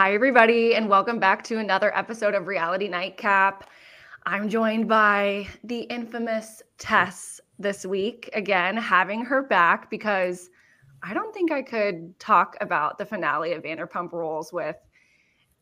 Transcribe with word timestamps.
Hi, 0.00 0.14
everybody, 0.14 0.76
and 0.76 0.88
welcome 0.88 1.18
back 1.18 1.44
to 1.44 1.58
another 1.58 1.94
episode 1.94 2.34
of 2.34 2.46
Reality 2.46 2.88
Nightcap. 2.88 3.68
I'm 4.24 4.48
joined 4.48 4.88
by 4.88 5.46
the 5.64 5.80
infamous 5.80 6.62
Tess 6.78 7.38
this 7.58 7.84
week, 7.84 8.30
again, 8.32 8.78
having 8.78 9.22
her 9.26 9.42
back 9.42 9.90
because 9.90 10.48
I 11.02 11.12
don't 11.12 11.34
think 11.34 11.52
I 11.52 11.60
could 11.60 12.18
talk 12.18 12.56
about 12.62 12.96
the 12.96 13.04
finale 13.04 13.52
of 13.52 13.62
Vanderpump 13.62 14.12
Rules 14.12 14.54
with 14.54 14.76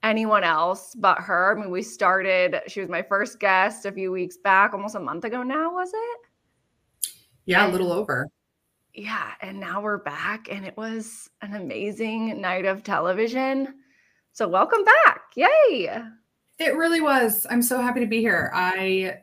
anyone 0.05 0.45
else 0.45 0.95
but 0.95 1.19
her. 1.19 1.57
I 1.57 1.61
mean, 1.61 1.73
we 1.73 1.83
started, 1.83 2.61
she 2.69 2.81
was 2.81 2.89
my 2.89 3.03
first 3.03 3.41
guest 3.41 3.87
a 3.87 3.91
few 3.91 4.13
weeks 4.13 4.37
back, 4.37 4.73
almost 4.73 4.95
a 4.95 5.01
month 5.01 5.25
ago 5.25 5.43
now, 5.43 5.73
was 5.75 5.91
it? 5.93 7.11
Yeah, 7.45 7.65
and, 7.65 7.71
a 7.71 7.73
little 7.73 7.93
over. 7.93 8.29
Yeah, 8.95 9.33
and 9.41 9.59
now 9.59 9.81
we're 9.81 9.99
back, 9.99 10.47
and 10.49 10.65
it 10.65 10.77
was 10.77 11.29
an 11.43 11.57
amazing 11.57 12.41
night 12.41 12.67
of 12.67 12.85
television. 12.85 13.75
So, 14.39 14.47
welcome 14.47 14.85
back. 14.85 15.33
Yay. 15.35 16.01
It 16.61 16.77
really 16.77 17.01
was. 17.01 17.45
I'm 17.51 17.61
so 17.61 17.83
happy 17.83 17.99
to 17.99 18.07
be 18.07 18.21
here. 18.21 18.53
I 18.55 19.23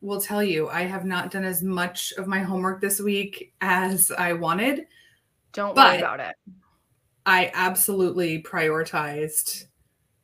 will 0.00 0.18
tell 0.18 0.42
you, 0.42 0.70
I 0.70 0.84
have 0.84 1.04
not 1.04 1.30
done 1.30 1.44
as 1.44 1.62
much 1.62 2.14
of 2.16 2.26
my 2.26 2.38
homework 2.38 2.80
this 2.80 2.98
week 2.98 3.52
as 3.60 4.10
I 4.10 4.32
wanted. 4.32 4.86
Don't 5.52 5.76
worry 5.76 5.98
about 5.98 6.20
it. 6.20 6.36
I 7.26 7.50
absolutely 7.52 8.42
prioritized 8.44 9.64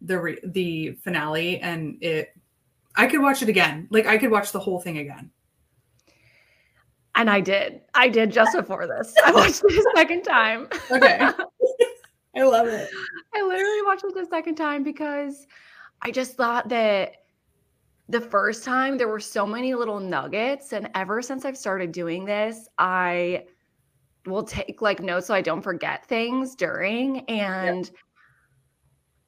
the 0.01 0.19
re- 0.19 0.41
the 0.43 0.93
finale 1.05 1.61
and 1.61 2.03
it 2.03 2.35
I 2.97 3.09
could 3.09 3.21
watch 3.21 3.43
it 3.43 3.51
again. 3.51 3.87
Like 3.91 4.07
I 4.07 4.17
could 4.17 4.31
watch 4.31 4.51
the 4.51 4.61
whole 4.61 4.81
thing 4.81 4.97
again. 4.97 5.31
And 7.17 7.29
I 7.29 7.43
did. 7.43 7.83
I 7.93 8.09
did 8.09 8.33
just 8.33 8.57
before 8.57 8.87
this. 8.87 9.13
I 9.23 9.31
watched 9.31 9.61
it 9.63 9.73
a 9.73 9.91
second 9.95 10.23
time. 10.23 10.69
Okay. 10.91 11.21
I 12.35 12.43
love 12.43 12.67
it. 12.69 12.91
I 13.35 13.43
literally 13.43 13.83
watched 13.85 14.05
it 14.05 14.15
the 14.15 14.27
second 14.27 14.55
time 14.55 14.83
because 14.83 15.47
I 16.01 16.11
just 16.11 16.35
thought 16.35 16.69
that 16.71 17.13
the 18.09 18.21
first 18.21 18.65
time 18.65 18.99
there 18.99 19.09
were 19.09 19.21
so 19.21 19.47
many 19.47 19.75
little 19.75 20.01
nuggets. 20.01 20.73
And 20.73 20.91
ever 20.95 21.23
since 21.23 21.45
I've 21.45 21.57
started 21.57 21.93
doing 21.93 22.25
this, 22.25 22.69
I 22.79 23.45
will 24.27 24.45
take 24.45 24.81
like 24.83 25.01
notes 25.01 25.27
so 25.27 25.35
I 25.35 25.41
don't 25.41 25.63
forget 25.63 26.07
things 26.07 26.55
during. 26.55 27.21
And 27.21 27.87
yep. 27.87 27.97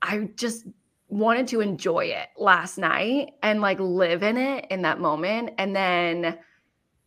I 0.02 0.28
just 0.36 0.66
wanted 1.08 1.46
to 1.48 1.60
enjoy 1.60 2.06
it 2.06 2.28
last 2.36 2.78
night 2.78 3.32
and 3.42 3.60
like 3.60 3.78
live 3.80 4.22
in 4.22 4.36
it 4.36 4.66
in 4.70 4.82
that 4.82 5.00
moment. 5.00 5.50
And 5.58 5.74
then 5.74 6.38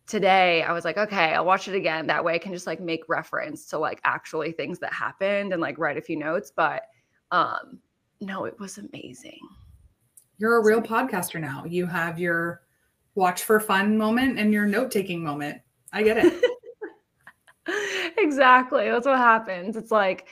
today 0.07 0.63
I 0.63 0.71
was 0.71 0.85
like, 0.85 0.97
okay, 0.97 1.33
I'll 1.33 1.45
watch 1.45 1.67
it 1.67 1.75
again. 1.75 2.07
That 2.07 2.23
way 2.23 2.33
I 2.33 2.39
can 2.39 2.53
just 2.53 2.65
like 2.65 2.79
make 2.79 3.07
reference 3.07 3.65
to 3.67 3.77
like 3.77 3.99
actually 4.03 4.53
things 4.53 4.79
that 4.79 4.93
happened 4.93 5.53
and 5.53 5.61
like 5.61 5.77
write 5.77 5.97
a 5.97 6.01
few 6.01 6.15
notes. 6.15 6.51
But 6.55 6.83
um 7.31 7.79
no, 8.19 8.45
it 8.45 8.59
was 8.59 8.79
amazing. 8.79 9.39
You're 10.39 10.57
a 10.57 10.63
real 10.63 10.81
podcaster 10.81 11.39
now. 11.39 11.65
You 11.65 11.85
have 11.85 12.17
your 12.17 12.61
watch 13.15 13.43
for 13.43 13.59
fun 13.59 13.97
moment 13.97 14.39
and 14.39 14.53
your 14.53 14.65
note 14.65 14.91
taking 14.91 15.23
moment. 15.23 15.61
I 15.91 16.03
get 16.03 16.17
it. 16.17 16.43
exactly. 18.17 18.89
That's 18.89 19.05
what 19.05 19.17
happens. 19.17 19.75
It's 19.75 19.91
like 19.91 20.27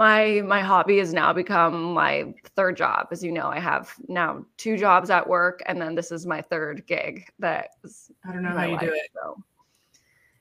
my 0.00 0.40
my 0.46 0.62
hobby 0.62 0.96
has 0.96 1.12
now 1.12 1.30
become 1.30 1.92
my 1.92 2.32
third 2.56 2.74
job. 2.74 3.08
As 3.10 3.22
you 3.22 3.30
know 3.30 3.48
i 3.48 3.60
have 3.60 3.92
now 4.08 4.44
two 4.56 4.78
jobs 4.78 5.10
at 5.10 5.28
work 5.28 5.62
and 5.66 5.80
then 5.80 5.94
this 5.94 6.10
is 6.10 6.26
my 6.26 6.40
third 6.40 6.86
gig 6.86 7.26
that 7.38 7.68
i 8.26 8.32
don't 8.32 8.42
know 8.42 8.48
how 8.48 8.64
you 8.64 8.72
life, 8.72 8.80
do 8.80 8.86
it. 8.86 9.10
so. 9.14 9.44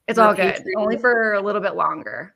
It's 0.07 0.17
all 0.17 0.33
good 0.33 0.63
only 0.77 0.97
for 0.97 1.33
a 1.33 1.41
little 1.41 1.61
bit 1.61 1.75
longer 1.75 2.35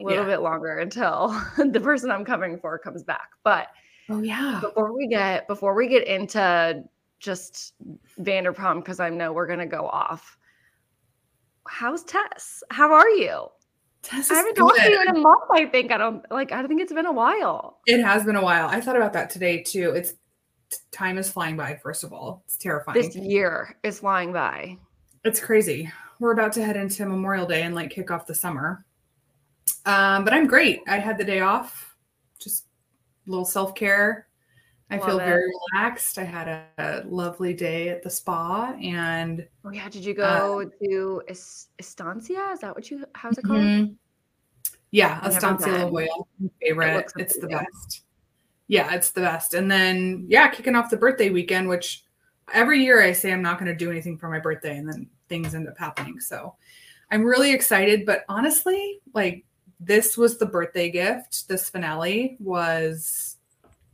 a 0.00 0.04
little 0.04 0.24
yeah. 0.24 0.36
bit 0.36 0.42
longer 0.42 0.78
until 0.78 1.28
the 1.56 1.80
person 1.80 2.10
i'm 2.10 2.26
coming 2.26 2.58
for 2.58 2.78
comes 2.78 3.02
back. 3.02 3.30
But 3.42 3.68
oh 4.10 4.20
yeah. 4.20 4.60
before 4.60 4.94
we 4.94 5.08
get 5.08 5.48
before 5.48 5.74
we 5.74 5.88
get 5.88 6.06
into 6.06 6.84
just 7.20 7.72
vanderpump 8.20 8.84
because 8.84 9.00
i 9.00 9.08
know 9.08 9.32
we're 9.32 9.46
going 9.46 9.58
to 9.58 9.66
go 9.66 9.86
off 9.86 10.36
how's 11.66 12.04
tess? 12.04 12.62
How 12.70 12.92
are 12.92 13.08
you 13.08 13.46
Tess 14.02 14.30
I 14.30 14.34
haven't 14.34 14.54
talked 14.54 14.78
to 14.78 14.90
you 14.90 15.02
in 15.02 15.08
a 15.08 15.18
month. 15.18 15.44
I 15.50 15.66
think 15.66 15.92
I 15.92 15.98
don't 15.98 16.24
like. 16.30 16.52
I 16.52 16.66
think 16.66 16.80
it's 16.80 16.92
been 16.92 17.06
a 17.06 17.12
while. 17.12 17.80
It 17.86 18.02
has 18.02 18.24
been 18.24 18.36
a 18.36 18.42
while. 18.42 18.66
I 18.68 18.80
thought 18.80 18.96
about 18.96 19.12
that 19.12 19.28
today 19.28 19.62
too. 19.62 19.90
It's 19.90 20.14
time 20.90 21.18
is 21.18 21.30
flying 21.30 21.56
by. 21.56 21.78
First 21.82 22.04
of 22.04 22.12
all, 22.12 22.42
it's 22.46 22.56
terrifying. 22.56 23.00
This 23.00 23.14
year 23.14 23.76
is 23.82 24.00
flying 24.00 24.32
by. 24.32 24.78
It's 25.24 25.40
crazy. 25.40 25.90
We're 26.18 26.32
about 26.32 26.52
to 26.54 26.64
head 26.64 26.76
into 26.76 27.04
Memorial 27.04 27.46
Day 27.46 27.62
and 27.62 27.74
like 27.74 27.90
kick 27.90 28.10
off 28.10 28.26
the 28.26 28.34
summer. 28.34 28.84
Um, 29.84 30.24
but 30.24 30.32
I'm 30.32 30.46
great. 30.46 30.80
I 30.86 30.98
had 30.98 31.18
the 31.18 31.24
day 31.24 31.40
off. 31.40 31.94
Just 32.40 32.64
a 33.26 33.30
little 33.30 33.44
self 33.44 33.74
care. 33.74 34.28
I 34.90 34.96
Love 34.96 35.06
feel 35.06 35.18
it. 35.20 35.24
very 35.24 35.44
relaxed. 35.72 36.18
I 36.18 36.24
had 36.24 36.48
a, 36.48 36.64
a, 36.78 37.04
lovely 37.08 37.54
day 37.54 37.90
at 37.90 38.02
the 38.02 38.10
spa 38.10 38.74
and 38.82 39.46
oh 39.64 39.70
yeah, 39.70 39.88
did 39.88 40.04
you 40.04 40.14
go 40.14 40.62
uh, 40.62 40.84
to 40.84 41.22
Estancia? 41.78 42.50
Is 42.52 42.60
that 42.60 42.74
what 42.74 42.90
you 42.90 43.04
how's 43.14 43.38
it 43.38 43.44
called? 43.44 43.60
Mm-hmm. 43.60 43.92
Yeah, 44.90 45.24
Estancia 45.24 45.70
La 45.70 45.88
Jolla. 45.88 46.24
Favorite. 46.60 47.12
It 47.16 47.20
it's 47.20 47.38
the 47.38 47.46
best. 47.46 48.02
Yeah, 48.66 48.92
it's 48.94 49.10
the 49.10 49.20
best. 49.20 49.54
And 49.54 49.70
then 49.70 50.26
yeah, 50.28 50.48
kicking 50.48 50.74
off 50.74 50.90
the 50.90 50.96
birthday 50.96 51.30
weekend, 51.30 51.68
which 51.68 52.04
every 52.52 52.82
year 52.82 53.00
I 53.02 53.12
say 53.12 53.32
I'm 53.32 53.42
not 53.42 53.58
going 53.58 53.70
to 53.70 53.76
do 53.76 53.90
anything 53.90 54.18
for 54.18 54.28
my 54.28 54.40
birthday, 54.40 54.76
and 54.76 54.92
then 54.92 55.08
things 55.28 55.54
end 55.54 55.68
up 55.68 55.78
happening. 55.78 56.18
So 56.18 56.56
I'm 57.12 57.24
really 57.24 57.52
excited. 57.52 58.04
But 58.04 58.24
honestly, 58.28 59.00
like 59.14 59.44
this 59.78 60.16
was 60.16 60.38
the 60.38 60.46
birthday 60.46 60.90
gift. 60.90 61.48
This 61.48 61.70
finale 61.70 62.36
was 62.40 63.36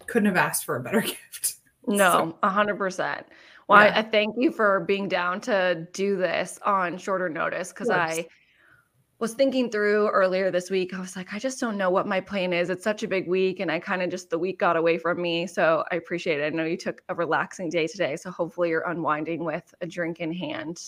couldn't 0.07 0.27
have 0.27 0.37
asked 0.37 0.65
for 0.65 0.77
a 0.77 0.83
better 0.83 1.01
gift. 1.33 1.57
No, 1.87 2.37
a 2.43 2.49
hundred 2.49 2.79
percent. 2.79 3.27
Well, 3.69 3.85
yeah. 3.85 3.97
I, 3.97 3.99
I, 3.99 4.03
thank 4.03 4.35
you 4.39 4.53
for 4.53 4.81
being 4.81 5.09
down 5.09 5.41
to 5.43 5.87
do 5.93 6.17
this 6.17 6.59
on 6.65 6.99
shorter 6.99 7.29
notice 7.29 7.71
because 7.71 7.91
I 7.91 8.27
was 9.19 9.35
thinking 9.35 9.71
through 9.71 10.09
earlier 10.09 10.51
this 10.51 10.71
week. 10.71 10.95
I 10.95 11.01
was 11.01 11.17
like, 11.17 11.33
I 11.33 11.39
just 11.39 11.59
don't 11.59 11.77
know 11.77 11.91
what 11.91 12.07
my 12.07 12.21
plan 12.21 12.53
is. 12.53 12.71
It's 12.71 12.85
such 12.85 13.03
a 13.03 13.09
big 13.09 13.27
week, 13.27 13.61
and 13.61 13.71
I 13.71 13.79
kind 13.79 14.03
of 14.03 14.11
just 14.11 14.31
the 14.31 14.39
week 14.39 14.59
got 14.59 14.77
away 14.77 14.99
from 14.99 15.21
me. 15.21 15.47
So 15.47 15.85
I 15.91 15.97
appreciate 15.97 16.41
it. 16.41 16.45
I 16.45 16.51
know 16.51 16.65
you 16.65 16.77
took 16.77 17.03
a 17.09 17.15
relaxing 17.15 17.71
day 17.71 17.87
today, 17.87 18.17
so 18.17 18.31
hopefully 18.31 18.69
you're 18.69 18.89
unwinding 18.89 19.45
with 19.45 19.75
a 19.81 19.87
drink 19.87 20.21
in 20.21 20.33
hand. 20.33 20.81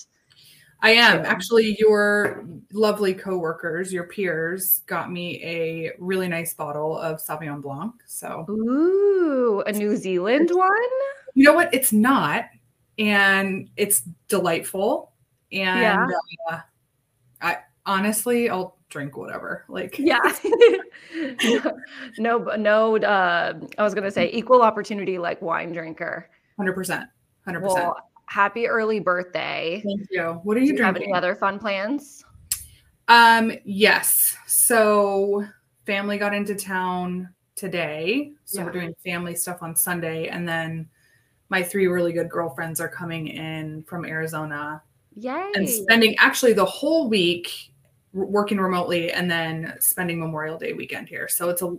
I 0.81 0.93
am. 0.93 1.25
Actually, 1.25 1.77
your 1.78 2.44
lovely 2.72 3.15
coworkers, 3.15 3.93
your 3.93 4.05
peers, 4.05 4.81
got 4.87 5.11
me 5.11 5.43
a 5.43 5.93
really 5.99 6.28
nice 6.28 6.55
bottle 6.55 6.97
of 6.97 7.19
Sauvignon 7.19 7.61
Blanc. 7.62 7.94
So, 8.06 8.47
ooh, 8.49 9.62
a 9.67 9.72
New 9.72 9.97
Zealand 9.97 10.50
one? 10.53 10.71
You 11.34 11.44
know 11.44 11.55
what? 11.55 11.75
It's 11.75 11.93
not. 11.93 12.44
And 12.99 13.69
it's 13.77 14.03
delightful. 14.28 15.12
And 15.53 15.81
yeah. 15.81 16.06
uh, 16.50 16.61
I 17.41 17.59
honestly, 17.87 18.49
I'll 18.49 18.78
drink 18.88 19.17
whatever. 19.17 19.65
Like, 19.69 19.99
yeah. 19.99 20.21
no, 22.19 22.38
no, 22.56 22.97
uh, 22.99 23.53
I 23.78 23.83
was 23.83 23.94
going 23.94 24.05
to 24.05 24.11
say 24.11 24.31
equal 24.33 24.62
opportunity 24.62 25.19
like 25.19 25.43
wine 25.43 25.72
drinker. 25.72 26.31
100%. 26.59 27.06
100%. 27.49 27.62
Well, 27.62 27.97
happy 28.28 28.69
early 28.69 29.00
birthday. 29.00 29.83
Thank 29.84 30.09
you. 30.11 30.41
What 30.43 30.56
are 30.56 30.61
you 30.61 30.72
Do 30.72 30.78
you 30.78 30.84
have 30.84 30.97
any 30.97 31.12
other 31.12 31.34
fun 31.34 31.59
plans? 31.59 32.25
Um, 33.09 33.53
yes. 33.65 34.37
So 34.47 35.44
family 35.87 36.19
got 36.19 36.34
into 36.34 36.55
town 36.55 37.31
today. 37.56 38.33
So 38.44 38.61
yeah. 38.61 38.67
we're 38.67 38.73
doing 38.73 38.94
family 39.05 39.35
stuff 39.35 39.62
on 39.62 39.75
Sunday. 39.75 40.29
And 40.29 40.47
then 40.47 40.88
my 41.49 41.62
three 41.62 41.87
really 41.87 42.12
good 42.12 42.29
girlfriends 42.29 42.81
are 42.81 42.88
coming 42.88 43.29
in 43.29 43.82
from 43.85 44.05
Arizona. 44.05 44.82
Yay. 45.14 45.50
And 45.55 45.69
spending 45.69 46.14
actually 46.19 46.52
the 46.52 46.67
whole 46.67 47.08
week 47.08 47.73
working 48.12 48.58
remotely 48.58 49.11
and 49.11 49.31
then 49.31 49.75
spending 49.81 50.20
Memorial 50.20 50.58
Day 50.58 50.75
weekend 50.75 51.08
here. 51.08 51.29
So 51.29 51.49
it's 51.49 51.62
a 51.62 51.76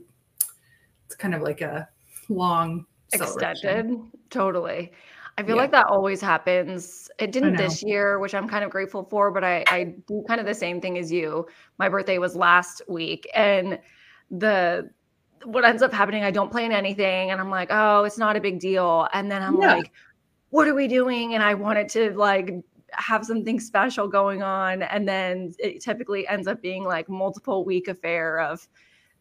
it's 1.05 1.15
kind 1.15 1.33
of 1.33 1.41
like 1.41 1.61
a 1.61 1.87
long 2.27 2.85
extended. 3.13 3.99
Totally. 4.29 4.91
I 5.39 5.43
feel 5.43 5.55
yeah. 5.55 5.61
like 5.61 5.71
that 5.71 5.85
always 5.85 6.19
happens. 6.19 7.09
It 7.17 7.31
didn't 7.31 7.55
this 7.55 7.81
year, 7.81 8.19
which 8.19 8.35
I'm 8.35 8.45
kind 8.45 8.65
of 8.65 8.69
grateful 8.69 9.05
for, 9.05 9.31
but 9.31 9.41
I, 9.41 9.63
I 9.67 9.95
do 10.05 10.21
kind 10.27 10.41
of 10.41 10.45
the 10.45 10.53
same 10.53 10.81
thing 10.81 10.97
as 10.97 11.09
you. 11.09 11.47
My 11.77 11.87
birthday 11.87 12.17
was 12.17 12.35
last 12.35 12.81
week, 12.89 13.25
and 13.33 13.79
the 14.29 14.89
what 15.45 15.63
ends 15.63 15.81
up 15.81 15.93
happening, 15.93 16.25
I 16.25 16.31
don't 16.31 16.51
plan 16.51 16.73
anything, 16.73 17.31
and 17.31 17.39
I'm 17.39 17.49
like, 17.49 17.69
oh, 17.71 18.03
it's 18.03 18.17
not 18.17 18.35
a 18.35 18.41
big 18.41 18.59
deal. 18.59 19.07
And 19.13 19.31
then 19.31 19.41
I'm 19.41 19.61
yeah. 19.61 19.75
like, 19.75 19.93
what 20.49 20.67
are 20.67 20.75
we 20.75 20.89
doing? 20.89 21.35
And 21.35 21.41
I 21.41 21.53
wanted 21.53 21.87
to 21.91 22.11
like 22.17 22.53
have 22.91 23.23
something 23.23 23.61
special 23.61 24.09
going 24.09 24.43
on, 24.43 24.81
and 24.81 25.07
then 25.07 25.53
it 25.57 25.81
typically 25.81 26.27
ends 26.27 26.47
up 26.49 26.61
being 26.61 26.83
like 26.83 27.07
multiple 27.07 27.63
week 27.63 27.87
affair 27.87 28.41
of 28.41 28.67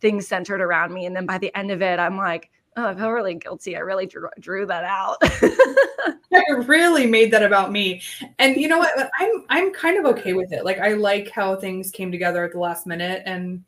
things 0.00 0.26
centered 0.26 0.60
around 0.60 0.92
me. 0.92 1.06
And 1.06 1.14
then 1.14 1.26
by 1.26 1.38
the 1.38 1.56
end 1.56 1.70
of 1.70 1.80
it, 1.80 2.00
I'm 2.00 2.16
like, 2.16 2.50
oh, 2.78 2.86
I 2.86 2.94
feel 2.94 3.10
really 3.10 3.34
guilty. 3.34 3.76
I 3.76 3.80
really 3.80 4.06
drew, 4.06 4.28
drew 4.38 4.64
that 4.66 4.84
out. 4.84 5.16
I 5.22 6.50
really 6.66 7.06
made 7.06 7.32
that 7.32 7.42
about 7.42 7.72
me. 7.72 8.00
And 8.38 8.56
you 8.56 8.68
know 8.68 8.78
what? 8.78 9.10
I'm 9.18 9.44
I'm 9.48 9.72
kind 9.72 9.98
of 9.98 10.06
okay 10.16 10.32
with 10.32 10.52
it. 10.52 10.64
Like 10.64 10.78
I 10.78 10.92
like 10.94 11.30
how 11.30 11.56
things 11.56 11.90
came 11.90 12.12
together 12.12 12.44
at 12.44 12.52
the 12.52 12.58
last 12.60 12.86
minute 12.86 13.22
and 13.26 13.64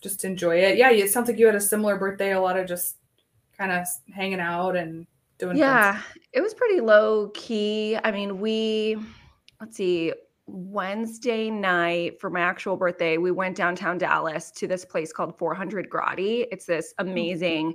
just 0.00 0.24
enjoy 0.24 0.56
it. 0.58 0.76
Yeah, 0.76 0.90
it 0.90 1.10
sounds 1.10 1.28
like 1.28 1.38
you 1.38 1.46
had 1.46 1.54
a 1.54 1.60
similar 1.60 1.96
birthday. 1.96 2.32
A 2.32 2.40
lot 2.40 2.58
of 2.58 2.68
just 2.68 2.96
kind 3.56 3.72
of 3.72 3.86
hanging 4.14 4.40
out 4.40 4.76
and 4.76 5.06
doing 5.38 5.56
Yeah, 5.56 6.02
it 6.32 6.40
was 6.40 6.52
pretty 6.52 6.80
low 6.80 7.30
key. 7.34 7.96
I 8.04 8.10
mean, 8.10 8.38
we 8.38 8.96
let's 9.60 9.76
see, 9.76 10.12
Wednesday 10.46 11.48
night 11.48 12.20
for 12.20 12.28
my 12.28 12.40
actual 12.40 12.76
birthday, 12.76 13.16
we 13.16 13.30
went 13.30 13.56
downtown 13.56 13.96
Dallas 13.96 14.50
to 14.52 14.66
this 14.66 14.84
place 14.84 15.12
called 15.12 15.38
400 15.38 15.88
Gradi. 15.88 16.46
It's 16.52 16.66
this 16.66 16.92
Mm. 16.98 17.10
amazing 17.10 17.74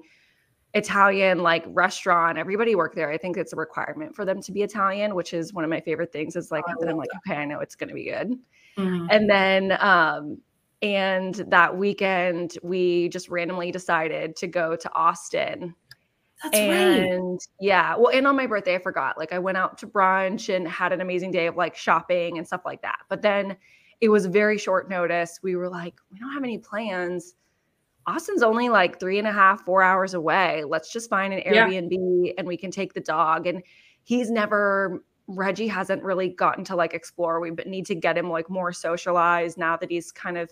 Italian 0.74 1.40
like 1.40 1.66
restaurant. 1.70 2.38
Everybody 2.38 2.76
worked 2.76 2.96
there. 2.96 3.10
I 3.12 3.18
think 3.18 3.38
it's 3.38 3.54
a 3.54 3.56
requirement 3.56 4.16
for 4.16 4.26
them 4.26 4.42
to 4.44 4.52
be 4.52 4.62
Italian, 4.64 5.16
which 5.16 5.34
is 5.34 5.54
one 5.54 5.64
of 5.64 5.70
my 5.70 5.82
favorite 5.82 6.12
things. 6.14 6.36
Is 6.36 6.52
like 6.52 6.66
Oh, 6.68 6.76
that 6.80 6.90
I'm 6.90 6.98
like, 6.98 7.10
okay, 7.28 7.38
I 7.38 7.46
know 7.46 7.60
it's 7.60 7.76
gonna 7.76 7.94
be 7.94 8.06
good. 8.06 8.34
Mhm. 8.78 9.08
And 9.10 9.30
then 9.30 9.78
um 9.82 10.42
and 10.82 11.36
that 11.50 11.76
weekend 11.78 12.58
we 12.64 13.10
just 13.10 13.30
randomly 13.30 13.72
decided 13.72 14.36
to 14.38 14.48
go 14.48 14.76
to 14.78 14.94
Austin 14.94 15.76
That's 16.44 16.64
right. 16.68 17.04
and 17.12 17.40
yeah, 17.60 17.96
well, 17.98 18.10
and 18.14 18.26
on 18.28 18.36
my 18.38 18.48
birthday, 18.48 18.76
I 18.76 18.80
forgot. 18.80 19.18
Like, 19.18 19.34
I 19.34 19.40
went 19.40 19.58
out 19.58 19.78
to 19.80 19.88
brunch 19.88 20.54
and 20.56 20.68
had 20.68 20.94
an 20.94 21.02
amazing 21.02 21.32
day 21.32 21.48
of 21.48 21.58
like 21.58 21.76
shopping 21.76 22.38
and 22.38 22.48
stuff 22.48 22.62
like 22.66 22.82
that. 22.84 23.00
But 23.10 23.22
then 23.22 23.58
it 24.02 24.10
was 24.10 24.26
very 24.26 24.58
short 24.58 24.90
notice. 24.90 25.40
We 25.44 25.56
were 25.58 25.68
like, 25.70 25.96
we 26.12 26.20
don't 26.20 26.32
have 26.34 26.44
any 26.44 26.58
plans. 26.58 27.36
Austin's 28.10 28.44
only 28.44 28.70
like 28.70 29.00
three 29.00 29.20
and 29.20 29.28
a 29.28 29.32
half, 29.32 29.64
four 29.66 29.82
hours 29.84 30.14
away. 30.14 30.64
Let's 30.68 30.92
just 30.92 31.10
find 31.10 31.34
an 31.34 31.42
Yeah. 31.46 31.68
Airbnb 31.68 32.34
and 32.38 32.48
we 32.48 32.58
can 32.58 32.72
take 32.72 32.94
the 32.94 33.00
dog. 33.00 33.48
And 33.48 33.64
he's 34.04 34.30
never, 34.32 35.04
Reggie 35.28 35.68
hasn't 35.68 36.04
really 36.04 36.30
gotten 36.30 36.64
to 36.66 36.76
like 36.76 36.94
explore. 36.94 37.40
We 37.40 37.52
need 37.66 37.86
to 37.88 37.96
get 37.96 38.18
him 38.18 38.30
like 38.30 38.50
more 38.50 38.74
socialized 38.74 39.58
now 39.58 39.78
that 39.78 39.90
he's 39.90 40.12
kind 40.12 40.38
of 40.38 40.52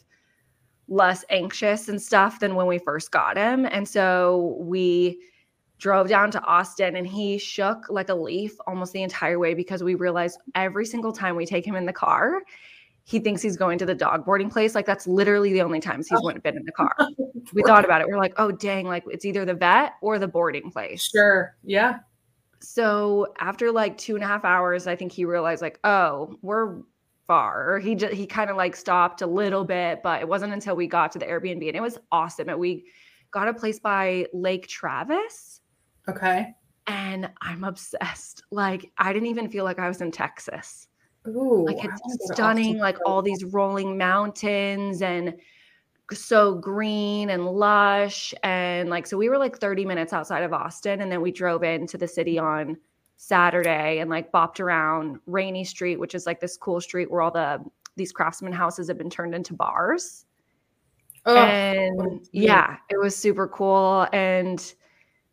less 0.87 1.25
anxious 1.29 1.89
and 1.89 2.01
stuff 2.01 2.39
than 2.39 2.55
when 2.55 2.67
we 2.67 2.77
first 2.77 3.11
got 3.11 3.37
him. 3.37 3.65
And 3.65 3.87
so 3.87 4.57
we, 4.59 5.19
drove 5.79 6.07
down 6.07 6.31
to 6.31 6.41
Austin 6.43 6.95
and 6.95 7.05
he 7.05 7.37
shook 7.37 7.85
like 7.89 8.09
a 8.09 8.15
leaf 8.15 8.55
almost 8.65 8.93
the 8.93 9.03
entire 9.03 9.37
way 9.37 9.53
because 9.53 9.83
we 9.83 9.95
realized 9.95 10.39
every 10.55 10.85
single 10.85 11.11
time 11.11 11.35
we 11.35 11.45
take 11.45 11.65
him 11.65 11.75
in 11.75 11.85
the 11.85 11.93
car, 11.93 12.41
he 13.09 13.19
thinks 13.19 13.41
he's 13.41 13.55
going 13.55 13.77
to 13.77 13.85
the 13.85 13.95
dog 13.95 14.25
boarding 14.25 14.49
place. 14.49 14.75
Like 14.75 14.85
that's 14.85 15.07
literally 15.07 15.53
the 15.53 15.61
only 15.61 15.79
times 15.79 16.09
he's 16.09 16.19
Oh. 16.21 16.29
been 16.43 16.57
in 16.57 16.65
the 16.65 16.73
car. 16.73 16.93
We 17.53 17.63
thought 17.63 17.85
about 17.85 18.01
it. 18.01 18.07
We 18.07 18.11
are 18.13 18.17
like, 18.17 18.33
oh 18.35 18.51
dang, 18.51 18.85
like 18.85 19.05
it's 19.07 19.23
either 19.23 19.45
the 19.45 19.53
vet 19.53 19.93
or 20.01 20.19
the 20.19 20.27
boarding 20.27 20.69
place. 20.69 21.03
Sure. 21.09 21.55
Yeah. 21.63 21.99
So 22.59 23.27
after 23.39 23.71
like 23.71 23.97
two 23.97 24.15
and 24.15 24.23
a 24.23 24.27
half 24.27 24.43
hours, 24.43 24.85
I 24.87 24.97
think 24.97 25.13
he 25.13 25.23
realized 25.23 25.61
like, 25.61 25.79
oh, 25.85 26.35
we're 26.41 26.79
far. 27.25 27.79
He 27.79 27.95
just 27.95 28.13
he 28.13 28.25
kind 28.27 28.49
of 28.49 28.57
like 28.57 28.75
stopped 28.75 29.21
a 29.21 29.27
little 29.27 29.63
bit, 29.63 30.01
but 30.03 30.19
it 30.21 30.27
wasn't 30.27 30.51
until 30.51 30.75
we 30.75 30.87
got 30.87 31.13
to 31.13 31.19
the 31.19 31.25
Airbnb 31.25 31.65
and 31.67 31.75
it 31.77 31.81
was 31.81 31.97
awesome. 32.11 32.49
And 32.49 32.59
we 32.59 32.85
got 33.31 33.47
a 33.47 33.53
place 33.53 33.79
by 33.79 34.25
Lake 34.33 34.67
Travis 34.67 35.61
Okay. 36.09 36.53
and 36.87 37.29
I'm 37.41 37.63
obsessed. 37.63 38.43
Like 38.51 38.91
I 38.97 39.13
didn't 39.13 39.29
even 39.29 39.49
feel 39.49 39.63
like 39.63 39.79
I 39.79 39.87
was 39.87 40.01
in 40.01 40.11
Texas. 40.11 40.89
Ooh. 41.27 41.65
Like 41.65 41.83
it's 41.83 42.31
stunning, 42.33 42.77
like 42.77 42.97
all 43.05 43.21
these 43.21 43.43
rolling 43.43 43.97
mountains 43.97 45.01
and 45.01 45.35
so 46.13 46.55
green 46.55 47.31
and 47.31 47.45
lush 47.45 48.33
and 48.41 48.89
like 48.89 49.05
so 49.05 49.17
we 49.17 49.27
were 49.27 49.37
like 49.37 49.57
30 49.57 49.83
minutes 49.83 50.13
outside 50.13 50.41
of 50.41 50.53
Austin 50.53 51.01
and 51.01 51.11
then 51.11 51.21
we 51.21 51.31
drove 51.31 51.63
into 51.63 51.97
the 51.97 52.07
city 52.07 52.39
on 52.39 52.77
Saturday 53.17 53.99
and 53.99 54.09
like 54.09 54.31
bopped 54.31 54.61
around 54.61 55.19
Rainey 55.25 55.65
Street, 55.65 55.99
which 55.99 56.15
is 56.15 56.25
like 56.25 56.39
this 56.39 56.55
cool 56.55 56.79
street 56.79 57.11
where 57.11 57.21
all 57.21 57.31
the 57.31 57.59
these 57.97 58.11
craftsman 58.11 58.53
houses 58.53 58.87
have 58.87 58.97
been 58.97 59.09
turned 59.09 59.35
into 59.35 59.53
bars 59.53 60.27
Oh, 61.27 61.35
and 61.35 62.25
yeah, 62.31 62.77
it 62.89 62.97
was 62.97 63.13
super 63.13 63.49
cool 63.49 64.07
and 64.13 64.73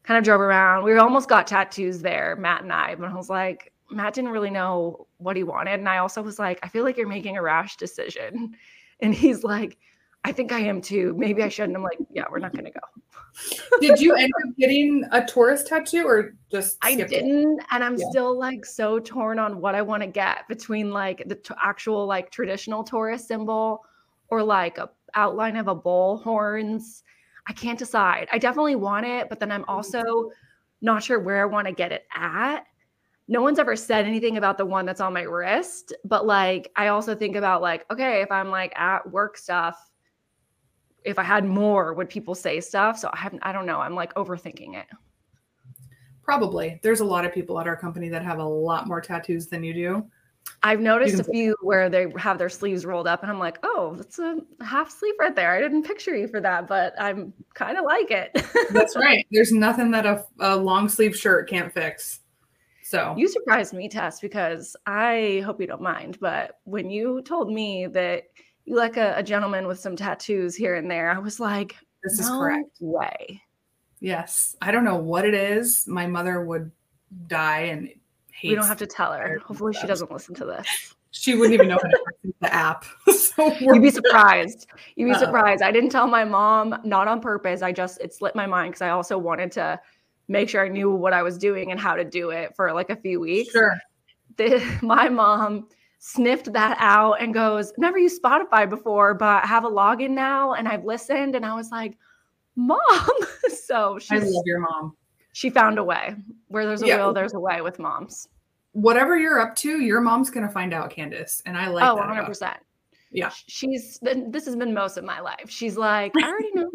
kind 0.02 0.18
of 0.18 0.24
drove 0.24 0.40
around. 0.40 0.82
We 0.82 0.96
almost 0.98 1.28
got 1.28 1.46
tattoos 1.46 2.02
there, 2.02 2.34
Matt 2.34 2.64
and 2.64 2.72
I, 2.72 2.96
but 2.96 3.08
I 3.08 3.14
was 3.14 3.30
like, 3.30 3.72
Matt 3.92 4.12
didn't 4.12 4.30
really 4.30 4.50
know 4.50 5.06
what 5.24 5.36
he 5.36 5.42
wanted. 5.42 5.80
And 5.80 5.88
I 5.88 5.98
also 5.98 6.22
was 6.22 6.38
like, 6.38 6.60
I 6.62 6.68
feel 6.68 6.84
like 6.84 6.96
you're 6.96 7.08
making 7.08 7.36
a 7.36 7.42
rash 7.42 7.76
decision. 7.76 8.54
And 9.00 9.12
he's 9.12 9.42
like, 9.42 9.76
I 10.22 10.30
think 10.30 10.52
I 10.52 10.60
am 10.60 10.80
too. 10.80 11.14
Maybe 11.18 11.42
I 11.42 11.48
shouldn't. 11.48 11.76
I'm 11.76 11.82
like, 11.82 11.98
yeah, 12.12 12.24
we're 12.30 12.38
not 12.38 12.52
going 12.52 12.64
to 12.64 12.70
go. 12.70 12.80
Did 13.80 14.00
you 14.00 14.14
end 14.14 14.30
up 14.42 14.56
getting 14.56 15.04
a 15.10 15.26
tourist 15.26 15.66
tattoo 15.66 16.06
or 16.06 16.36
just 16.48 16.78
I 16.80 16.94
didn't. 16.94 17.60
And 17.72 17.82
I'm 17.82 17.96
Yeah. 17.96 18.08
still 18.10 18.38
like 18.38 18.64
so 18.64 19.00
torn 19.00 19.40
on 19.40 19.60
what 19.60 19.74
I 19.74 19.82
want 19.82 20.04
to 20.04 20.06
get 20.06 20.46
between 20.48 20.92
like 20.92 21.24
the 21.26 21.34
t- 21.34 21.54
actual 21.62 22.06
like 22.06 22.30
traditional 22.30 22.84
tourist 22.84 23.26
symbol 23.26 23.84
or 24.28 24.44
like 24.44 24.78
a 24.78 24.88
outline 25.16 25.56
of 25.56 25.66
a 25.66 25.74
bull 25.74 26.18
horns. 26.18 27.02
I 27.46 27.52
can't 27.52 27.78
decide. 27.78 28.28
I 28.32 28.38
definitely 28.38 28.76
want 28.76 29.06
it, 29.06 29.28
but 29.28 29.40
then 29.40 29.50
I'm 29.50 29.62
mm-hmm. 29.62 29.70
also 29.70 30.30
not 30.80 31.02
sure 31.02 31.18
where 31.18 31.42
I 31.42 31.46
want 31.46 31.66
to 31.66 31.74
get 31.74 31.92
it 31.92 32.06
at. 32.14 32.66
No 33.26 33.40
one's 33.40 33.58
ever 33.58 33.74
said 33.74 34.04
anything 34.04 34.36
about 34.36 34.58
the 34.58 34.66
one 34.66 34.84
that's 34.84 35.00
on 35.00 35.14
my 35.14 35.22
wrist, 35.22 35.94
but 36.04 36.26
like 36.26 36.70
I 36.76 36.88
also 36.88 37.14
think 37.14 37.36
about 37.36 37.62
like, 37.62 37.90
okay, 37.90 38.20
if 38.20 38.30
I'm 38.30 38.50
like 38.50 38.78
at 38.78 39.10
work 39.10 39.38
stuff, 39.38 39.90
if 41.04 41.18
I 41.18 41.22
had 41.22 41.44
more, 41.44 41.94
would 41.94 42.08
people 42.08 42.34
say 42.34 42.60
stuff? 42.60 42.98
So 42.98 43.10
I 43.12 43.18
haven't, 43.18 43.40
I 43.42 43.52
don't 43.52 43.66
know. 43.66 43.80
I'm 43.80 43.94
like 43.94 44.12
overthinking 44.14 44.74
it. 44.76 44.86
Probably. 46.22 46.80
There's 46.82 47.00
a 47.00 47.04
lot 47.04 47.24
of 47.24 47.32
people 47.32 47.60
at 47.60 47.66
our 47.66 47.76
company 47.76 48.08
that 48.08 48.22
have 48.22 48.38
a 48.38 48.44
lot 48.44 48.86
more 48.88 49.00
tattoos 49.00 49.46
than 49.46 49.62
you 49.62 49.74
do. 49.74 50.06
I've 50.62 50.80
noticed 50.80 51.20
a 51.20 51.24
few 51.24 51.56
where 51.62 51.90
they 51.90 52.06
have 52.16 52.38
their 52.38 52.48
sleeves 52.48 52.86
rolled 52.86 53.06
up, 53.06 53.22
and 53.22 53.30
I'm 53.30 53.38
like, 53.38 53.58
oh, 53.62 53.94
that's 53.96 54.18
a 54.18 54.38
half 54.62 54.90
sleeve 54.90 55.14
right 55.18 55.34
there. 55.34 55.52
I 55.52 55.60
didn't 55.60 55.84
picture 55.84 56.16
you 56.16 56.26
for 56.26 56.40
that, 56.40 56.66
but 56.66 56.94
I'm 56.98 57.32
kind 57.54 57.76
of 57.78 57.84
like 57.84 58.10
it. 58.10 58.30
That's 58.70 58.96
right. 58.96 59.26
There's 59.30 59.52
nothing 59.52 59.90
that 59.92 60.06
a, 60.06 60.24
a 60.40 60.56
long 60.56 60.88
sleeve 60.88 61.16
shirt 61.16 61.48
can't 61.48 61.72
fix. 61.72 62.20
So 62.94 63.14
you 63.16 63.26
surprised 63.26 63.72
me, 63.72 63.88
Tess, 63.88 64.20
because 64.20 64.76
I 64.86 65.42
hope 65.44 65.60
you 65.60 65.66
don't 65.66 65.82
mind, 65.82 66.18
but 66.20 66.60
when 66.62 66.90
you 66.90 67.22
told 67.22 67.50
me 67.52 67.88
that 67.88 68.24
you 68.66 68.76
like 68.76 68.96
a, 68.96 69.14
a 69.16 69.22
gentleman 69.22 69.66
with 69.66 69.80
some 69.80 69.96
tattoos 69.96 70.54
here 70.54 70.76
and 70.76 70.88
there, 70.88 71.10
I 71.10 71.18
was 71.18 71.40
like, 71.40 71.74
this 72.04 72.20
is 72.20 72.28
no 72.28 72.38
correct. 72.38 72.76
way. 72.78 73.42
Yes. 73.98 74.54
I 74.62 74.70
don't 74.70 74.84
know 74.84 74.96
what 74.96 75.24
it 75.24 75.34
is. 75.34 75.88
My 75.88 76.06
mother 76.06 76.44
would 76.44 76.70
die 77.26 77.62
and 77.62 77.88
hate 78.30 78.50
We 78.50 78.54
don't 78.54 78.66
have 78.66 78.78
to 78.78 78.86
tell 78.86 79.12
her. 79.12 79.40
Hopefully, 79.44 79.72
she 79.72 79.88
doesn't 79.88 80.12
listen 80.12 80.34
to 80.36 80.44
this. 80.44 80.94
She 81.16 81.36
wouldn't 81.36 81.54
even 81.54 81.68
know 81.68 81.78
how 81.80 81.88
to 81.88 82.04
use 82.24 82.34
the 82.40 82.52
app. 82.52 82.84
so 83.06 83.54
You'd 83.60 83.80
be 83.80 83.90
surprised. 83.90 84.66
You'd 84.96 85.12
be 85.12 85.14
surprised. 85.14 85.62
I 85.62 85.70
didn't 85.70 85.90
tell 85.90 86.08
my 86.08 86.24
mom, 86.24 86.76
not 86.82 87.06
on 87.06 87.20
purpose. 87.20 87.62
I 87.62 87.70
just 87.70 88.00
it 88.00 88.12
slipped 88.12 88.34
my 88.34 88.46
mind 88.46 88.72
because 88.72 88.82
I 88.82 88.88
also 88.88 89.16
wanted 89.16 89.52
to 89.52 89.80
make 90.28 90.48
sure 90.48 90.64
I 90.64 90.68
knew 90.68 90.90
what 90.90 91.12
I 91.12 91.22
was 91.22 91.38
doing 91.38 91.70
and 91.70 91.80
how 91.80 91.94
to 91.94 92.04
do 92.04 92.30
it 92.30 92.54
for 92.56 92.72
like 92.72 92.90
a 92.90 92.96
few 92.96 93.20
weeks. 93.20 93.52
Sure. 93.52 93.76
The, 94.36 94.62
my 94.82 95.08
mom 95.08 95.68
sniffed 95.98 96.52
that 96.52 96.76
out 96.80 97.14
and 97.20 97.32
goes, 97.32 97.72
"Never 97.78 97.98
used 97.98 98.22
Spotify 98.22 98.68
before, 98.68 99.14
but 99.14 99.44
I 99.44 99.46
have 99.46 99.64
a 99.64 99.70
login 99.70 100.10
now 100.10 100.54
and 100.54 100.68
I've 100.68 100.84
listened." 100.84 101.34
And 101.34 101.44
I 101.44 101.54
was 101.54 101.70
like, 101.70 101.96
"Mom!" 102.56 102.78
so 103.64 103.96
I 103.96 103.98
she 103.98 104.20
love 104.20 104.42
your 104.46 104.60
mom. 104.60 104.96
she 105.32 105.50
found 105.50 105.78
a 105.78 105.84
way. 105.84 106.14
Where 106.48 106.66
there's 106.66 106.82
a 106.82 106.86
Yeah. 106.86 107.04
will, 107.06 107.12
there's 107.12 107.34
a 107.34 107.40
way 107.40 107.60
with 107.60 107.78
moms. 107.78 108.28
Whatever 108.72 109.16
you're 109.16 109.40
up 109.40 109.54
to, 109.56 109.80
your 109.80 110.00
mom's 110.00 110.30
gonna 110.30 110.48
find 110.48 110.74
out, 110.74 110.90
Candace. 110.90 111.42
And 111.46 111.56
I 111.56 111.68
like 111.68 111.84
oh, 111.84 111.96
that. 111.96 112.06
100 112.06 112.26
percent. 112.26 112.58
Yeah. 113.14 113.30
She's 113.46 113.98
been, 113.98 114.32
this 114.32 114.44
has 114.44 114.56
been 114.56 114.74
most 114.74 114.96
of 114.96 115.04
my 115.04 115.20
life. 115.20 115.48
She's 115.48 115.76
like, 115.76 116.12
I 116.16 116.28
already 116.28 116.50
know. 116.54 116.70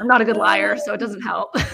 I'm 0.00 0.06
not 0.08 0.20
a 0.20 0.24
good 0.24 0.36
liar, 0.36 0.76
so 0.78 0.92
it 0.94 0.98
doesn't 0.98 1.22
help. 1.22 1.54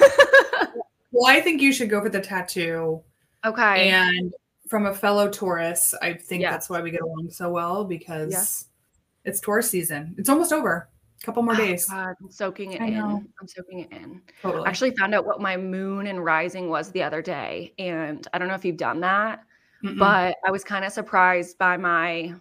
Well, 1.12 1.32
I 1.34 1.40
think 1.40 1.62
you 1.62 1.72
should 1.72 1.88
go 1.88 2.02
for 2.02 2.10
the 2.10 2.20
tattoo. 2.20 3.00
okay. 3.42 3.88
And 3.88 4.34
from 4.68 4.84
a 4.84 4.94
fellow 4.94 5.30
Taurus, 5.30 5.94
I 6.02 6.12
think 6.12 6.42
Yeah. 6.42 6.50
that's 6.50 6.68
why 6.68 6.82
we 6.82 6.90
get 6.90 7.00
along 7.00 7.30
so 7.30 7.48
well 7.48 7.84
because 7.84 8.32
Yeah. 8.32 9.30
it's 9.30 9.40
Taurus 9.40 9.70
season. 9.70 10.14
It's 10.18 10.28
almost 10.28 10.52
over. 10.52 10.90
A 11.22 11.24
couple 11.24 11.42
more 11.42 11.54
Oh, 11.54 11.56
days. 11.56 11.86
God, 11.88 12.16
I'm 12.20 12.30
soaking 12.30 12.72
it 12.72 12.82
I 12.82 12.86
in. 12.88 12.94
know. 12.94 13.24
I'm 13.40 13.48
soaking 13.48 13.78
it 13.80 13.92
in. 13.92 14.20
Totally. 14.42 14.66
I 14.66 14.68
actually 14.68 14.90
found 14.90 15.14
out 15.14 15.24
what 15.24 15.40
my 15.40 15.56
moon 15.56 16.06
and 16.08 16.22
rising 16.22 16.68
was 16.68 16.90
the 16.90 17.02
other 17.04 17.22
day. 17.22 17.72
And 17.78 18.26
I 18.34 18.38
don't 18.38 18.48
know 18.48 18.54
if 18.54 18.64
you've 18.66 18.76
done 18.76 19.00
that, 19.00 19.42
Mm-mm. 19.82 19.98
but 19.98 20.36
I 20.46 20.50
was 20.50 20.64
kind 20.64 20.84
of 20.84 20.92
surprised 20.92 21.56
by 21.56 21.78
my 21.78 22.34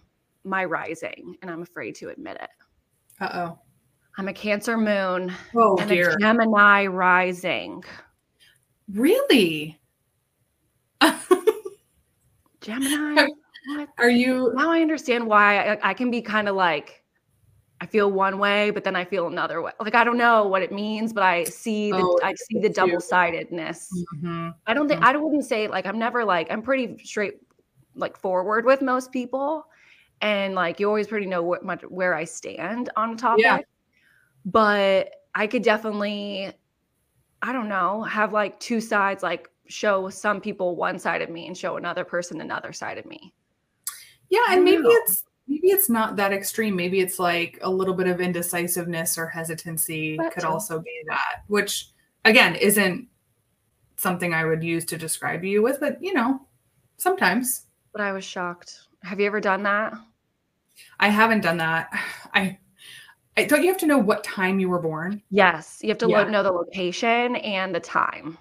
my 0.44 0.64
rising, 0.66 1.36
and 1.40 1.50
I'm 1.50 1.62
afraid 1.62 1.94
to 1.96 2.10
admit 2.10 2.36
it. 2.42 2.50
uh-oh. 3.20 3.58
I'm 4.18 4.28
a 4.28 4.32
Cancer 4.32 4.78
moon 4.78 5.32
Oh 5.54 5.76
and 5.78 5.90
dear. 5.90 6.10
a 6.10 6.18
Gemini 6.18 6.86
rising. 6.86 7.84
Really? 8.92 9.78
Gemini? 12.60 13.26
What? 13.66 13.88
Are 13.98 14.08
you 14.10 14.52
Now 14.54 14.70
I 14.70 14.80
understand 14.80 15.26
why 15.26 15.74
I, 15.74 15.90
I 15.90 15.94
can 15.94 16.10
be 16.10 16.22
kind 16.22 16.48
of 16.48 16.56
like, 16.56 17.02
I 17.80 17.86
feel 17.86 18.10
one 18.10 18.38
way, 18.38 18.70
but 18.70 18.84
then 18.84 18.96
I 18.96 19.04
feel 19.04 19.26
another 19.26 19.60
way. 19.60 19.72
Like 19.80 19.94
I 19.94 20.02
don't 20.04 20.16
know 20.16 20.46
what 20.46 20.62
it 20.62 20.72
means, 20.72 21.12
but 21.12 21.22
I 21.22 21.44
see 21.44 21.90
the 21.90 21.98
Oh, 21.98 22.18
I 22.22 22.34
see 22.34 22.60
the 22.60 22.70
double 22.70 23.00
sidedness. 23.00 23.90
Mhm. 24.14 24.54
I 24.66 24.72
don't 24.72 24.88
think 24.88 25.02
I 25.02 25.14
wouldn't 25.14 25.44
say 25.44 25.68
like 25.68 25.84
I'm 25.84 25.98
never 25.98 26.24
like 26.24 26.50
I'm 26.50 26.62
pretty 26.62 26.96
straight 27.04 27.34
like 27.94 28.16
forward 28.16 28.64
with 28.64 28.80
most 28.80 29.12
people, 29.12 29.66
and 30.22 30.54
like 30.54 30.80
you 30.80 30.88
always 30.88 31.06
pretty 31.06 31.26
know 31.26 31.42
what 31.42 31.64
much 31.64 31.82
where 31.82 32.14
I 32.14 32.24
stand 32.24 32.88
on 32.96 33.12
a 33.12 33.16
topic. 33.16 33.44
Yeah. 33.44 33.58
But 34.46 35.10
I 35.34 35.48
could 35.48 35.62
definitely, 35.62 36.52
I 37.42 37.52
don't 37.52 37.68
know, 37.68 38.02
have 38.04 38.32
like 38.32 38.58
two 38.60 38.80
sides, 38.80 39.22
like 39.22 39.48
show 39.66 40.08
some 40.08 40.40
people 40.40 40.76
one 40.76 40.98
side 40.98 41.20
of 41.20 41.28
me 41.28 41.48
and 41.48 41.58
show 41.58 41.76
another 41.76 42.04
person 42.04 42.40
another 42.40 42.72
side 42.72 42.96
of 42.96 43.06
me. 43.06 43.34
Yeah, 44.30 44.46
and 44.50 44.64
maybe 44.64 44.82
know. 44.82 44.90
it's 44.90 45.24
maybe 45.48 45.68
it's 45.68 45.90
not 45.90 46.16
that 46.16 46.32
extreme. 46.32 46.76
Maybe 46.76 47.00
it's 47.00 47.18
like 47.18 47.58
a 47.62 47.70
little 47.70 47.94
bit 47.94 48.06
of 48.06 48.20
indecisiveness 48.20 49.18
or 49.18 49.26
hesitancy 49.26 50.18
could 50.32 50.44
also 50.44 50.80
be 50.80 51.02
that, 51.08 51.42
which 51.48 51.90
again 52.24 52.54
isn't 52.54 53.08
something 53.96 54.32
I 54.32 54.44
would 54.44 54.62
use 54.62 54.84
to 54.86 54.96
describe 54.98 55.44
you 55.44 55.62
with, 55.62 55.80
but 55.80 56.02
you 56.02 56.14
know, 56.14 56.40
sometimes. 56.98 57.66
But 57.92 58.02
I 58.02 58.12
was 58.12 58.24
shocked. 58.24 58.80
Have 59.02 59.20
you 59.20 59.26
ever 59.26 59.40
done 59.40 59.62
that? 59.64 59.94
I 61.00 61.08
haven't 61.08 61.40
done 61.40 61.58
that. 61.58 61.90
I 62.34 62.58
don't 63.44 63.62
you 63.62 63.68
have 63.68 63.78
to 63.78 63.86
know 63.86 63.98
what 63.98 64.24
time 64.24 64.58
you 64.58 64.68
were 64.68 64.80
born? 64.80 65.22
Yes, 65.30 65.80
you 65.82 65.90
have 65.90 65.98
to 65.98 66.08
yeah. 66.08 66.24
know 66.24 66.42
the 66.42 66.50
location 66.50 67.36
and 67.36 67.74
the 67.74 67.80
time. 67.80 68.38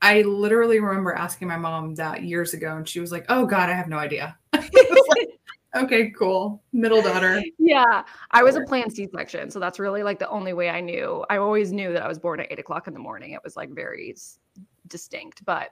I 0.00 0.22
literally 0.22 0.78
remember 0.78 1.12
asking 1.12 1.48
my 1.48 1.56
mom 1.56 1.96
that 1.96 2.22
years 2.22 2.54
ago, 2.54 2.76
and 2.76 2.88
she 2.88 3.00
was 3.00 3.10
like, 3.10 3.26
"Oh 3.28 3.46
God, 3.46 3.68
I 3.68 3.72
have 3.72 3.88
no 3.88 3.98
idea." 3.98 4.38
okay, 5.76 6.10
cool. 6.10 6.62
Middle 6.72 7.02
daughter. 7.02 7.42
Yeah, 7.58 8.04
I 8.30 8.42
was 8.44 8.54
a 8.54 8.60
planned 8.62 8.92
C-section, 8.92 9.50
so 9.50 9.58
that's 9.58 9.80
really 9.80 10.04
like 10.04 10.20
the 10.20 10.28
only 10.28 10.52
way 10.52 10.70
I 10.70 10.80
knew. 10.80 11.24
I 11.28 11.38
always 11.38 11.72
knew 11.72 11.92
that 11.92 12.02
I 12.02 12.08
was 12.08 12.18
born 12.18 12.38
at 12.38 12.46
eight 12.50 12.60
o'clock 12.60 12.86
in 12.86 12.94
the 12.94 13.00
morning. 13.00 13.32
It 13.32 13.40
was 13.42 13.56
like 13.56 13.70
very 13.70 14.14
distinct, 14.86 15.44
but 15.44 15.70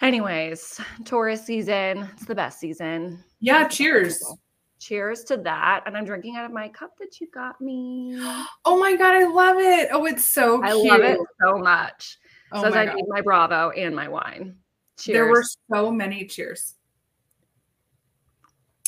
anyways, 0.00 0.80
Taurus 1.04 1.44
season. 1.44 2.08
It's 2.14 2.26
the 2.26 2.34
best 2.34 2.58
season. 2.58 3.22
Yeah. 3.38 3.68
Cheers. 3.68 4.24
Cheers 4.84 5.24
to 5.24 5.38
that. 5.38 5.84
And 5.86 5.96
I'm 5.96 6.04
drinking 6.04 6.36
out 6.36 6.44
of 6.44 6.52
my 6.52 6.68
cup 6.68 6.98
that 6.98 7.18
you 7.18 7.28
got 7.32 7.58
me. 7.58 8.18
Oh 8.66 8.78
my 8.78 8.96
god, 8.96 9.14
I 9.14 9.24
love 9.24 9.56
it. 9.58 9.88
Oh, 9.92 10.04
it's 10.04 10.24
so 10.24 10.60
cute. 10.60 10.70
I 10.70 10.72
love 10.74 11.00
it 11.00 11.18
so 11.42 11.58
much. 11.58 12.18
Oh 12.52 12.62
Says 12.62 12.74
I 12.74 12.86
God. 12.86 12.96
need 12.96 13.04
my 13.08 13.20
Bravo 13.20 13.70
and 13.70 13.94
my 13.96 14.08
wine. 14.08 14.56
Cheers. 14.98 15.14
There 15.14 15.26
were 15.26 15.44
so 15.72 15.90
many 15.90 16.26
cheers. 16.26 16.74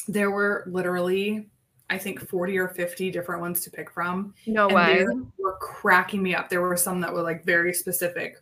There 0.09 0.31
were 0.31 0.65
literally, 0.67 1.49
I 1.89 1.99
think, 1.99 2.21
40 2.29 2.59
or 2.59 2.69
50 2.69 3.11
different 3.11 3.41
ones 3.41 3.63
to 3.63 3.71
pick 3.71 3.91
from. 3.91 4.35
No 4.47 4.69
way. 4.69 4.99
They 4.99 5.05
were 5.39 5.57
cracking 5.61 6.23
me 6.23 6.35
up. 6.35 6.49
There 6.49 6.63
were 6.63 6.77
some 6.77 7.01
that 7.01 7.13
were 7.13 7.23
like 7.23 7.45
very 7.45 7.73
specific 7.73 8.37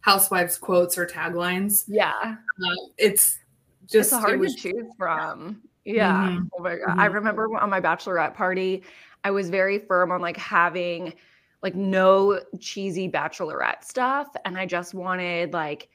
housewives 0.00 0.58
quotes 0.58 0.98
or 0.98 1.06
taglines. 1.06 1.84
Yeah. 1.88 2.12
Uh, 2.22 2.74
it's 2.98 3.38
just 3.86 4.12
it's 4.12 4.22
hard 4.22 4.40
to 4.40 4.54
choose 4.54 4.86
from. 4.98 5.62
Yeah. 5.84 6.28
Mm-hmm. 6.28 6.44
Oh 6.56 6.62
my 6.62 6.76
God. 6.76 6.88
Mm-hmm. 6.88 7.00
I 7.00 7.06
remember 7.06 7.56
on 7.58 7.70
my 7.70 7.80
bachelorette 7.80 8.34
party, 8.34 8.82
I 9.24 9.30
was 9.30 9.50
very 9.50 9.78
firm 9.78 10.10
on 10.12 10.20
like 10.20 10.36
having 10.36 11.14
like 11.62 11.74
no 11.74 12.40
cheesy 12.60 13.08
bachelorette 13.08 13.84
stuff. 13.84 14.28
And 14.44 14.58
I 14.58 14.66
just 14.66 14.94
wanted 14.94 15.52
like 15.52 15.88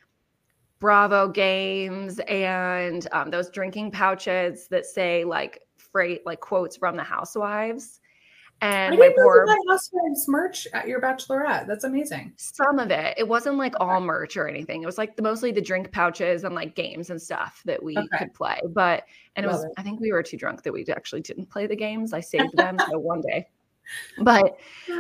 Bravo 0.80 1.28
games 1.28 2.20
and 2.28 3.08
um, 3.12 3.32
those 3.32 3.50
drinking 3.50 3.92
pouches 3.92 4.68
that 4.68 4.86
say 4.86 5.24
like 5.24 5.62
freight, 5.78 6.26
like 6.26 6.40
quotes 6.40 6.78
from 6.78 6.96
the 6.96 7.04
housewives. 7.04 8.00
And 8.62 8.96
I 8.96 8.98
my 8.98 9.14
poor 9.16 9.46
housewives 9.70 10.28
merch 10.28 10.68
at 10.74 10.88
your 10.88 11.00
bachelorette. 11.00 11.68
That's 11.68 11.84
amazing. 11.84 12.34
Some 12.38 12.80
of 12.80 12.90
it. 12.90 13.14
It 13.16 13.28
wasn't 13.28 13.58
like 13.58 13.76
all 13.80 14.02
merch 14.02 14.36
or 14.36 14.48
anything. 14.48 14.82
It 14.82 14.86
was 14.86 14.98
like 14.98 15.16
the, 15.16 15.22
mostly 15.22 15.52
the 15.52 15.62
drink 15.62 15.92
pouches 15.92 16.44
and 16.44 16.56
like 16.56 16.76
games 16.76 17.12
and 17.12 17.22
stuff 17.22 17.62
that 17.66 17.84
we 17.84 17.96
okay. 17.96 18.08
could 18.18 18.34
play. 18.34 18.60
But 18.70 19.04
and 19.36 19.46
Love 19.46 19.54
it 19.54 19.58
was 19.58 19.66
it. 19.66 19.72
I 19.78 19.84
think 19.84 20.00
we 20.00 20.12
were 20.12 20.24
too 20.24 20.38
drunk 20.38 20.64
that 20.64 20.74
we 20.74 20.86
actually 20.90 21.22
didn't 21.22 21.52
play 21.52 21.68
the 21.68 21.76
games. 21.76 22.14
I 22.14 22.20
saved 22.20 22.58
them 22.58 22.78
so 22.90 22.98
one 22.98 23.22
day. 23.22 23.48
But 24.18 24.60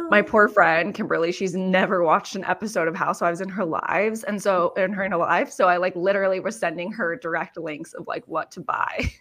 my 0.09 0.19
oh. 0.19 0.23
poor 0.23 0.47
friend 0.47 0.93
Kimberly, 0.93 1.31
she's 1.31 1.55
never 1.55 2.03
watched 2.03 2.35
an 2.35 2.45
episode 2.45 2.87
of 2.87 2.95
Housewives 2.95 3.41
in 3.41 3.49
her 3.49 3.65
lives. 3.65 4.23
And 4.23 4.41
so 4.41 4.71
in 4.77 4.93
her 4.93 5.03
in 5.03 5.11
her 5.11 5.17
life. 5.17 5.51
So 5.51 5.67
I 5.67 5.77
like 5.77 5.95
literally 5.95 6.39
was 6.39 6.57
sending 6.57 6.91
her 6.91 7.15
direct 7.15 7.57
links 7.57 7.93
of 7.93 8.07
like 8.07 8.27
what 8.27 8.51
to 8.51 8.61
buy. 8.61 9.11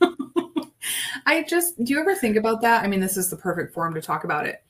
I 1.26 1.42
just 1.42 1.82
do 1.84 1.92
you 1.92 2.00
ever 2.00 2.14
think 2.14 2.36
about 2.36 2.60
that? 2.62 2.84
I 2.84 2.88
mean, 2.88 3.00
this 3.00 3.16
is 3.16 3.30
the 3.30 3.36
perfect 3.36 3.74
forum 3.74 3.94
to 3.94 4.02
talk 4.02 4.24
about 4.24 4.46
it. 4.46 4.62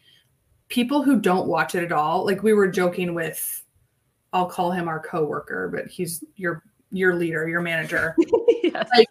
People 0.69 1.02
who 1.02 1.21
don't 1.21 1.49
watch 1.49 1.75
it 1.75 1.85
at 1.85 1.92
all, 1.92 2.25
like 2.25 2.42
we 2.42 2.52
were 2.52 2.69
joking 2.69 3.14
with 3.14 3.64
I'll 4.33 4.47
call 4.47 4.71
him 4.71 4.88
our 4.88 5.00
coworker, 5.00 5.69
but 5.69 5.88
he's 5.88 6.23
your 6.37 6.62
your 6.90 7.14
leader, 7.14 7.49
your 7.49 7.61
manager. 7.61 8.16
yes. 8.62 8.88
Like 8.97 9.09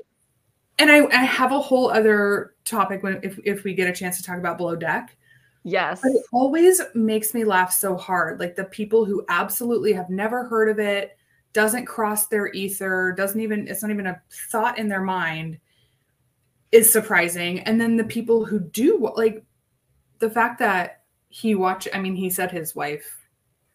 and 0.80 0.90
I, 0.90 1.06
I, 1.08 1.24
have 1.26 1.52
a 1.52 1.60
whole 1.60 1.92
other 1.92 2.56
topic 2.64 3.04
when 3.04 3.20
if, 3.22 3.38
if 3.44 3.64
we 3.64 3.74
get 3.74 3.90
a 3.90 3.94
chance 3.94 4.18
to 4.18 4.24
talk 4.24 4.38
about 4.38 4.58
below 4.58 4.76
deck 4.76 5.16
yes 5.64 6.02
but 6.02 6.12
it 6.12 6.24
always 6.32 6.82
makes 6.96 7.34
me 7.34 7.44
laugh 7.44 7.74
so 7.74 7.98
hard 7.98 8.40
like 8.40 8.56
the 8.56 8.64
people 8.66 9.04
who 9.04 9.26
absolutely 9.28 9.92
have 9.92 10.10
never 10.10 10.46
heard 10.46 10.70
of 10.70 10.80
it 10.80 11.18
doesn't 11.52 11.86
cross 11.86 12.28
their 12.28 12.48
ether 12.54 13.14
doesn't 13.16 13.42
even 13.42 13.68
it's 13.68 13.82
not 13.82 13.92
even 13.92 14.08
a 14.08 14.22
thought 14.50 14.78
in 14.78 14.88
their 14.88 15.02
mind 15.02 15.60
is 16.72 16.92
surprising 16.92 17.60
and 17.62 17.80
then 17.80 17.98
the 17.98 18.04
people 18.04 18.46
who 18.46 18.60
do 18.60 19.12
like 19.16 19.44
the 20.20 20.30
fact 20.30 20.60
that 20.60 21.02
he 21.30 21.56
watched 21.56 21.88
i 21.94 22.00
mean 22.00 22.16
he 22.16 22.30
said 22.30 22.52
his 22.52 22.76
wife 22.76 23.18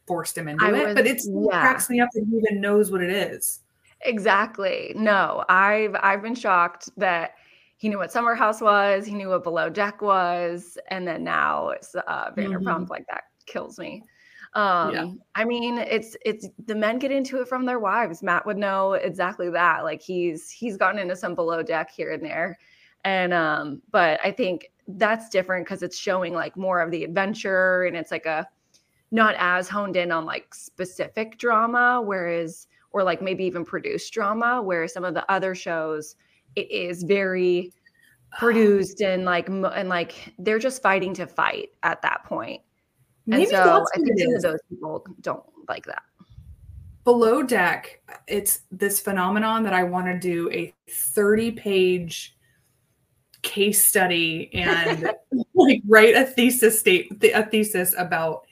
forced 0.07 0.37
him 0.37 0.49
into 0.49 0.65
I 0.65 0.69
it 0.69 0.87
was, 0.87 0.95
but 0.95 1.07
it's 1.07 1.29
yeah. 1.29 1.61
cracks 1.61 1.89
me 1.89 2.01
up 2.01 2.11
that 2.15 2.25
he 2.29 2.37
even 2.37 2.61
knows 2.61 2.91
what 2.91 3.03
it 3.03 3.11
is 3.11 3.61
Exactly. 4.05 4.93
No, 4.95 5.45
I've 5.49 5.97
I've 6.01 6.23
been 6.23 6.35
shocked 6.35 6.91
that 6.97 7.35
he 7.77 7.89
knew 7.89 7.99
what 7.99 8.13
Summer 8.13 8.35
House 8.35 8.61
was, 8.61 9.07
he 9.07 9.15
knew 9.15 9.31
what 9.31 9.43
Below 9.43 9.71
Deck 9.71 10.03
was, 10.03 10.79
and 10.89 11.09
then 11.09 11.25
now 11.25 11.71
it's 11.71 11.95
uh, 11.95 12.31
Vanderpump. 12.37 12.63
Mm-hmm. 12.63 12.91
Like 12.91 13.07
that 13.09 13.25
kills 13.47 13.79
me. 13.79 14.03
Um, 14.53 14.95
yeah. 14.95 15.11
I 15.35 15.45
mean, 15.45 15.79
it's 15.79 16.17
it's 16.25 16.49
the 16.67 16.75
men 16.75 16.99
get 16.99 17.11
into 17.11 17.41
it 17.41 17.49
from 17.49 17.65
their 17.65 17.79
wives. 17.79 18.23
Matt 18.23 18.47
would 18.47 18.59
know 18.59 18.93
exactly 18.93 19.51
that. 19.51 19.85
Like 19.85 20.03
he's 20.03 20.51
he's 20.51 20.77
gotten 20.77 21.01
into 21.01 21.17
some 21.17 21.35
Below 21.35 21.63
Deck 21.63 21.91
here 21.91 22.13
and 22.13 22.23
there, 22.23 22.59
and 23.05 23.33
um, 23.33 23.83
but 23.91 24.21
I 24.25 24.31
think 24.31 24.71
that's 24.89 25.29
different 25.29 25.67
because 25.67 25.83
it's 25.83 25.97
showing 25.97 26.35
like 26.35 26.57
more 26.57 26.81
of 26.81 26.91
the 26.91 27.05
adventure, 27.05 27.85
and 27.85 27.97
it's 27.97 28.11
like 28.11 28.27
a 28.27 28.47
not 29.11 29.35
as 29.39 29.69
honed 29.69 29.97
in 29.97 30.11
on 30.11 30.25
like 30.25 30.55
specific 30.55 31.39
drama, 31.39 32.03
whereas 32.03 32.67
or 32.91 33.03
like 33.03 33.21
maybe 33.21 33.45
even 33.45 33.65
produced 33.65 34.13
drama 34.13 34.63
where 34.63 34.89
some 34.89 35.05
of 35.05 35.15
the 35.15 35.31
other 35.31 35.55
shows 35.55 36.17
it 36.57 36.71
is 36.71 37.03
very 37.03 37.73
produced 38.39 39.01
and 39.01 39.25
like 39.25 39.49
and 39.49 39.89
like 39.89 40.33
they're 40.39 40.59
just 40.59 40.81
fighting 40.81 41.13
to 41.15 41.27
fight 41.27 41.71
at 41.83 42.01
that 42.03 42.25
point. 42.25 42.63
And 43.27 43.39
maybe 43.39 43.51
so 43.51 43.85
i 43.95 43.99
think 43.99 44.19
some 44.19 44.35
of 44.35 44.43
those 44.43 44.61
people 44.69 45.07
don't 45.21 45.45
like 45.69 45.87
that. 45.87 46.03
Below 47.05 47.43
deck 47.43 48.01
it's 48.27 48.61
this 48.71 49.01
phenomenon 49.01 49.63
that 49.65 49.75
i 49.75 49.83
want 49.83 50.07
to 50.07 50.19
do 50.19 50.51
a 50.51 50.75
30 50.89 51.51
page 51.53 52.34
case 53.45 53.85
study 53.85 54.51
and 54.55 55.11
like 55.55 55.83
write 55.87 56.17
a 56.17 56.25
thesis 56.25 56.81
state 56.81 57.13
a 57.35 57.45
thesis 57.45 57.95
about 57.97 58.47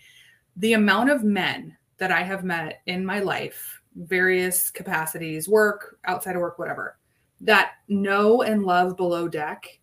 the 0.57 0.75
amount 0.75 1.11
of 1.11 1.25
men 1.25 1.77
that 1.99 2.13
i 2.13 2.23
have 2.23 2.45
met 2.45 2.83
in 2.87 3.05
my 3.05 3.19
life 3.19 3.83
various 3.97 4.71
capacities, 4.71 5.49
work, 5.49 5.99
outside 6.05 6.37
of 6.37 6.41
work, 6.41 6.59
whatever, 6.59 6.99
that 7.41 7.73
know 7.89 8.43
and 8.43 8.65
love 8.65 8.97
below 8.97 9.29
deck 9.29 9.79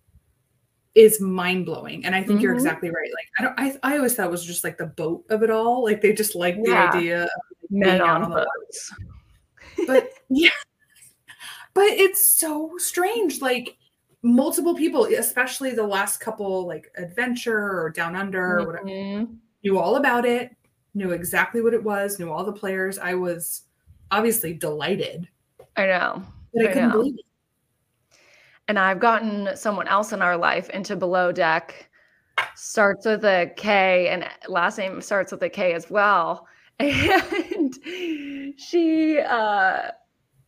is 0.96 1.22
mind 1.22 1.66
blowing. 1.66 2.06
And 2.06 2.16
I 2.16 2.20
think 2.20 2.34
mm-hmm. 2.34 2.42
you're 2.42 2.54
exactly 2.54 2.90
right. 2.90 3.10
Like 3.14 3.28
I 3.38 3.44
don't 3.44 3.82
I, 3.84 3.94
I 3.94 3.98
always 3.98 4.16
thought 4.16 4.28
it 4.28 4.32
was 4.32 4.46
just 4.46 4.64
like 4.64 4.78
the 4.78 4.88
boat 4.88 5.26
of 5.30 5.44
it 5.44 5.50
all. 5.50 5.84
Like 5.84 6.02
they 6.02 6.14
just 6.14 6.36
like 6.36 6.56
yeah. 6.58 6.92
the 6.92 6.98
idea 6.98 7.24
of 7.24 7.30
men 7.70 8.02
on, 8.02 8.24
on 8.24 8.32
the 8.32 8.38
boats. 8.38 8.94
But 9.86 10.10
yeah. 10.30 10.50
But 11.74 11.86
it's 11.86 12.34
so 12.34 12.74
strange. 12.78 13.42
Like 13.42 13.78
multiple 14.22 14.76
people, 14.76 15.06
especially 15.06 15.72
the 15.72 15.86
last 15.86 16.20
couple 16.20 16.68
like 16.68 16.92
adventure 16.98 17.80
or 17.82 17.90
down 17.90 18.16
under 18.16 18.42
mm-hmm. 18.42 18.64
or 18.64 18.68
whatever, 18.68 18.88
mm-hmm. 18.88 19.34
knew 19.64 19.80
all 19.80 19.96
about 19.96 20.26
it, 20.26 20.56
knew 20.94 21.12
exactly 21.12 21.62
what 21.62 21.74
it 21.74 21.84
was, 21.84 22.20
knew 22.20 22.32
all 22.32 22.44
the 22.44 22.54
players. 22.54 22.98
I 22.98 23.14
was 23.14 23.64
obviously 24.12 24.54
delighted. 24.54 25.28
I 25.76 25.86
know. 25.86 26.24
But 26.54 26.66
I, 26.66 26.70
I 26.70 26.74
couldn't 26.74 26.90
know. 26.90 26.98
believe 26.98 27.16
it. 27.16 27.26
And 28.68 28.78
I've 28.78 29.00
gotten 29.00 29.56
someone 29.56 29.88
else 29.88 30.14
in 30.14 30.22
our 30.22 30.38
life 30.38 30.70
into 30.70 30.96
below 30.96 31.32
deck, 31.32 31.90
starts 32.56 33.06
with 33.06 33.26
a 33.26 33.52
K 33.56 34.10
and 34.10 34.28
last 34.48 34.78
name 34.78 35.02
starts 35.02 35.32
with 35.32 35.42
a 35.42 35.50
K 35.50 35.74
as 35.74 35.90
well. 35.90 36.48
And 36.80 38.58
she 38.58 39.20
uh 39.20 39.92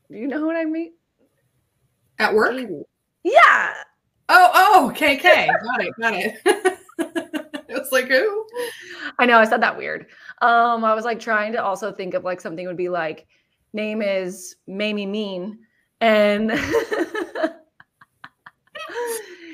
you 0.10 0.28
know 0.28 0.46
what 0.46 0.56
I 0.56 0.66
mean? 0.66 0.94
At 2.20 2.34
work? 2.34 2.54
Yeah. 3.24 3.74
Oh, 4.30 4.52
oh, 4.54 4.94
KK. 4.96 5.48
got 5.64 5.84
it, 5.84 5.94
got 6.00 6.14
it. 6.14 6.40
it 7.68 7.80
was 7.80 7.92
like 7.92 8.08
who? 8.08 8.46
I 9.20 9.26
know 9.26 9.38
I 9.38 9.46
said 9.46 9.62
that 9.62 9.78
weird. 9.78 10.08
Um, 10.42 10.84
I 10.86 10.94
was 10.94 11.06
like 11.06 11.20
trying 11.20 11.52
to 11.54 11.64
also 11.64 11.92
think 11.92 12.14
of 12.14 12.24
like 12.24 12.42
something 12.42 12.66
would 12.66 12.78
be 12.78 12.90
like 12.90 13.28
name 13.74 14.02
is 14.02 14.56
Mamie 14.68 15.06
Mean. 15.06 15.60
And 16.00 16.52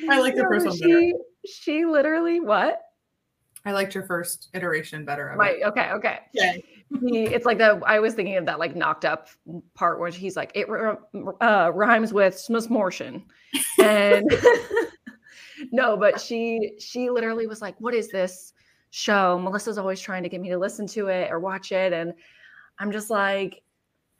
I 0.09 0.19
like 0.19 0.35
the 0.35 0.43
first 0.49 0.65
one 0.65 0.77
she, 0.77 1.13
She 1.45 1.85
literally 1.85 2.39
what? 2.39 2.81
I 3.65 3.71
liked 3.71 3.93
your 3.93 4.05
first 4.05 4.47
iteration 4.53 5.03
better. 5.03 5.33
Right. 5.37 5.61
Okay, 5.63 5.89
okay. 5.91 6.19
Yeah. 6.33 6.55
It's 6.91 7.45
like 7.45 7.57
the 7.57 7.81
I 7.85 7.99
was 7.99 8.13
thinking 8.13 8.37
of 8.37 8.45
that 8.45 8.59
like 8.59 8.75
knocked 8.75 9.05
up 9.05 9.27
part 9.73 9.99
where 9.99 10.09
he's 10.09 10.35
like 10.35 10.51
it 10.55 10.67
uh, 11.41 11.71
rhymes 11.73 12.13
with 12.13 12.35
smortion, 12.35 13.23
and 13.81 14.25
no, 15.71 15.97
but 15.97 16.19
she 16.19 16.73
she 16.79 17.09
literally 17.09 17.47
was 17.47 17.61
like, 17.61 17.79
"What 17.79 17.93
is 17.93 18.09
this 18.09 18.53
show?" 18.91 19.37
Melissa's 19.39 19.77
always 19.77 19.99
trying 19.99 20.23
to 20.23 20.29
get 20.29 20.41
me 20.41 20.49
to 20.49 20.57
listen 20.57 20.87
to 20.87 21.07
it 21.07 21.29
or 21.31 21.39
watch 21.39 21.71
it, 21.71 21.93
and 21.93 22.13
I'm 22.79 22.91
just 22.91 23.09
like, 23.09 23.61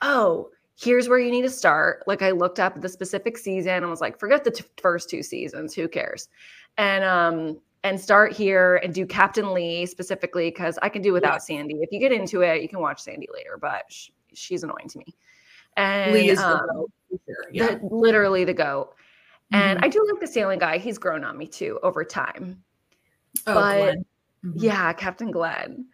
"Oh." 0.02 0.50
Here's 0.80 1.10
where 1.10 1.18
you 1.18 1.32
need 1.32 1.42
to 1.42 1.50
start. 1.50 2.04
Like 2.06 2.22
I 2.22 2.30
looked 2.30 2.60
up 2.60 2.80
the 2.80 2.88
specific 2.88 3.36
season 3.40 3.74
and 3.74 3.90
was 3.90 4.00
like, 4.00 4.20
forget 4.20 4.44
the 4.44 4.52
t- 4.52 4.64
first 4.80 5.10
two 5.10 5.24
seasons. 5.24 5.74
Who 5.74 5.88
cares? 5.88 6.30
And 6.78 7.04
um, 7.04 7.58
and 7.84 8.00
start 8.00 8.34
here 8.34 8.78
and 8.78 8.94
do 8.94 9.06
Captain 9.06 9.54
Lee 9.54 9.86
specifically 9.86 10.50
because 10.50 10.78
I 10.82 10.90
can 10.90 11.02
do 11.02 11.14
without 11.14 11.44
Sandy. 11.44 11.76
If 11.82 11.92
you 11.92 12.00
get 12.00 12.12
into 12.12 12.42
it, 12.42 12.62
you 12.62 12.70
can 12.70 12.80
watch 12.80 13.02
Sandy 13.02 13.28
later, 13.34 13.58
but 13.60 13.84
sh- 13.90 14.10
she's 14.34 14.64
annoying 14.64 14.90
to 14.90 15.00
me. 15.00 15.16
And 15.76 16.14
Lee 16.14 16.30
is 16.30 16.40
um, 16.40 16.60
the 17.10 17.20
yeah. 17.52 17.76
the, 17.76 17.80
literally 17.84 18.44
the 18.44 18.54
goat. 18.54 18.96
And 19.52 19.78
mm-hmm. 19.78 19.86
I 19.86 19.90
do 19.90 20.06
like 20.12 20.20
the 20.20 20.28
sailing 20.28 20.60
guy. 20.60 20.78
He's 20.78 20.98
grown 20.98 21.24
on 21.24 21.38
me 21.38 21.48
too 21.48 21.80
over 21.84 22.04
time. 22.04 22.62
Oh, 23.46 23.54
but 23.54 23.96
mm-hmm. 23.96 24.52
yeah, 24.56 24.92
Captain 24.94 25.32
Glenn. 25.32 25.86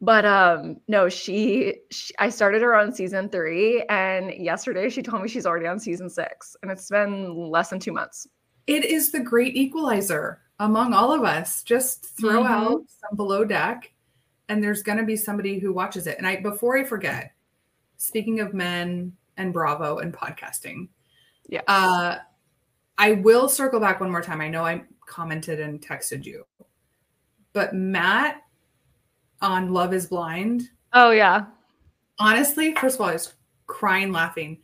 But 0.00 0.24
um 0.24 0.78
no, 0.88 1.08
she, 1.08 1.74
she 1.90 2.12
I 2.18 2.28
started 2.28 2.62
her 2.62 2.74
on 2.74 2.92
season 2.92 3.28
3 3.28 3.84
and 3.88 4.32
yesterday 4.34 4.88
she 4.90 5.02
told 5.02 5.22
me 5.22 5.28
she's 5.28 5.46
already 5.46 5.66
on 5.66 5.78
season 5.78 6.10
6 6.10 6.56
and 6.62 6.70
it's 6.72 6.88
been 6.88 7.36
less 7.36 7.70
than 7.70 7.78
2 7.78 7.92
months. 7.92 8.26
It 8.66 8.84
is 8.84 9.12
the 9.12 9.20
great 9.20 9.56
equalizer 9.56 10.40
among 10.62 10.94
all 10.94 11.12
of 11.12 11.24
us. 11.24 11.62
Just 11.62 12.16
throw 12.16 12.42
mm-hmm. 12.42 12.52
out 12.52 12.82
some 12.86 13.16
below 13.16 13.44
deck, 13.44 13.92
and 14.48 14.62
there's 14.62 14.82
going 14.82 14.98
to 14.98 15.04
be 15.04 15.16
somebody 15.16 15.58
who 15.58 15.72
watches 15.72 16.06
it. 16.06 16.16
And 16.18 16.26
I, 16.26 16.40
before 16.40 16.78
I 16.78 16.84
forget, 16.84 17.32
speaking 17.96 18.40
of 18.40 18.54
men 18.54 19.12
and 19.36 19.52
Bravo 19.52 19.98
and 19.98 20.14
podcasting, 20.14 20.88
yeah, 21.48 21.62
uh, 21.66 22.18
I 22.96 23.12
will 23.12 23.48
circle 23.48 23.80
back 23.80 24.00
one 24.00 24.10
more 24.10 24.22
time. 24.22 24.40
I 24.40 24.48
know 24.48 24.64
I 24.64 24.84
commented 25.06 25.58
and 25.60 25.80
texted 25.80 26.24
you, 26.24 26.46
but 27.52 27.74
Matt 27.74 28.42
on 29.40 29.72
Love 29.72 29.92
Is 29.92 30.06
Blind. 30.06 30.70
Oh 30.92 31.10
yeah. 31.10 31.46
Honestly, 32.18 32.74
first 32.76 32.96
of 32.96 33.00
all, 33.00 33.08
I 33.08 33.14
was 33.14 33.32
crying 33.66 34.12
laughing 34.12 34.58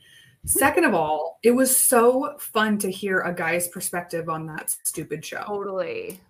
Second 0.45 0.85
of 0.85 0.95
all, 0.95 1.39
it 1.43 1.51
was 1.51 1.77
so 1.77 2.37
fun 2.39 2.79
to 2.79 2.91
hear 2.91 3.21
a 3.21 3.35
guy's 3.35 3.69
perspective 3.69 4.29
on 4.29 4.47
that 4.47 4.75
stupid 4.85 5.25
show. 5.25 5.43
Totally. 5.47 6.21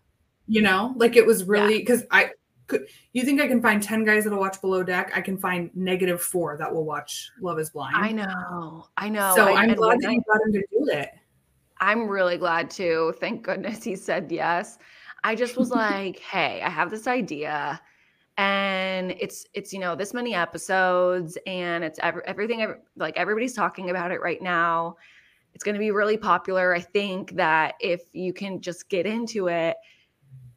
You 0.46 0.62
know, 0.62 0.94
like 0.96 1.16
it 1.16 1.26
was 1.26 1.44
really 1.44 1.78
because 1.78 2.00
yeah. 2.02 2.06
I 2.10 2.30
could. 2.66 2.86
You 3.12 3.24
think 3.24 3.40
I 3.40 3.46
can 3.46 3.60
find 3.60 3.82
ten 3.82 4.04
guys 4.04 4.24
that'll 4.24 4.38
watch 4.38 4.60
Below 4.60 4.82
Deck? 4.82 5.12
I 5.14 5.20
can 5.20 5.36
find 5.36 5.70
negative 5.74 6.22
four 6.22 6.56
that 6.56 6.72
will 6.72 6.84
watch 6.84 7.30
Love 7.40 7.58
Is 7.58 7.70
Blind. 7.70 7.96
I 7.96 8.12
know. 8.12 8.86
I 8.96 9.08
know. 9.08 9.32
So 9.36 9.52
I, 9.52 9.64
am 9.64 9.74
glad 9.74 10.00
that 10.00 10.12
you 10.12 10.22
got 10.26 10.40
him 10.46 10.52
to 10.52 10.60
do 10.60 10.88
it. 10.90 11.10
I'm 11.80 12.08
really 12.08 12.38
glad 12.38 12.70
too. 12.70 13.14
Thank 13.20 13.42
goodness 13.42 13.84
he 13.84 13.94
said 13.94 14.32
yes. 14.32 14.78
I 15.22 15.34
just 15.34 15.56
was 15.56 15.70
like, 15.72 16.18
hey, 16.20 16.62
I 16.62 16.70
have 16.70 16.90
this 16.90 17.06
idea 17.06 17.80
and 18.38 19.10
it's 19.18 19.46
it's 19.52 19.72
you 19.72 19.80
know 19.80 19.96
this 19.96 20.14
many 20.14 20.32
episodes 20.32 21.36
and 21.44 21.82
it's 21.82 21.98
every, 22.02 22.22
everything 22.24 22.74
like 22.96 23.16
everybody's 23.16 23.52
talking 23.52 23.90
about 23.90 24.12
it 24.12 24.22
right 24.22 24.40
now. 24.40 24.96
It's 25.54 25.64
going 25.64 25.74
to 25.74 25.80
be 25.80 25.90
really 25.90 26.16
popular. 26.16 26.72
I 26.72 26.80
think 26.80 27.34
that 27.34 27.74
if 27.80 28.02
you 28.12 28.32
can 28.32 28.60
just 28.60 28.88
get 28.88 29.06
into 29.06 29.48
it 29.48 29.76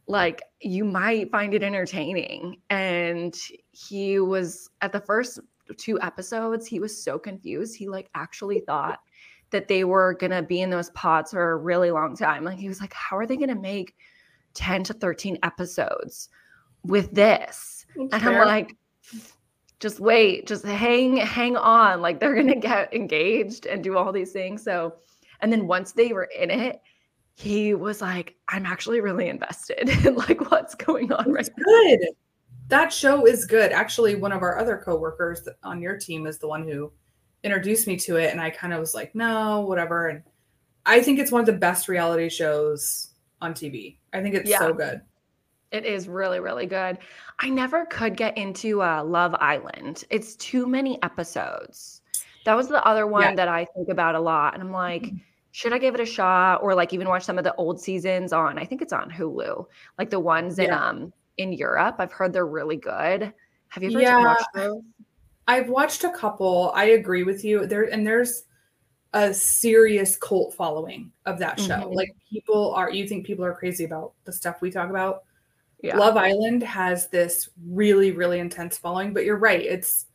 like 0.06 0.42
you 0.60 0.84
might 0.84 1.30
find 1.30 1.54
it 1.54 1.62
entertaining. 1.62 2.60
And 2.70 3.36
he 3.72 4.20
was 4.20 4.70
at 4.80 4.92
the 4.92 5.00
first 5.00 5.40
two 5.76 6.00
episodes 6.00 6.66
he 6.66 6.78
was 6.78 7.02
so 7.02 7.18
confused. 7.18 7.76
He 7.76 7.88
like 7.88 8.10
actually 8.14 8.60
thought 8.60 9.00
that 9.50 9.66
they 9.66 9.82
were 9.82 10.14
going 10.14 10.30
to 10.30 10.42
be 10.42 10.60
in 10.60 10.70
those 10.70 10.90
pods 10.90 11.32
for 11.32 11.52
a 11.52 11.56
really 11.56 11.90
long 11.90 12.16
time. 12.16 12.44
Like 12.44 12.58
he 12.58 12.68
was 12.68 12.80
like 12.80 12.92
how 12.92 13.16
are 13.16 13.26
they 13.26 13.36
going 13.36 13.48
to 13.48 13.56
make 13.56 13.96
10 14.54 14.84
to 14.84 14.94
13 14.94 15.38
episodes 15.42 16.28
with 16.84 17.12
this. 17.12 17.86
That's 17.96 18.14
and 18.14 18.22
fair. 18.22 18.42
I'm 18.42 18.46
like, 18.46 18.76
just 19.80 20.00
wait, 20.00 20.46
just 20.46 20.64
hang, 20.64 21.16
hang 21.16 21.56
on. 21.56 22.00
Like 22.00 22.20
they're 22.20 22.34
gonna 22.34 22.54
get 22.60 22.94
engaged 22.94 23.66
and 23.66 23.82
do 23.82 23.96
all 23.96 24.12
these 24.12 24.32
things. 24.32 24.62
So, 24.62 24.94
and 25.40 25.52
then 25.52 25.66
once 25.66 25.92
they 25.92 26.12
were 26.12 26.24
in 26.38 26.50
it, 26.50 26.80
he 27.34 27.74
was 27.74 28.00
like, 28.00 28.36
I'm 28.48 28.66
actually 28.66 29.00
really 29.00 29.28
invested 29.28 29.88
in 30.06 30.14
like 30.14 30.50
what's 30.50 30.74
going 30.74 31.12
on 31.12 31.36
it's 31.36 31.48
right 31.48 31.64
good. 31.64 32.00
Now. 32.00 32.08
That 32.68 32.92
show 32.92 33.26
is 33.26 33.44
good. 33.44 33.72
Actually, 33.72 34.14
one 34.14 34.32
of 34.32 34.42
our 34.42 34.58
other 34.58 34.80
coworkers 34.82 35.46
on 35.62 35.82
your 35.82 35.98
team 35.98 36.26
is 36.26 36.38
the 36.38 36.48
one 36.48 36.66
who 36.66 36.92
introduced 37.44 37.86
me 37.86 37.96
to 37.96 38.16
it. 38.16 38.30
And 38.30 38.40
I 38.40 38.50
kind 38.50 38.72
of 38.72 38.80
was 38.80 38.94
like, 38.94 39.14
no, 39.14 39.60
whatever. 39.60 40.08
And 40.08 40.22
I 40.86 41.00
think 41.00 41.18
it's 41.18 41.32
one 41.32 41.40
of 41.40 41.46
the 41.46 41.52
best 41.52 41.88
reality 41.88 42.28
shows 42.28 43.10
on 43.40 43.52
TV. 43.52 43.98
I 44.12 44.22
think 44.22 44.34
it's 44.34 44.48
yeah. 44.48 44.58
so 44.58 44.72
good. 44.72 45.02
It 45.72 45.86
is 45.86 46.06
really, 46.06 46.38
really 46.38 46.66
good. 46.66 46.98
I 47.38 47.48
never 47.48 47.86
could 47.86 48.16
get 48.16 48.36
into 48.36 48.82
uh, 48.82 49.02
Love 49.02 49.34
Island. 49.40 50.04
It's 50.10 50.36
too 50.36 50.66
many 50.66 51.02
episodes. 51.02 52.02
That 52.44 52.54
was 52.54 52.68
the 52.68 52.84
other 52.84 53.06
one 53.06 53.22
yeah. 53.22 53.34
that 53.36 53.48
I 53.48 53.66
think 53.74 53.88
about 53.88 54.14
a 54.14 54.20
lot. 54.20 54.54
And 54.54 54.62
I'm 54.62 54.72
like, 54.72 55.04
mm-hmm. 55.04 55.16
should 55.52 55.72
I 55.72 55.78
give 55.78 55.94
it 55.94 56.00
a 56.00 56.06
shot 56.06 56.62
or 56.62 56.74
like 56.74 56.92
even 56.92 57.08
watch 57.08 57.24
some 57.24 57.38
of 57.38 57.44
the 57.44 57.54
old 57.54 57.80
seasons 57.80 58.32
on, 58.32 58.58
I 58.58 58.64
think 58.64 58.82
it's 58.82 58.92
on 58.92 59.10
Hulu, 59.10 59.64
like 59.98 60.10
the 60.10 60.20
ones 60.20 60.58
yeah. 60.58 60.64
in 60.64 60.72
um 60.72 61.12
in 61.38 61.52
Europe. 61.52 61.96
I've 61.98 62.12
heard 62.12 62.32
they're 62.32 62.46
really 62.46 62.76
good. 62.76 63.32
Have 63.68 63.82
you 63.82 63.90
ever 63.90 64.00
yeah. 64.00 64.24
watched 64.24 64.46
those? 64.54 64.82
I've 65.48 65.68
watched 65.68 66.04
a 66.04 66.10
couple. 66.10 66.72
I 66.74 66.84
agree 66.84 67.22
with 67.22 67.44
you. 67.44 67.66
There 67.66 67.84
and 67.84 68.06
there's 68.06 68.44
a 69.14 69.32
serious 69.32 70.16
cult 70.16 70.54
following 70.54 71.12
of 71.26 71.38
that 71.38 71.60
show. 71.60 71.74
Mm-hmm. 71.74 71.94
Like 71.94 72.10
people 72.30 72.72
are 72.74 72.90
you 72.90 73.06
think 73.06 73.26
people 73.26 73.44
are 73.44 73.54
crazy 73.54 73.84
about 73.84 74.12
the 74.24 74.32
stuff 74.32 74.60
we 74.60 74.70
talk 74.70 74.90
about? 74.90 75.24
Yeah. 75.82 75.96
Love 75.96 76.16
Island 76.16 76.62
has 76.62 77.08
this 77.08 77.50
really 77.68 78.12
really 78.12 78.38
intense 78.38 78.78
following, 78.78 79.12
but 79.12 79.24
you're 79.24 79.36
right. 79.36 79.60
It's 79.60 80.06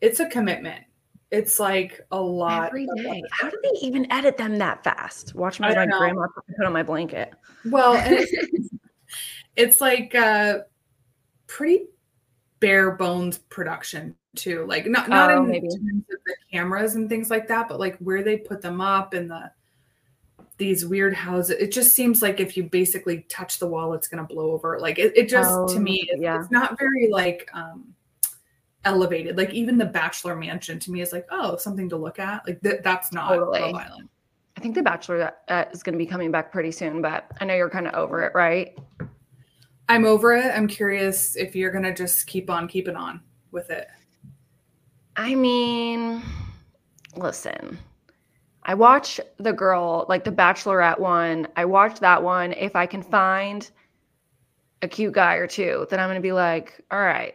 it's 0.00 0.20
a 0.20 0.26
commitment. 0.26 0.84
It's 1.30 1.60
like 1.60 2.00
a 2.10 2.20
lot 2.20 2.68
every 2.68 2.86
day. 2.96 3.22
How 3.32 3.50
do 3.50 3.58
they 3.62 3.80
even 3.80 4.10
edit 4.10 4.36
them 4.36 4.56
that 4.58 4.82
fast? 4.82 5.34
Watch 5.34 5.60
my, 5.60 5.72
grandma 5.72 6.26
put 6.56 6.66
on 6.66 6.72
my 6.72 6.82
blanket. 6.82 7.34
Well, 7.66 7.94
it's, 8.06 8.70
it's 9.56 9.80
like 9.80 10.14
uh 10.14 10.60
pretty 11.48 11.86
bare 12.60 12.92
bones 12.92 13.38
production 13.38 14.14
too. 14.36 14.64
Like 14.66 14.86
not 14.86 15.08
not 15.08 15.30
oh, 15.30 15.42
in 15.42 15.50
maybe. 15.50 15.68
terms 15.68 16.04
of 16.12 16.18
the 16.24 16.36
cameras 16.52 16.94
and 16.94 17.08
things 17.08 17.28
like 17.28 17.48
that, 17.48 17.68
but 17.68 17.80
like 17.80 17.98
where 17.98 18.22
they 18.22 18.36
put 18.36 18.62
them 18.62 18.80
up 18.80 19.14
and 19.14 19.30
the 19.30 19.50
these 20.58 20.84
weird 20.84 21.14
houses. 21.14 21.56
It 21.58 21.72
just 21.72 21.94
seems 21.94 22.20
like 22.20 22.40
if 22.40 22.56
you 22.56 22.64
basically 22.64 23.24
touch 23.28 23.58
the 23.58 23.66
wall, 23.66 23.94
it's 23.94 24.08
going 24.08 24.26
to 24.26 24.34
blow 24.34 24.50
over. 24.52 24.78
Like 24.78 24.98
it, 24.98 25.16
it 25.16 25.28
just 25.28 25.74
to 25.74 25.80
me, 25.80 26.06
oh, 26.10 26.14
it's, 26.14 26.22
yeah. 26.22 26.40
it's 26.40 26.50
not 26.50 26.78
very 26.78 27.08
like 27.10 27.48
um 27.54 27.94
elevated. 28.84 29.36
Like 29.36 29.54
even 29.54 29.78
the 29.78 29.86
Bachelor 29.86 30.36
Mansion 30.36 30.78
to 30.80 30.90
me 30.90 31.00
is 31.00 31.12
like, 31.12 31.26
oh, 31.30 31.56
something 31.56 31.88
to 31.88 31.96
look 31.96 32.18
at. 32.18 32.46
Like 32.46 32.60
th- 32.62 32.82
that's 32.82 33.12
not 33.12 33.28
totally. 33.28 33.60
Love 33.60 33.74
Island. 33.74 34.08
I 34.56 34.60
think 34.60 34.74
the 34.74 34.82
Bachelor 34.82 35.32
uh, 35.48 35.64
is 35.72 35.84
going 35.84 35.92
to 35.92 35.98
be 35.98 36.06
coming 36.06 36.32
back 36.32 36.50
pretty 36.50 36.72
soon, 36.72 37.00
but 37.00 37.30
I 37.40 37.44
know 37.44 37.54
you're 37.54 37.70
kind 37.70 37.86
of 37.86 37.94
over 37.94 38.24
it, 38.24 38.32
right? 38.34 38.76
I'm 39.88 40.04
over 40.04 40.32
it. 40.32 40.46
I'm 40.46 40.66
curious 40.66 41.36
if 41.36 41.54
you're 41.54 41.70
going 41.70 41.84
to 41.84 41.94
just 41.94 42.26
keep 42.26 42.50
on 42.50 42.66
keeping 42.66 42.96
on 42.96 43.20
with 43.52 43.70
it. 43.70 43.86
I 45.16 45.36
mean, 45.36 46.22
listen, 47.16 47.78
I 48.68 48.74
watch 48.74 49.18
the 49.38 49.54
girl, 49.54 50.04
like 50.10 50.24
the 50.24 50.30
Bachelorette 50.30 51.00
one. 51.00 51.48
I 51.56 51.64
watch 51.64 52.00
that 52.00 52.22
one. 52.22 52.52
If 52.52 52.76
I 52.76 52.84
can 52.84 53.02
find 53.02 53.68
a 54.82 54.88
cute 54.88 55.14
guy 55.14 55.36
or 55.36 55.46
two, 55.46 55.86
then 55.88 55.98
I'm 55.98 56.06
going 56.06 56.16
to 56.16 56.22
be 56.22 56.32
like, 56.32 56.84
all 56.90 57.00
right, 57.00 57.34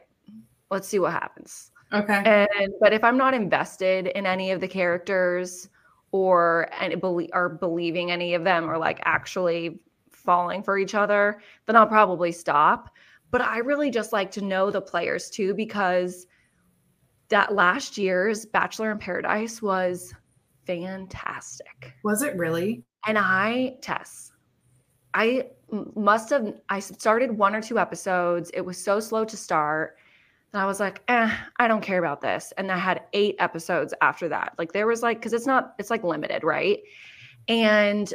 let's 0.70 0.88
see 0.88 1.00
what 1.00 1.12
happens. 1.12 1.72
Okay. 1.92 2.48
And 2.56 2.72
but 2.80 2.94
if 2.94 3.04
I'm 3.04 3.18
not 3.18 3.34
invested 3.34 4.08
in 4.08 4.28
any 4.28 4.52
of 4.52 4.62
the 4.62 4.68
characters 4.68 5.70
or 6.12 6.70
and 6.80 7.02
believe 7.02 7.32
or 7.34 7.50
believing 7.50 8.12
any 8.12 8.36
of 8.36 8.44
them 8.44 8.70
or 8.70 8.78
like 8.78 9.00
actually 9.04 9.80
falling 10.12 10.62
for 10.62 10.78
each 10.78 10.94
other, 10.94 11.42
then 11.66 11.76
I'll 11.76 11.88
probably 11.88 12.32
stop. 12.32 12.92
But 13.32 13.42
I 13.42 13.58
really 13.58 13.90
just 13.90 14.14
like 14.14 14.30
to 14.32 14.42
know 14.42 14.70
the 14.70 14.82
players 14.82 15.32
too 15.32 15.56
because 15.56 16.28
that 17.30 17.56
last 17.56 17.98
year's 17.98 18.46
Bachelor 18.46 18.92
in 18.92 19.00
Paradise 19.00 19.60
was 19.60 20.14
fantastic. 20.66 21.94
Was 22.04 22.22
it 22.22 22.36
really? 22.38 22.84
And 23.06 23.18
I, 23.18 23.78
Tess, 23.82 24.32
I 25.14 25.50
must 25.96 26.30
have, 26.30 26.54
I 26.70 26.80
started 26.80 27.38
one 27.38 27.56
or 27.56 27.62
two 27.62 27.80
episodes. 27.80 28.52
It 28.54 28.62
was 28.62 28.78
so 28.78 29.00
slow 29.00 29.26
to 29.26 29.38
start. 29.38 29.98
And 30.54 30.62
I 30.62 30.66
was 30.66 30.80
like, 30.80 31.02
eh, 31.08 31.36
I 31.58 31.68
don't 31.68 31.82
care 31.82 32.00
about 32.00 32.22
this. 32.22 32.54
And 32.58 32.72
I 32.72 32.78
had 32.78 33.04
eight 33.14 33.36
episodes 33.40 33.94
after 34.02 34.30
that. 34.30 34.54
Like 34.58 34.72
there 34.72 34.88
was 34.88 35.02
like, 35.02 35.22
cause 35.22 35.34
it's 35.34 35.48
not, 35.48 35.74
it's 35.80 35.90
like 35.90 36.04
limited, 36.04 36.44
right? 36.44 36.80
And 37.48 38.14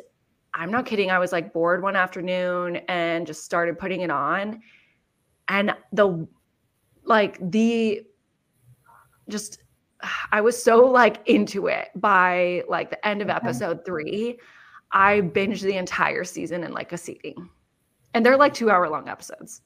I'm 0.54 0.70
not 0.70 0.87
kidding. 0.87 1.11
I 1.11 1.18
was 1.18 1.32
like 1.32 1.52
bored 1.52 1.82
one 1.82 1.96
afternoon 1.96 2.76
and 2.88 3.26
just 3.26 3.44
started 3.44 3.78
putting 3.78 4.00
it 4.02 4.11
on. 4.11 4.62
and 5.48 5.74
the 5.92 6.26
like 7.04 7.38
the 7.50 8.02
just 9.28 9.62
I 10.32 10.40
was 10.40 10.61
so 10.62 10.84
like 10.87 11.26
into 11.26 11.66
it 11.66 11.88
by 11.94 12.64
like 12.68 12.90
the 12.90 13.06
end 13.06 13.22
of 13.22 13.28
episode 13.28 13.84
three. 13.84 14.38
I 14.92 15.20
binged 15.20 15.62
the 15.62 15.76
entire 15.76 16.24
season 16.24 16.64
in 16.64 16.72
like 16.72 16.92
a 16.92 16.96
seating. 16.96 17.50
And 18.14 18.24
they're 18.24 18.38
like 18.38 18.54
two 18.54 18.70
hour 18.70 18.88
long 18.88 19.08
episodes. 19.08 19.61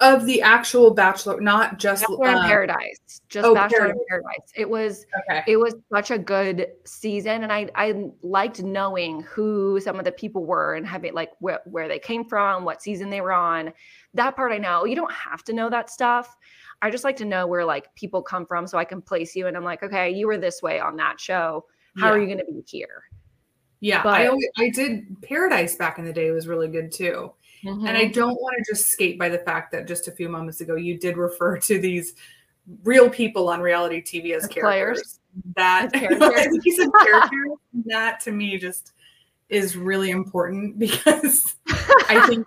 Of 0.00 0.26
the 0.26 0.40
actual 0.42 0.92
Bachelor, 0.94 1.40
not 1.40 1.80
just 1.80 2.02
Bachelor 2.02 2.28
in 2.28 2.34
um, 2.36 2.46
Paradise. 2.46 3.20
Just 3.28 3.44
oh, 3.44 3.52
Bachelor 3.52 3.78
Paradise. 3.78 3.96
in 3.96 4.04
Paradise. 4.08 4.52
It 4.54 4.70
was 4.70 5.04
Okay. 5.28 5.42
it 5.48 5.56
was 5.56 5.74
such 5.92 6.12
a 6.12 6.18
good 6.18 6.68
season 6.84 7.42
and 7.42 7.52
I 7.52 7.68
I 7.74 8.10
liked 8.22 8.62
knowing 8.62 9.22
who 9.22 9.80
some 9.80 9.98
of 9.98 10.04
the 10.04 10.12
people 10.12 10.44
were 10.44 10.76
and 10.76 10.86
having 10.86 11.14
like 11.14 11.30
where, 11.40 11.60
where 11.64 11.88
they 11.88 11.98
came 11.98 12.24
from, 12.24 12.64
what 12.64 12.80
season 12.80 13.10
they 13.10 13.20
were 13.20 13.32
on. 13.32 13.72
That 14.14 14.36
part 14.36 14.52
I 14.52 14.58
know. 14.58 14.84
You 14.84 14.94
don't 14.94 15.12
have 15.12 15.42
to 15.44 15.52
know 15.52 15.68
that 15.68 15.90
stuff. 15.90 16.36
I 16.80 16.90
just 16.90 17.04
like 17.04 17.16
to 17.16 17.24
know 17.24 17.46
where 17.46 17.64
like 17.64 17.94
people 17.94 18.22
come 18.22 18.46
from 18.46 18.66
so 18.66 18.78
I 18.78 18.84
can 18.84 19.02
place 19.02 19.34
you 19.34 19.46
and 19.46 19.56
I'm 19.56 19.64
like, 19.64 19.82
okay, 19.82 20.10
you 20.10 20.26
were 20.26 20.38
this 20.38 20.62
way 20.62 20.78
on 20.80 20.96
that 20.96 21.20
show. 21.20 21.64
How 21.98 22.08
are 22.10 22.18
you 22.18 22.26
going 22.26 22.38
to 22.38 22.44
be 22.44 22.62
here? 22.66 23.04
Yeah, 23.80 24.02
But- 24.02 24.20
I 24.20 24.26
always, 24.28 24.46
I 24.56 24.70
did 24.70 25.16
Paradise 25.22 25.74
back 25.76 25.98
in 25.98 26.04
the 26.04 26.12
day 26.12 26.30
was 26.30 26.46
really 26.46 26.68
good 26.68 26.92
too. 26.92 27.32
And 27.64 27.88
I 27.88 28.04
Mhm. 28.06 28.12
don't 28.12 28.40
want 28.40 28.56
to 28.58 28.72
just 28.72 28.88
skate 28.88 29.18
by 29.18 29.28
the 29.28 29.38
fact 29.38 29.72
that 29.72 29.88
just 29.88 30.06
a 30.06 30.12
few 30.12 30.28
moments 30.28 30.60
ago 30.60 30.76
you 30.76 30.96
did 30.96 31.16
refer 31.16 31.58
to 31.58 31.78
these 31.80 32.14
real 32.84 33.10
people 33.10 33.48
on 33.48 33.60
reality 33.60 34.00
TV 34.00 34.32
as 34.36 34.46
characters. 34.46 35.18
That. 35.56 35.90
I 35.94 35.98
said 35.98 36.08
characters. 37.02 37.58
that 37.86 38.20
to 38.20 38.30
me 38.30 38.58
just 38.58 38.92
is 39.48 39.76
really 39.76 40.10
important 40.10 40.78
because 40.78 41.56
I 42.08 42.24
think 42.28 42.46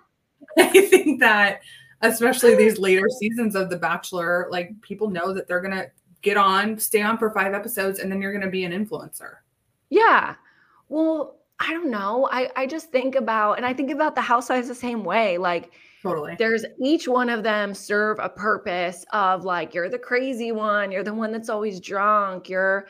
I 0.58 0.68
think 0.88 1.20
that 1.20 1.60
especially 2.02 2.54
these 2.54 2.78
later 2.78 3.08
seasons 3.20 3.54
of 3.54 3.70
The 3.70 3.76
Bachelor, 3.76 4.48
like 4.50 4.72
people 4.82 5.08
know 5.08 5.32
that 5.32 5.46
they're 5.46 5.60
gonna 5.60 5.86
get 6.20 6.36
on, 6.36 6.78
stay 6.78 7.02
on 7.02 7.18
for 7.18 7.30
five 7.30 7.54
episodes, 7.54 7.98
and 7.98 8.10
then 8.10 8.20
you're 8.20 8.32
gonna 8.32 8.50
be 8.50 8.64
an 8.64 8.72
influencer. 8.72 9.36
Yeah. 9.90 10.34
Well, 10.88 11.38
I 11.60 11.72
don't 11.72 11.90
know. 11.90 12.28
I 12.32 12.50
I 12.56 12.66
just 12.66 12.90
think 12.90 13.14
about 13.14 13.54
and 13.54 13.66
I 13.66 13.72
think 13.72 13.90
about 13.90 14.14
the 14.14 14.20
housewives 14.20 14.68
the 14.68 14.74
same 14.74 15.04
way. 15.04 15.38
Like 15.38 15.72
Totally. 16.02 16.34
there's 16.38 16.64
each 16.80 17.06
one 17.06 17.28
of 17.28 17.44
them 17.44 17.72
serve 17.74 18.18
a 18.18 18.28
purpose 18.28 19.04
of 19.12 19.44
like 19.44 19.74
you're 19.74 19.88
the 19.88 19.98
crazy 19.98 20.50
one, 20.50 20.90
you're 20.90 21.04
the 21.04 21.14
one 21.14 21.30
that's 21.30 21.48
always 21.48 21.80
drunk, 21.80 22.48
you're 22.48 22.88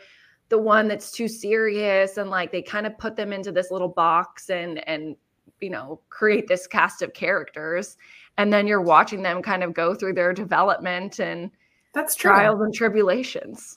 the 0.48 0.58
one 0.58 0.88
that's 0.88 1.10
too 1.10 1.28
serious 1.28 2.16
and 2.16 2.30
like 2.30 2.50
they 2.50 2.62
kind 2.62 2.86
of 2.86 2.96
put 2.98 3.16
them 3.16 3.32
into 3.32 3.52
this 3.52 3.70
little 3.70 3.88
box 3.88 4.48
and 4.48 4.86
and 4.88 5.16
you 5.60 5.70
know, 5.70 6.00
create 6.08 6.48
this 6.48 6.66
cast 6.66 7.02
of 7.02 7.12
characters 7.12 7.96
and 8.38 8.52
then 8.52 8.66
you're 8.66 8.80
watching 8.82 9.22
them 9.22 9.42
kind 9.42 9.62
of 9.62 9.74
go 9.74 9.94
through 9.94 10.14
their 10.14 10.32
development 10.32 11.18
and 11.20 11.50
That's 11.94 12.14
true. 12.14 12.30
trials 12.30 12.60
and 12.60 12.72
tribulations. 12.74 13.76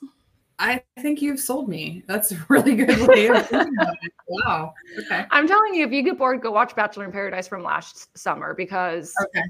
I 0.58 0.82
think 1.00 1.20
you've 1.20 1.38
sold 1.40 1.68
me. 1.68 2.02
That's 2.08 2.32
a 2.32 2.38
really 2.48 2.74
good 2.76 3.06
way 3.08 3.26
of 3.28 3.46
thinking 3.46 3.74
about 3.78 3.96
it. 4.02 4.12
Wow. 4.28 4.72
Okay. 5.00 5.26
I'm 5.30 5.46
telling 5.46 5.74
you, 5.74 5.84
if 5.86 5.92
you 5.92 6.02
get 6.02 6.16
bored, 6.16 6.40
go 6.40 6.50
watch 6.50 6.74
Bachelor 6.74 7.04
in 7.04 7.12
Paradise 7.12 7.46
from 7.46 7.62
last 7.62 8.16
summer 8.16 8.54
because 8.54 9.12
Okay. 9.26 9.44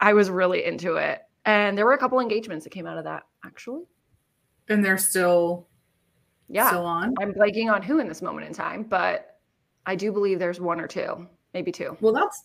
I 0.00 0.12
was 0.14 0.28
really 0.30 0.64
into 0.64 0.96
it. 0.96 1.20
And 1.44 1.78
there 1.78 1.84
were 1.84 1.92
a 1.92 1.98
couple 1.98 2.18
engagements 2.18 2.64
that 2.64 2.70
came 2.70 2.86
out 2.88 2.98
of 2.98 3.04
that, 3.04 3.22
actually. 3.46 3.84
And 4.68 4.84
they're 4.84 4.98
still 4.98 5.68
Yeah. 6.48 6.68
still 6.68 6.84
on. 6.86 7.14
I'm 7.20 7.32
blanking 7.32 7.72
on 7.72 7.80
who 7.82 8.00
in 8.00 8.08
this 8.08 8.20
moment 8.20 8.46
in 8.48 8.52
time, 8.52 8.82
but 8.82 9.38
I 9.86 9.94
do 9.94 10.10
believe 10.12 10.38
there's 10.40 10.60
one 10.60 10.80
or 10.80 10.88
two, 10.88 11.28
maybe 11.54 11.70
two. 11.70 11.96
Well, 12.00 12.12
that's. 12.12 12.44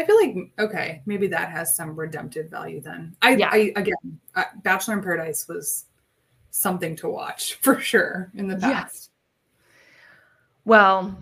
I 0.00 0.06
feel 0.06 0.16
like 0.16 0.50
okay, 0.58 1.02
maybe 1.04 1.26
that 1.26 1.50
has 1.50 1.76
some 1.76 1.94
redemptive 1.94 2.48
value 2.50 2.80
then. 2.80 3.14
I, 3.20 3.36
Yeah. 3.36 3.50
I 3.52 3.72
again, 3.76 4.18
uh, 4.34 4.44
Bachelor 4.62 4.94
in 4.94 5.02
Paradise 5.02 5.46
was 5.46 5.84
something 6.50 6.96
to 6.96 7.08
watch 7.08 7.54
for 7.60 7.78
sure 7.80 8.30
in 8.34 8.48
the 8.48 8.56
Yeah. 8.56 8.84
past. 8.84 9.10
Well, 10.64 11.14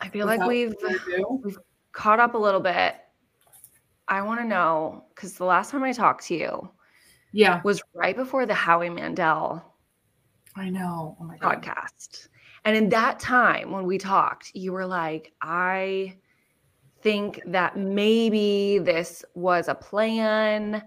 I 0.00 0.08
feel 0.08 0.26
like 0.26 0.46
we've 0.46 0.74
ado, 0.84 1.56
caught 1.90 2.20
up 2.20 2.34
a 2.34 2.38
little 2.38 2.60
bit. 2.60 2.94
I 4.06 4.22
want 4.22 4.40
to 4.40 4.46
know 4.46 5.04
because 5.14 5.34
the 5.34 5.44
last 5.44 5.70
time 5.70 5.82
I 5.82 5.92
talked 5.92 6.26
to 6.26 6.34
you 6.34 6.70
yeah, 7.32 7.60
was 7.64 7.82
right 7.94 8.14
before 8.14 8.46
the 8.46 8.54
Howie 8.54 8.90
Mandel 8.90 9.64
I 10.54 10.68
know. 10.70 11.16
Oh 11.20 11.24
my 11.24 11.38
god. 11.38 11.62
podcast. 11.62 12.28
And 12.64 12.76
in 12.76 12.88
that 12.90 13.18
time 13.18 13.72
when 13.72 13.84
we 13.84 13.98
talked, 13.98 14.52
you 14.54 14.72
were 14.72 14.86
like, 14.86 15.32
I 15.40 16.16
think 17.02 17.42
that 17.46 17.76
maybe 17.76 18.78
this 18.78 19.24
was 19.34 19.68
a 19.68 19.74
plan 19.74 20.82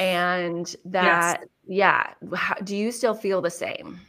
and 0.00 0.74
that, 0.84 1.44
yeah. 1.66 2.10
How, 2.34 2.54
do 2.56 2.76
you 2.76 2.90
still 2.90 3.14
feel 3.14 3.40
the 3.40 3.50
same? 3.50 4.00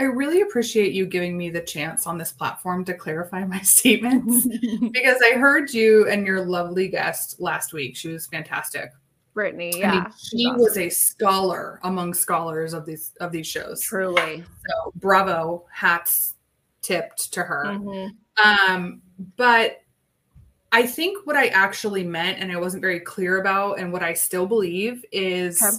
I 0.00 0.04
really 0.04 0.40
appreciate 0.40 0.94
you 0.94 1.04
giving 1.04 1.36
me 1.36 1.50
the 1.50 1.60
chance 1.60 2.06
on 2.06 2.16
this 2.16 2.32
platform 2.32 2.86
to 2.86 2.94
clarify 2.94 3.44
my 3.44 3.60
statements 3.62 4.46
because 4.92 5.18
I 5.22 5.36
heard 5.36 5.74
you 5.74 6.08
and 6.08 6.26
your 6.26 6.46
lovely 6.46 6.88
guest 6.88 7.36
last 7.38 7.74
week. 7.74 7.96
She 7.96 8.08
was 8.08 8.26
fantastic. 8.26 8.90
Brittany, 9.34 9.74
I 9.76 9.78
yeah. 9.78 9.92
mean, 9.92 10.06
she 10.18 10.46
awesome. 10.46 10.60
was 10.60 10.78
a 10.78 10.88
scholar 10.88 11.78
among 11.84 12.14
scholars 12.14 12.72
of 12.72 12.84
these 12.84 13.12
of 13.20 13.30
these 13.30 13.46
shows. 13.46 13.80
truly. 13.80 14.42
So 14.66 14.92
bravo, 14.96 15.66
hats 15.70 16.34
tipped 16.82 17.32
to 17.34 17.42
her. 17.42 17.66
Mhm. 17.66 18.10
Um, 18.42 19.02
but 19.36 19.82
I 20.72 20.86
think 20.86 21.26
what 21.26 21.36
I 21.36 21.48
actually 21.48 22.04
meant, 22.04 22.38
and 22.38 22.52
I 22.52 22.56
wasn't 22.56 22.80
very 22.80 23.00
clear 23.00 23.40
about, 23.40 23.78
and 23.78 23.92
what 23.92 24.02
I 24.02 24.14
still 24.14 24.46
believe 24.46 25.04
is 25.10 25.60
Okay. 25.62 25.76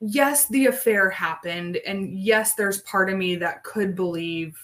yes, 0.00 0.46
the 0.48 0.66
affair 0.66 1.08
happened, 1.10 1.76
and 1.86 2.18
yes, 2.18 2.54
there's 2.54 2.82
part 2.82 3.10
of 3.10 3.16
me 3.16 3.36
that 3.36 3.64
could 3.64 3.94
believe 3.96 4.56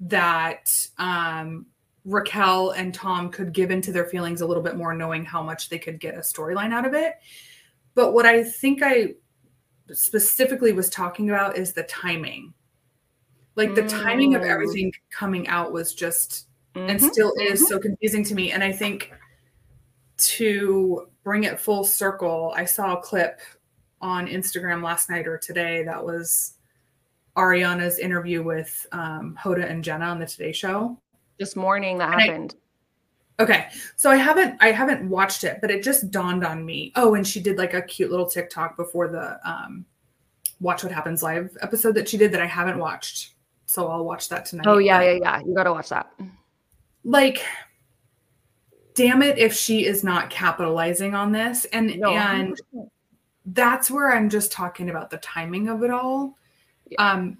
that 0.00 0.70
um, 0.98 1.66
Raquel 2.04 2.70
and 2.72 2.92
Tom 2.92 3.30
could 3.30 3.52
give 3.52 3.70
into 3.70 3.92
their 3.92 4.06
feelings 4.06 4.40
a 4.40 4.46
little 4.46 4.62
bit 4.62 4.76
more, 4.76 4.92
knowing 4.94 5.24
how 5.24 5.42
much 5.42 5.68
they 5.68 5.78
could 5.78 6.00
get 6.00 6.14
a 6.14 6.18
storyline 6.18 6.72
out 6.72 6.84
of 6.86 6.94
it. 6.94 7.14
But 7.94 8.12
what 8.12 8.26
I 8.26 8.42
think 8.42 8.82
I 8.82 9.14
specifically 9.92 10.72
was 10.72 10.90
talking 10.90 11.30
about 11.30 11.56
is 11.56 11.72
the 11.72 11.84
timing. 11.84 12.52
Like 13.56 13.74
the 13.76 13.86
timing 13.88 14.34
of 14.34 14.42
Mm. 14.42 14.50
everything 14.50 14.92
coming 15.10 15.46
out 15.46 15.72
was 15.72 15.94
just 15.94 16.48
and 16.74 16.98
Mhm. 17.00 17.10
still 17.10 17.32
is 17.40 17.66
so 17.68 17.78
confusing 17.78 18.24
to 18.24 18.34
me. 18.34 18.52
And 18.52 18.62
I 18.62 18.72
think 18.72 19.12
to 20.16 21.08
bring 21.22 21.44
it 21.44 21.58
full 21.60 21.84
circle, 21.84 22.52
I 22.56 22.64
saw 22.64 22.94
a 22.96 23.00
clip 23.00 23.40
on 24.00 24.26
Instagram 24.26 24.82
last 24.82 25.08
night 25.10 25.26
or 25.26 25.38
today 25.38 25.82
that 25.84 26.04
was 26.04 26.54
Ariana's 27.36 27.98
interview 27.98 28.42
with 28.42 28.86
um, 28.92 29.36
Hoda 29.42 29.68
and 29.68 29.82
Jenna 29.82 30.06
on 30.06 30.18
the 30.18 30.26
Today 30.26 30.52
Show. 30.52 30.98
This 31.38 31.56
morning 31.56 31.98
that 31.98 32.12
And 32.12 32.20
I- 32.20 32.26
happened. 32.26 32.56
Okay, 33.40 33.66
so 33.96 34.08
I 34.12 34.14
haven't 34.16 34.56
I 34.60 34.70
haven't 34.70 35.08
watched 35.10 35.42
it, 35.42 35.58
but 35.60 35.68
it 35.68 35.82
just 35.82 36.12
dawned 36.12 36.44
on 36.46 36.64
me. 36.64 36.92
Oh, 36.94 37.14
and 37.14 37.26
she 37.26 37.40
did 37.40 37.58
like 37.58 37.74
a 37.74 37.82
cute 37.82 38.08
little 38.08 38.30
TikTok 38.30 38.76
before 38.76 39.08
the 39.08 39.40
um, 39.48 39.84
Watch 40.60 40.84
What 40.84 40.92
Happens 40.92 41.20
Live 41.20 41.56
episode 41.60 41.96
that 41.96 42.08
she 42.08 42.16
did 42.16 42.30
that 42.30 42.40
I 42.40 42.46
haven't 42.46 42.78
watched. 42.78 43.34
So 43.66 43.88
I'll 43.88 44.04
watch 44.04 44.28
that 44.28 44.46
tonight. 44.46 44.66
oh, 44.68 44.78
yeah, 44.78 45.02
yeah, 45.02 45.18
yeah. 45.20 45.40
You 45.44 45.52
got 45.52 45.64
to 45.64 45.72
watch 45.72 45.88
that. 45.88 46.12
Like 47.04 47.44
damn 48.94 49.22
it 49.22 49.38
if 49.38 49.52
she 49.54 49.84
is 49.86 50.04
not 50.04 50.30
capitalizing 50.30 51.14
on 51.14 51.32
this 51.32 51.64
and 51.66 51.98
No, 51.98 52.12
and 52.12 52.58
100%. 52.74 52.88
that's 53.46 53.90
where 53.90 54.12
i'm 54.14 54.28
just 54.30 54.50
talking 54.52 54.88
about 54.90 55.10
the 55.10 55.18
timing 55.18 55.68
of 55.68 55.82
it 55.82 55.90
all 55.90 56.36
um 56.98 57.36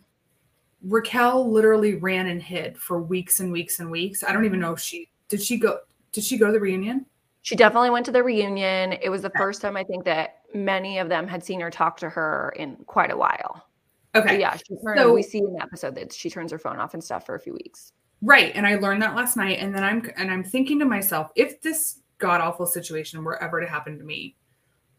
raquel 0.82 1.50
literally 1.50 1.94
ran 1.94 2.26
and 2.26 2.42
hid 2.42 2.76
for 2.76 3.00
weeks 3.02 3.40
and 3.40 3.50
weeks 3.52 3.80
and 3.80 3.90
weeks 3.90 4.22
i 4.24 4.32
don't 4.32 4.44
even 4.44 4.60
know 4.60 4.72
if 4.72 4.80
she 4.80 5.08
did 5.28 5.40
she 5.42 5.56
go 5.56 5.78
did 6.12 6.24
she 6.24 6.36
go 6.36 6.46
to 6.46 6.52
the 6.52 6.60
reunion 6.60 7.06
She 7.42 7.56
definitely 7.56 7.90
went 7.90 8.06
to 8.06 8.12
the 8.12 8.22
reunion. 8.22 8.92
It 9.02 9.10
was 9.10 9.20
the 9.20 9.32
first 9.36 9.60
time 9.60 9.76
I 9.76 9.84
think 9.84 10.04
that 10.04 10.40
many 10.54 10.98
of 10.98 11.08
them 11.10 11.28
had 11.28 11.44
seen 11.44 11.60
her 11.60 11.70
talk 11.70 11.96
to 11.98 12.08
her 12.08 12.54
in 12.56 12.76
quite 12.86 13.10
a 13.10 13.16
while. 13.16 13.66
But 14.14 14.24
okay 14.24 14.40
yeah, 14.40 14.56
she 14.56 14.76
turned, 14.82 14.98
So- 15.00 15.12
we 15.12 15.22
see 15.22 15.38
in 15.40 15.52
the 15.52 15.60
episode 15.62 15.94
that 15.96 16.12
she 16.12 16.30
turns 16.30 16.52
her 16.52 16.58
phone 16.58 16.78
off 16.78 16.94
and 16.94 17.04
stuff 17.04 17.26
for 17.26 17.34
a 17.34 17.40
few 17.40 17.52
weeks. 17.52 17.92
Right 18.24 18.52
and 18.54 18.66
i 18.66 18.74
learned 18.76 19.02
that 19.02 19.14
last 19.14 19.36
night 19.36 19.58
and 19.58 19.74
then 19.74 19.84
i'm 19.84 20.10
and 20.16 20.30
i'm 20.30 20.42
thinking 20.42 20.78
to 20.78 20.84
myself 20.84 21.30
if 21.36 21.60
this 21.60 22.00
god 22.18 22.40
awful 22.40 22.66
situation 22.66 23.22
were 23.22 23.42
ever 23.42 23.60
to 23.60 23.66
happen 23.66 23.98
to 23.98 24.04
me 24.04 24.34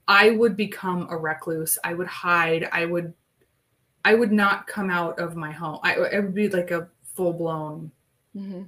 i 0.08 0.30
would 0.30 0.56
become 0.56 1.08
a 1.10 1.18
recluse 1.18 1.78
i 1.84 1.94
would 1.94 2.08
hide 2.08 2.70
i 2.72 2.86
would 2.86 3.14
i 4.04 4.14
would 4.14 4.32
not 4.32 4.68
come 4.68 4.90
out 4.90 5.18
of 5.20 5.36
my 5.36 5.52
home 5.52 5.80
i 5.84 5.96
it 6.12 6.22
would 6.22 6.36
be 6.36 6.50
like 6.50 6.72
a 6.72 6.88
full-blown 7.16 7.92
mm-hmm. 8.36 8.64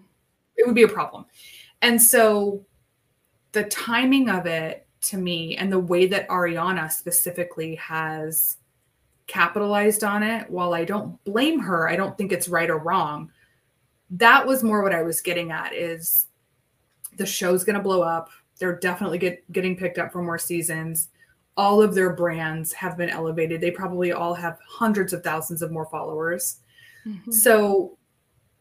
it 0.55 0.65
would 0.65 0.75
be 0.75 0.83
a 0.83 0.87
problem. 0.87 1.25
And 1.81 2.01
so 2.01 2.65
the 3.51 3.65
timing 3.65 4.29
of 4.29 4.45
it 4.45 4.87
to 5.01 5.17
me 5.17 5.55
and 5.57 5.71
the 5.71 5.79
way 5.79 6.07
that 6.07 6.27
Ariana 6.27 6.91
specifically 6.91 7.75
has 7.75 8.57
capitalized 9.27 10.03
on 10.03 10.23
it, 10.23 10.49
while 10.49 10.73
I 10.73 10.85
don't 10.85 11.21
blame 11.23 11.59
her, 11.59 11.87
I 11.87 11.95
don't 11.95 12.17
think 12.17 12.31
it's 12.31 12.47
right 12.47 12.69
or 12.69 12.77
wrong. 12.77 13.31
That 14.11 14.45
was 14.45 14.63
more 14.63 14.81
what 14.81 14.93
I 14.93 15.03
was 15.03 15.21
getting 15.21 15.51
at 15.51 15.73
is 15.73 16.27
the 17.17 17.25
show's 17.25 17.63
going 17.63 17.75
to 17.75 17.83
blow 17.83 18.01
up. 18.01 18.29
They're 18.59 18.79
definitely 18.79 19.17
get, 19.17 19.51
getting 19.51 19.75
picked 19.75 19.97
up 19.97 20.11
for 20.11 20.23
more 20.23 20.37
seasons. 20.37 21.09
All 21.55 21.81
of 21.81 21.95
their 21.95 22.13
brands 22.13 22.71
have 22.73 22.97
been 22.97 23.09
elevated. 23.09 23.59
They 23.59 23.71
probably 23.71 24.11
all 24.11 24.33
have 24.33 24.59
hundreds 24.67 25.13
of 25.13 25.23
thousands 25.23 25.61
of 25.61 25.71
more 25.71 25.87
followers. 25.87 26.57
Mm-hmm. 27.05 27.31
So 27.31 27.97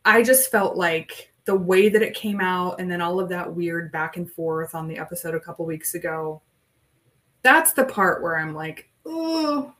I 0.04 0.22
just 0.22 0.50
felt 0.50 0.76
like 0.76 1.32
the 1.44 1.54
way 1.54 1.88
that 1.88 2.02
it 2.02 2.14
came 2.14 2.40
out 2.40 2.80
and 2.80 2.90
then 2.90 3.00
all 3.00 3.20
of 3.20 3.28
that 3.28 3.54
weird 3.54 3.92
back 3.92 4.16
and 4.16 4.30
forth 4.30 4.74
on 4.74 4.88
the 4.88 4.98
episode 4.98 5.34
a 5.34 5.40
couple 5.40 5.64
weeks 5.64 5.94
ago, 5.94 6.42
that's 7.42 7.72
the 7.72 7.84
part 7.84 8.22
where 8.22 8.36
I'm 8.36 8.54
like, 8.54 8.90
oh. 9.04 9.72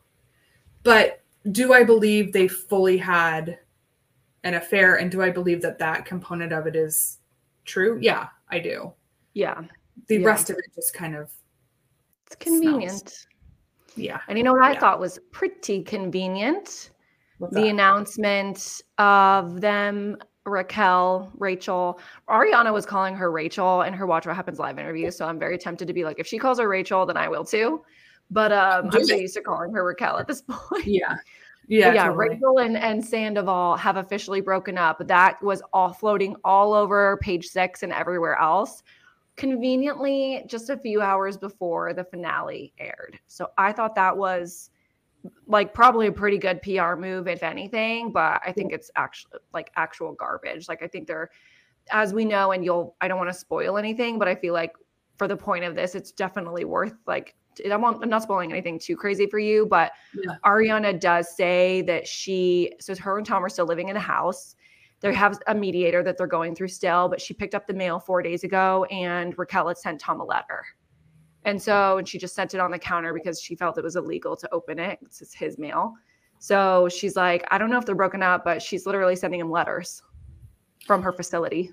But 0.83 1.23
do 1.51 1.73
I 1.73 1.85
believe 1.85 2.33
they 2.33 2.49
fully 2.49 2.97
had 2.97 3.59
an 4.47 4.55
affair? 4.55 4.97
And 4.97 5.11
do 5.11 5.23
I 5.23 5.31
believe 5.31 5.61
that 5.63 5.79
that 5.79 6.05
component 6.05 6.53
of 6.53 6.67
it 6.67 6.77
is 6.77 7.19
true? 7.65 7.99
Yeah, 8.01 8.29
I 8.49 8.61
do. 8.61 8.93
Yeah. 9.35 9.63
The 10.07 10.19
yeah. 10.19 10.27
rest 10.27 10.51
of 10.51 10.57
it 10.57 10.65
just 10.75 10.95
kind 10.95 11.17
of. 11.17 11.31
It's 12.27 12.37
convenient. 12.37 13.09
Smells. 13.09 13.27
Yeah. 13.97 14.21
And 14.29 14.39
you 14.39 14.45
know 14.45 14.53
what 14.53 14.63
I 14.63 14.73
yeah. 14.73 14.81
thought 14.81 15.01
was 15.01 15.19
pretty 15.33 15.83
convenient? 15.83 16.91
The 17.51 17.69
announcement 17.69 18.81
of 18.97 19.61
them 19.61 20.17
Raquel, 20.47 21.31
Rachel. 21.39 22.01
Ariana 22.29 22.73
was 22.73 22.87
calling 22.87 23.15
her 23.17 23.31
Rachel 23.31 23.83
in 23.83 23.93
her 23.93 24.07
Watch 24.07 24.27
What 24.27 24.37
Happens 24.37 24.59
Live 24.59 24.79
interview. 24.79 25.11
So 25.11 25.27
I'm 25.27 25.39
very 25.39 25.59
tempted 25.59 25.87
to 25.89 25.93
be 25.93 26.05
like, 26.05 26.19
if 26.19 26.27
she 26.27 26.39
calls 26.39 26.59
her 26.61 26.69
Rachel, 26.69 27.05
then 27.05 27.17
I 27.17 27.29
will 27.29 27.45
too. 27.45 27.83
But 28.31 28.53
um, 28.53 28.91
I'm 28.93 29.05
so 29.05 29.15
used 29.15 29.35
to 29.35 29.43
calling 29.43 29.73
her 29.73 29.85
Raquel 29.85 30.19
at 30.19 30.27
this 30.27 30.43
point. 30.49 30.87
Yeah. 30.87 31.17
Yeah. 31.69 31.93
yeah. 31.93 32.07
Totally. 32.07 32.29
Rachel 32.31 32.59
and, 32.59 32.77
and 32.77 33.05
Sandoval 33.05 33.77
have 33.77 33.97
officially 33.97 34.41
broken 34.41 34.79
up. 34.79 35.07
That 35.07 35.43
was 35.43 35.63
all 35.73 35.93
floating 35.93 36.37
all 36.45 36.73
over 36.73 37.19
page 37.19 37.49
six 37.49 37.83
and 37.83 37.93
everywhere 37.93 38.37
else. 38.37 38.83
Conveniently, 39.37 40.45
just 40.47 40.71
a 40.71 40.77
few 40.77 41.03
hours 41.03 41.37
before 41.37 41.93
the 41.93 42.05
finale 42.05 42.73
aired. 42.79 43.19
So 43.27 43.51
I 43.59 43.73
thought 43.73 43.95
that 43.97 44.17
was 44.17 44.71
like 45.47 45.75
probably 45.75 46.07
a 46.07 46.13
pretty 46.13 46.39
good 46.39 46.63
PR 46.63 46.95
move, 46.95 47.29
if 47.29 47.43
anything, 47.43 48.13
but 48.13 48.41
I 48.47 48.53
think 48.53 48.73
it's 48.73 48.91
actually 48.97 49.41
like 49.53 49.71
actual 49.77 50.13
garbage. 50.13 50.69
Like 50.69 50.83
I 50.83 50.87
think 50.87 51.07
they're, 51.07 51.31
as 51.91 52.15
we 52.15 52.25
know, 52.25 52.53
and 52.53 52.65
you'll, 52.65 52.95
I 53.01 53.09
don't 53.09 53.19
want 53.19 53.31
to 53.31 53.39
spoil 53.39 53.77
anything, 53.77 54.19
but 54.19 54.29
I 54.29 54.35
feel 54.35 54.55
like 54.55 54.75
for 55.19 55.29
the 55.29 55.37
point 55.37 55.65
of 55.65 55.75
this, 55.75 55.95
it's 55.95 56.13
definitely 56.13 56.65
worth 56.65 56.95
like, 57.07 57.35
I'm 57.71 58.09
not 58.09 58.23
spoiling 58.23 58.53
anything 58.53 58.79
too 58.79 58.97
crazy 58.97 59.27
for 59.27 59.39
you, 59.39 59.67
but 59.67 59.93
yeah. 60.15 60.37
Ariana 60.45 60.99
does 60.99 61.35
say 61.37 61.83
that 61.83 62.07
she, 62.07 62.73
so 62.81 62.95
her 62.97 63.19
and 63.19 63.27
Tom 63.27 63.45
are 63.45 63.49
still 63.49 63.67
living 63.67 63.89
in 63.89 63.97
a 63.97 64.01
house. 64.01 64.57
They 65.01 65.13
have 65.13 65.39
a 65.47 65.55
mediator 65.55 66.03
that 66.03 66.17
they're 66.17 66.27
going 66.27 66.55
through 66.55 66.69
still, 66.69 67.09
but 67.09 67.21
she 67.21 67.35
picked 67.35 67.55
up 67.55 67.67
the 67.67 67.75
mail 67.75 68.01
four 68.01 68.23
days 68.23 68.45
ago 68.45 68.85
and 68.85 69.37
Raquel 69.39 69.69
had 69.69 69.79
sent 69.79 70.01
Tom 70.01 70.21
a 70.21 70.25
letter. 70.25 70.65
And 71.45 71.63
so, 71.63 71.99
and 71.99 72.09
she 72.09 72.19
just 72.19 72.35
sent 72.35 72.55
it 72.55 72.61
on 72.61 72.71
the 72.71 72.79
counter 72.79 73.13
because 73.15 73.41
she 73.41 73.55
felt 73.55 73.79
it 73.79 73.85
was 73.85 73.95
illegal 73.95 74.37
to 74.37 74.49
open 74.53 74.79
it. 74.79 74.99
It's 75.03 75.33
his 75.33 75.59
mail. 75.59 75.95
So 76.39 76.89
she's 76.89 77.15
like, 77.15 77.47
I 77.51 77.59
don't 77.59 77.71
know 77.71 77.79
if 77.79 77.87
they're 77.87 77.95
broken 77.95 78.23
up, 78.23 78.45
but 78.45 78.61
she's 78.61 78.85
literally 78.85 79.17
sending 79.17 79.41
him 79.41 79.51
letters 79.51 80.03
from 80.87 81.03
her 81.03 81.13
facility. 81.13 81.71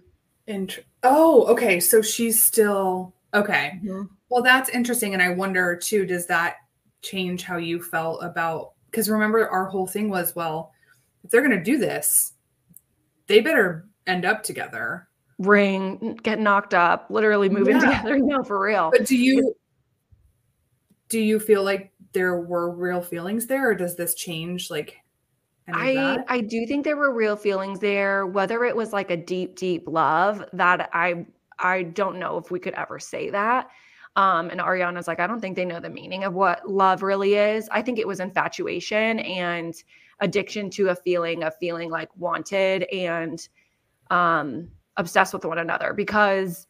Int- 0.48 0.84
oh, 1.04 1.46
okay. 1.46 1.80
So 1.80 2.02
she's 2.02 2.42
still 2.42 3.14
okay. 3.34 3.80
Mm-hmm. 3.84 4.04
Well, 4.34 4.42
that's 4.42 4.72
interesting. 4.72 5.14
And 5.14 5.22
I 5.22 5.30
wonder 5.30 5.76
too, 5.76 6.08
does 6.08 6.26
that 6.26 6.56
change 7.04 7.44
how 7.44 7.58
you 7.58 7.80
felt 7.80 8.24
about 8.24 8.72
because 8.90 9.08
remember 9.08 9.48
our 9.48 9.66
whole 9.66 9.86
thing 9.86 10.10
was, 10.10 10.36
well, 10.36 10.72
if 11.24 11.30
they're 11.30 11.44
gonna 11.44 11.64
do 11.64 11.78
this, 11.78 12.34
they 13.28 13.42
better 13.42 13.86
end 14.08 14.26
up 14.26 14.42
together. 14.42 15.08
Ring, 15.38 16.20
get 16.24 16.40
knocked 16.40 16.74
up, 16.74 17.06
literally 17.12 17.48
moving 17.48 17.76
yeah. 17.76 18.02
together. 18.02 18.18
No, 18.24 18.44
for 18.44 18.60
real. 18.60 18.90
But 18.90 19.06
do 19.06 19.16
you 19.16 19.54
do 21.10 21.20
you 21.20 21.40
feel 21.40 21.64
like 21.64 21.94
there 22.14 22.40
were 22.40 22.72
real 22.72 23.04
feelings 23.04 23.46
there 23.46 23.70
or 23.70 23.76
does 23.76 23.96
this 23.96 24.16
change 24.16 24.72
like 24.72 24.98
I 25.72 26.24
I 26.28 26.42
do 26.42 26.66
think 26.66 26.86
there 26.86 26.98
were 26.98 27.14
real 27.14 27.36
feelings 27.36 27.80
there 27.80 28.26
whether 28.26 28.66
it 28.66 28.76
was 28.76 28.94
like 28.94 29.12
a 29.12 29.18
deep 29.18 29.56
deep 29.56 29.84
love 29.88 30.44
that 30.54 30.90
I 30.92 31.28
I 31.60 31.84
don't 31.84 32.18
know 32.18 32.38
if 32.38 32.50
we 32.50 32.60
could 32.60 32.74
ever 32.74 32.98
say 32.98 33.30
that 33.30 33.70
um 34.16 34.50
and 34.50 34.60
Ariana's 34.60 35.08
like 35.08 35.20
I 35.20 35.28
don't 35.28 35.40
think 35.40 35.56
they 35.56 35.66
know 35.66 35.80
the 35.80 35.90
meaning 35.90 36.24
of 36.24 36.34
what 36.34 36.70
love 36.70 37.04
really 37.04 37.36
is 37.36 37.68
I 37.72 37.82
think 37.82 38.00
it 38.00 38.08
was 38.08 38.20
infatuation 38.20 39.20
and 39.20 39.74
addiction 40.20 40.70
to 40.72 40.90
a 40.90 40.96
feeling 40.96 41.44
of 41.44 41.58
feeling 41.58 41.90
like 41.90 42.10
wanted 42.18 42.84
and 42.84 43.48
um 44.10 44.70
obsessed 44.98 45.34
with 45.34 45.46
one 45.46 45.58
another 45.58 45.94
because 45.94 46.68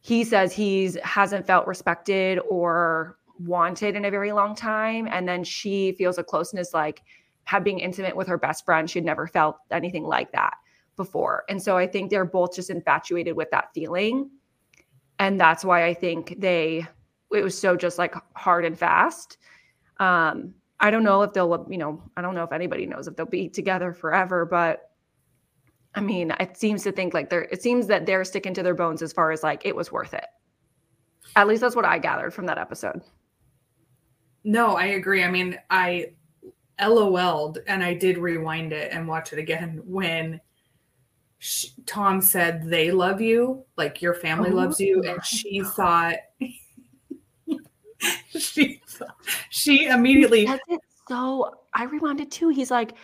he 0.00 0.24
says 0.24 0.52
he's 0.52 0.96
hasn't 1.02 1.46
felt 1.46 1.66
respected 1.66 2.40
or 2.50 3.16
wanted 3.38 3.96
in 3.96 4.04
a 4.04 4.10
very 4.10 4.32
long 4.32 4.54
time. 4.54 5.08
And 5.10 5.28
then 5.28 5.44
she 5.44 5.92
feels 5.92 6.18
a 6.18 6.24
closeness 6.24 6.74
like 6.74 7.02
had 7.44 7.64
being 7.64 7.78
intimate 7.78 8.16
with 8.16 8.26
her 8.28 8.38
best 8.38 8.64
friend. 8.64 8.90
She'd 8.90 9.04
never 9.04 9.26
felt 9.26 9.56
anything 9.70 10.04
like 10.04 10.32
that 10.32 10.54
before. 10.96 11.44
And 11.48 11.62
so 11.62 11.76
I 11.76 11.86
think 11.86 12.10
they're 12.10 12.24
both 12.24 12.54
just 12.54 12.70
infatuated 12.70 13.36
with 13.36 13.50
that 13.50 13.72
feeling. 13.74 14.30
And 15.18 15.40
that's 15.40 15.64
why 15.64 15.84
I 15.84 15.94
think 15.94 16.36
they, 16.38 16.86
it 17.32 17.42
was 17.42 17.58
so 17.58 17.76
just 17.76 17.98
like 17.98 18.14
hard 18.34 18.64
and 18.64 18.78
fast. 18.78 19.38
Um, 19.98 20.54
I 20.80 20.90
don't 20.90 21.04
know 21.04 21.22
if 21.22 21.32
they'll, 21.32 21.66
you 21.70 21.78
know, 21.78 22.02
I 22.16 22.22
don't 22.22 22.34
know 22.34 22.42
if 22.42 22.52
anybody 22.52 22.86
knows 22.86 23.06
if 23.06 23.16
they'll 23.16 23.26
be 23.26 23.48
together 23.48 23.92
forever, 23.92 24.44
but 24.44 24.90
I 25.94 26.00
mean, 26.00 26.34
it 26.40 26.56
seems 26.56 26.82
to 26.84 26.92
think 26.92 27.14
like 27.14 27.30
they're, 27.30 27.44
it 27.44 27.62
seems 27.62 27.86
that 27.86 28.06
they're 28.06 28.24
sticking 28.24 28.54
to 28.54 28.62
their 28.62 28.74
bones 28.74 29.02
as 29.02 29.12
far 29.12 29.30
as 29.30 29.42
like 29.42 29.64
it 29.64 29.76
was 29.76 29.92
worth 29.92 30.14
it. 30.14 30.26
At 31.36 31.46
least 31.46 31.60
that's 31.60 31.76
what 31.76 31.84
I 31.84 31.98
gathered 31.98 32.34
from 32.34 32.46
that 32.46 32.58
episode. 32.58 33.02
No, 34.44 34.76
I 34.76 34.86
agree. 34.86 35.22
I 35.22 35.30
mean, 35.30 35.58
I 35.70 36.12
LOL'd 36.80 37.58
and 37.66 37.84
I 37.84 37.94
did 37.94 38.18
rewind 38.18 38.72
it 38.72 38.90
and 38.92 39.06
watch 39.06 39.32
it 39.32 39.38
again 39.38 39.80
when 39.86 40.40
she, 41.44 41.70
Tom 41.86 42.20
said 42.20 42.62
they 42.70 42.92
love 42.92 43.20
you, 43.20 43.64
like 43.76 44.00
your 44.00 44.14
family 44.14 44.50
oh, 44.52 44.54
loves 44.54 44.78
you, 44.78 45.02
and 45.02 45.18
oh 45.18 45.22
she 45.24 45.60
thought 45.60 46.14
she 48.38 48.80
she 49.50 49.86
immediately 49.86 50.48
so 51.08 51.52
I 51.74 51.86
rewinded 51.86 52.30
too. 52.30 52.50
He's 52.50 52.70
like, 52.70 52.94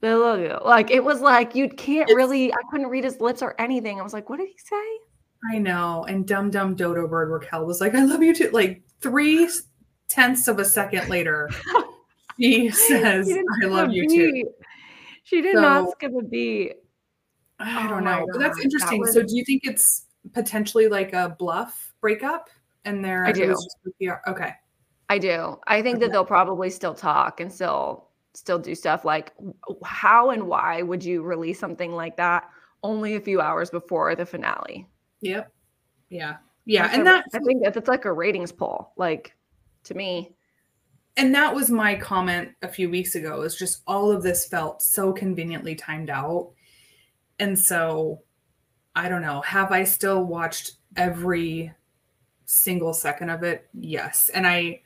they 0.00 0.14
love 0.14 0.38
you. 0.38 0.56
Like 0.64 0.92
it 0.92 1.02
was 1.02 1.20
like 1.20 1.56
you 1.56 1.68
can't 1.68 2.08
really. 2.14 2.52
I 2.52 2.58
couldn't 2.70 2.86
read 2.86 3.02
his 3.02 3.20
lips 3.20 3.42
or 3.42 3.54
anything. 3.58 3.98
I 3.98 4.04
was 4.04 4.12
like, 4.12 4.30
what 4.30 4.38
did 4.38 4.48
he 4.48 4.58
say? 4.58 4.98
I 5.52 5.58
know. 5.58 6.04
And 6.08 6.26
dumb 6.26 6.50
dumb 6.50 6.76
dodo 6.76 7.08
bird 7.08 7.30
Raquel 7.30 7.66
was 7.66 7.80
like, 7.80 7.94
I 7.94 8.04
love 8.04 8.22
you 8.22 8.34
too. 8.34 8.50
Like 8.52 8.82
three 9.00 9.50
tenths 10.06 10.46
of 10.46 10.60
a 10.60 10.64
second 10.64 11.08
later, 11.08 11.50
she 12.40 12.70
says, 12.70 13.36
I 13.62 13.66
love 13.66 13.90
you 13.90 14.08
too. 14.08 14.48
She 15.24 15.42
did 15.42 15.56
so, 15.56 15.60
not 15.60 15.90
skip 15.90 16.12
a 16.16 16.22
beat. 16.22 16.76
I 17.58 17.84
oh 17.84 17.88
don't 17.88 18.06
oh 18.06 18.20
know. 18.20 18.26
But 18.32 18.38
that's 18.38 18.60
interesting. 18.60 19.00
That 19.00 19.06
was... 19.06 19.14
So 19.14 19.22
do 19.22 19.36
you 19.36 19.44
think 19.44 19.62
it's 19.64 20.06
potentially 20.32 20.88
like 20.88 21.12
a 21.12 21.34
bluff 21.38 21.92
breakup? 22.00 22.48
And 22.84 23.04
there 23.04 23.26
I 23.26 23.32
do. 23.32 23.54
Okay. 24.28 24.52
I 25.08 25.18
do. 25.18 25.58
I 25.66 25.82
think 25.82 25.96
okay. 25.96 26.06
that 26.06 26.12
they'll 26.12 26.24
probably 26.24 26.70
still 26.70 26.94
talk 26.94 27.40
and 27.40 27.52
still 27.52 28.08
still 28.34 28.58
do 28.58 28.74
stuff 28.74 29.04
like 29.04 29.32
how 29.84 30.30
and 30.30 30.46
why 30.46 30.82
would 30.82 31.02
you 31.02 31.22
release 31.22 31.58
something 31.58 31.92
like 31.92 32.16
that 32.16 32.48
only 32.82 33.16
a 33.16 33.20
few 33.20 33.40
hours 33.40 33.70
before 33.70 34.14
the 34.14 34.26
finale? 34.26 34.86
Yep. 35.20 35.50
Yeah. 36.10 36.36
Yeah. 36.66 36.90
and 36.92 37.06
that 37.06 37.24
I 37.34 37.38
think 37.38 37.62
it's 37.64 37.88
like 37.88 38.04
a 38.04 38.12
ratings 38.12 38.52
poll. 38.52 38.92
Like 38.96 39.34
to 39.84 39.94
me. 39.94 40.34
And 41.16 41.34
that 41.34 41.52
was 41.52 41.68
my 41.68 41.96
comment 41.96 42.50
a 42.62 42.68
few 42.68 42.88
weeks 42.88 43.16
ago. 43.16 43.42
Is 43.42 43.56
just 43.56 43.82
all 43.86 44.12
of 44.12 44.22
this 44.22 44.46
felt 44.46 44.82
so 44.82 45.12
conveniently 45.12 45.74
timed 45.74 46.10
out. 46.10 46.52
And 47.38 47.58
so 47.58 48.22
I 48.94 49.08
don't 49.08 49.22
know. 49.22 49.40
Have 49.42 49.72
I 49.72 49.84
still 49.84 50.24
watched 50.24 50.72
every 50.96 51.72
single 52.46 52.92
second 52.92 53.30
of 53.30 53.42
it? 53.42 53.68
Yes. 53.74 54.30
And 54.34 54.46
I 54.46 54.82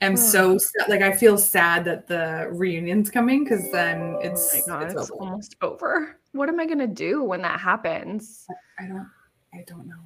am 0.00 0.14
oh. 0.14 0.16
so 0.16 0.58
like 0.88 1.02
I 1.02 1.12
feel 1.12 1.38
sad 1.38 1.84
that 1.84 2.06
the 2.06 2.48
reunion's 2.50 3.10
coming 3.10 3.44
because 3.44 3.70
then 3.70 4.18
it's, 4.20 4.54
oh 4.54 4.60
God, 4.66 4.82
it's, 4.84 4.94
it's 4.94 5.10
almost 5.10 5.56
over. 5.62 6.18
What 6.32 6.48
am 6.48 6.60
I 6.60 6.66
gonna 6.66 6.86
do 6.86 7.22
when 7.22 7.42
that 7.42 7.60
happens? 7.60 8.46
I 8.78 8.86
don't 8.86 9.08
I 9.54 9.64
don't 9.66 9.86
know. 9.86 10.02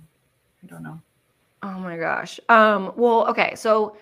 I 0.63 0.67
don't 0.67 0.83
know. 0.83 1.01
Oh 1.63 1.79
my 1.79 1.97
gosh. 1.97 2.41
Um, 2.49 2.93
well, 2.97 3.27
okay, 3.29 3.55
so 3.55 3.97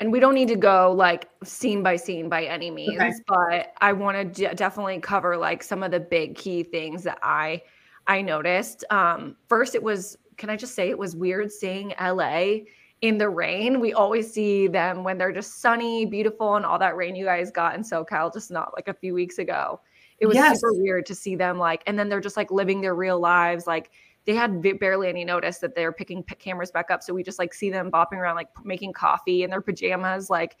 and 0.00 0.10
we 0.10 0.20
don't 0.20 0.34
need 0.34 0.48
to 0.48 0.56
go 0.56 0.92
like 0.96 1.28
scene 1.44 1.82
by 1.82 1.96
scene 1.96 2.28
by 2.28 2.44
any 2.44 2.70
means, 2.70 3.00
okay. 3.00 3.12
but 3.26 3.74
I 3.80 3.92
want 3.92 4.16
to 4.16 4.24
d- 4.24 4.54
definitely 4.54 4.98
cover 5.00 5.36
like 5.36 5.62
some 5.62 5.82
of 5.82 5.90
the 5.90 6.00
big 6.00 6.34
key 6.34 6.62
things 6.62 7.04
that 7.04 7.18
I 7.22 7.62
I 8.06 8.20
noticed. 8.20 8.84
Um, 8.90 9.36
first, 9.48 9.74
it 9.74 9.82
was 9.82 10.18
can 10.36 10.50
I 10.50 10.56
just 10.56 10.74
say 10.74 10.90
it 10.90 10.98
was 10.98 11.14
weird 11.14 11.52
seeing 11.52 11.94
LA 12.00 12.64
in 13.02 13.18
the 13.18 13.28
rain. 13.28 13.80
We 13.80 13.92
always 13.92 14.32
see 14.32 14.66
them 14.66 15.04
when 15.04 15.18
they're 15.18 15.32
just 15.32 15.60
sunny, 15.60 16.06
beautiful, 16.06 16.56
and 16.56 16.64
all 16.64 16.78
that 16.78 16.96
rain 16.96 17.14
you 17.14 17.24
guys 17.24 17.50
got 17.50 17.74
in 17.74 17.82
SoCal 17.82 18.32
just 18.32 18.50
not 18.50 18.72
like 18.74 18.88
a 18.88 18.94
few 18.94 19.14
weeks 19.14 19.38
ago. 19.38 19.80
It 20.18 20.26
was 20.26 20.36
yes. 20.36 20.60
super 20.60 20.72
weird 20.74 21.06
to 21.06 21.14
see 21.14 21.36
them 21.36 21.58
like, 21.58 21.82
and 21.86 21.98
then 21.98 22.08
they're 22.08 22.20
just 22.20 22.36
like 22.36 22.50
living 22.50 22.80
their 22.80 22.94
real 22.94 23.18
lives, 23.18 23.66
like 23.66 23.90
they 24.24 24.34
had 24.34 24.62
barely 24.80 25.08
any 25.08 25.24
notice 25.24 25.58
that 25.58 25.74
they're 25.74 25.92
picking 25.92 26.22
cameras 26.22 26.70
back 26.70 26.90
up. 26.90 27.02
So 27.02 27.12
we 27.12 27.22
just 27.22 27.38
like 27.38 27.52
see 27.52 27.70
them 27.70 27.90
bopping 27.90 28.14
around, 28.14 28.36
like 28.36 28.48
making 28.64 28.92
coffee 28.92 29.42
in 29.42 29.50
their 29.50 29.60
pajamas, 29.60 30.30
like 30.30 30.56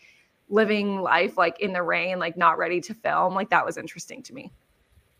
living 0.48 1.00
life 1.00 1.38
like 1.38 1.60
in 1.60 1.72
the 1.72 1.82
rain, 1.82 2.18
like 2.18 2.36
not 2.36 2.58
ready 2.58 2.80
to 2.82 2.94
film. 2.94 3.34
Like 3.34 3.50
that 3.50 3.64
was 3.64 3.76
interesting 3.76 4.22
to 4.24 4.34
me. 4.34 4.52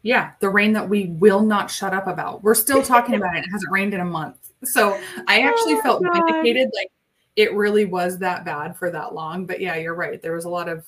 Yeah, 0.02 0.32
the 0.40 0.50
rain 0.50 0.74
that 0.74 0.86
we 0.86 1.06
will 1.06 1.40
not 1.40 1.70
shut 1.70 1.94
up 1.94 2.06
about. 2.06 2.42
We're 2.42 2.54
still 2.54 2.82
talking 2.82 3.14
about 3.14 3.36
it. 3.36 3.44
It 3.44 3.50
hasn't 3.50 3.72
rained 3.72 3.94
in 3.94 4.00
a 4.00 4.04
month. 4.04 4.50
So 4.62 5.00
I 5.26 5.40
actually 5.40 5.74
oh 5.76 5.82
felt 5.82 6.02
God. 6.04 6.12
vindicated. 6.12 6.70
Like 6.74 6.92
it 7.36 7.54
really 7.54 7.86
was 7.86 8.18
that 8.18 8.44
bad 8.44 8.76
for 8.76 8.90
that 8.90 9.14
long. 9.14 9.46
But 9.46 9.60
yeah, 9.60 9.76
you're 9.76 9.94
right. 9.94 10.20
There 10.20 10.32
was 10.32 10.44
a 10.44 10.50
lot 10.50 10.68
of 10.68 10.86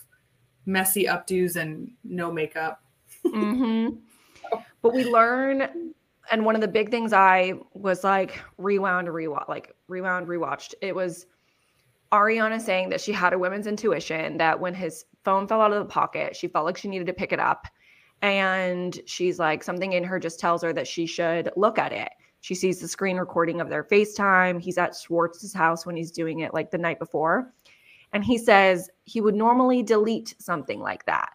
messy 0.66 1.05
updos 1.05 1.57
and 1.57 1.90
no 2.05 2.31
makeup. 2.31 2.83
mm-hmm. 3.25 3.97
But 4.83 4.95
we 4.95 5.05
learn, 5.05 5.95
and 6.31 6.45
one 6.45 6.55
of 6.55 6.61
the 6.61 6.69
big 6.69 6.91
things 6.91 7.12
I 7.12 7.55
was 7.75 8.05
like 8.05 8.41
rewound, 8.59 9.09
rewatch, 9.09 9.49
like 9.49 9.75
rewound, 9.89 10.27
rewatched. 10.27 10.75
It 10.81 10.95
was 10.95 11.27
Ariana 12.12 12.61
saying 12.61 12.91
that 12.91 13.01
she 13.01 13.12
had 13.12 13.33
a 13.33 13.39
women's 13.39 13.67
intuition 13.67 14.37
that 14.39 14.59
when 14.59 14.75
his 14.75 15.05
phone 15.25 15.49
fell 15.49 15.61
out 15.61 15.73
of 15.73 15.79
the 15.79 15.93
pocket, 15.93 16.37
she 16.37 16.49
felt 16.49 16.65
like 16.65 16.77
she 16.77 16.89
needed 16.89 17.07
to 17.07 17.12
pick 17.12 17.33
it 17.33 17.41
up. 17.41 17.67
And 18.23 18.99
she's 19.07 19.39
like, 19.39 19.62
something 19.62 19.93
in 19.93 20.05
her 20.05 20.19
just 20.19 20.41
tells 20.41 20.62
her 20.62 20.73
that 20.73 20.87
she 20.87 21.07
should 21.07 21.51
look 21.57 21.79
at 21.79 21.93
it. 21.93 22.09
She 22.41 22.55
sees 22.55 22.81
the 22.81 22.89
screen 22.89 23.17
recording 23.17 23.61
of 23.61 23.69
their 23.69 23.85
FaceTime. 23.85 24.61
He's 24.61 24.79
at 24.79 24.95
Schwartz's 24.95 25.53
house 25.53 25.85
when 25.85 25.97
he's 25.97 26.12
doing 26.12 26.41
it 26.41 26.55
like 26.55 26.71
the 26.71 26.79
night 26.79 26.99
before. 26.99 27.53
And 28.12 28.25
he 28.25 28.39
says 28.39 28.89
he 29.05 29.21
would 29.21 29.35
normally 29.35 29.83
delete 29.83 30.35
something 30.39 30.81
like 30.81 31.05
that. 31.07 31.31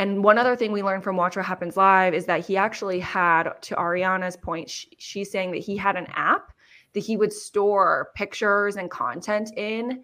And 0.00 0.24
one 0.24 0.38
other 0.38 0.56
thing 0.56 0.72
we 0.72 0.82
learned 0.82 1.04
from 1.04 1.18
Watch 1.18 1.36
What 1.36 1.44
Happens 1.44 1.76
Live 1.76 2.14
is 2.14 2.24
that 2.24 2.46
he 2.46 2.56
actually 2.56 3.00
had, 3.00 3.50
to 3.60 3.76
Ariana's 3.76 4.34
point, 4.34 4.70
she, 4.70 4.88
she's 4.96 5.30
saying 5.30 5.50
that 5.50 5.58
he 5.58 5.76
had 5.76 5.94
an 5.94 6.06
app 6.14 6.52
that 6.94 7.00
he 7.00 7.18
would 7.18 7.30
store 7.30 8.08
pictures 8.14 8.76
and 8.76 8.90
content 8.90 9.50
in 9.58 10.02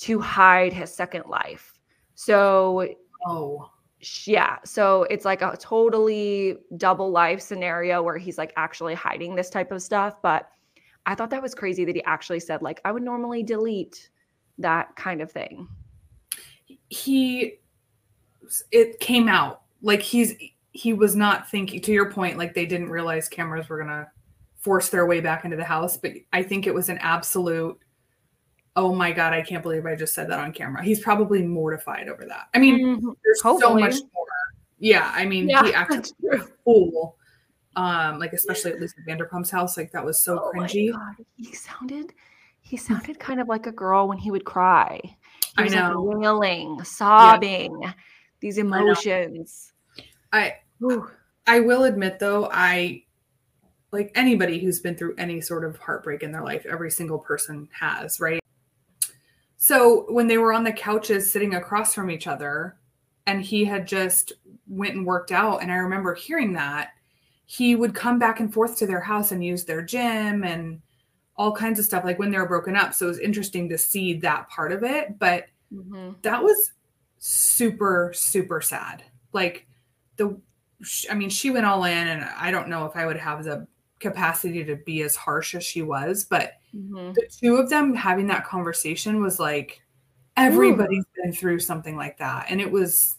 to 0.00 0.20
hide 0.20 0.74
his 0.74 0.94
second 0.94 1.24
life. 1.28 1.78
So, 2.14 2.86
oh, 3.26 3.70
yeah. 4.26 4.58
So 4.66 5.04
it's 5.04 5.24
like 5.24 5.40
a 5.40 5.56
totally 5.58 6.58
double 6.76 7.10
life 7.10 7.40
scenario 7.40 8.02
where 8.02 8.18
he's 8.18 8.36
like 8.36 8.52
actually 8.56 8.92
hiding 8.92 9.34
this 9.34 9.48
type 9.48 9.72
of 9.72 9.80
stuff. 9.80 10.20
But 10.20 10.50
I 11.06 11.14
thought 11.14 11.30
that 11.30 11.40
was 11.40 11.54
crazy 11.54 11.86
that 11.86 11.96
he 11.96 12.04
actually 12.04 12.40
said, 12.40 12.60
like, 12.60 12.82
I 12.84 12.92
would 12.92 13.02
normally 13.02 13.42
delete 13.42 14.10
that 14.58 14.94
kind 14.94 15.22
of 15.22 15.32
thing. 15.32 15.68
He 16.90 17.60
it 18.70 19.00
came 19.00 19.28
out. 19.28 19.62
Like 19.82 20.02
he's 20.02 20.34
he 20.72 20.92
was 20.92 21.14
not 21.14 21.48
thinking 21.50 21.80
to 21.82 21.92
your 21.92 22.10
point 22.10 22.38
like 22.38 22.54
they 22.54 22.66
didn't 22.66 22.88
realize 22.88 23.28
cameras 23.28 23.68
were 23.68 23.78
gonna 23.78 24.10
force 24.56 24.88
their 24.88 25.06
way 25.06 25.20
back 25.20 25.44
into 25.44 25.56
the 25.56 25.64
house 25.64 25.96
but 25.96 26.12
i 26.32 26.42
think 26.42 26.66
it 26.66 26.74
was 26.74 26.88
an 26.88 26.98
absolute 26.98 27.78
oh 28.76 28.94
my 28.94 29.12
god 29.12 29.32
i 29.32 29.42
can't 29.42 29.62
believe 29.62 29.84
i 29.86 29.94
just 29.94 30.14
said 30.14 30.28
that 30.28 30.38
on 30.38 30.52
camera. 30.52 30.82
He's 30.82 31.00
probably 31.00 31.42
mortified 31.42 32.08
over 32.08 32.24
that. 32.24 32.48
I 32.54 32.58
mean 32.58 32.96
mm-hmm. 32.96 33.10
there's 33.22 33.42
Hopefully. 33.42 33.82
so 33.82 33.86
much 33.86 33.94
more. 34.14 34.26
Yeah 34.78 35.12
i 35.14 35.24
mean 35.26 35.48
yeah, 35.48 35.62
he 35.62 35.74
acted 35.74 36.10
like 36.22 36.40
a 36.40 36.44
fool 36.64 37.16
um 37.76 38.18
like 38.18 38.32
especially 38.32 38.72
at 38.72 38.80
Lisa 38.80 38.96
Vanderpump's 39.06 39.50
house 39.50 39.76
like 39.76 39.92
that 39.92 40.04
was 40.04 40.22
so 40.24 40.38
oh 40.42 40.52
cringy. 40.56 40.92
He 41.36 41.52
sounded 41.52 42.14
he 42.60 42.76
sounded 42.76 43.18
kind 43.18 43.40
of 43.40 43.48
like 43.48 43.66
a 43.66 43.72
girl 43.72 44.08
when 44.08 44.18
he 44.18 44.30
would 44.30 44.44
cry. 44.44 45.00
He 45.56 45.64
was 45.64 45.74
I 45.74 45.88
know. 45.90 46.00
like 46.00 46.18
wailing 46.18 46.82
sobbing. 46.84 47.78
yeah 47.82 47.92
these 48.42 48.58
emotions. 48.58 49.72
I 50.32 50.56
I, 50.82 50.98
I 51.46 51.60
will 51.60 51.84
admit 51.84 52.18
though, 52.18 52.50
I 52.52 53.04
like 53.92 54.10
anybody 54.14 54.58
who's 54.58 54.80
been 54.80 54.96
through 54.96 55.14
any 55.16 55.40
sort 55.40 55.64
of 55.64 55.78
heartbreak 55.78 56.22
in 56.22 56.32
their 56.32 56.44
life, 56.44 56.66
every 56.66 56.90
single 56.90 57.18
person 57.18 57.68
has, 57.78 58.20
right? 58.20 58.40
So 59.56 60.06
when 60.12 60.26
they 60.26 60.38
were 60.38 60.52
on 60.52 60.64
the 60.64 60.72
couches 60.72 61.30
sitting 61.30 61.54
across 61.54 61.94
from 61.94 62.10
each 62.10 62.26
other 62.26 62.76
and 63.26 63.42
he 63.42 63.64
had 63.64 63.86
just 63.86 64.32
went 64.66 64.94
and 64.94 65.06
worked 65.06 65.30
out 65.30 65.62
and 65.62 65.70
I 65.70 65.76
remember 65.76 66.14
hearing 66.14 66.54
that 66.54 66.90
he 67.46 67.76
would 67.76 67.94
come 67.94 68.18
back 68.18 68.40
and 68.40 68.52
forth 68.52 68.78
to 68.78 68.86
their 68.86 69.00
house 69.00 69.30
and 69.30 69.44
use 69.44 69.64
their 69.64 69.82
gym 69.82 70.42
and 70.42 70.80
all 71.36 71.52
kinds 71.52 71.78
of 71.78 71.84
stuff 71.84 72.04
like 72.04 72.18
when 72.18 72.30
they 72.30 72.38
were 72.38 72.48
broken 72.48 72.76
up. 72.76 72.94
So 72.94 73.06
it 73.06 73.10
was 73.10 73.18
interesting 73.18 73.68
to 73.68 73.78
see 73.78 74.14
that 74.14 74.48
part 74.48 74.72
of 74.72 74.82
it, 74.82 75.18
but 75.18 75.44
mm-hmm. 75.72 76.12
that 76.22 76.42
was 76.42 76.72
super 77.24 78.12
super 78.14 78.60
sad. 78.60 79.04
Like 79.32 79.66
the 80.16 80.36
i 81.08 81.14
mean 81.14 81.30
she 81.30 81.50
went 81.50 81.64
all 81.64 81.84
in 81.84 82.08
and 82.08 82.24
i 82.36 82.50
don't 82.50 82.68
know 82.68 82.84
if 82.86 82.96
i 82.96 83.06
would 83.06 83.16
have 83.16 83.44
the 83.44 83.64
capacity 84.00 84.64
to 84.64 84.74
be 84.74 85.02
as 85.02 85.14
harsh 85.14 85.54
as 85.54 85.62
she 85.62 85.80
was 85.80 86.24
but 86.24 86.54
mm-hmm. 86.74 87.12
the 87.12 87.28
two 87.30 87.54
of 87.54 87.70
them 87.70 87.94
having 87.94 88.26
that 88.26 88.44
conversation 88.44 89.22
was 89.22 89.38
like 89.38 89.80
everybody's 90.36 91.04
Ooh. 91.04 91.22
been 91.22 91.32
through 91.32 91.60
something 91.60 91.96
like 91.96 92.18
that 92.18 92.46
and 92.48 92.60
it 92.60 92.68
was 92.68 93.16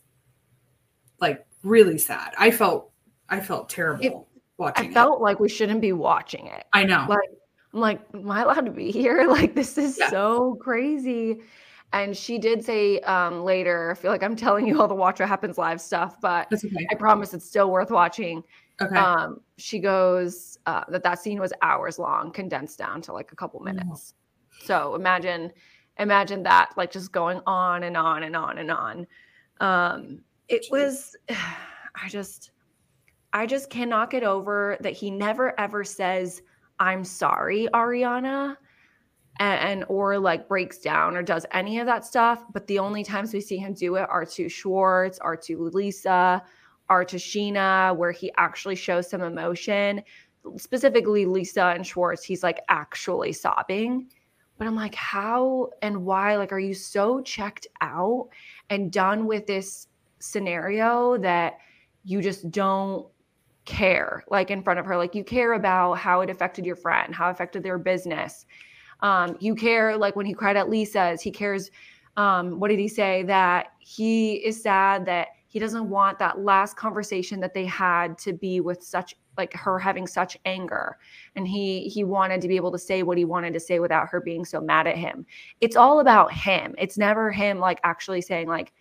like 1.21 1.45
really 1.63 1.97
sad. 1.97 2.33
I 2.37 2.51
felt 2.51 2.91
i 3.29 3.39
felt 3.39 3.69
terrible 3.69 4.03
it, 4.03 4.41
watching 4.57 4.89
i 4.89 4.93
felt 4.93 5.21
like 5.21 5.39
we 5.39 5.47
shouldn't 5.47 5.81
be 5.81 5.93
watching 5.93 6.47
it. 6.47 6.65
I 6.73 6.83
know. 6.83 7.05
Like 7.07 7.29
i'm 7.73 7.79
like 7.79 8.01
am 8.13 8.29
i 8.29 8.41
allowed 8.41 8.65
to 8.65 8.71
be 8.71 8.91
here? 8.91 9.25
Like 9.29 9.55
this 9.55 9.77
is 9.77 9.97
yeah. 9.97 10.09
so 10.09 10.55
crazy 10.55 11.39
and 11.93 12.17
she 12.17 12.39
did 12.39 12.65
say 12.65 12.99
um, 13.01 13.43
later, 13.43 13.91
I 13.91 13.93
feel 13.93 14.11
like 14.11 14.23
I'm 14.23 14.35
telling 14.35 14.67
you 14.67 14.81
all 14.81 14.87
the 14.87 14.95
Watch 14.95 15.19
What 15.19 15.29
Happens 15.29 15.57
Live 15.57 15.79
stuff, 15.79 16.19
but 16.19 16.51
okay. 16.51 16.87
I 16.91 16.95
promise 16.95 17.33
it's 17.33 17.45
still 17.45 17.71
worth 17.71 17.91
watching. 17.91 18.43
Okay. 18.81 18.97
Um, 18.97 19.39
she 19.57 19.79
goes 19.79 20.57
uh, 20.65 20.83
that 20.89 21.03
that 21.03 21.19
scene 21.19 21.39
was 21.39 21.53
hours 21.61 21.99
long, 21.99 22.31
condensed 22.31 22.79
down 22.79 23.01
to 23.03 23.13
like 23.13 23.31
a 23.31 23.35
couple 23.35 23.59
minutes. 23.59 24.15
Oh. 24.15 24.65
So 24.65 24.95
imagine, 24.95 25.51
imagine 25.99 26.41
that 26.43 26.71
like 26.75 26.91
just 26.91 27.11
going 27.11 27.39
on 27.45 27.83
and 27.83 27.95
on 27.95 28.23
and 28.23 28.35
on 28.35 28.57
and 28.57 28.71
on. 28.71 29.07
Um, 29.59 30.19
it 30.49 30.63
Jeez. 30.63 30.71
was, 30.71 31.15
I 31.29 32.09
just, 32.09 32.51
I 33.33 33.45
just 33.45 33.69
cannot 33.69 34.09
get 34.09 34.23
over 34.23 34.77
that 34.81 34.93
he 34.93 35.11
never 35.11 35.59
ever 35.59 35.83
says, 35.83 36.41
"I'm 36.79 37.03
sorry, 37.03 37.67
Ariana." 37.73 38.57
And, 39.39 39.59
and, 39.59 39.85
or 39.87 40.19
like 40.19 40.47
breaks 40.47 40.77
down 40.77 41.17
or 41.17 41.23
does 41.23 41.45
any 41.51 41.79
of 41.79 41.85
that 41.87 42.05
stuff. 42.05 42.43
But 42.53 42.67
the 42.67 42.79
only 42.79 43.03
times 43.03 43.33
we 43.33 43.41
see 43.41 43.57
him 43.57 43.73
do 43.73 43.95
it 43.95 44.07
are 44.09 44.25
to 44.25 44.49
Schwartz, 44.49 45.19
are 45.19 45.35
to 45.37 45.69
Lisa, 45.69 46.43
are 46.89 47.05
to 47.05 47.17
Scheana, 47.17 47.95
where 47.95 48.11
he 48.11 48.31
actually 48.37 48.75
shows 48.75 49.09
some 49.09 49.21
emotion. 49.21 50.03
Specifically, 50.57 51.25
Lisa 51.25 51.73
and 51.75 51.85
Schwartz, 51.85 52.23
he's 52.23 52.43
like 52.43 52.61
actually 52.69 53.33
sobbing. 53.33 54.09
But 54.57 54.67
I'm 54.67 54.75
like, 54.75 54.93
how 54.95 55.71
and 55.81 56.05
why? 56.05 56.35
Like, 56.35 56.51
are 56.51 56.59
you 56.59 56.75
so 56.75 57.21
checked 57.21 57.67
out 57.81 58.29
and 58.69 58.91
done 58.91 59.25
with 59.25 59.47
this 59.47 59.87
scenario 60.19 61.17
that 61.17 61.57
you 62.05 62.21
just 62.21 62.51
don't 62.51 63.07
care 63.65 64.23
like 64.29 64.51
in 64.51 64.61
front 64.61 64.79
of 64.79 64.85
her? 64.85 64.95
Like, 64.95 65.15
you 65.15 65.23
care 65.23 65.53
about 65.53 65.93
how 65.95 66.21
it 66.21 66.29
affected 66.29 66.65
your 66.65 66.75
friend, 66.75 67.15
how 67.15 67.29
it 67.29 67.31
affected 67.31 67.63
their 67.63 67.79
business 67.79 68.45
um, 69.03 69.37
you 69.39 69.53
care, 69.53 69.95
like 69.95 70.15
when 70.15 70.25
he 70.25 70.33
cried 70.33 70.57
at 70.57 70.69
Lisa's, 70.69 71.21
he 71.21 71.29
cares. 71.29 71.69
Um, 72.15 72.59
what 72.59 72.69
did 72.69 72.79
he 72.79 72.87
say? 72.87 73.23
That 73.23 73.73
he 73.79 74.35
is 74.35 74.61
sad 74.61 75.05
that 75.05 75.29
he 75.47 75.59
doesn't 75.59 75.87
want 75.87 76.17
that 76.17 76.39
last 76.39 76.77
conversation 76.77 77.39
that 77.41 77.53
they 77.53 77.65
had 77.65 78.17
to 78.19 78.33
be 78.33 78.59
with 78.59 78.81
such 78.81 79.15
like 79.37 79.53
her 79.53 79.77
having 79.77 80.07
such 80.07 80.37
anger 80.45 80.97
and 81.35 81.47
he 81.47 81.87
he 81.89 82.03
wanted 82.03 82.41
to 82.41 82.47
be 82.47 82.55
able 82.55 82.71
to 82.71 82.77
say 82.77 83.03
what 83.03 83.17
he 83.17 83.25
wanted 83.25 83.53
to 83.53 83.59
say 83.59 83.79
without 83.79 84.07
her 84.07 84.21
being 84.21 84.45
so 84.45 84.61
mad 84.61 84.85
at 84.85 84.97
him 84.97 85.25
it's 85.59 85.75
all 85.75 85.99
about 85.99 86.31
him 86.31 86.75
it's 86.77 86.97
never 86.97 87.31
him 87.31 87.59
like 87.59 87.79
actually 87.83 88.21
saying 88.21 88.47
like 88.47 88.73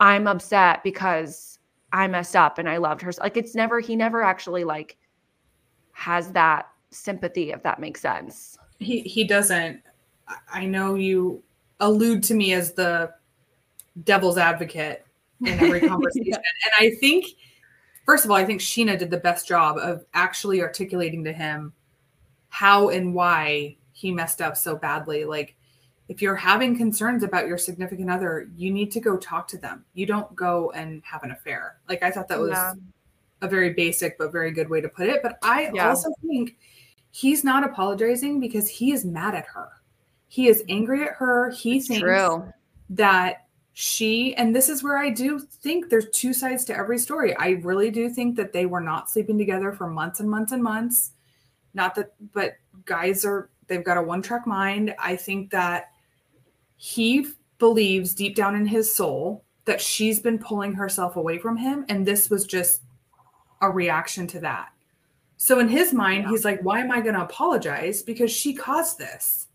i'm 0.00 0.26
upset 0.26 0.82
because 0.82 1.58
i 1.92 2.06
messed 2.06 2.36
up 2.36 2.58
and 2.58 2.68
i 2.68 2.78
loved 2.78 3.02
her 3.02 3.12
like 3.20 3.36
it's 3.36 3.54
never 3.54 3.78
he 3.78 3.94
never 3.94 4.22
actually 4.22 4.64
like 4.64 4.96
has 5.92 6.32
that 6.32 6.68
sympathy 6.90 7.50
if 7.50 7.62
that 7.62 7.78
makes 7.78 8.00
sense 8.00 8.58
he 8.84 9.00
he 9.00 9.24
doesn't. 9.24 9.80
I 10.52 10.64
know 10.64 10.94
you 10.94 11.42
allude 11.80 12.22
to 12.24 12.34
me 12.34 12.54
as 12.54 12.72
the 12.72 13.12
devil's 14.04 14.38
advocate 14.38 15.04
in 15.40 15.58
every 15.60 15.80
conversation, 15.88 16.26
yeah. 16.26 16.36
and 16.36 16.72
I 16.88 16.94
think 16.96 17.26
first 18.04 18.24
of 18.24 18.30
all, 18.30 18.36
I 18.36 18.44
think 18.44 18.60
Scheana 18.60 18.98
did 18.98 19.10
the 19.10 19.18
best 19.18 19.48
job 19.48 19.78
of 19.78 20.04
actually 20.14 20.62
articulating 20.62 21.24
to 21.24 21.32
him 21.32 21.72
how 22.48 22.90
and 22.90 23.14
why 23.14 23.76
he 23.92 24.10
messed 24.12 24.40
up 24.40 24.56
so 24.56 24.76
badly. 24.76 25.24
Like, 25.24 25.56
if 26.08 26.20
you're 26.20 26.36
having 26.36 26.76
concerns 26.76 27.22
about 27.22 27.46
your 27.46 27.58
significant 27.58 28.10
other, 28.10 28.48
you 28.56 28.70
need 28.70 28.92
to 28.92 29.00
go 29.00 29.16
talk 29.16 29.48
to 29.48 29.58
them. 29.58 29.84
You 29.94 30.06
don't 30.06 30.34
go 30.36 30.70
and 30.72 31.02
have 31.04 31.22
an 31.22 31.30
affair. 31.30 31.76
Like, 31.88 32.02
I 32.02 32.10
thought 32.10 32.28
that 32.28 32.38
was 32.38 32.50
yeah. 32.50 32.74
a 33.40 33.48
very 33.48 33.72
basic 33.72 34.18
but 34.18 34.30
very 34.30 34.50
good 34.50 34.68
way 34.68 34.80
to 34.80 34.88
put 34.88 35.08
it. 35.08 35.22
But 35.22 35.38
I 35.42 35.70
yeah. 35.72 35.88
also 35.88 36.10
think 36.20 36.56
he's 37.14 37.44
not 37.44 37.62
apologizing 37.62 38.40
because 38.40 38.68
he 38.68 38.90
is 38.90 39.04
mad 39.04 39.36
at 39.36 39.46
her. 39.46 39.68
He 40.26 40.48
is 40.48 40.64
angry 40.68 41.04
at 41.04 41.12
her. 41.12 41.50
He 41.50 41.80
thinks 41.80 42.00
true. 42.00 42.52
that 42.90 43.46
she, 43.72 44.34
and 44.34 44.54
this 44.54 44.68
is 44.68 44.82
where 44.82 44.98
I 44.98 45.10
do 45.10 45.38
think 45.38 45.88
there's 45.88 46.10
two 46.10 46.32
sides 46.32 46.64
to 46.64 46.76
every 46.76 46.98
story. 46.98 47.32
I 47.36 47.50
really 47.62 47.92
do 47.92 48.10
think 48.10 48.34
that 48.34 48.52
they 48.52 48.66
were 48.66 48.80
not 48.80 49.08
sleeping 49.08 49.38
together 49.38 49.70
for 49.70 49.88
months 49.88 50.18
and 50.18 50.28
months 50.28 50.50
and 50.50 50.60
months. 50.60 51.12
Not 51.72 51.94
that, 51.94 52.14
but 52.32 52.54
guys 52.84 53.24
are, 53.24 53.48
they've 53.68 53.84
got 53.84 53.96
a 53.96 54.02
one 54.02 54.20
track 54.20 54.44
mind. 54.44 54.92
I 54.98 55.14
think 55.14 55.50
that 55.50 55.90
he 56.74 57.28
believes 57.60 58.12
deep 58.12 58.34
down 58.34 58.56
in 58.56 58.66
his 58.66 58.92
soul 58.92 59.44
that 59.66 59.80
she's 59.80 60.18
been 60.18 60.40
pulling 60.40 60.72
herself 60.72 61.14
away 61.14 61.38
from 61.38 61.58
him. 61.58 61.86
And 61.88 62.04
this 62.04 62.28
was 62.28 62.44
just 62.44 62.82
a 63.60 63.70
reaction 63.70 64.26
to 64.26 64.40
that. 64.40 64.73
So 65.44 65.58
in 65.58 65.68
his 65.68 65.92
mind, 65.92 66.22
yeah. 66.22 66.30
he's 66.30 66.44
like, 66.46 66.62
why 66.62 66.80
am 66.80 66.90
I 66.90 67.02
going 67.02 67.16
to 67.16 67.20
apologize? 67.20 68.00
Because 68.00 68.32
she 68.32 68.54
caused 68.54 68.96
this. 68.96 69.48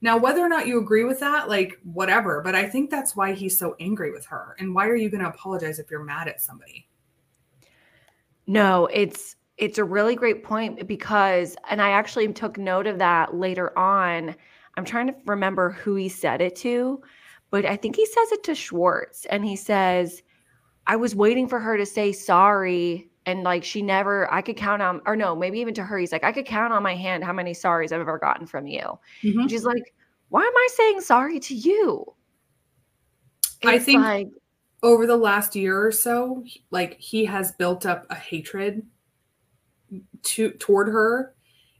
Now, 0.00 0.16
whether 0.16 0.40
or 0.40 0.48
not 0.48 0.68
you 0.68 0.78
agree 0.78 1.02
with 1.02 1.18
that, 1.18 1.48
like 1.48 1.76
whatever, 1.82 2.40
but 2.40 2.54
I 2.54 2.68
think 2.68 2.88
that's 2.88 3.16
why 3.16 3.32
he's 3.32 3.58
so 3.58 3.74
angry 3.80 4.12
with 4.12 4.24
her. 4.26 4.54
And 4.60 4.76
why 4.76 4.86
are 4.86 4.94
you 4.94 5.10
going 5.10 5.24
to 5.24 5.28
apologize 5.28 5.80
if 5.80 5.90
you're 5.90 6.04
mad 6.04 6.28
at 6.28 6.40
somebody? 6.40 6.88
No, 8.46 8.86
it's 8.92 9.34
it's 9.56 9.78
a 9.78 9.82
really 9.82 10.14
great 10.14 10.44
point 10.44 10.86
because 10.86 11.56
and 11.68 11.82
I 11.82 11.90
actually 11.90 12.32
took 12.32 12.56
note 12.56 12.86
of 12.86 12.98
that 12.98 13.34
later 13.34 13.76
on. 13.76 14.36
I'm 14.76 14.84
trying 14.84 15.08
to 15.08 15.16
remember 15.26 15.70
who 15.70 15.96
he 15.96 16.08
said 16.08 16.42
it 16.42 16.54
to, 16.58 17.02
but 17.50 17.66
I 17.66 17.74
think 17.74 17.96
he 17.96 18.06
says 18.06 18.30
it 18.30 18.44
to 18.44 18.54
Schwartz 18.54 19.26
and 19.26 19.44
he 19.44 19.56
says 19.56 20.22
I 20.86 20.94
was 20.94 21.16
waiting 21.16 21.48
for 21.48 21.58
her 21.58 21.76
to 21.76 21.86
say 21.86 22.12
sorry 22.12 23.10
and 23.26 23.42
like 23.42 23.64
she 23.64 23.82
never 23.82 24.32
i 24.32 24.40
could 24.42 24.56
count 24.56 24.82
on 24.82 25.00
or 25.06 25.16
no 25.16 25.34
maybe 25.34 25.58
even 25.58 25.74
to 25.74 25.82
her 25.82 25.98
he's 25.98 26.12
like 26.12 26.24
i 26.24 26.32
could 26.32 26.46
count 26.46 26.72
on 26.72 26.82
my 26.82 26.94
hand 26.94 27.24
how 27.24 27.32
many 27.32 27.52
sorries 27.52 27.92
i've 27.92 28.00
ever 28.00 28.18
gotten 28.18 28.46
from 28.46 28.66
you 28.66 28.98
mm-hmm. 29.22 29.46
she's 29.46 29.64
like 29.64 29.94
why 30.28 30.42
am 30.42 30.56
i 30.56 30.68
saying 30.72 31.00
sorry 31.00 31.40
to 31.40 31.54
you 31.54 32.04
it's 33.62 33.66
i 33.66 33.78
think 33.78 34.02
like, 34.02 34.28
over 34.82 35.06
the 35.06 35.16
last 35.16 35.56
year 35.56 35.84
or 35.84 35.92
so 35.92 36.44
like 36.70 36.98
he 36.98 37.24
has 37.24 37.52
built 37.52 37.86
up 37.86 38.06
a 38.10 38.14
hatred 38.14 38.82
to 40.22 40.50
toward 40.52 40.88
her 40.88 41.34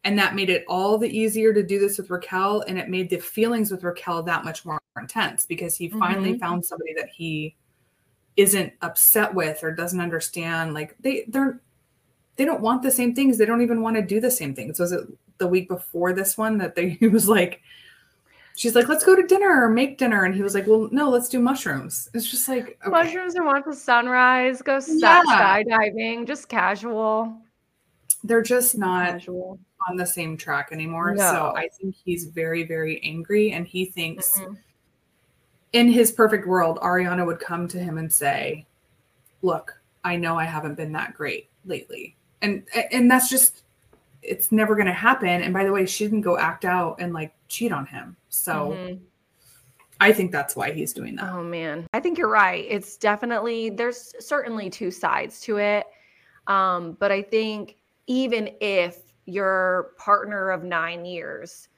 and 0.05 0.19
that 0.19 0.35
made 0.35 0.51
it 0.51 0.65
all 0.69 0.99
the 0.99 1.09
easier 1.09 1.53
to 1.53 1.63
do 1.63 1.79
this 1.79 1.97
with 1.97 2.11
Raquel 2.11 2.63
and 2.69 2.79
it 2.79 2.91
made 2.91 3.09
the 3.09 3.17
feelings 3.19 3.71
with 3.71 3.83
Raquel 3.83 4.23
that 4.25 4.45
much 4.45 4.65
more 4.67 4.79
intense 5.01 5.47
because 5.47 5.77
he 5.77 5.89
finally 5.89 6.33
mm-hmm. 6.33 6.41
found 6.41 6.65
somebody 6.65 6.93
that 6.95 7.09
he 7.09 7.57
isn't 8.37 8.73
upset 8.83 9.35
with 9.35 9.63
or 9.63 9.71
doesn't 9.71 10.01
understand 10.01 10.75
like 10.75 10.97
they 11.01 11.25
they're 11.29 11.61
they 12.37 12.45
don't 12.45 12.61
want 12.61 12.83
the 12.83 12.91
same 12.91 13.15
things 13.15 13.39
they 13.39 13.47
don't 13.47 13.63
even 13.63 13.81
want 13.81 13.97
to 13.97 14.03
do 14.03 14.21
the 14.21 14.31
same 14.31 14.55
things 14.55 14.79
was 14.79 14.93
it 14.93 15.07
the 15.39 15.47
week 15.47 15.69
before 15.69 16.13
this 16.13 16.37
one 16.37 16.59
that 16.59 16.75
they 16.75 16.89
he 17.01 17.09
was 17.09 17.29
like 17.29 17.63
she's 18.57 18.75
like 18.75 18.89
let's 18.89 19.05
go 19.05 19.17
to 19.17 19.27
dinner 19.27 19.65
or 19.65 19.69
make 19.69 19.99
dinner 19.99 20.25
and 20.25 20.35
he 20.35 20.43
was 20.43 20.55
like 20.55 20.67
well 20.67 20.89
no 20.91 21.09
let's 21.11 21.29
do 21.29 21.39
mushrooms 21.39 22.09
it's 22.15 22.31
just 22.31 22.49
like 22.49 22.79
okay. 22.83 22.91
mushrooms 22.91 23.35
and 23.35 23.45
watch 23.45 23.65
the 23.67 23.75
sunrise 23.75 24.63
go 24.63 24.81
yeah. 24.89 25.23
skydiving 25.29 26.27
just 26.27 26.49
casual 26.49 27.37
they're 28.25 28.43
just 28.43 28.79
not 28.79 29.13
casual. 29.13 29.59
on 29.89 29.97
the 29.97 30.07
same 30.07 30.37
track 30.37 30.71
anymore 30.73 31.15
no. 31.15 31.23
so 31.23 31.53
i 31.57 31.69
think 31.81 31.95
he's 32.05 32.25
very 32.27 32.65
very 32.65 33.01
angry 33.05 33.53
and 33.53 33.67
he 33.67 33.85
thinks 33.85 34.39
mm-hmm 34.39 34.55
in 35.75 35.89
his 35.89 36.13
perfect 36.13 36.47
world, 36.47 36.79
Ariana 36.79 37.27
would 37.27 37.41
come 37.41 37.69
to 37.69 37.79
him 37.79 37.99
and 37.99 38.11
say, 38.11 38.65
"Look, 39.43 39.79
I 40.05 40.17
know 40.17 40.39
I 40.39 40.45
haven't 40.45 40.77
been 40.77 40.93
that 40.93 41.15
great 41.15 41.51
lately." 41.67 42.17
And 42.41 42.67
and 42.93 43.11
that's 43.11 43.29
just 43.29 43.65
it's 44.23 44.51
never 44.51 44.75
going 44.75 44.87
to 44.87 44.93
happen. 44.93 45.43
And 45.43 45.53
by 45.53 45.65
the 45.65 45.73
way, 45.73 45.85
she 45.85 46.05
didn't 46.05 46.23
go 46.23 46.39
act 46.39 46.65
out 46.65 46.97
and 47.01 47.13
like 47.13 47.35
cheat 47.49 47.73
on 47.73 47.87
him. 47.87 48.17
So 48.31 48.71
mm-hmm. 48.71 49.05
I 50.01 50.13
think 50.13 50.33
that's 50.33 50.57
why 50.57 50.73
he's 50.73 50.93
doing 50.93 51.17
that. 51.17 51.33
Oh 51.33 51.43
man. 51.43 51.87
I 51.93 52.01
think 52.01 52.17
you're 52.17 52.31
right. 52.31 52.65
It's 52.69 52.97
definitely 52.97 53.71
there's 53.71 54.15
certainly 54.21 54.71
two 54.71 54.91
sides 54.91 55.41
to 55.43 55.59
it. 55.59 55.87
Um, 56.47 56.97
but 57.01 57.13
I 57.13 57.21
think 57.21 57.77
even 58.07 58.51
if 58.61 58.99
your 59.27 59.91
partner 59.99 60.51
of 60.51 60.63
9 60.63 61.05
years 61.05 61.69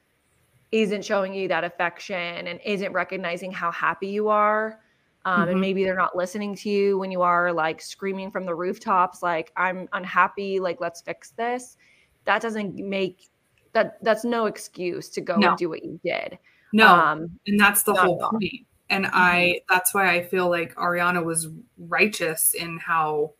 isn't 0.72 1.04
showing 1.04 1.32
you 1.32 1.48
that 1.48 1.64
affection 1.64 2.46
and 2.46 2.60
isn't 2.64 2.92
recognizing 2.92 3.52
how 3.52 3.70
happy 3.70 4.08
you 4.08 4.28
are. 4.28 4.80
Um, 5.24 5.40
mm-hmm. 5.40 5.50
And 5.50 5.60
maybe 5.60 5.84
they're 5.84 5.96
not 5.96 6.16
listening 6.16 6.54
to 6.56 6.70
you 6.70 6.98
when 6.98 7.10
you 7.10 7.22
are 7.22 7.52
like 7.52 7.80
screaming 7.80 8.30
from 8.30 8.46
the 8.46 8.54
rooftops, 8.54 9.22
like, 9.22 9.52
I'm 9.56 9.88
unhappy, 9.92 10.60
like, 10.60 10.80
let's 10.80 11.00
fix 11.00 11.30
this. 11.30 11.76
That 12.24 12.42
doesn't 12.42 12.76
make 12.76 13.28
that, 13.72 14.02
that's 14.02 14.24
no 14.24 14.46
excuse 14.46 15.08
to 15.10 15.20
go 15.20 15.36
no. 15.36 15.48
and 15.50 15.58
do 15.58 15.68
what 15.68 15.84
you 15.84 16.00
did. 16.04 16.38
No. 16.72 16.88
Um, 16.94 17.38
and 17.46 17.58
that's 17.58 17.82
the 17.82 17.94
whole 17.94 18.18
point. 18.18 18.66
And 18.88 19.04
mm-hmm. 19.04 19.14
I, 19.16 19.60
that's 19.68 19.92
why 19.92 20.14
I 20.14 20.24
feel 20.24 20.48
like 20.48 20.74
Ariana 20.76 21.24
was 21.24 21.48
righteous 21.78 22.54
in 22.54 22.78
how 22.78 23.32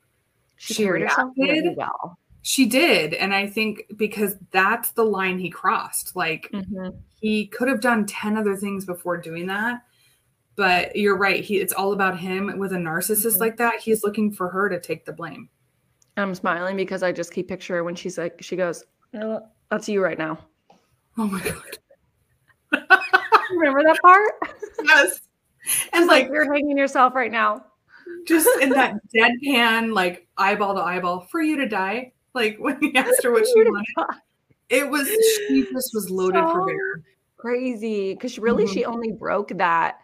she, 0.57 0.75
she 0.75 0.89
reacted. 0.89 1.27
Really 1.37 1.75
well. 1.77 2.19
She 2.47 2.65
did. 2.67 3.13
And 3.13 3.35
I 3.35 3.49
think 3.49 3.83
because 3.97 4.37
that's 4.53 4.93
the 4.93 5.03
line 5.03 5.39
he 5.41 5.51
crossed. 5.51 6.15
Like, 6.15 6.49
mm-hmm. 6.53 6.91
he 7.21 7.49
could 7.49 7.67
have 7.67 7.81
done 7.81 8.07
10 8.07 8.37
other 8.37 8.55
things 8.55 8.85
before 8.85 9.17
doing 9.17 9.47
that 9.47 9.83
but 10.57 10.97
you're 10.97 11.17
right 11.17 11.45
he 11.45 11.59
it's 11.59 11.75
all 11.75 11.93
about 11.93 12.19
him 12.19 12.59
with 12.59 12.73
a 12.73 12.77
narcissist 12.77 13.27
mm-hmm. 13.33 13.41
like 13.41 13.57
that 13.59 13.79
he's 13.79 14.03
looking 14.03 14.33
for 14.33 14.49
her 14.49 14.69
to 14.69 14.81
take 14.81 15.05
the 15.05 15.13
blame. 15.13 15.49
I'm 16.17 16.35
smiling 16.35 16.77
because 16.77 17.03
i 17.03 17.13
just 17.13 17.33
keep 17.33 17.47
picture 17.47 17.85
when 17.85 17.95
she's 17.95 18.17
like 18.17 18.43
she 18.43 18.57
goes 18.57 18.83
that's 19.71 19.89
you 19.89 20.03
right 20.03 20.19
now. 20.19 20.39
Oh 21.19 21.27
my 21.27 21.43
god. 21.43 21.79
Remember 23.51 23.83
that 23.83 23.99
part? 24.03 24.33
Yes. 24.85 25.21
And 25.93 26.07
like, 26.07 26.25
like 26.25 26.33
you're 26.33 26.53
hanging 26.53 26.77
yourself 26.77 27.15
right 27.15 27.33
now. 27.33 27.65
just 28.27 28.49
in 28.61 28.71
that 28.71 28.95
deadpan 29.15 29.93
like 29.93 30.27
eyeball 30.39 30.75
to 30.75 30.81
eyeball 30.81 31.21
for 31.31 31.41
you 31.43 31.57
to 31.57 31.69
die 31.69 32.13
like 32.37 32.57
when 32.59 32.81
he 32.81 32.95
asked 32.97 33.25
her 33.25 33.33
what 33.33 33.47
she 33.47 33.65
wanted 33.65 34.21
it 34.69 34.89
was 34.89 35.09
she 35.49 35.65
just 35.73 35.95
was 35.95 36.11
loaded 36.11 36.43
so 36.43 36.53
for 36.53 36.67
bear. 36.67 37.03
Crazy. 37.37 38.15
Because 38.15 38.39
really 38.39 38.65
mm-hmm. 38.65 38.75
she 38.75 38.85
only 38.85 39.13
broke 39.13 39.57
that 39.57 39.99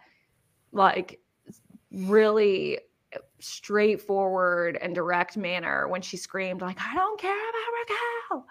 like 0.71 1.19
really 1.91 2.79
straightforward 3.39 4.77
and 4.81 4.95
direct 4.95 5.35
manner 5.37 5.87
when 5.87 6.01
she 6.01 6.17
screamed, 6.17 6.61
like, 6.61 6.79
I 6.79 6.93
don't 6.95 7.19
care 7.19 7.31
about 7.31 8.39
Raquel. 8.39 8.47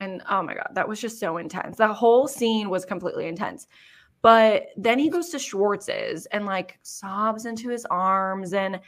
And 0.00 0.22
oh 0.30 0.42
my 0.42 0.54
God, 0.54 0.68
that 0.74 0.88
was 0.88 1.00
just 1.00 1.18
so 1.18 1.36
intense. 1.36 1.76
The 1.76 1.92
whole 1.92 2.28
scene 2.28 2.70
was 2.70 2.84
completely 2.84 3.26
intense. 3.26 3.66
But 4.22 4.68
then 4.76 4.98
he 4.98 5.08
goes 5.08 5.30
to 5.30 5.38
Schwartz's 5.38 6.26
and 6.26 6.46
like 6.46 6.78
sobs 6.82 7.46
into 7.46 7.68
his 7.68 7.84
arms. 7.86 8.52
And 8.52 8.80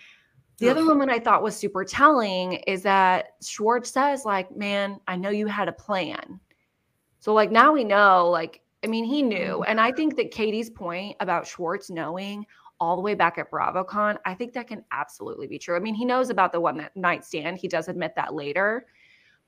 the 0.63 0.71
other 0.71 0.87
woman 0.87 1.11
I 1.11 1.19
thought 1.19 1.43
was 1.43 1.57
super 1.57 1.85
telling 1.85 2.53
is 2.53 2.83
that 2.83 3.35
Schwartz 3.43 3.91
says, 3.91 4.25
like, 4.25 4.55
man, 4.57 5.01
I 5.07 5.17
know 5.17 5.31
you 5.31 5.47
had 5.47 5.69
a 5.69 5.73
plan. 5.73 6.41
So 7.21 7.35
like 7.35 7.51
now 7.51 7.73
we 7.73 7.85
know, 7.85 8.29
like, 8.31 8.63
I 8.85 8.87
mean, 8.87 9.05
he 9.05 9.23
knew. 9.23 9.37
Mm-hmm. 9.37 9.71
And 9.71 9.81
I 9.81 9.93
think 9.93 10.17
that 10.17 10.31
Katie's 10.31 10.71
point 10.71 11.17
about 11.21 11.47
Schwartz 11.47 11.91
knowing 11.91 12.47
all 12.81 12.97
the 12.97 13.03
way 13.03 13.15
back 13.15 13.39
at 13.39 13.51
BravoCon, 13.51 14.19
I 14.25 14.35
think 14.35 14.53
that 14.55 14.67
can 14.67 14.85
absolutely 14.91 15.47
be 15.47 15.59
true. 15.59 15.77
I 15.77 15.79
mean, 15.79 15.95
he 15.95 16.05
knows 16.05 16.31
about 16.31 16.51
the 16.51 16.61
one 16.61 16.89
night 16.97 17.25
stand. 17.25 17.59
He 17.59 17.69
does 17.69 17.89
admit 17.89 18.15
that 18.17 18.35
later, 18.35 18.87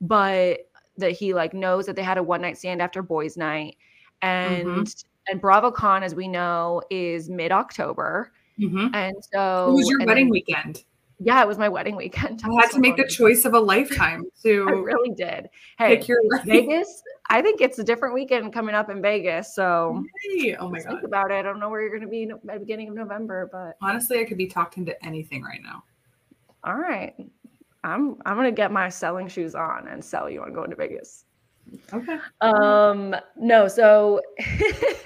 but 0.01 0.61
that 0.99 1.13
he 1.13 1.35
like 1.35 1.53
knows 1.53 1.87
that 1.87 1.97
they 1.97 2.03
had 2.03 2.19
a 2.19 2.23
one 2.23 2.43
night 2.43 2.59
stand 2.59 2.81
after 2.81 3.03
boys' 3.03 3.37
night. 3.37 3.77
And 4.23 4.67
mm-hmm. 4.67 5.33
and 5.33 5.43
BravoCon, 5.43 6.03
as 6.03 6.15
we 6.15 6.29
know, 6.29 6.81
is 6.91 7.29
mid 7.29 7.51
October. 7.51 8.33
Mm-hmm. 8.61 8.95
And 8.95 9.17
so 9.33 9.71
it 9.71 9.75
was 9.75 9.89
your 9.89 9.99
wedding 10.07 10.27
then, 10.27 10.31
weekend. 10.31 10.85
Yeah, 11.21 11.41
it 11.43 11.47
was 11.47 11.59
my 11.59 11.69
wedding 11.69 11.97
weekend. 11.97 12.43
I 12.45 12.63
had 12.63 12.71
to 12.73 12.81
make 12.81 12.97
the 12.97 13.07
choice 13.07 13.45
of 13.45 13.55
a 13.55 13.61
lifetime 13.61 14.25
to 14.43 14.67
I 14.69 14.73
really 14.73 15.15
did. 15.15 15.49
Hey, 15.79 16.03
Vegas, 16.45 17.03
I 17.31 17.41
think 17.41 17.61
it's 17.61 17.79
a 17.79 17.85
different 17.85 18.15
weekend 18.15 18.53
coming 18.53 18.75
up 18.75 18.91
in 18.91 19.01
Vegas. 19.01 19.55
So 19.55 20.05
hey, 20.23 20.57
oh 20.57 20.69
my 20.69 20.81
god. 20.81 20.89
Think 20.89 21.03
about 21.05 21.31
it. 21.31 21.35
I 21.35 21.43
don't 21.43 21.61
know 21.61 21.71
where 21.71 21.81
you're 21.81 21.97
gonna 21.97 22.11
be 22.11 22.25
at 22.25 22.43
the 22.43 22.59
beginning 22.59 22.89
of 22.89 22.95
November, 22.95 23.49
but 23.53 23.77
honestly, 23.81 24.21
I 24.21 24.25
could 24.25 24.39
be 24.39 24.47
talked 24.47 24.77
into 24.77 25.03
anything 25.05 25.43
right 25.43 25.61
now. 25.63 25.85
All 26.65 26.77
right. 26.77 27.15
I'm 27.85 28.17
I'm 28.27 28.37
gonna 28.37 28.51
get 28.51 28.73
my 28.73 28.89
selling 28.89 29.29
shoes 29.29 29.55
on 29.55 29.87
and 29.89 30.05
sell 30.05 30.29
you 30.29 30.43
on 30.43 30.53
going 30.53 30.71
to 30.71 30.77
Vegas. 30.77 31.27
Okay. 31.93 32.19
Um 32.41 33.15
no, 33.37 33.69
so 33.69 34.21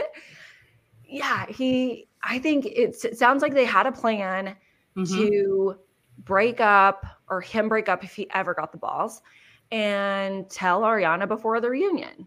yeah, 1.05 1.47
he 1.47 2.09
I 2.23 2.39
think 2.39 2.67
it 2.67 2.97
sounds 3.17 3.43
like 3.43 3.53
they 3.53 3.65
had 3.65 3.87
a 3.87 3.93
plan 3.93 4.57
mm-hmm. 4.97 5.05
to 5.05 5.79
break 6.25 6.61
up 6.61 7.07
or 7.29 7.41
him 7.41 7.69
break 7.69 7.89
up 7.89 8.05
if 8.05 8.15
he 8.15 8.29
ever 8.33 8.55
got 8.55 8.73
the 8.73 8.79
balls 8.79 9.23
and 9.71 10.49
tell 10.51 10.83
Ariana 10.83 11.29
before 11.29 11.61
the 11.61 11.71
reunion. 11.71 12.27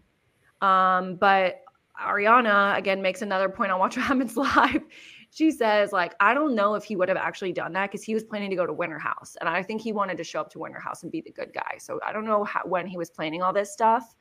Um, 0.60 1.16
but 1.16 1.62
Ariana 2.00 2.76
again 2.76 3.02
makes 3.02 3.22
another 3.22 3.48
point 3.48 3.72
on 3.72 3.78
Watch 3.78 3.96
What 3.96 4.06
Happens 4.06 4.36
Live. 4.36 4.82
She 5.30 5.50
says, 5.50 5.92
like, 5.92 6.14
I 6.20 6.34
don't 6.34 6.54
know 6.54 6.74
if 6.74 6.84
he 6.84 6.94
would 6.94 7.08
have 7.08 7.16
actually 7.16 7.52
done 7.52 7.72
that 7.72 7.90
because 7.90 8.04
he 8.04 8.12
was 8.12 8.22
planning 8.22 8.50
to 8.50 8.56
go 8.56 8.66
to 8.66 8.72
Winter 8.72 8.98
House. 8.98 9.34
And 9.40 9.48
I 9.48 9.62
think 9.62 9.80
he 9.80 9.92
wanted 9.92 10.18
to 10.18 10.24
show 10.24 10.40
up 10.40 10.50
to 10.50 10.58
Winter 10.58 10.78
House 10.78 11.02
and 11.02 11.10
be 11.10 11.22
the 11.22 11.32
good 11.32 11.52
guy. 11.54 11.78
So 11.78 11.98
I 12.06 12.12
don't 12.12 12.26
know 12.26 12.44
how, 12.44 12.60
when 12.64 12.86
he 12.86 12.98
was 12.98 13.08
planning 13.08 13.42
all 13.42 13.52
this 13.52 13.72
stuff, 13.72 14.14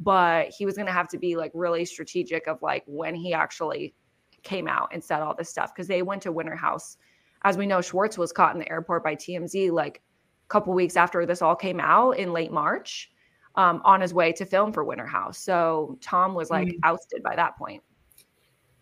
but 0.00 0.48
he 0.48 0.64
was 0.64 0.74
going 0.74 0.86
to 0.86 0.92
have 0.92 1.08
to 1.08 1.18
be 1.18 1.36
like 1.36 1.50
really 1.54 1.84
strategic 1.84 2.46
of 2.48 2.62
like 2.62 2.82
when 2.86 3.14
he 3.14 3.34
actually 3.34 3.94
came 4.42 4.66
out 4.66 4.88
and 4.92 5.04
said 5.04 5.20
all 5.20 5.34
this 5.34 5.50
stuff 5.50 5.74
because 5.74 5.86
they 5.86 6.02
went 6.02 6.22
to 6.22 6.32
Winter 6.32 6.56
House 6.56 6.96
as 7.44 7.56
we 7.56 7.66
know, 7.66 7.80
Schwartz 7.80 8.18
was 8.18 8.32
caught 8.32 8.54
in 8.54 8.60
the 8.60 8.68
airport 8.70 9.04
by 9.04 9.14
TMZ 9.14 9.70
like 9.70 10.02
a 10.46 10.48
couple 10.48 10.72
weeks 10.74 10.96
after 10.96 11.24
this 11.26 11.42
all 11.42 11.56
came 11.56 11.78
out 11.78 12.12
in 12.18 12.32
late 12.32 12.50
March. 12.52 13.10
um, 13.56 13.80
on 13.84 14.00
his 14.00 14.12
way 14.12 14.32
to 14.32 14.44
film 14.44 14.72
for 14.72 14.84
Winter 14.84 15.06
House. 15.06 15.38
So 15.38 15.98
Tom 16.00 16.34
was 16.34 16.50
like 16.50 16.68
mm. 16.68 16.78
ousted 16.82 17.22
by 17.22 17.36
that 17.36 17.56
point. 17.56 17.82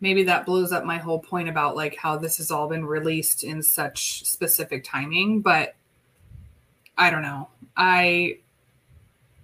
Maybe 0.01 0.25
that 0.25 0.47
blows 0.47 0.73
up 0.73 0.85
my 0.85 0.99
whole 0.99 1.21
point 1.21 1.49
about 1.49 1.77
like 1.77 1.97
how 1.97 2.17
this 2.17 2.39
has 2.39 2.51
all 2.51 2.69
been 2.69 2.85
released 2.85 3.45
in 3.45 3.63
such 3.63 4.25
specific 4.25 4.83
timing, 4.85 5.43
but 5.43 5.75
I 6.99 7.11
don't 7.11 7.23
know. 7.23 7.49
I 7.77 8.39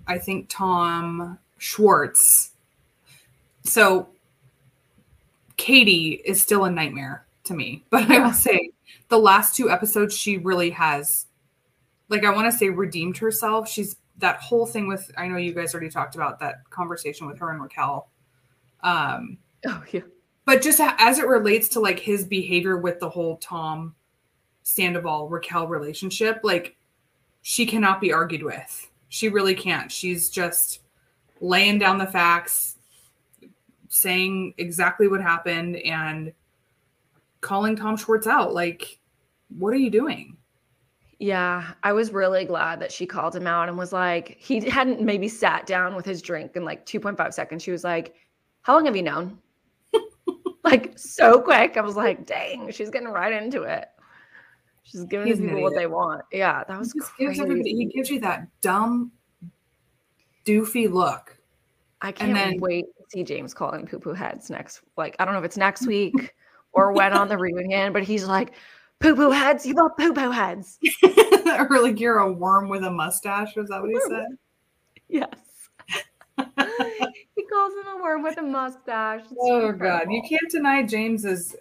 I 0.07 0.19
think 0.19 0.47
Tom 0.49 1.39
Schwartz. 1.59 2.53
So 3.65 4.09
Katie 5.57 6.23
is 6.25 6.41
still 6.41 6.65
a 6.65 6.71
nightmare 6.71 7.25
to 7.45 7.55
me, 7.55 7.85
but 7.91 8.11
I 8.11 8.19
will 8.19 8.33
say 8.33 8.71
the 9.09 9.19
last 9.19 9.57
two 9.57 9.71
episodes 9.71 10.17
she 10.17 10.39
really 10.39 10.71
has 10.71 11.27
like 12.09 12.25
I 12.25 12.31
want 12.31 12.51
to 12.51 12.57
say 12.57 12.71
redeemed 12.71 13.19
herself. 13.19 13.69
She's 13.69 13.97
that 14.19 14.41
whole 14.41 14.67
thing 14.67 14.89
with 14.89 15.11
I 15.17 15.29
know 15.29 15.37
you 15.37 15.53
guys 15.53 15.75
already 15.75 15.91
talked 15.91 16.15
about 16.15 16.41
that 16.41 16.69
conversation 16.71 17.27
with 17.27 17.39
her 17.39 17.51
and 17.51 17.63
Raquel. 17.63 18.09
Um 18.83 19.39
oh 19.67 19.83
yeah. 19.93 20.01
But 20.45 20.63
just 20.63 20.81
as 20.81 21.19
it 21.19 21.27
relates 21.27 21.69
to 21.71 21.81
like 21.81 21.99
his 21.99 22.25
behavior 22.25 22.79
with 22.79 23.01
the 23.01 23.11
whole 23.11 23.37
Tom 23.37 23.95
Sandoval 24.63 25.29
Raquel 25.29 25.69
relationship, 25.69 26.41
like 26.43 26.77
she 27.43 27.67
cannot 27.67 28.01
be 28.01 28.13
argued 28.13 28.43
with. 28.43 28.91
She 29.09 29.29
really 29.29 29.55
can't. 29.55 29.91
She's 29.91 30.29
just 30.29 30.81
laying 31.41 31.79
down 31.79 31.99
the 31.99 32.07
facts, 32.07 32.77
saying 33.89 34.55
exactly 34.59 35.09
what 35.09 35.21
happened 35.21 35.77
and 35.77 36.33
calling 37.41 37.77
Tom 37.77 37.97
Schwartz 37.97 38.27
out. 38.27 38.55
Like, 38.55 38.99
what 39.57 39.73
are 39.73 39.79
you 39.79 39.91
doing? 39.91 40.37
Yeah, 41.19 41.73
I 41.83 41.93
was 41.93 42.13
really 42.13 42.45
glad 42.45 42.81
that 42.81 42.93
she 42.93 43.05
called 43.05 43.35
him 43.35 43.47
out 43.47 43.69
and 43.69 43.77
was 43.77 43.93
like, 43.93 44.37
he 44.39 44.61
hadn't 44.69 45.01
maybe 45.01 45.29
sat 45.29 45.67
down 45.67 45.97
with 45.97 46.05
his 46.05 46.23
drink 46.23 46.53
in 46.55 46.65
like 46.65 46.87
2.5 46.87 47.33
seconds. 47.33 47.63
She 47.63 47.73
was 47.73 47.83
like, 47.83 48.15
How 48.63 48.75
long 48.75 48.87
have 48.87 48.95
you 48.95 49.03
known? 49.03 49.39
like, 50.65 50.97
so 50.97 51.41
quick. 51.41 51.77
I 51.77 51.81
was 51.81 51.97
like, 51.97 52.25
Dang, 52.25 52.71
she's 52.71 52.91
getting 52.91 53.09
right 53.09 53.33
into 53.33 53.63
it. 53.63 53.89
She's 54.85 55.05
giving 55.05 55.27
He's 55.27 55.39
people 55.41 55.61
what 55.61 55.75
they 55.75 55.87
want. 55.87 56.23
Yeah, 56.33 56.63
that 56.67 56.79
was 56.79 56.93
he 57.19 57.27
gives, 57.27 57.41
everybody, 57.41 57.75
he 57.75 57.87
gives 57.87 58.09
you 58.11 58.21
that 58.21 58.49
dumb, 58.63 59.11
doofy 60.47 60.91
look. 60.91 61.37
I 62.01 62.13
can't 62.13 62.33
then, 62.33 62.61
wait 62.61 62.85
to 62.97 63.05
see 63.09 63.25
James 63.25 63.53
calling 63.53 63.87
poo 63.87 63.99
poo 63.99 64.15
heads 64.15 64.51
next. 64.51 64.83
Like, 64.97 65.17
I 65.19 65.25
don't 65.25 65.35
know 65.35 65.41
if 65.41 65.45
it's 65.45 65.57
next 65.57 65.87
week 65.87 66.33
or 66.73 66.93
when 66.93 67.13
on 67.13 67.29
the 67.29 67.39
reunion, 67.39 67.93
but 67.93 68.03
he's 68.03 68.25
like, 68.25 68.53
poo 69.01 69.15
poo 69.15 69.31
heads, 69.31 69.67
you 69.67 69.75
love 69.75 69.97
poo 69.97 70.13
poo 70.13 70.31
heads. 70.31 70.79
or 71.47 71.83
like 71.83 72.01
you're 72.01 72.19
a 72.19 72.33
worm 72.33 72.69
with 72.69 72.85
a 72.85 72.91
mustache. 72.91 73.55
Was 73.57 73.69
that 73.69 73.81
what 73.81 73.91
he 73.91 74.01
said? 74.09 74.27
Yes. 75.09 75.29
he 77.37 77.45
calls 77.45 77.73
him 77.75 77.99
a 77.99 78.03
worm 78.03 78.23
with 78.23 78.39
a 78.39 78.43
mustache. 78.43 79.23
It's 79.23 79.35
oh 79.41 79.69
incredible. 79.69 80.07
God. 80.07 80.13
You 80.13 80.23
can't 80.29 80.51
deny 80.51 80.83
James 80.83 81.25
is 81.25 81.57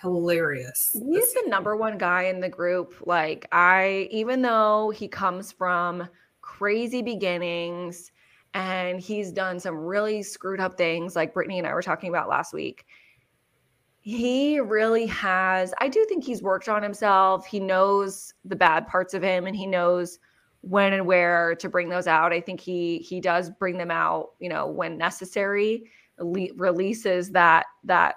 hilarious. 0.00 0.90
He's 0.92 1.34
the 1.34 1.44
number 1.46 1.76
one 1.76 1.98
guy 1.98 2.24
in 2.24 2.40
the 2.40 2.48
group. 2.48 2.94
Like, 3.04 3.46
I, 3.52 4.08
even 4.10 4.42
though 4.42 4.90
he 4.90 5.08
comes 5.08 5.52
from 5.52 6.08
crazy 6.40 7.02
beginnings 7.02 8.10
and 8.54 9.00
he's 9.00 9.32
done 9.32 9.60
some 9.60 9.76
really 9.76 10.22
screwed 10.22 10.60
up 10.60 10.76
things, 10.76 11.14
like 11.16 11.34
Brittany 11.34 11.58
and 11.58 11.66
I 11.66 11.72
were 11.72 11.82
talking 11.82 12.08
about 12.08 12.28
last 12.28 12.52
week 12.52 12.84
he 14.02 14.58
really 14.58 15.06
has 15.06 15.72
i 15.78 15.88
do 15.88 16.04
think 16.08 16.24
he's 16.24 16.42
worked 16.42 16.68
on 16.68 16.82
himself. 16.82 17.46
He 17.46 17.60
knows 17.60 18.34
the 18.44 18.56
bad 18.56 18.86
parts 18.88 19.14
of 19.14 19.22
him 19.22 19.46
and 19.46 19.56
he 19.56 19.66
knows 19.66 20.18
when 20.60 20.92
and 20.92 21.06
where 21.06 21.54
to 21.56 21.68
bring 21.68 21.88
those 21.88 22.06
out. 22.06 22.32
I 22.32 22.40
think 22.40 22.60
he 22.60 22.98
he 22.98 23.20
does 23.20 23.48
bring 23.50 23.78
them 23.78 23.90
out 23.90 24.30
you 24.40 24.48
know 24.48 24.66
when 24.66 24.98
necessary 24.98 25.84
Le- 26.18 26.54
releases 26.56 27.30
that 27.30 27.66
that 27.84 28.16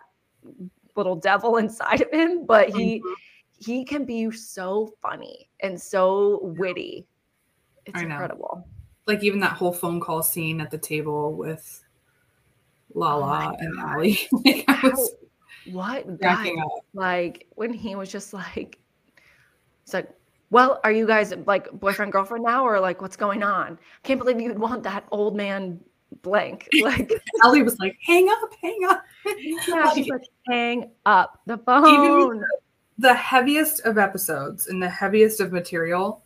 little 0.95 1.15
devil 1.15 1.57
inside 1.63 2.01
of 2.01 2.11
him 2.11 2.45
but 2.45 2.69
he 2.69 2.99
mm-hmm. 2.99 3.13
he 3.59 3.85
can 3.85 4.05
be 4.05 4.31
so 4.31 4.91
funny 5.01 5.49
and 5.61 5.79
so 5.79 6.39
witty. 6.57 7.05
It's 7.85 8.01
incredible. 8.01 8.67
Like 9.05 9.23
even 9.23 9.39
that 9.41 9.53
whole 9.53 9.71
phone 9.71 9.99
call 9.99 10.23
scene 10.23 10.59
at 10.59 10.71
the 10.71 10.79
table 10.79 11.35
with 11.35 11.83
lala 12.95 13.51
oh 13.51 13.55
and 13.59 13.79
ally 13.79 14.13
like 14.45 14.63
I 14.67 14.79
was, 14.83 15.15
what 15.71 16.19
guy? 16.19 16.51
Like 16.93 17.47
when 17.55 17.73
he 17.73 17.95
was 17.95 18.11
just 18.11 18.33
like, 18.33 18.79
it's 19.83 19.93
like, 19.93 20.09
well, 20.49 20.79
are 20.83 20.91
you 20.91 21.07
guys 21.07 21.33
like 21.45 21.71
boyfriend 21.71 22.11
girlfriend 22.11 22.43
now, 22.43 22.65
or 22.65 22.79
like 22.79 23.01
what's 23.01 23.17
going 23.17 23.43
on? 23.43 23.73
I 23.73 24.07
Can't 24.07 24.19
believe 24.19 24.39
you'd 24.39 24.59
want 24.59 24.83
that 24.83 25.05
old 25.11 25.35
man 25.35 25.79
blank. 26.21 26.67
Like 26.81 27.11
Ally 27.43 27.61
was 27.61 27.77
like, 27.79 27.97
hang 28.05 28.29
up, 28.29 28.53
hang 28.61 28.79
up. 28.87 29.03
Yeah, 29.37 29.93
she's 29.93 30.07
like, 30.07 30.23
hang 30.47 30.91
up 31.05 31.39
the 31.45 31.57
phone. 31.57 32.43
the 32.97 33.13
heaviest 33.13 33.81
of 33.81 33.97
episodes 33.97 34.67
and 34.67 34.81
the 34.81 34.89
heaviest 34.89 35.39
of 35.39 35.51
material, 35.51 36.23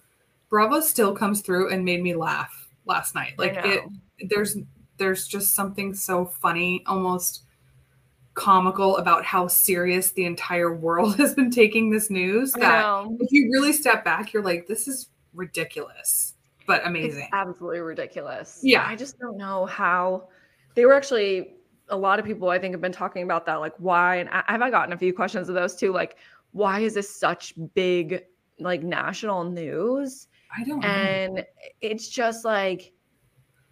Bravo 0.49 0.81
still 0.81 1.15
comes 1.15 1.41
through 1.41 1.71
and 1.71 1.85
made 1.85 2.01
me 2.01 2.15
laugh 2.15 2.69
last 2.85 3.15
night. 3.15 3.33
Like 3.37 3.57
it, 3.63 3.83
there's 4.29 4.57
there's 4.97 5.27
just 5.27 5.55
something 5.55 5.93
so 5.93 6.25
funny, 6.25 6.83
almost 6.85 7.43
comical 8.39 8.95
about 8.97 9.25
how 9.25 9.47
serious 9.47 10.11
the 10.11 10.25
entire 10.25 10.73
world 10.73 11.15
has 11.17 11.35
been 11.35 11.51
taking 11.51 11.89
this 11.89 12.09
news 12.09 12.53
that 12.53 13.05
if 13.19 13.31
you 13.31 13.49
really 13.51 13.73
step 13.73 14.05
back 14.05 14.31
you're 14.31 14.43
like 14.43 14.65
this 14.65 14.87
is 14.87 15.09
ridiculous 15.33 16.35
but 16.65 16.85
amazing 16.87 17.23
it's 17.23 17.29
absolutely 17.33 17.81
ridiculous 17.81 18.59
yeah 18.63 18.85
i 18.87 18.95
just 18.95 19.19
don't 19.19 19.37
know 19.37 19.65
how 19.65 20.27
they 20.75 20.85
were 20.85 20.93
actually 20.93 21.55
a 21.89 21.97
lot 21.97 22.17
of 22.17 22.25
people 22.25 22.49
i 22.49 22.57
think 22.57 22.73
have 22.73 22.81
been 22.81 22.93
talking 22.93 23.23
about 23.23 23.45
that 23.45 23.55
like 23.55 23.73
why 23.77 24.15
and 24.15 24.29
I, 24.29 24.43
have 24.47 24.61
i 24.61 24.69
gotten 24.69 24.93
a 24.93 24.97
few 24.97 25.13
questions 25.13 25.49
of 25.49 25.55
those 25.55 25.75
too 25.75 25.91
like 25.91 26.15
why 26.51 26.79
is 26.79 26.93
this 26.93 27.13
such 27.13 27.53
big 27.73 28.23
like 28.57 28.83
national 28.83 29.43
news 29.43 30.27
i 30.57 30.63
don't 30.63 30.79
know. 30.79 30.87
and 30.87 31.35
know. 31.35 31.43
it's 31.81 32.07
just 32.07 32.45
like 32.45 32.93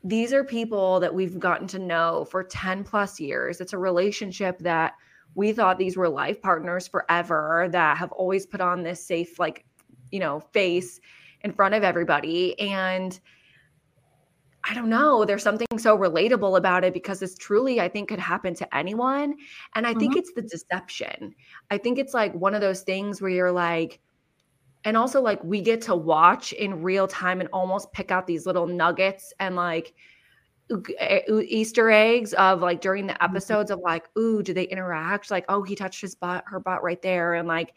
these 0.04 0.34
are 0.34 0.44
people 0.44 1.00
that 1.00 1.14
we've 1.14 1.40
gotten 1.40 1.68
to 1.68 1.80
know 1.80 2.26
for 2.30 2.44
10 2.44 2.84
plus 2.84 3.20
years. 3.20 3.60
It's 3.60 3.74
a 3.74 3.78
relationship 3.78 4.60
that 4.60 4.94
we 5.36 5.52
thought 5.52 5.78
these 5.78 5.98
were 5.98 6.10
life 6.10 6.42
partners 6.42 6.88
forever 6.88 7.68
that 7.72 7.98
have 7.98 8.12
always 8.12 8.46
put 8.46 8.62
on 8.62 8.84
this 8.84 9.06
safe, 9.06 9.40
like, 9.40 9.66
you 10.12 10.20
know, 10.20 10.40
face 10.40 11.00
in 11.42 11.52
front 11.52 11.76
of 11.76 11.84
everybody. 11.84 12.60
And 12.60 13.20
I 14.64 14.74
don't 14.74 14.90
know, 14.90 15.24
there's 15.24 15.44
something 15.44 15.68
so 15.78 15.98
relatable 15.98 16.58
about 16.58 16.84
it 16.84 16.94
because 16.94 17.20
this 17.20 17.38
truly, 17.38 17.80
I 17.80 17.88
think, 17.88 18.10
could 18.10 18.20
happen 18.20 18.54
to 18.56 18.76
anyone. 18.76 19.36
And 19.76 19.88
I 19.88 19.92
mm-hmm. 19.92 20.00
think 20.00 20.16
it's 20.18 20.34
the 20.34 20.42
deception. 20.42 21.34
I 21.72 21.78
think 21.78 22.00
it's 22.00 22.14
like 22.14 22.34
one 22.34 22.54
of 22.54 22.62
those 22.62 22.82
things 22.82 23.22
where 23.22 23.32
you're 23.32 23.52
like, 23.52 24.00
and 24.84 24.96
also 24.96 25.22
like 25.22 25.44
we 25.44 25.62
get 25.62 25.82
to 25.84 25.96
watch 25.96 26.54
in 26.54 26.82
real 26.82 27.08
time 27.08 27.40
and 27.40 27.50
almost 27.52 27.92
pick 27.92 28.12
out 28.12 28.28
these 28.28 28.46
little 28.46 28.68
nuggets 28.68 29.34
and 29.40 29.56
like 29.56 29.94
Easter 30.70 31.90
eggs 31.90 32.34
of 32.34 32.62
like 32.62 32.82
during 32.82 33.08
the 33.08 33.14
mm-hmm. 33.14 33.24
episodes 33.24 33.72
of 33.72 33.80
like, 33.80 34.06
ooh, 34.18 34.44
do 34.44 34.54
they 34.54 34.66
interact? 34.66 35.32
Like, 35.32 35.46
oh, 35.50 35.64
he 35.64 35.76
touched 35.76 36.02
his 36.02 36.16
butt, 36.16 36.44
her 36.48 36.60
butt 36.60 36.84
right 36.84 37.02
there, 37.02 37.36
and 37.36 37.48
like, 37.48 37.74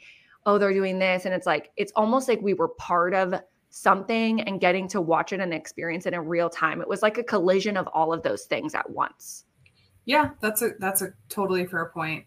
oh, 0.46 0.59
they're 0.59 0.72
doing 0.72 0.98
this, 0.98 1.24
and 1.24 1.34
it's 1.34 1.46
like 1.46 1.70
it's 1.76 1.92
almost 1.96 2.28
like 2.28 2.40
we 2.40 2.55
were 2.55 2.68
part 2.68 3.14
of 3.14 3.34
something 3.70 4.40
and 4.42 4.61
getting 4.61 4.88
to 4.88 5.01
watch 5.01 5.32
it 5.32 5.40
and 5.40 5.55
experience 5.55 6.07
it 6.07 6.14
in 6.14 6.20
real 6.26 6.51
time. 6.51 6.80
It 6.80 6.88
was 6.88 7.03
like 7.03 7.18
a 7.18 7.22
collision 7.22 7.76
of 7.76 7.86
all 7.88 8.12
of 8.12 8.22
those 8.22 8.44
things 8.44 8.74
at 8.74 8.88
once. 8.90 9.44
Yeah, 10.05 10.30
that's 10.40 10.62
a 10.62 10.70
that's 10.78 11.03
a 11.03 11.12
totally 11.28 11.66
fair 11.66 11.86
point. 11.86 12.24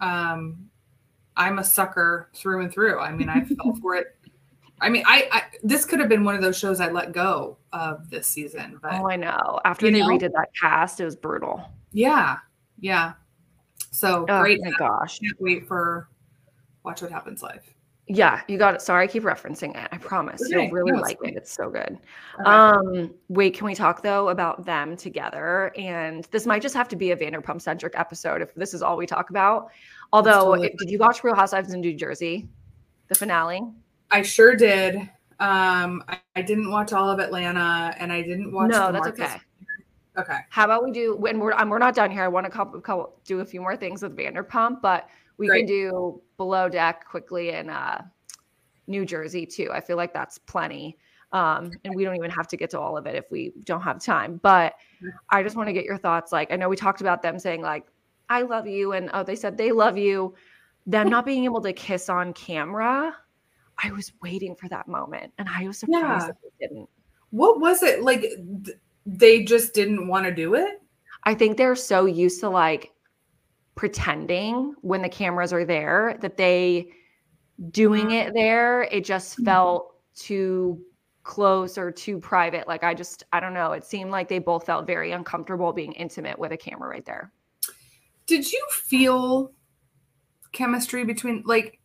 Um, 0.00 0.70
I'm 1.36 1.58
a 1.58 1.64
sucker 1.64 2.28
through 2.34 2.62
and 2.62 2.72
through. 2.72 2.98
I 2.98 3.12
mean, 3.12 3.28
I 3.28 3.44
fell 3.44 3.76
for 3.80 3.94
it 3.94 4.16
I 4.80 4.88
mean, 4.88 5.04
I, 5.06 5.28
I, 5.30 5.42
this 5.62 5.84
could 5.84 6.00
have 6.00 6.08
been 6.08 6.24
one 6.24 6.34
of 6.34 6.40
those 6.40 6.58
shows 6.58 6.80
I 6.80 6.90
let 6.90 7.12
go 7.12 7.58
of 7.72 8.08
this 8.08 8.26
season. 8.26 8.78
But 8.82 8.94
oh, 8.94 9.08
I 9.08 9.16
know. 9.16 9.60
After 9.64 9.90
they 9.90 10.00
know? 10.00 10.08
redid 10.08 10.32
that 10.32 10.48
cast, 10.58 11.00
it 11.00 11.04
was 11.04 11.16
brutal. 11.16 11.62
Yeah, 11.92 12.38
yeah. 12.78 13.12
So 13.90 14.24
oh, 14.28 14.40
great. 14.40 14.60
My 14.62 14.70
gosh, 14.78 15.18
can't 15.18 15.36
wait 15.40 15.66
for 15.66 16.08
Watch 16.82 17.02
What 17.02 17.10
Happens 17.10 17.42
Live. 17.42 17.62
Yeah, 18.12 18.40
you 18.48 18.58
got 18.58 18.74
it. 18.74 18.82
Sorry, 18.82 19.04
I 19.04 19.06
keep 19.06 19.22
referencing 19.22 19.80
it. 19.80 19.88
I 19.92 19.96
promise 19.96 20.42
okay. 20.42 20.64
you'll 20.64 20.72
really 20.72 20.90
no, 20.90 20.98
like 20.98 21.18
it. 21.22 21.36
It's 21.36 21.52
so 21.52 21.70
good. 21.70 21.96
Um, 22.44 23.14
wait, 23.28 23.54
can 23.54 23.66
we 23.66 23.74
talk 23.76 24.02
though 24.02 24.30
about 24.30 24.66
them 24.66 24.96
together? 24.96 25.70
And 25.76 26.24
this 26.32 26.44
might 26.44 26.60
just 26.60 26.74
have 26.74 26.88
to 26.88 26.96
be 26.96 27.12
a 27.12 27.16
Vanderpump 27.16 27.62
centric 27.62 27.92
episode 27.96 28.42
if 28.42 28.52
this 28.56 28.74
is 28.74 28.82
all 28.82 28.96
we 28.96 29.06
talk 29.06 29.30
about. 29.30 29.70
Although, 30.12 30.56
totally 30.56 30.74
did 30.76 30.90
you 30.90 30.98
watch 30.98 31.22
Real 31.22 31.36
Housewives 31.36 31.72
in 31.72 31.80
New 31.80 31.94
Jersey, 31.94 32.48
the 33.06 33.14
finale? 33.14 33.62
I 34.10 34.22
sure 34.22 34.56
did. 34.56 34.96
Um, 35.38 36.02
I, 36.08 36.18
I, 36.34 36.42
didn't 36.42 36.68
watch 36.68 36.92
all 36.92 37.08
of 37.08 37.20
Atlanta, 37.20 37.94
and 37.96 38.12
I 38.12 38.22
didn't 38.22 38.52
watch. 38.52 38.70
No, 38.70 38.90
that's 38.90 39.06
okay. 39.06 39.36
Okay. 40.18 40.38
How 40.48 40.64
about 40.64 40.84
we 40.84 40.90
do 40.90 41.14
when 41.16 41.38
we're 41.38 41.52
um, 41.52 41.68
we're 41.68 41.78
not 41.78 41.94
done 41.94 42.10
here? 42.10 42.24
I 42.24 42.28
want 42.28 42.44
to 42.44 42.50
couple, 42.50 42.80
couple, 42.80 43.20
do 43.24 43.38
a 43.38 43.44
few 43.44 43.60
more 43.60 43.76
things 43.76 44.02
with 44.02 44.16
Vanderpump, 44.16 44.82
but 44.82 45.08
we 45.40 45.48
Great. 45.48 45.60
can 45.60 45.66
do 45.66 46.22
Below 46.36 46.68
Deck 46.68 47.08
quickly 47.08 47.48
in 47.50 47.70
uh, 47.70 48.02
New 48.86 49.06
Jersey 49.06 49.46
too. 49.46 49.70
I 49.72 49.80
feel 49.80 49.96
like 49.96 50.12
that's 50.12 50.36
plenty. 50.36 50.98
Um, 51.32 51.70
and 51.84 51.94
we 51.94 52.04
don't 52.04 52.14
even 52.14 52.30
have 52.30 52.46
to 52.48 52.56
get 52.58 52.68
to 52.70 52.78
all 52.78 52.98
of 52.98 53.06
it 53.06 53.14
if 53.14 53.24
we 53.30 53.54
don't 53.64 53.80
have 53.80 54.02
time. 54.02 54.38
But 54.42 54.74
I 55.30 55.42
just 55.42 55.56
want 55.56 55.68
to 55.68 55.72
get 55.72 55.84
your 55.84 55.96
thoughts. 55.96 56.30
Like, 56.30 56.52
I 56.52 56.56
know 56.56 56.68
we 56.68 56.76
talked 56.76 57.00
about 57.00 57.22
them 57.22 57.38
saying, 57.38 57.62
like, 57.62 57.86
I 58.28 58.42
love 58.42 58.66
you. 58.66 58.92
And 58.92 59.08
oh, 59.14 59.22
they 59.22 59.34
said 59.34 59.56
they 59.56 59.72
love 59.72 59.96
you. 59.96 60.34
Them 60.86 61.08
not 61.08 61.24
being 61.24 61.44
able 61.44 61.62
to 61.62 61.72
kiss 61.72 62.10
on 62.10 62.34
camera. 62.34 63.16
I 63.82 63.92
was 63.92 64.12
waiting 64.20 64.54
for 64.54 64.68
that 64.68 64.88
moment 64.88 65.32
and 65.38 65.48
I 65.48 65.66
was 65.66 65.78
surprised 65.78 66.26
yeah. 66.26 66.32
they 66.42 66.66
didn't. 66.66 66.88
What 67.30 67.60
was 67.60 67.82
it? 67.82 68.02
Like, 68.02 68.20
th- 68.20 68.76
they 69.06 69.42
just 69.42 69.72
didn't 69.72 70.06
want 70.06 70.26
to 70.26 70.34
do 70.34 70.54
it? 70.54 70.82
I 71.24 71.34
think 71.34 71.56
they're 71.56 71.76
so 71.76 72.04
used 72.04 72.40
to 72.40 72.50
like 72.50 72.92
pretending 73.80 74.74
when 74.82 75.00
the 75.00 75.08
cameras 75.08 75.54
are 75.54 75.64
there 75.64 76.18
that 76.20 76.36
they 76.36 76.86
doing 77.70 78.08
mm-hmm. 78.08 78.28
it 78.28 78.34
there, 78.34 78.82
it 78.82 79.06
just 79.06 79.36
mm-hmm. 79.36 79.46
felt 79.46 79.94
too 80.14 80.78
close 81.22 81.78
or 81.78 81.90
too 81.90 82.18
private. 82.18 82.68
Like 82.68 82.84
I 82.84 82.92
just, 82.92 83.24
I 83.32 83.40
don't 83.40 83.54
know. 83.54 83.72
It 83.72 83.86
seemed 83.86 84.10
like 84.10 84.28
they 84.28 84.38
both 84.38 84.66
felt 84.66 84.86
very 84.86 85.12
uncomfortable 85.12 85.72
being 85.72 85.92
intimate 85.92 86.38
with 86.38 86.52
a 86.52 86.58
camera 86.58 86.90
right 86.90 87.06
there. 87.06 87.32
Did 88.26 88.52
you 88.52 88.62
feel 88.70 89.52
chemistry 90.52 91.06
between 91.06 91.42
like 91.46 91.80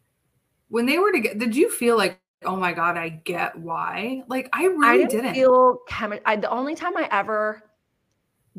when 0.67 0.87
they 0.87 0.97
were 0.97 1.13
together? 1.13 1.39
Did 1.39 1.55
you 1.55 1.71
feel 1.71 1.95
like, 1.95 2.19
oh 2.43 2.57
my 2.57 2.73
god, 2.73 2.97
I 2.97 3.07
get 3.07 3.57
why? 3.57 4.21
Like 4.27 4.49
I 4.51 4.65
really 4.65 4.85
I 4.85 4.97
didn't, 4.97 5.11
didn't. 5.11 5.33
feel 5.35 5.77
chemistry. 5.87 6.35
The 6.35 6.49
only 6.49 6.75
time 6.75 6.97
I 6.97 7.07
ever 7.09 7.63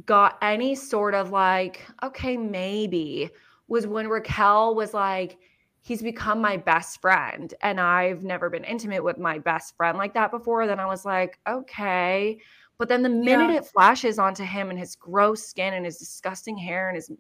got 0.04 0.36
any 0.42 0.74
sort 0.74 1.14
of 1.14 1.30
like, 1.30 1.86
okay, 2.02 2.36
maybe 2.36 3.30
was 3.68 3.86
when 3.86 4.08
Raquel 4.08 4.74
was 4.74 4.92
like, 4.92 5.38
he's 5.80 6.02
become 6.02 6.40
my 6.40 6.56
best 6.56 7.00
friend. 7.00 7.54
And 7.62 7.80
I've 7.80 8.24
never 8.24 8.50
been 8.50 8.64
intimate 8.64 9.02
with 9.02 9.18
my 9.18 9.38
best 9.38 9.76
friend 9.76 9.96
like 9.96 10.14
that 10.14 10.30
before. 10.30 10.66
Then 10.66 10.80
I 10.80 10.86
was 10.86 11.04
like, 11.04 11.38
okay. 11.48 12.38
But 12.78 12.88
then 12.88 13.02
the 13.02 13.08
minute 13.08 13.52
yeah. 13.52 13.58
it 13.58 13.66
flashes 13.66 14.18
onto 14.18 14.44
him 14.44 14.68
and 14.70 14.78
his 14.78 14.96
gross 14.96 15.46
skin 15.46 15.74
and 15.74 15.84
his 15.84 15.98
disgusting 15.98 16.58
hair 16.58 16.88
and 16.88 16.96
his 16.96 17.10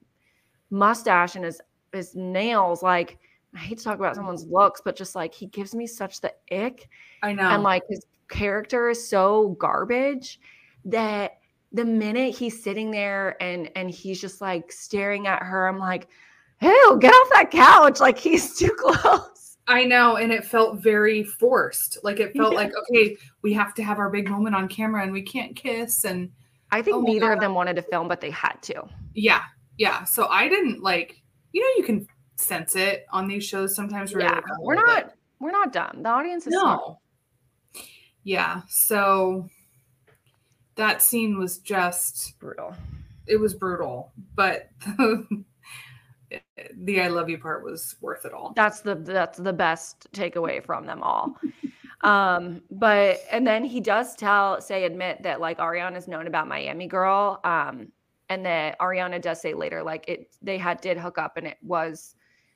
mustache 0.70 1.36
and 1.36 1.44
his 1.44 1.60
his 1.92 2.14
nails, 2.14 2.82
like 2.82 3.18
I 3.54 3.58
hate 3.58 3.78
to 3.78 3.84
talk 3.84 3.98
about 3.98 4.16
someone's 4.16 4.46
looks, 4.46 4.82
but 4.84 4.96
just 4.96 5.14
like 5.14 5.32
he 5.32 5.46
gives 5.46 5.74
me 5.74 5.86
such 5.86 6.20
the 6.20 6.34
ick. 6.52 6.88
I 7.22 7.32
know. 7.32 7.48
And 7.48 7.62
like 7.62 7.84
his 7.88 8.04
character 8.28 8.90
is 8.90 9.08
so 9.08 9.56
garbage 9.58 10.40
that 10.84 11.38
the 11.72 11.84
minute 11.84 12.34
he's 12.34 12.62
sitting 12.62 12.90
there 12.90 13.40
and 13.42 13.70
and 13.76 13.90
he's 13.90 14.20
just 14.20 14.40
like 14.40 14.72
staring 14.72 15.26
at 15.26 15.42
her, 15.42 15.68
I'm 15.68 15.78
like, 15.78 16.08
ew, 16.62 16.98
get 17.00 17.10
off 17.10 17.28
that 17.32 17.50
couch. 17.50 18.00
Like 18.00 18.18
he's 18.18 18.56
too 18.56 18.74
close. 18.78 19.56
I 19.68 19.84
know. 19.84 20.16
And 20.16 20.32
it 20.32 20.44
felt 20.44 20.82
very 20.82 21.24
forced. 21.24 21.98
Like 22.02 22.20
it 22.20 22.36
felt 22.36 22.52
yeah. 22.52 22.58
like, 22.58 22.72
okay, 22.76 23.16
we 23.42 23.52
have 23.54 23.74
to 23.74 23.82
have 23.82 23.98
our 23.98 24.10
big 24.10 24.28
moment 24.28 24.54
on 24.54 24.68
camera 24.68 25.02
and 25.02 25.12
we 25.12 25.22
can't 25.22 25.56
kiss. 25.56 26.04
And 26.04 26.30
I 26.70 26.82
think 26.82 26.98
oh 26.98 27.00
neither 27.00 27.32
of 27.32 27.40
them 27.40 27.54
wanted 27.54 27.76
to 27.76 27.82
film, 27.82 28.06
but 28.06 28.20
they 28.20 28.30
had 28.30 28.56
to. 28.62 28.84
Yeah. 29.14 29.42
Yeah. 29.76 30.04
So 30.04 30.26
I 30.28 30.48
didn't 30.48 30.82
like, 30.82 31.20
you 31.52 31.62
know, 31.62 31.68
you 31.76 31.82
can 31.82 32.06
sense 32.36 32.76
it 32.76 33.06
on 33.10 33.26
these 33.26 33.44
shows 33.44 33.74
sometimes. 33.74 34.12
yeah. 34.12 34.40
Oh, 34.40 34.56
we're 34.60 34.76
not, 34.76 35.12
we're 35.40 35.50
not 35.50 35.72
dumb. 35.72 36.02
The 36.02 36.08
audience 36.10 36.46
is 36.46 36.52
no. 36.52 36.60
Smart. 36.60 36.98
Yeah. 38.22 38.62
So 38.68 39.48
that 40.76 41.02
scene 41.02 41.38
was 41.38 41.58
just 41.58 42.38
brutal. 42.38 42.74
It 43.26 43.38
was 43.38 43.54
brutal, 43.54 44.12
but 44.34 44.70
the, 44.80 45.44
the 46.74 47.00
I 47.00 47.08
love 47.08 47.28
you 47.28 47.38
part 47.38 47.64
was 47.64 47.96
worth 48.00 48.24
it 48.24 48.32
all. 48.32 48.52
That's 48.54 48.80
the 48.80 48.94
that's 48.94 49.38
the 49.38 49.52
best 49.52 50.06
takeaway 50.12 50.64
from 50.64 50.86
them 50.86 51.02
all. 51.02 51.36
um, 52.02 52.62
but 52.70 53.20
and 53.30 53.46
then 53.46 53.64
he 53.64 53.80
does 53.80 54.14
tell 54.14 54.60
say 54.60 54.84
admit 54.84 55.22
that 55.24 55.40
like 55.40 55.58
Ariana's 55.58 56.06
known 56.08 56.26
about 56.26 56.46
Miami 56.46 56.86
Girl. 56.86 57.40
Um, 57.42 57.88
and 58.28 58.44
that 58.44 58.78
Ariana 58.78 59.20
does 59.20 59.40
say 59.40 59.54
later 59.54 59.82
like 59.82 60.08
it 60.08 60.34
they 60.42 60.58
had 60.58 60.80
did 60.80 60.98
hook 60.98 61.18
up 61.18 61.36
and 61.36 61.46
it 61.46 61.58
was 61.62 62.14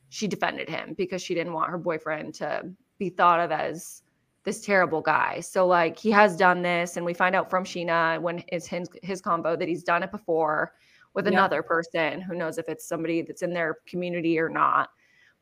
she 0.09 0.27
defended 0.27 0.68
him 0.68 0.95
because 0.97 1.23
she 1.23 1.35
didn't 1.35 1.53
want 1.53 1.71
her 1.71 1.79
boyfriend 1.79 2.35
to 2.35 2.68
be 2.99 3.09
thought 3.09 3.41
of 3.41 3.53
as 3.53 4.03
this 4.45 4.64
terrible 4.64 5.01
guy. 5.01 5.41
So 5.41 5.66
like 5.66 5.99
he 5.99 6.11
has 6.11 6.36
done 6.36 6.62
this, 6.62 6.97
and 6.97 7.05
we 7.05 7.14
find 7.14 7.34
out 7.34 7.51
from 7.51 7.64
Scheana 7.64 8.20
when 8.20 8.43
it's 8.49 8.66
his 8.66 8.88
his 9.03 9.20
combo 9.20 9.57
that 9.57 9.68
he's 9.68 9.84
done 9.84 10.03
it 10.03 10.11
before 10.11 10.72
with 11.14 11.26
another 11.26 11.62
person 11.62 12.20
who 12.20 12.34
knows 12.34 12.57
if 12.59 12.68
it's 12.68 12.86
somebody 12.86 13.22
that's 13.22 13.43
in 13.43 13.53
their 13.53 13.78
community 13.86 14.38
or 14.38 14.49
not. 14.49 14.91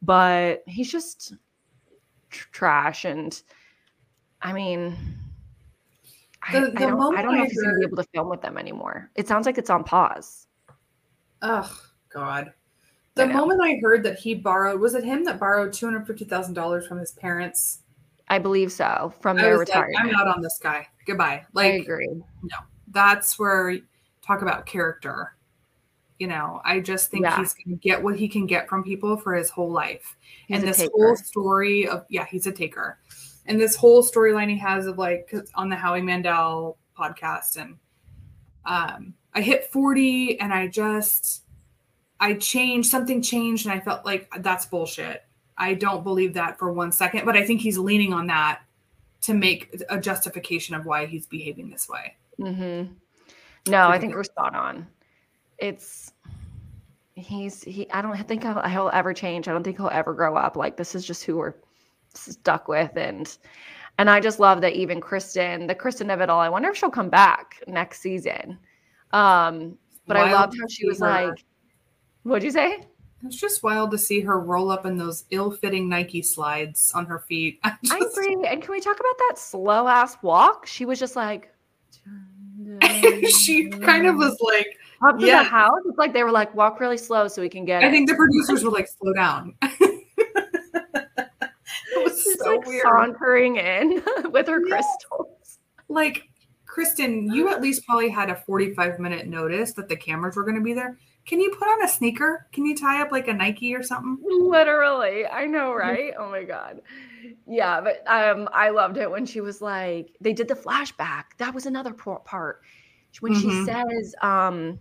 But 0.00 0.62
he's 0.66 0.90
just 0.90 1.34
tr- 2.30 2.48
trash. 2.52 3.04
And 3.04 3.40
I 4.40 4.52
mean, 4.52 4.96
the, 6.52 6.58
I, 6.58 6.60
the 6.60 6.76
I, 6.76 6.80
don't, 6.90 7.18
I 7.18 7.22
don't 7.22 7.36
know 7.36 7.44
if 7.44 7.50
he's 7.50 7.60
going 7.60 7.74
to 7.74 7.80
be 7.80 7.86
able 7.86 8.02
to 8.02 8.08
film 8.14 8.28
with 8.28 8.40
them 8.40 8.56
anymore. 8.56 9.10
It 9.14 9.28
sounds 9.28 9.46
like 9.46 9.58
it's 9.58 9.70
on 9.70 9.84
pause. 9.84 10.46
Oh, 11.42 11.70
God. 12.10 12.52
The 13.14 13.26
moment 13.26 13.60
I 13.60 13.80
heard 13.82 14.04
that 14.04 14.18
he 14.20 14.34
borrowed, 14.34 14.80
was 14.80 14.94
it 14.94 15.02
him 15.02 15.24
that 15.24 15.40
borrowed 15.40 15.70
$250,000 15.70 16.86
from 16.86 16.98
his 16.98 17.12
parents? 17.12 17.80
I 18.28 18.38
believe 18.38 18.70
so, 18.72 19.12
from 19.20 19.36
their 19.36 19.58
retirement. 19.58 19.94
Like, 19.94 20.04
I'm 20.04 20.10
not 20.10 20.28
on 20.28 20.42
this 20.42 20.58
guy. 20.62 20.86
Goodbye. 21.06 21.44
Like, 21.52 21.72
I 21.72 21.76
agree. 21.76 22.08
No, 22.42 22.56
that's 22.88 23.38
where 23.38 23.78
talk 24.22 24.42
about 24.42 24.66
character 24.66 25.34
you 26.18 26.26
know, 26.26 26.60
I 26.64 26.80
just 26.80 27.10
think 27.10 27.22
yeah. 27.22 27.38
he's 27.38 27.54
going 27.54 27.78
to 27.78 27.80
get 27.80 28.02
what 28.02 28.16
he 28.16 28.28
can 28.28 28.46
get 28.46 28.68
from 28.68 28.82
people 28.82 29.16
for 29.16 29.34
his 29.34 29.50
whole 29.50 29.70
life. 29.70 30.16
He's 30.46 30.58
and 30.58 30.68
this 30.68 30.78
taker. 30.78 30.90
whole 30.94 31.16
story 31.16 31.88
of, 31.88 32.04
yeah, 32.08 32.26
he's 32.26 32.46
a 32.46 32.52
taker. 32.52 32.98
And 33.46 33.60
this 33.60 33.76
whole 33.76 34.02
storyline 34.02 34.50
he 34.50 34.58
has 34.58 34.86
of 34.86 34.98
like 34.98 35.32
on 35.54 35.68
the 35.68 35.76
Howie 35.76 36.02
Mandel 36.02 36.76
podcast. 36.98 37.56
And 37.56 37.76
um, 38.66 39.14
I 39.32 39.40
hit 39.40 39.70
40 39.70 40.40
and 40.40 40.52
I 40.52 40.66
just, 40.66 41.44
I 42.18 42.34
changed, 42.34 42.90
something 42.90 43.22
changed. 43.22 43.66
And 43.66 43.72
I 43.72 43.80
felt 43.80 44.04
like 44.04 44.28
that's 44.40 44.66
bullshit. 44.66 45.22
I 45.58 45.74
don't 45.74 46.02
believe 46.04 46.34
that 46.34 46.58
for 46.58 46.72
one 46.72 46.92
second, 46.92 47.24
but 47.24 47.36
I 47.36 47.44
think 47.44 47.60
he's 47.60 47.76
leaning 47.76 48.12
on 48.12 48.26
that 48.28 48.62
to 49.22 49.34
make 49.34 49.82
a 49.90 50.00
justification 50.00 50.74
of 50.74 50.86
why 50.86 51.06
he's 51.06 51.26
behaving 51.26 51.68
this 51.70 51.88
way. 51.88 52.16
Mm-hmm. 52.38 52.92
No, 53.70 53.88
I 53.88 53.98
think 53.98 54.14
we're 54.14 54.24
spot 54.24 54.54
on 54.54 54.86
it's 55.58 56.12
he's 57.14 57.62
he 57.64 57.90
i 57.90 58.00
don't 58.00 58.16
think 58.28 58.44
he'll, 58.44 58.62
he'll 58.62 58.90
ever 58.92 59.12
change 59.12 59.48
i 59.48 59.52
don't 59.52 59.64
think 59.64 59.76
he'll 59.76 59.90
ever 59.92 60.14
grow 60.14 60.36
up 60.36 60.56
like 60.56 60.76
this 60.76 60.94
is 60.94 61.04
just 61.04 61.24
who 61.24 61.36
we're 61.36 61.54
stuck 62.14 62.68
with 62.68 62.96
and 62.96 63.38
and 63.98 64.08
i 64.08 64.20
just 64.20 64.38
love 64.38 64.60
that 64.60 64.74
even 64.74 65.00
kristen 65.00 65.66
the 65.66 65.74
kristen 65.74 66.10
of 66.10 66.20
it 66.20 66.30
all 66.30 66.40
i 66.40 66.48
wonder 66.48 66.68
if 66.68 66.76
she'll 66.76 66.90
come 66.90 67.10
back 67.10 67.60
next 67.66 68.00
season 68.00 68.56
um 69.12 69.76
but 70.06 70.16
wild 70.16 70.28
i 70.28 70.32
loved 70.32 70.56
how 70.58 70.66
she 70.68 70.86
was 70.86 71.00
her. 71.00 71.06
like 71.06 71.44
what'd 72.22 72.44
you 72.44 72.52
say 72.52 72.86
it's 73.24 73.36
just 73.36 73.62
wild 73.62 73.90
to 73.90 73.98
see 73.98 74.20
her 74.20 74.38
roll 74.40 74.70
up 74.70 74.86
in 74.86 74.96
those 74.96 75.24
ill-fitting 75.30 75.88
Nike 75.88 76.22
slides 76.22 76.92
on 76.94 77.06
her 77.06 77.18
feet. 77.18 77.58
I, 77.64 77.76
just... 77.82 77.94
I 77.94 77.98
agree. 77.98 78.36
And 78.46 78.62
can 78.62 78.70
we 78.70 78.80
talk 78.80 78.98
about 78.98 79.18
that 79.28 79.34
slow 79.38 79.88
ass 79.88 80.16
walk? 80.22 80.66
She 80.66 80.84
was 80.84 80.98
just 80.98 81.16
like, 81.16 81.52
she 83.40 83.68
kind 83.68 84.06
of 84.06 84.16
was 84.16 84.36
like, 84.40 84.78
up 85.06 85.18
to 85.18 85.26
yeah. 85.26 85.42
the 85.42 85.48
house. 85.48 85.80
It's 85.86 85.98
like 85.98 86.12
they 86.12 86.22
were 86.22 86.30
like, 86.30 86.54
walk 86.54 86.80
really 86.80 86.96
slow 86.96 87.28
so 87.28 87.42
we 87.42 87.48
can 87.48 87.64
get. 87.64 87.82
I 87.82 87.88
it. 87.88 87.90
think 87.90 88.08
the 88.08 88.14
producers 88.14 88.64
were 88.64 88.70
like, 88.70 88.88
slow 88.88 89.12
down. 89.12 89.54
it 89.62 90.04
was 91.96 92.22
She's 92.22 92.38
so 92.38 92.56
like 92.56 92.66
weird. 92.66 92.82
sauntering 92.82 93.56
in 93.56 94.02
with 94.30 94.46
her 94.48 94.60
yes. 94.66 94.84
crystals. 95.00 95.58
Like, 95.88 96.28
Kristen, 96.66 97.32
you 97.32 97.48
at 97.48 97.60
least 97.62 97.84
probably 97.86 98.10
had 98.10 98.30
a 98.30 98.36
45 98.36 98.98
minute 98.98 99.26
notice 99.26 99.72
that 99.72 99.88
the 99.88 99.96
cameras 99.96 100.36
were 100.36 100.44
going 100.44 100.56
to 100.56 100.62
be 100.62 100.74
there. 100.74 100.98
Can 101.28 101.40
you 101.40 101.50
put 101.50 101.68
on 101.68 101.84
a 101.84 101.88
sneaker? 101.88 102.46
Can 102.52 102.64
you 102.64 102.74
tie 102.74 103.02
up 103.02 103.12
like 103.12 103.28
a 103.28 103.34
Nike 103.34 103.74
or 103.74 103.82
something? 103.82 104.18
Literally. 104.26 105.26
I 105.26 105.44
know, 105.44 105.74
right? 105.74 106.14
oh 106.18 106.30
my 106.30 106.42
God. 106.42 106.80
Yeah, 107.46 107.82
but 107.82 108.02
um 108.06 108.48
I 108.50 108.70
loved 108.70 108.96
it 108.96 109.10
when 109.10 109.26
she 109.26 109.42
was 109.42 109.60
like, 109.60 110.16
they 110.22 110.32
did 110.32 110.48
the 110.48 110.54
flashback. 110.54 111.24
That 111.36 111.54
was 111.54 111.66
another 111.66 111.92
part. 111.92 112.62
When 113.20 113.34
mm-hmm. 113.34 113.50
she 113.50 113.64
says, 113.66 114.14
um, 114.22 114.78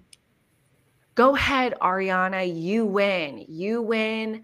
go 1.15 1.35
ahead, 1.35 1.73
Ariana, 1.81 2.49
you 2.49 2.85
win. 2.85 3.43
You 3.49 3.81
win. 3.81 4.43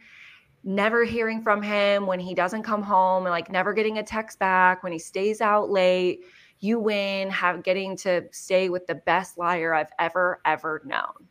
Never 0.65 1.05
hearing 1.05 1.41
from 1.41 1.61
him 1.61 2.05
when 2.05 2.19
he 2.19 2.35
doesn't 2.35 2.63
come 2.63 2.83
home 2.83 3.25
and 3.25 3.31
like 3.31 3.49
never 3.49 3.71
getting 3.71 3.97
a 3.97 4.03
text 4.03 4.39
back 4.39 4.83
when 4.83 4.91
he 4.91 4.99
stays 4.99 5.39
out 5.39 5.69
late. 5.69 6.25
You 6.59 6.79
win, 6.79 7.29
have 7.29 7.63
getting 7.63 7.95
to 7.97 8.23
stay 8.31 8.67
with 8.67 8.87
the 8.87 8.95
best 8.95 9.37
liar 9.37 9.73
I've 9.73 9.91
ever, 9.99 10.41
ever 10.45 10.81
known. 10.85 11.29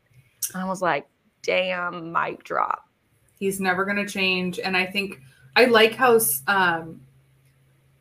And 0.55 0.63
I 0.63 0.67
was 0.67 0.83
like, 0.83 1.07
damn, 1.43 2.13
mic 2.13 2.45
drop. 2.45 2.89
He's 3.39 3.61
never 3.61 3.85
gonna 3.85 4.07
change. 4.07 4.59
And 4.59 4.77
I 4.77 4.87
think 4.87 5.21
I 5.57 5.67
like 5.67 5.95
how 5.95 6.21
um 6.47 7.01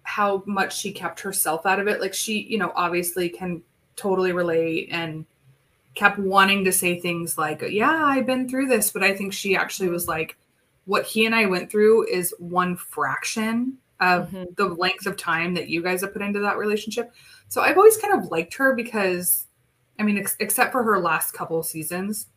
how 0.04 0.44
much 0.46 0.78
she 0.78 0.92
kept 0.92 1.20
herself 1.22 1.66
out 1.66 1.80
of 1.80 1.88
it. 1.88 2.02
Like 2.02 2.14
she, 2.14 2.42
you 2.42 2.58
know, 2.58 2.72
obviously 2.76 3.30
can 3.30 3.62
totally 3.96 4.32
relate 4.32 4.90
and 4.92 5.26
kept 5.96 6.18
wanting 6.20 6.66
to 6.66 6.72
say 6.72 7.00
things 7.00 7.38
like, 7.38 7.62
Yeah, 7.62 8.06
I've 8.06 8.26
been 8.26 8.48
through 8.48 8.68
this. 8.68 8.92
But 8.92 9.04
I 9.04 9.16
think 9.16 9.34
she 9.34 9.56
actually 9.56 9.90
was 9.90 10.08
like, 10.08 10.38
What 10.86 11.06
he 11.06 11.26
and 11.26 11.36
I 11.36 11.46
went 11.46 11.72
through 11.72 12.08
is 12.08 12.34
one 12.40 12.76
fraction 12.76 13.78
of 14.00 14.30
mm-hmm. 14.30 14.46
the 14.58 14.66
length 14.66 15.06
of 15.06 15.16
time 15.16 15.54
that 15.54 15.70
you 15.70 15.82
guys 15.82 16.02
have 16.02 16.14
put 16.14 16.24
into 16.24 16.40
that 16.40 16.58
relationship. 16.58 17.14
So 17.48 17.62
I've 17.62 17.78
always 17.78 17.98
kind 17.98 18.14
of 18.14 18.32
liked 18.32 18.56
her 18.56 18.76
because, 18.76 19.46
I 20.00 20.04
mean, 20.04 20.18
ex- 20.18 20.38
except 20.40 20.72
for 20.72 20.84
her 20.84 21.00
last 21.00 21.34
couple 21.34 21.62
seasons, 21.62 22.28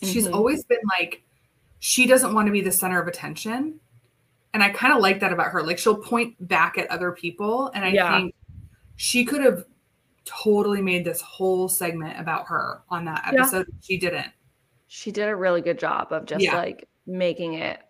mm-hmm. 0.00 0.12
she's 0.12 0.26
always 0.26 0.64
been 0.64 0.80
like, 0.98 1.22
she 1.78 2.06
doesn't 2.06 2.34
want 2.34 2.46
to 2.46 2.52
be 2.52 2.60
the 2.60 2.72
center 2.72 3.00
of 3.00 3.08
attention. 3.08 3.80
And 4.54 4.62
I 4.62 4.70
kind 4.70 4.92
of 4.92 5.00
like 5.00 5.20
that 5.20 5.32
about 5.32 5.48
her. 5.48 5.62
Like 5.62 5.78
she'll 5.78 5.96
point 5.96 6.34
back 6.48 6.78
at 6.78 6.90
other 6.90 7.12
people. 7.12 7.70
And 7.74 7.84
I 7.84 7.88
yeah. 7.88 8.16
think 8.16 8.34
she 8.96 9.24
could 9.24 9.42
have 9.42 9.64
totally 10.24 10.82
made 10.82 11.04
this 11.04 11.20
whole 11.20 11.68
segment 11.68 12.18
about 12.18 12.46
her 12.46 12.82
on 12.88 13.04
that 13.04 13.22
episode. 13.32 13.66
Yeah. 13.68 13.78
She 13.82 13.98
didn't. 13.98 14.32
She 14.88 15.10
did 15.10 15.28
a 15.28 15.36
really 15.36 15.60
good 15.60 15.78
job 15.78 16.12
of 16.12 16.26
just 16.26 16.42
yeah. 16.42 16.56
like 16.56 16.88
making 17.06 17.54
it 17.54 17.80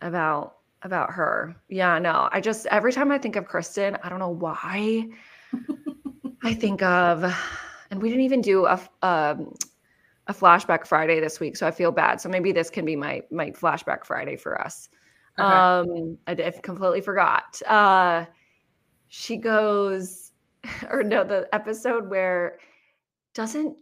about 0.00 0.56
about 0.82 1.10
her. 1.10 1.56
Yeah, 1.68 1.98
no. 1.98 2.28
I 2.30 2.40
just 2.40 2.66
every 2.66 2.92
time 2.92 3.10
I 3.10 3.18
think 3.18 3.34
of 3.34 3.46
Kristen, 3.46 3.96
I 4.02 4.08
don't 4.08 4.20
know 4.20 4.30
why 4.30 5.08
I 6.42 6.54
think 6.54 6.82
of 6.82 7.24
and 7.90 8.02
we 8.02 8.08
didn't 8.08 8.24
even 8.24 8.40
do 8.40 8.66
a 8.66 8.80
um, 9.02 9.54
a 10.28 10.34
flashback 10.34 10.86
Friday 10.86 11.20
this 11.20 11.40
week, 11.40 11.56
so 11.56 11.66
I 11.66 11.70
feel 11.70 11.90
bad. 11.90 12.20
So 12.20 12.28
maybe 12.28 12.52
this 12.52 12.70
can 12.70 12.84
be 12.84 12.96
my 12.96 13.22
my 13.30 13.50
flashback 13.50 14.04
Friday 14.04 14.36
for 14.36 14.60
us. 14.60 14.88
Okay. 15.38 15.48
Um 15.48 16.18
I, 16.26 16.32
I 16.32 16.50
completely 16.62 17.00
forgot. 17.00 17.60
Uh 17.66 18.26
she 19.08 19.36
goes 19.36 20.32
or 20.90 21.02
no, 21.02 21.24
the 21.24 21.48
episode 21.52 22.08
where 22.10 22.58
doesn't 23.34 23.76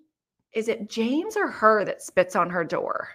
is 0.52 0.68
it 0.68 0.88
James 0.88 1.36
or 1.36 1.48
her 1.48 1.84
that 1.84 2.00
spits 2.00 2.34
on 2.34 2.48
her 2.48 2.64
door 2.64 3.08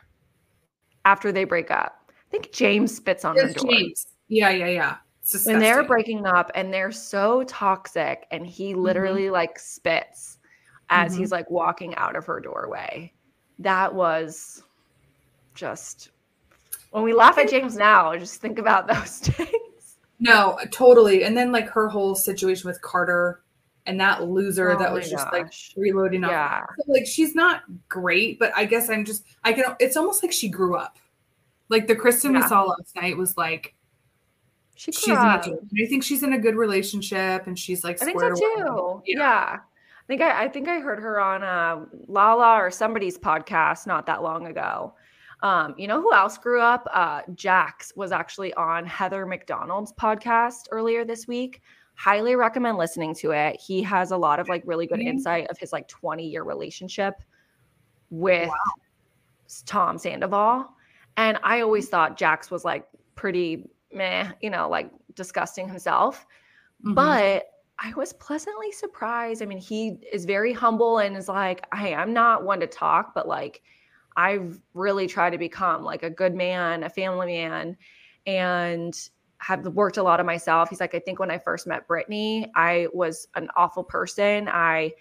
after 1.05 1.31
they 1.31 1.43
break 1.43 1.71
up? 1.71 2.11
I 2.11 2.29
think 2.29 2.51
James 2.51 2.95
spits 2.95 3.25
on 3.25 3.37
it's 3.37 3.47
her 3.47 3.53
door. 3.53 3.71
James. 3.71 4.07
Yeah, 4.27 4.51
yeah, 4.51 4.67
yeah. 4.67 4.95
When 5.45 5.59
they're 5.59 5.83
breaking 5.83 6.25
up 6.25 6.51
and 6.55 6.73
they're 6.73 6.91
so 6.91 7.43
toxic, 7.43 8.25
and 8.31 8.45
he 8.45 8.71
mm-hmm. 8.71 8.81
literally 8.81 9.23
mm-hmm. 9.23 9.33
like 9.33 9.59
spits 9.59 10.39
as 10.89 11.11
mm-hmm. 11.11 11.21
he's 11.21 11.31
like 11.31 11.49
walking 11.49 11.95
out 11.95 12.15
of 12.15 12.25
her 12.25 12.39
doorway. 12.39 13.11
That 13.61 13.93
was 13.93 14.63
just 15.53 16.09
when 16.91 17.03
we 17.03 17.13
laugh 17.13 17.37
at 17.37 17.49
James 17.49 17.75
now, 17.75 18.15
just 18.17 18.41
think 18.41 18.59
about 18.59 18.87
those 18.93 19.19
days. 19.19 19.97
No, 20.19 20.57
totally. 20.71 21.23
And 21.23 21.35
then 21.35 21.51
like 21.51 21.67
her 21.69 21.87
whole 21.87 22.15
situation 22.15 22.67
with 22.67 22.81
Carter 22.81 23.41
and 23.87 23.99
that 23.99 24.23
loser 24.23 24.71
oh 24.71 24.77
that 24.77 24.93
was 24.93 25.09
just 25.09 25.25
gosh. 25.25 25.33
like 25.33 25.53
reloading 25.75 26.23
up. 26.23 26.31
yeah. 26.31 26.65
So, 26.77 26.91
like 26.91 27.07
she's 27.07 27.33
not 27.33 27.63
great, 27.89 28.37
but 28.37 28.51
I 28.55 28.65
guess 28.65 28.89
I'm 28.89 29.03
just 29.03 29.25
I 29.43 29.53
can 29.53 29.75
it's 29.79 29.97
almost 29.97 30.21
like 30.21 30.31
she 30.31 30.49
grew 30.49 30.75
up. 30.75 30.97
Like 31.69 31.87
the 31.87 31.95
Kristen 31.95 32.33
yeah. 32.33 32.41
we 32.41 32.47
saw 32.47 32.63
last 32.63 32.95
night 32.95 33.17
was 33.17 33.37
like 33.37 33.73
she 34.75 34.91
she's 34.91 35.09
up. 35.09 35.47
in 35.47 35.53
a, 35.53 35.83
I 35.83 35.87
think 35.87 36.03
she's 36.03 36.21
in 36.21 36.33
a 36.33 36.39
good 36.39 36.55
relationship 36.55 37.47
and 37.47 37.57
she's 37.57 37.83
like 37.83 38.01
I 38.01 38.05
think 38.05 38.19
so 38.19 38.29
too. 38.29 39.01
Yeah. 39.05 39.17
yeah. 39.17 39.59
I 40.03 40.07
think 40.07 40.21
I, 40.21 40.43
I 40.43 40.47
think 40.47 40.67
I 40.67 40.79
heard 40.79 40.99
her 40.99 41.19
on 41.19 41.43
uh, 41.43 41.85
Lala 42.07 42.55
or 42.55 42.71
somebody's 42.71 43.17
podcast 43.17 43.87
not 43.87 44.05
that 44.07 44.23
long 44.23 44.47
ago. 44.47 44.93
Um, 45.43 45.73
you 45.77 45.87
know 45.87 46.01
who 46.01 46.13
else 46.13 46.37
grew 46.37 46.61
up? 46.61 46.87
Uh, 46.93 47.21
Jax 47.33 47.93
was 47.95 48.11
actually 48.11 48.53
on 48.53 48.85
Heather 48.85 49.25
McDonald's 49.25 49.93
podcast 49.93 50.67
earlier 50.71 51.03
this 51.03 51.27
week 51.27 51.61
highly 52.01 52.35
recommend 52.35 52.79
listening 52.79 53.13
to 53.13 53.29
it. 53.29 53.59
He 53.59 53.83
has 53.83 54.09
a 54.09 54.17
lot 54.17 54.39
of 54.39 54.49
like 54.49 54.63
really 54.65 54.87
good 54.87 54.97
mm-hmm. 54.97 55.09
insight 55.09 55.47
of 55.51 55.57
his 55.59 55.71
like 55.71 55.87
20 55.87 56.27
year 56.27 56.43
relationship 56.43 57.13
with 58.09 58.49
wow. 58.49 58.55
Tom 59.67 59.99
Sandoval. 59.99 60.67
And 61.17 61.37
I 61.43 61.61
always 61.61 61.89
thought 61.89 62.17
Jax 62.17 62.49
was 62.49 62.65
like 62.65 62.87
pretty 63.13 63.69
meh, 63.93 64.31
you 64.41 64.49
know, 64.49 64.67
like 64.67 64.89
disgusting 65.13 65.67
himself. 65.67 66.25
Mm-hmm. 66.83 66.95
But 66.95 67.50
I 67.83 67.93
was 67.95 68.13
pleasantly 68.13 68.71
surprised. 68.71 69.41
I 69.41 69.45
mean, 69.45 69.57
he 69.57 69.97
is 70.13 70.25
very 70.25 70.53
humble 70.53 70.99
and 70.99 71.17
is 71.17 71.27
like, 71.27 71.65
hey, 71.73 71.95
I'm 71.95 72.13
not 72.13 72.43
one 72.43 72.59
to 72.59 72.67
talk, 72.67 73.15
but 73.15 73.27
like, 73.27 73.63
I've 74.15 74.61
really 74.75 75.07
tried 75.07 75.31
to 75.31 75.39
become 75.39 75.83
like 75.83 76.03
a 76.03 76.09
good 76.09 76.35
man, 76.35 76.83
a 76.83 76.89
family 76.89 77.27
man. 77.27 77.75
And 78.27 78.95
have 79.39 79.65
worked 79.69 79.97
a 79.97 80.03
lot 80.03 80.19
of 80.19 80.25
myself. 80.27 80.69
He's 80.69 80.79
like, 80.79 80.93
I 80.93 80.99
think 80.99 81.17
when 81.17 81.31
I 81.31 81.39
first 81.39 81.65
met 81.65 81.87
Brittany, 81.87 82.51
I 82.55 82.87
was 82.93 83.27
an 83.33 83.49
awful 83.55 83.83
person. 83.83 84.47
I 84.47 84.93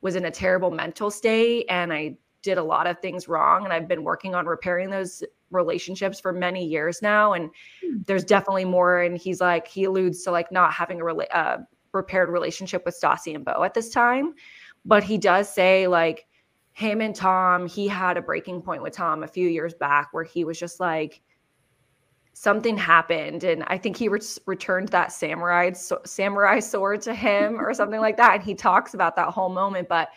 was 0.00 0.16
in 0.16 0.24
a 0.24 0.30
terrible 0.30 0.70
mental 0.70 1.10
state 1.10 1.66
and 1.68 1.92
I 1.92 2.16
did 2.40 2.56
a 2.56 2.62
lot 2.62 2.86
of 2.86 2.98
things 3.00 3.28
wrong. 3.28 3.64
And 3.64 3.72
I've 3.72 3.86
been 3.86 4.02
working 4.02 4.34
on 4.34 4.46
repairing 4.46 4.88
those 4.88 5.22
relationships 5.50 6.18
for 6.18 6.32
many 6.32 6.64
years 6.64 7.02
now. 7.02 7.34
And 7.34 7.50
hmm. 7.84 7.98
there's 8.06 8.24
definitely 8.24 8.64
more. 8.64 9.02
And 9.02 9.18
he's 9.18 9.42
like, 9.42 9.68
he 9.68 9.84
alludes 9.84 10.22
to 10.22 10.30
like 10.30 10.50
not 10.50 10.72
having 10.72 11.02
a 11.02 11.04
rela- 11.04 11.26
uh, 11.30 11.58
repaired 11.92 12.28
relationship 12.28 12.84
with 12.84 12.98
Stassi 13.00 13.34
and 13.34 13.44
Beau 13.44 13.62
at 13.62 13.74
this 13.74 13.90
time. 13.90 14.34
But 14.84 15.04
he 15.04 15.18
does 15.18 15.52
say, 15.52 15.86
like, 15.86 16.26
him 16.72 17.00
and 17.00 17.14
Tom, 17.14 17.66
he 17.66 17.86
had 17.86 18.16
a 18.16 18.22
breaking 18.22 18.62
point 18.62 18.82
with 18.82 18.94
Tom 18.94 19.22
a 19.22 19.28
few 19.28 19.48
years 19.48 19.74
back 19.74 20.08
where 20.12 20.24
he 20.24 20.44
was 20.44 20.58
just 20.58 20.80
like, 20.80 21.20
something 22.34 22.76
happened 22.78 23.44
and 23.44 23.62
i 23.66 23.76
think 23.76 23.96
he 23.96 24.08
re- 24.08 24.20
returned 24.46 24.88
that 24.88 25.12
samurai 25.12 25.70
so- 25.72 26.00
samurai 26.04 26.58
sword 26.58 27.02
to 27.02 27.14
him 27.14 27.60
or 27.60 27.74
something 27.74 28.00
like 28.00 28.16
that 28.16 28.36
and 28.36 28.42
he 28.42 28.54
talks 28.54 28.94
about 28.94 29.14
that 29.14 29.28
whole 29.28 29.50
moment 29.50 29.88
but 29.88 30.08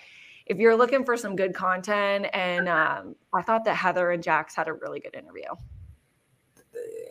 if 0.45 0.57
you're 0.57 0.76
looking 0.76 1.03
for 1.03 1.17
some 1.17 1.36
good 1.36 1.53
content 1.53 2.28
and 2.34 2.69
um, 2.69 3.15
i 3.34 3.41
thought 3.41 3.65
that 3.65 3.76
heather 3.76 4.11
and 4.11 4.23
jax 4.23 4.55
had 4.55 4.67
a 4.67 4.73
really 4.73 4.99
good 4.99 5.13
interview 5.13 5.43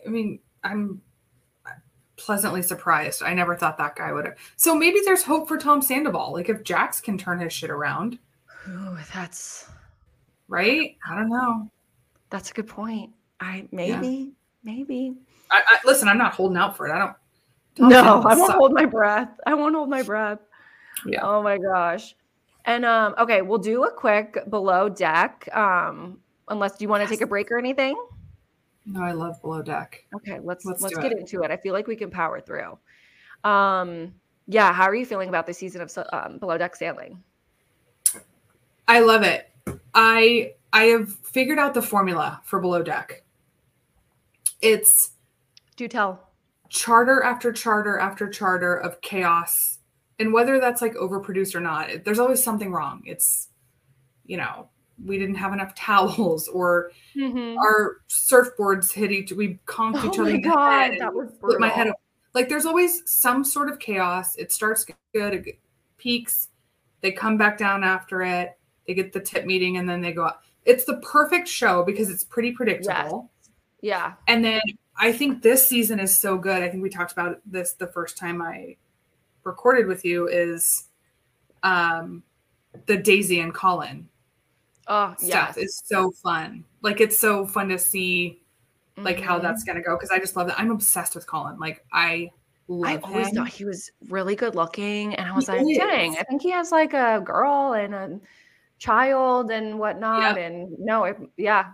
i 0.05 0.09
mean 0.09 0.39
i'm 0.63 0.99
pleasantly 2.17 2.61
surprised 2.61 3.21
i 3.23 3.33
never 3.33 3.55
thought 3.55 3.77
that 3.77 3.95
guy 3.95 4.11
would 4.11 4.25
have 4.25 4.35
so 4.55 4.73
maybe 4.73 4.99
there's 5.03 5.23
hope 5.23 5.47
for 5.47 5.57
tom 5.57 5.81
sandoval 5.81 6.31
like 6.31 6.49
if 6.49 6.63
jax 6.63 7.01
can 7.01 7.17
turn 7.17 7.39
his 7.39 7.51
shit 7.51 7.69
around 7.69 8.17
Ooh, 8.69 8.97
that's 9.13 9.69
right 10.47 10.95
i 11.09 11.15
don't 11.15 11.29
know 11.29 11.69
that's 12.29 12.51
a 12.51 12.53
good 12.53 12.67
point 12.67 13.11
i 13.39 13.67
maybe 13.71 14.07
yeah 14.07 14.25
maybe. 14.65 15.13
I, 15.49 15.61
I, 15.65 15.77
listen, 15.85 16.09
I'm 16.09 16.17
not 16.17 16.33
holding 16.33 16.57
out 16.57 16.75
for 16.75 16.87
it. 16.87 16.91
I 16.91 16.97
don't. 16.97 17.15
don't 17.75 17.89
no, 17.89 18.23
I 18.23 18.35
won't 18.35 18.53
hold 18.53 18.73
my 18.73 18.85
breath. 18.85 19.29
I 19.45 19.53
won't 19.53 19.75
hold 19.75 19.89
my 19.89 20.01
breath. 20.01 20.39
Yeah. 21.05 21.19
Oh 21.23 21.41
my 21.41 21.57
gosh. 21.57 22.15
And 22.65 22.83
um, 22.83 23.13
okay, 23.19 23.43
we'll 23.43 23.59
do 23.59 23.83
a 23.83 23.91
quick 23.91 24.37
below 24.49 24.89
deck. 24.89 25.47
Um, 25.55 26.19
unless 26.49 26.77
do 26.77 26.83
you 26.83 26.89
want 26.89 27.01
to 27.01 27.03
yes. 27.03 27.11
take 27.11 27.21
a 27.21 27.27
break 27.27 27.51
or 27.51 27.59
anything? 27.59 27.95
No, 28.85 29.01
I 29.01 29.13
love 29.13 29.41
below 29.41 29.61
deck. 29.61 30.05
Okay, 30.15 30.39
let's 30.43 30.65
let's, 30.65 30.81
let's 30.81 30.95
get 30.97 31.11
it. 31.11 31.19
into 31.19 31.41
it. 31.43 31.51
I 31.51 31.57
feel 31.57 31.73
like 31.73 31.87
we 31.87 31.95
can 31.95 32.11
power 32.11 32.39
through. 32.39 32.77
Um, 33.43 34.13
yeah, 34.47 34.73
how 34.73 34.83
are 34.83 34.95
you 34.95 35.05
feeling 35.05 35.29
about 35.29 35.47
the 35.47 35.53
season 35.53 35.81
of 35.81 35.91
um, 36.13 36.37
below 36.37 36.57
deck 36.57 36.75
sailing? 36.75 37.23
I 38.87 38.99
love 38.99 39.23
it. 39.23 39.49
I 39.93 40.53
I 40.71 40.85
have 40.85 41.09
figured 41.09 41.57
out 41.57 41.73
the 41.73 41.81
formula 41.81 42.41
for 42.43 42.59
below 42.59 42.83
deck 42.83 43.23
it's 44.61 45.11
do 45.75 45.87
tell 45.87 46.29
charter 46.69 47.23
after 47.23 47.51
charter 47.51 47.99
after 47.99 48.27
charter 48.27 48.75
of 48.75 48.99
chaos 49.01 49.79
and 50.19 50.33
whether 50.33 50.59
that's 50.59 50.81
like 50.81 50.93
overproduced 50.95 51.55
or 51.55 51.61
not 51.61 51.89
there's 52.03 52.19
always 52.19 52.43
something 52.43 52.71
wrong 52.71 53.01
it's 53.05 53.49
you 54.25 54.37
know 54.37 54.67
we 55.03 55.17
didn't 55.17 55.35
have 55.35 55.53
enough 55.53 55.73
towels 55.75 56.47
or 56.47 56.91
mm-hmm. 57.15 57.57
our 57.57 57.97
surfboards 58.09 58.91
hit 58.91 59.11
each 59.11 59.31
we 59.31 59.59
conked 59.65 59.99
oh 60.03 60.07
each 60.07 60.19
other 60.19 60.31
the 60.31 60.37
God, 60.39 60.91
that 60.99 61.13
was 61.13 61.31
brutal. 61.33 61.59
my 61.59 61.69
head 61.69 61.87
up. 61.87 61.95
like 62.33 62.47
there's 62.47 62.65
always 62.65 63.01
some 63.05 63.43
sort 63.43 63.69
of 63.69 63.79
chaos 63.79 64.35
it 64.37 64.51
starts 64.51 64.85
good 65.13 65.33
it 65.33 65.59
peaks 65.97 66.49
they 67.01 67.11
come 67.11 67.37
back 67.37 67.57
down 67.57 67.83
after 67.83 68.21
it 68.21 68.57
they 68.87 68.93
get 68.93 69.11
the 69.11 69.19
tip 69.19 69.45
meeting 69.45 69.77
and 69.77 69.89
then 69.89 70.01
they 70.01 70.13
go 70.13 70.23
up 70.23 70.43
it's 70.63 70.85
the 70.85 70.97
perfect 70.97 71.47
show 71.47 71.83
because 71.83 72.09
it's 72.09 72.23
pretty 72.23 72.51
predictable 72.51 73.29
yeah. 73.85 74.13
And 74.27 74.43
then 74.43 74.61
I 74.97 75.11
think 75.11 75.43
this 75.43 75.67
season 75.67 75.99
is 75.99 76.17
so 76.17 76.39
good. 76.39 76.63
I 76.63 76.69
think 76.69 76.81
we 76.81 76.89
talked 76.89 77.11
about 77.11 77.39
this 77.45 77.73
the 77.73 77.85
first 77.85 78.17
time 78.17 78.41
I 78.41 78.77
recorded 79.43 79.85
with 79.85 80.03
you 80.03 80.27
is 80.27 80.85
um 81.61 82.23
the 82.87 82.97
Daisy 82.97 83.39
and 83.41 83.53
Colin 83.53 84.09
oh, 84.87 85.13
stuff 85.17 85.55
yes. 85.55 85.57
is 85.57 85.81
so 85.85 86.11
fun. 86.11 86.63
Like 86.81 87.01
it's 87.01 87.17
so 87.17 87.45
fun 87.45 87.69
to 87.69 87.79
see 87.79 88.41
like 88.97 89.17
mm-hmm. 89.17 89.25
how 89.25 89.39
that's 89.39 89.63
gonna 89.63 89.81
go 89.81 89.95
because 89.95 90.11
I 90.11 90.19
just 90.19 90.35
love 90.35 90.47
that. 90.47 90.59
I'm 90.59 90.71
obsessed 90.71 91.15
with 91.15 91.27
Colin. 91.27 91.57
Like 91.59 91.85
I 91.91 92.29
I 92.83 92.97
always 92.97 93.27
him. 93.27 93.35
thought 93.35 93.49
he 93.49 93.65
was 93.65 93.91
really 94.09 94.35
good 94.35 94.55
looking, 94.55 95.15
and 95.15 95.29
I 95.29 95.35
was 95.35 95.47
he 95.47 95.53
like, 95.53 95.67
is. 95.69 95.77
dang, 95.77 96.17
I 96.17 96.23
think 96.23 96.41
he 96.41 96.51
has 96.51 96.71
like 96.71 96.93
a 96.93 97.21
girl 97.23 97.73
and 97.73 97.93
a 97.93 98.19
child 98.79 99.51
and 99.51 99.77
whatnot. 99.77 100.37
Yep. 100.37 100.45
And 100.45 100.79
no, 100.79 101.03
it, 101.03 101.17
yeah, 101.37 101.71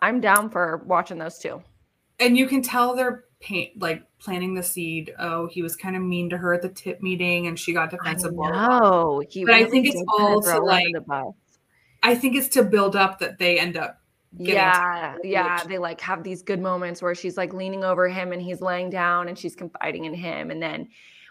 I'm 0.00 0.20
down 0.20 0.50
for 0.50 0.82
watching 0.86 1.18
those 1.18 1.38
two. 1.38 1.62
And 2.18 2.36
you 2.36 2.46
can 2.46 2.62
tell 2.62 2.94
they're 2.94 3.24
paint 3.40 3.80
like 3.80 4.02
planting 4.18 4.54
the 4.54 4.62
seed. 4.62 5.14
Oh, 5.18 5.46
he 5.46 5.62
was 5.62 5.76
kind 5.76 5.96
of 5.96 6.02
mean 6.02 6.30
to 6.30 6.38
her 6.38 6.54
at 6.54 6.62
the 6.62 6.68
tip 6.68 7.02
meeting, 7.02 7.46
and 7.46 7.58
she 7.58 7.72
got 7.72 7.90
defensive. 7.90 8.32
No, 8.32 9.22
but 9.22 9.34
really 9.34 9.52
I 9.52 9.64
think 9.68 9.86
it's 9.86 10.02
all 10.08 10.40
to 10.40 10.58
like. 10.58 10.94
I 12.02 12.14
think 12.14 12.36
it's 12.36 12.48
to 12.48 12.62
build 12.62 12.96
up 12.96 13.18
that 13.18 13.38
they 13.38 13.58
end 13.58 13.76
up 13.76 14.00
yeah 14.38 15.16
yeah 15.24 15.62
they 15.64 15.78
like 15.78 16.00
have 16.00 16.22
these 16.22 16.40
good 16.42 16.60
moments 16.60 17.02
where 17.02 17.14
she's 17.14 17.36
like 17.36 17.52
leaning 17.52 17.82
over 17.82 18.08
him 18.08 18.32
and 18.32 18.40
he's 18.40 18.60
laying 18.60 18.88
down 18.88 19.28
and 19.28 19.36
she's 19.36 19.56
confiding 19.56 20.04
in 20.04 20.14
him 20.14 20.52
and 20.52 20.62
then 20.62 20.88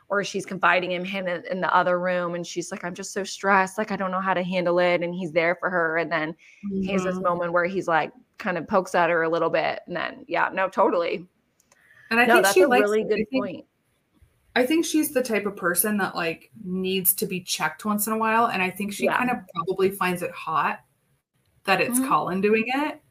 or 0.09 0.23
she's 0.23 0.45
confiding 0.45 0.91
in 0.93 1.05
him 1.05 1.27
in, 1.27 1.43
in 1.49 1.61
the 1.61 1.73
other 1.73 1.97
room 1.97 2.35
and 2.35 2.45
she's 2.45 2.71
like 2.71 2.83
i'm 2.83 2.93
just 2.93 3.13
so 3.13 3.23
stressed 3.23 3.77
like 3.77 3.91
i 3.91 3.95
don't 3.95 4.11
know 4.11 4.19
how 4.19 4.33
to 4.33 4.43
handle 4.43 4.79
it 4.79 5.01
and 5.01 5.15
he's 5.15 5.31
there 5.31 5.55
for 5.55 5.69
her 5.69 5.97
and 5.97 6.11
then 6.11 6.31
mm-hmm. 6.65 6.81
he 6.81 6.91
has 6.91 7.03
this 7.03 7.15
mm-hmm. 7.15 7.23
moment 7.23 7.53
where 7.53 7.65
he's 7.65 7.87
like 7.87 8.11
kind 8.37 8.57
of 8.57 8.67
pokes 8.67 8.93
at 8.93 9.09
her 9.09 9.23
a 9.23 9.29
little 9.29 9.49
bit 9.49 9.79
and 9.87 9.95
then 9.95 10.25
yeah 10.27 10.49
no 10.51 10.67
totally 10.67 11.25
and 12.11 12.19
i 12.19 12.25
no, 12.25 12.33
think 12.33 12.43
that's 12.43 12.55
she 12.55 12.61
a 12.63 12.67
really 12.67 13.03
good 13.03 13.25
think, 13.29 13.45
point 13.45 13.65
I 14.59 14.65
think 14.65 14.85
she's 14.85 15.11
the 15.11 15.23
type 15.23 15.45
of 15.45 15.55
person 15.55 15.97
that 15.97 16.15
like 16.15 16.51
needs 16.63 17.13
to 17.15 17.25
be 17.25 17.41
checked 17.41 17.85
once 17.85 18.07
in 18.07 18.13
a 18.13 18.17
while. 18.17 18.47
And 18.47 18.61
I 18.61 18.69
think 18.69 18.93
she 18.93 19.05
yeah. 19.05 19.17
kind 19.17 19.29
of 19.29 19.37
probably 19.53 19.89
finds 19.89 20.21
it 20.21 20.31
hot 20.31 20.79
that 21.65 21.81
it's 21.81 21.99
mm-hmm. 21.99 22.09
Colin 22.09 22.41
doing 22.41 22.65
it. 22.67 23.01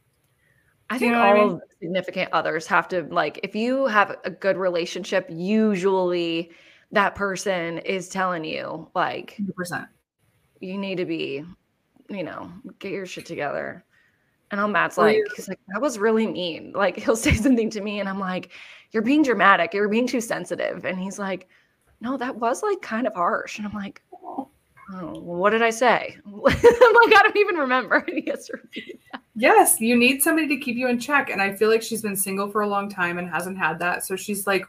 I 0.91 0.99
think 0.99 1.15
all 1.15 1.23
I 1.23 1.35
mean? 1.35 1.61
significant 1.81 2.31
others 2.33 2.67
have 2.67 2.89
to 2.89 3.03
like 3.03 3.41
if 3.43 3.55
you 3.55 3.87
have 3.87 4.17
a 4.25 4.31
good 4.31 4.57
relationship, 4.57 5.27
usually 5.31 6.51
that 6.93 7.15
person 7.15 7.79
is 7.79 8.09
telling 8.09 8.45
you 8.45 8.91
like 8.95 9.37
100%. 9.71 9.87
you 10.61 10.79
need 10.79 10.97
to 10.97 11.05
be, 11.05 11.45
you 12.09 12.23
know, 12.23 12.51
get 12.79 12.93
your 12.93 13.07
shit 13.07 13.27
together. 13.27 13.85
And 14.51 14.61
I'm 14.61 14.73
Matt's 14.73 14.97
like, 14.97 15.19
he's 15.37 15.47
like, 15.47 15.61
that 15.75 15.83
was 15.83 15.99
really 15.99 16.27
mean. 16.27 16.73
Like 16.75 16.97
he'll 16.97 17.17
say 17.29 17.35
something 17.35 17.69
to 17.71 17.81
me 17.83 18.01
and 18.01 18.09
I'm 18.09 18.19
like, 18.19 18.51
you're 18.93 19.03
being 19.03 19.23
dramatic. 19.23 19.75
You're 19.75 19.89
being 19.89 20.07
too 20.07 20.21
sensitive. 20.21 20.85
And 20.85 20.99
he's 20.99 21.19
like, 21.19 21.49
no, 22.01 22.17
that 22.17 22.37
was 22.37 22.63
like 22.63 22.81
kind 22.81 23.07
of 23.07 23.15
harsh. 23.15 23.59
And 23.59 23.67
I'm 23.67 23.75
like, 23.75 24.03
oh, 24.13 24.49
what 24.91 25.51
did 25.51 25.63
I 25.63 25.71
say? 25.71 26.17
I'm 26.25 26.33
like, 26.41 26.57
I 26.63 27.21
don't 27.23 27.37
even 27.37 27.57
remember. 27.57 28.07
yes, 29.35 29.81
you 29.81 29.97
need 29.97 30.23
somebody 30.23 30.49
to 30.49 30.57
keep 30.57 30.77
you 30.77 30.89
in 30.89 30.99
check. 30.99 31.31
And 31.31 31.43
I 31.43 31.55
feel 31.55 31.69
like 31.69 31.83
she's 31.83 32.03
been 32.03 32.17
single 32.17 32.51
for 32.51 32.63
a 32.63 32.69
long 32.69 32.89
time 32.89 33.19
and 33.19 33.29
hasn't 33.29 33.59
had 33.59 33.79
that. 33.81 34.05
So 34.05 34.17
she's 34.17 34.47
like 34.47 34.65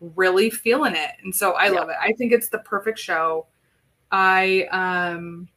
really 0.00 0.50
feeling 0.50 0.96
it. 0.96 1.12
And 1.22 1.34
so 1.34 1.52
I 1.52 1.68
love 1.68 1.90
it. 1.90 1.96
I 2.00 2.12
think 2.12 2.32
it's 2.32 2.48
the 2.48 2.60
perfect 2.60 2.98
show. 2.98 3.46
I 4.10 4.64
um 4.72 5.48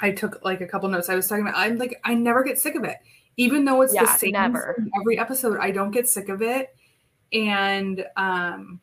I 0.00 0.10
took 0.12 0.42
like 0.42 0.62
a 0.62 0.66
couple 0.66 0.88
notes. 0.88 1.10
I 1.10 1.14
was 1.14 1.28
talking 1.28 1.46
about 1.46 1.58
I'm 1.58 1.76
like 1.76 2.00
I 2.04 2.14
never 2.14 2.42
get 2.42 2.58
sick 2.58 2.76
of 2.76 2.84
it. 2.84 2.96
Even 3.36 3.64
though 3.64 3.82
it's 3.82 3.94
yeah, 3.94 4.04
the 4.04 4.18
same 4.18 4.32
never. 4.32 4.76
every 4.98 5.18
episode, 5.18 5.58
I 5.58 5.70
don't 5.70 5.90
get 5.90 6.08
sick 6.08 6.28
of 6.28 6.40
it 6.40 6.74
and 7.32 8.04
um, 8.16 8.80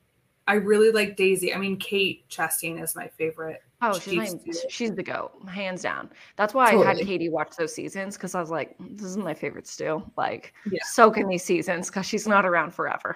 I 0.48 0.56
really 0.56 0.92
like 0.92 1.16
Daisy. 1.16 1.54
I 1.54 1.58
mean, 1.58 1.78
Kate 1.78 2.28
Chastain 2.30 2.82
is 2.82 2.96
my 2.96 3.08
favorite. 3.08 3.62
Oh, 3.82 3.98
she's 3.98 4.36
my, 4.36 4.54
she's 4.68 4.94
the 4.94 5.04
goat, 5.04 5.32
hands 5.48 5.82
down. 5.82 6.10
That's 6.36 6.54
why 6.54 6.72
totally. 6.72 6.86
I 6.86 6.96
had 6.96 7.06
Katie 7.06 7.30
watch 7.30 7.56
those 7.58 7.74
seasons 7.74 8.18
because 8.18 8.36
I 8.36 8.42
was 8.42 8.50
like, 8.50 8.76
this 8.80 9.06
is 9.06 9.16
my 9.16 9.34
favorite 9.34 9.68
stew. 9.68 10.04
Like, 10.18 10.54
yeah. 10.70 10.80
soaking 10.84 11.28
these 11.28 11.44
seasons 11.44 11.90
because 11.90 12.06
she's 12.06 12.28
not 12.28 12.46
around 12.46 12.74
forever. 12.74 13.16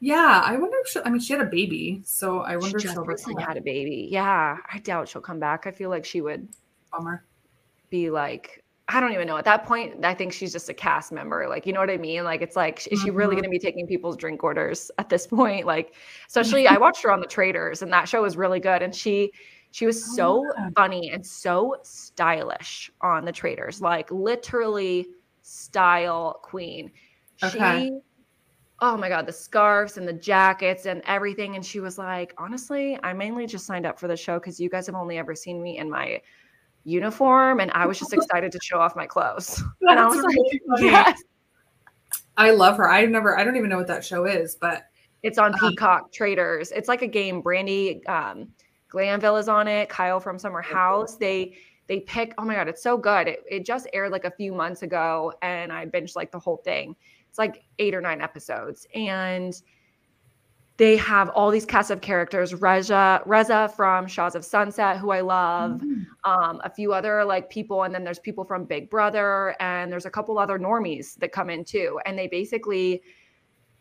Yeah, 0.00 0.42
I 0.44 0.56
wonder 0.56 0.76
if 0.80 0.88
she. 0.88 1.00
I 1.04 1.10
mean, 1.10 1.20
she 1.20 1.32
had 1.32 1.42
a 1.42 1.50
baby, 1.50 2.00
so 2.04 2.40
I 2.40 2.56
wonder 2.56 2.78
she 2.78 2.88
if 2.88 2.94
she'll 2.94 3.04
recently 3.04 3.42
had 3.42 3.56
a 3.56 3.60
baby. 3.60 4.08
Yeah, 4.10 4.56
I 4.72 4.78
doubt 4.78 5.08
she'll 5.08 5.22
come 5.22 5.38
back. 5.38 5.66
I 5.66 5.70
feel 5.70 5.90
like 5.90 6.04
she 6.04 6.20
would. 6.20 6.48
Bummer. 6.90 7.24
Be 7.90 8.10
like 8.10 8.61
I 8.88 9.00
don't 9.00 9.12
even 9.12 9.26
know. 9.26 9.36
At 9.36 9.44
that 9.44 9.64
point, 9.64 10.04
I 10.04 10.12
think 10.12 10.32
she's 10.32 10.52
just 10.52 10.68
a 10.68 10.74
cast 10.74 11.12
member. 11.12 11.46
Like, 11.48 11.66
you 11.66 11.72
know 11.72 11.80
what 11.80 11.90
I 11.90 11.96
mean? 11.96 12.24
Like, 12.24 12.42
it's 12.42 12.56
like, 12.56 12.86
is 12.90 13.00
she 13.00 13.10
really 13.10 13.36
mm-hmm. 13.36 13.42
going 13.42 13.44
to 13.44 13.48
be 13.50 13.58
taking 13.58 13.86
people's 13.86 14.16
drink 14.16 14.42
orders 14.42 14.90
at 14.98 15.08
this 15.08 15.26
point? 15.26 15.66
Like, 15.66 15.94
especially 16.26 16.66
I 16.66 16.76
watched 16.78 17.02
her 17.02 17.12
on 17.12 17.20
The 17.20 17.26
Traitors, 17.26 17.82
and 17.82 17.92
that 17.92 18.08
show 18.08 18.22
was 18.22 18.36
really 18.36 18.60
good. 18.60 18.82
And 18.82 18.94
she, 18.94 19.32
she 19.70 19.86
was 19.86 20.16
so 20.16 20.44
oh, 20.58 20.70
funny 20.76 21.10
and 21.10 21.24
so 21.24 21.76
stylish 21.82 22.90
on 23.00 23.24
The 23.24 23.32
Traitors, 23.32 23.80
like 23.80 24.10
literally 24.10 25.06
style 25.42 26.40
queen. 26.42 26.90
Okay. 27.42 27.88
She, 27.88 27.98
oh 28.80 28.96
my 28.96 29.08
god, 29.08 29.26
the 29.26 29.32
scarves 29.32 29.96
and 29.96 30.06
the 30.06 30.12
jackets 30.12 30.86
and 30.86 31.02
everything. 31.06 31.54
And 31.54 31.64
she 31.64 31.80
was 31.80 31.98
like, 31.98 32.34
honestly, 32.36 32.98
I 33.02 33.12
mainly 33.12 33.46
just 33.46 33.64
signed 33.64 33.86
up 33.86 33.98
for 33.98 34.08
the 34.08 34.16
show 34.16 34.38
because 34.38 34.60
you 34.60 34.68
guys 34.68 34.86
have 34.86 34.96
only 34.96 35.18
ever 35.18 35.34
seen 35.34 35.62
me 35.62 35.78
in 35.78 35.88
my 35.88 36.20
uniform 36.84 37.60
and 37.60 37.70
I 37.72 37.86
was 37.86 37.98
just 37.98 38.12
excited 38.12 38.52
to 38.52 38.58
show 38.62 38.78
off 38.78 38.96
my 38.96 39.06
clothes. 39.06 39.62
and 39.82 39.98
I 39.98 40.06
was 40.06 40.18
really 40.18 40.60
like, 40.66 40.78
funny. 40.78 40.86
yes. 40.86 41.22
I 42.36 42.50
love 42.50 42.76
her. 42.78 42.88
I've 42.90 43.10
never, 43.10 43.38
I 43.38 43.44
don't 43.44 43.56
even 43.56 43.68
know 43.68 43.76
what 43.76 43.88
that 43.88 44.04
show 44.04 44.24
is, 44.24 44.54
but 44.54 44.84
it's 45.22 45.38
on 45.38 45.52
um, 45.54 45.60
Peacock 45.60 46.12
Traitors. 46.12 46.72
It's 46.72 46.88
like 46.88 47.02
a 47.02 47.06
game. 47.06 47.42
Brandi 47.42 48.06
um, 48.08 48.48
Glanville 48.88 49.36
is 49.36 49.48
on 49.48 49.68
it. 49.68 49.88
Kyle 49.88 50.20
from 50.20 50.38
Summer 50.38 50.62
House. 50.62 51.16
They 51.16 51.54
they 51.86 52.00
pick. 52.00 52.34
Oh 52.38 52.44
my 52.44 52.54
god, 52.54 52.68
it's 52.68 52.82
so 52.82 52.96
good. 52.96 53.28
It, 53.28 53.40
it 53.48 53.64
just 53.64 53.88
aired 53.92 54.12
like 54.12 54.24
a 54.24 54.30
few 54.30 54.52
months 54.52 54.82
ago, 54.82 55.32
and 55.42 55.72
I 55.72 55.86
binged 55.86 56.16
like 56.16 56.30
the 56.32 56.38
whole 56.38 56.58
thing. 56.58 56.96
It's 57.28 57.38
like 57.38 57.64
eight 57.78 57.94
or 57.94 58.00
nine 58.00 58.20
episodes, 58.20 58.86
and 58.94 59.54
they 60.78 60.96
have 60.96 61.28
all 61.30 61.50
these 61.50 61.66
cast 61.66 61.90
of 61.90 62.00
characters 62.00 62.54
reza 62.54 63.20
reza 63.26 63.72
from 63.76 64.06
shahs 64.06 64.34
of 64.34 64.44
sunset 64.44 64.96
who 64.96 65.10
i 65.10 65.20
love 65.20 65.80
mm-hmm. 65.80 66.02
um, 66.30 66.60
a 66.64 66.70
few 66.70 66.92
other 66.92 67.24
like 67.24 67.50
people 67.50 67.82
and 67.84 67.94
then 67.94 68.04
there's 68.04 68.18
people 68.18 68.44
from 68.44 68.64
big 68.64 68.88
brother 68.90 69.54
and 69.60 69.92
there's 69.92 70.06
a 70.06 70.10
couple 70.10 70.38
other 70.38 70.58
normies 70.58 71.14
that 71.16 71.32
come 71.32 71.50
in 71.50 71.64
too 71.64 72.00
and 72.06 72.18
they 72.18 72.26
basically 72.26 73.02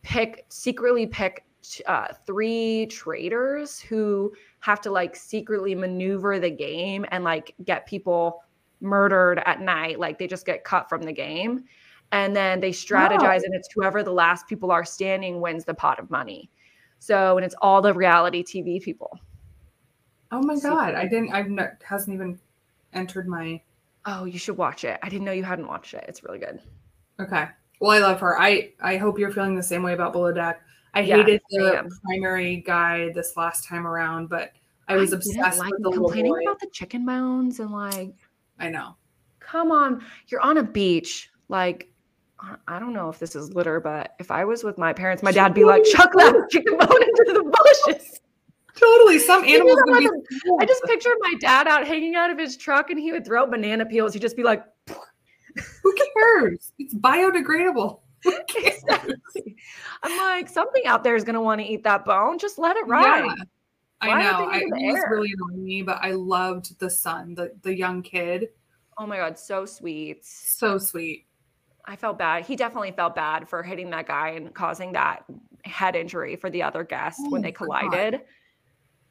pick 0.02 0.46
secretly 0.50 1.06
pick 1.06 1.46
uh, 1.86 2.08
three 2.26 2.88
traitors 2.88 3.80
who 3.80 4.34
have 4.62 4.82
to 4.82 4.92
like 4.92 5.16
secretly 5.16 5.76
maneuver 5.76 6.39
the 6.39 6.50
game 6.50 7.06
and 7.12 7.24
like 7.24 7.54
get 7.64 7.86
people 7.86 8.44
murdered 8.80 9.42
at 9.46 9.62
night 9.62 10.00
like 10.00 10.18
they 10.18 10.26
just 10.26 10.46
get 10.46 10.64
cut 10.64 10.89
from 10.89 11.04
the 11.04 11.12
game 11.12 11.64
and 12.12 12.36
then 12.36 12.60
they 12.60 12.72
strategize 12.72 13.44
and 13.44 13.54
it's 13.54 13.70
whoever 13.74 14.02
the 14.02 14.12
last 14.12 14.48
people 14.48 14.72
are 14.72 14.84
standing 14.84 15.39
wins 15.39 15.66
the 15.66 15.74
pot 15.74 16.00
of 16.00 16.10
money 16.10 16.50
so, 17.02 17.36
and 17.36 17.43
it's 17.43 17.56
all 17.64 17.82
the 17.82 17.95
reality 17.95 18.43
TV 18.43 18.80
people. 18.80 19.20
Oh 20.32 20.43
my 20.43 20.56
god, 20.60 20.93
I 20.93 21.08
didn't. 21.08 21.34
I've 21.34 21.49
not 21.49 21.72
hasn't 21.84 22.14
even 22.14 22.39
entered 22.93 23.28
my. 23.28 23.60
Oh, 24.06 24.26
you 24.26 24.38
should 24.38 24.56
watch 24.56 24.84
it. 24.84 24.99
I 25.02 25.10
didn't 25.10 25.26
know 25.26 25.32
you 25.32 25.43
hadn't 25.43 25.68
watched 25.68 25.95
it. 25.95 26.06
It's 26.08 26.24
really 26.24 26.38
good. 26.38 26.60
Okay. 27.20 27.47
Well, 27.80 27.91
I 27.91 27.97
love 27.97 28.20
her. 28.20 28.39
I 28.39 28.74
I 28.80 28.97
hope 28.97 29.18
you're 29.18 29.32
feeling 29.32 29.56
the 29.56 29.64
same 29.64 29.82
way 29.82 29.93
about 29.93 30.14
Below 30.14 30.32
Deck. 30.32 30.62
I 30.93 31.02
yeah, 31.02 31.18
hated 31.18 31.41
the 31.49 31.80
I 31.80 31.88
primary 32.04 32.58
guy 32.58 33.12
this 33.14 33.36
last 33.36 33.68
time 33.68 33.88
around, 33.88 34.30
but 34.30 34.52
I 34.88 34.95
was 34.95 35.12
I 35.12 35.16
obsessed 35.16 35.58
like 35.58 35.72
with 35.72 35.82
the 35.82 35.91
complaining 35.91 36.36
about 36.45 36.60
the 36.60 36.68
chicken 36.68 37.04
bones 37.04 37.60
and 37.60 37.72
like. 37.72 38.14
I 38.60 38.70
know. 38.70 38.95
Come 39.39 39.72
on, 39.72 40.06
you're 40.28 40.41
on 40.41 40.58
a 40.58 40.64
beach. 40.64 41.32
Like 41.49 41.91
I 42.68 42.80
don't 42.80 42.94
know 42.94 43.10
if 43.10 43.20
this 43.20 43.36
is 43.36 43.54
litter, 43.54 43.80
but 43.80 44.16
if 44.20 44.32
I 44.32 44.46
was 44.46 44.64
with 44.64 44.78
my 44.78 44.94
parents, 44.94 45.22
my 45.22 45.32
dad'd 45.32 45.54
be 45.54 45.64
like, 45.64 45.84
chuck 45.84 46.12
that 46.14 46.48
chicken 46.52 46.78
bone 46.78 47.04
into 47.04 47.34
the 47.34 47.44
bushes. 47.86 48.20
Totally. 48.76 49.20
Some 49.20 49.44
animals. 49.44 49.80
Be- 49.98 50.10
I 50.60 50.66
just 50.66 50.84
pictured 50.86 51.18
my 51.20 51.36
dad 51.39 51.68
out 51.68 51.86
hanging 51.86 52.16
out 52.16 52.32
of 52.32 52.39
his 52.39 52.58
truck 52.58 52.89
and 52.89 53.00
he 53.00 53.12
would 53.12 53.26
throw 53.26 53.46
banana 53.46 53.86
peels. 53.86 54.14
He'd 54.14 54.22
just 54.22 54.36
be 54.36 54.44
like, 54.44 54.64
Who 54.88 55.96
cares? 56.16 56.72
It's 56.80 56.96
biodegradable. 56.96 58.00
exactly. 58.56 59.56
I'm 60.04 60.18
like, 60.18 60.50
something 60.50 60.86
out 60.86 61.04
there 61.04 61.16
is 61.16 61.24
going 61.24 61.36
to 61.36 61.42
want 61.42 61.62
to 61.62 61.68
eat 61.68 61.84
that 61.84 62.06
bone. 62.06 62.39
Just 62.39 62.58
let 62.58 62.76
it 62.78 62.88
ride. 62.88 63.26
Yeah, 63.26 63.36
I 64.02 64.22
know. 64.22 64.50
I, 64.50 64.58
it 64.60 64.68
was 64.70 65.04
really 65.10 65.32
annoying 65.34 65.64
me, 65.64 65.82
but 65.84 66.00
I 66.02 66.12
loved 66.12 66.80
the 66.80 66.89
son, 66.89 67.36
the, 67.36 67.52
the 67.62 67.76
young 67.76 68.02
kid. 68.02 68.50
Oh 68.98 69.06
my 69.06 69.18
God. 69.18 69.38
So 69.38 69.66
sweet. 69.66 70.26
So 70.26 70.78
sweet. 70.78 71.26
I 71.86 71.95
felt 71.95 72.17
bad. 72.17 72.45
He 72.45 72.55
definitely 72.55 72.91
felt 72.91 73.15
bad 73.15 73.47
for 73.47 73.63
hitting 73.63 73.89
that 73.91 74.07
guy 74.07 74.29
and 74.29 74.53
causing 74.53 74.91
that 74.93 75.25
head 75.63 75.95
injury 75.95 76.36
for 76.36 76.49
the 76.49 76.63
other 76.63 76.84
guest 76.84 77.19
oh, 77.25 77.29
when 77.29 77.41
they 77.41 77.51
collided. 77.51 78.21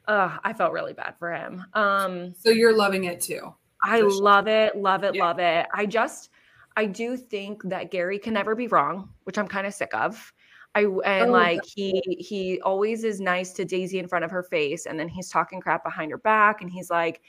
Uh, 0.07 0.37
I 0.43 0.53
felt 0.53 0.73
really 0.73 0.93
bad 0.93 1.15
for 1.19 1.31
him. 1.31 1.63
Um, 1.73 2.33
so 2.37 2.49
you're 2.49 2.75
loving 2.75 3.05
it 3.05 3.21
too. 3.21 3.53
I 3.83 3.99
sure. 3.99 4.11
love 4.11 4.47
it, 4.47 4.75
love 4.75 5.03
it, 5.03 5.15
yeah. 5.15 5.23
love 5.23 5.39
it. 5.39 5.67
I 5.73 5.85
just, 5.85 6.29
I 6.77 6.85
do 6.85 7.17
think 7.17 7.63
that 7.63 7.91
Gary 7.91 8.19
can 8.19 8.33
never 8.33 8.55
be 8.55 8.67
wrong, 8.67 9.09
which 9.23 9.37
I'm 9.37 9.47
kind 9.47 9.67
of 9.67 9.73
sick 9.73 9.93
of. 9.93 10.33
I 10.73 10.83
and 11.05 11.29
oh, 11.29 11.33
like 11.33 11.59
he 11.65 12.01
he 12.05 12.61
always 12.61 13.03
is 13.03 13.19
nice 13.19 13.51
to 13.53 13.65
Daisy 13.65 13.99
in 13.99 14.07
front 14.07 14.23
of 14.23 14.31
her 14.31 14.43
face, 14.43 14.85
and 14.85 14.97
then 14.97 15.09
he's 15.09 15.29
talking 15.29 15.59
crap 15.59 15.83
behind 15.83 16.11
her 16.11 16.17
back, 16.17 16.61
and 16.61 16.71
he's 16.71 16.89
like, 16.89 17.21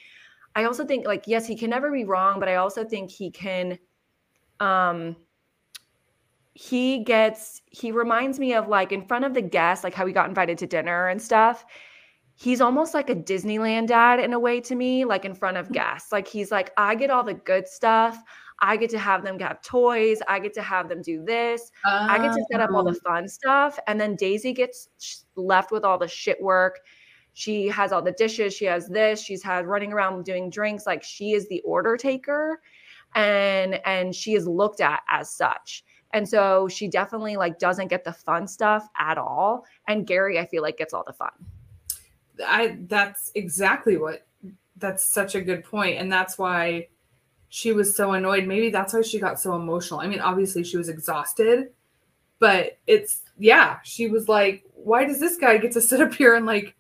I 0.55 0.65
also 0.65 0.85
think 0.85 1.07
like 1.07 1.25
yes, 1.27 1.47
he 1.47 1.57
can 1.57 1.71
never 1.71 1.91
be 1.91 2.05
wrong, 2.05 2.39
but 2.39 2.49
I 2.49 2.57
also 2.57 2.85
think 2.85 3.11
he 3.11 3.31
can, 3.31 3.79
um, 4.61 5.17
he 6.55 6.99
gets 7.05 7.63
he 7.71 7.91
reminds 7.91 8.39
me 8.39 8.53
of 8.53 8.69
like 8.69 8.93
in 8.93 9.03
front 9.03 9.25
of 9.25 9.33
the 9.35 9.43
guests 9.43 9.83
like 9.83 9.95
how 9.95 10.05
he 10.07 10.13
got 10.13 10.29
invited 10.29 10.59
to 10.59 10.67
dinner 10.67 11.09
and 11.09 11.21
stuff 11.21 11.65
he's 12.35 12.61
almost 12.61 12.95
like 12.95 13.11
a 13.11 13.15
disneyland 13.15 13.87
dad 13.87 14.19
in 14.19 14.33
a 14.33 14.39
way 14.39 14.61
to 14.61 14.75
me 14.75 15.05
like 15.05 15.25
in 15.25 15.35
front 15.35 15.57
of 15.57 15.71
guests. 15.73 16.13
Like 16.13 16.27
he's 16.27 16.51
like 16.51 16.73
i 16.77 16.95
get 16.95 17.11
all 17.11 17.25
the 17.25 17.35
good 17.35 17.69
stuff. 17.69 18.23
I 18.65 18.77
get 18.77 18.91
to 18.91 18.99
have 18.99 19.25
them 19.25 19.41
have 19.41 19.61
toys. 19.63 20.21
I 20.29 20.39
get 20.39 20.53
to 20.55 20.63
have 20.63 20.89
them 20.89 21.03
do 21.03 21.25
this. 21.25 21.73
Uh, 21.85 22.07
i 22.09 22.19
get 22.19 22.33
to 22.33 22.45
set 22.51 22.61
up 22.61 22.71
all 22.71 22.85
the 22.85 22.93
oh. 22.93 23.09
fun 23.09 23.29
stuff. 23.29 23.79
And 23.89 24.01
then 24.01 24.15
daisy 24.15 24.53
gets 24.53 24.89
left 25.35 25.73
with 25.73 25.85
all 25.85 25.99
the 25.99 26.07
shit 26.07 26.41
work. 26.41 26.79
She 27.33 27.67
has 27.69 27.93
all 27.93 28.03
the 28.03 28.13
dishes. 28.13 28.55
She 28.55 28.67
has 28.67 28.89
this. 28.89 29.21
She's 29.21 29.43
had 29.43 29.67
running 29.67 29.93
around 29.93 30.25
doing 30.25 30.49
drinks. 30.49 30.87
Like 30.87 31.03
she 31.03 31.33
is 31.33 31.49
the 31.49 31.61
order 31.63 31.97
taker 31.97 32.61
and 33.15 33.81
and 33.85 34.15
she 34.15 34.35
is 34.35 34.47
looked 34.47 34.81
at 34.81 35.01
as 35.09 35.31
such. 35.31 35.85
And 36.13 36.29
so 36.29 36.69
she 36.69 36.89
definitely 36.89 37.37
like 37.37 37.59
doesn't 37.59 37.89
get 37.89 38.05
the 38.05 38.13
fun 38.13 38.47
stuff 38.47 38.89
at 38.99 39.19
all. 39.19 39.65
And 39.89 40.07
Gary, 40.07 40.39
I 40.39 40.47
feel 40.47 40.63
like 40.63 40.77
gets 40.77 40.93
all 40.93 41.05
the 41.07 41.13
fun. 41.13 41.31
I 42.47 42.79
that's 42.89 43.31
exactly 43.35 43.97
what 43.97 44.27
that's 44.77 45.05
such 45.05 45.35
a 45.35 45.41
good 45.41 45.65
point. 45.65 45.99
And 45.99 46.13
that's 46.13 46.39
why 46.39 46.89
she 47.49 47.73
was 47.73 47.95
so 47.97 48.13
annoyed. 48.13 48.47
Maybe 48.47 48.71
that's 48.71 48.93
why 48.93 49.03
she 49.03 49.19
got 49.19 49.41
so 49.41 49.55
emotional. 49.55 50.01
I 50.01 50.07
mean, 50.07 50.21
obviously 50.21 50.65
she 50.65 50.77
was 50.77 50.89
exhausted, 50.89 51.71
but 52.39 52.79
it's 52.87 53.23
yeah, 53.39 53.79
she 53.83 54.09
was 54.09 54.29
like, 54.29 54.65
why 54.75 55.05
does 55.05 55.21
this 55.21 55.37
guy 55.37 55.59
get 55.59 55.73
to 55.73 55.81
sit 55.81 56.01
up 56.01 56.15
here 56.15 56.35
and 56.35 56.47
like 56.47 56.75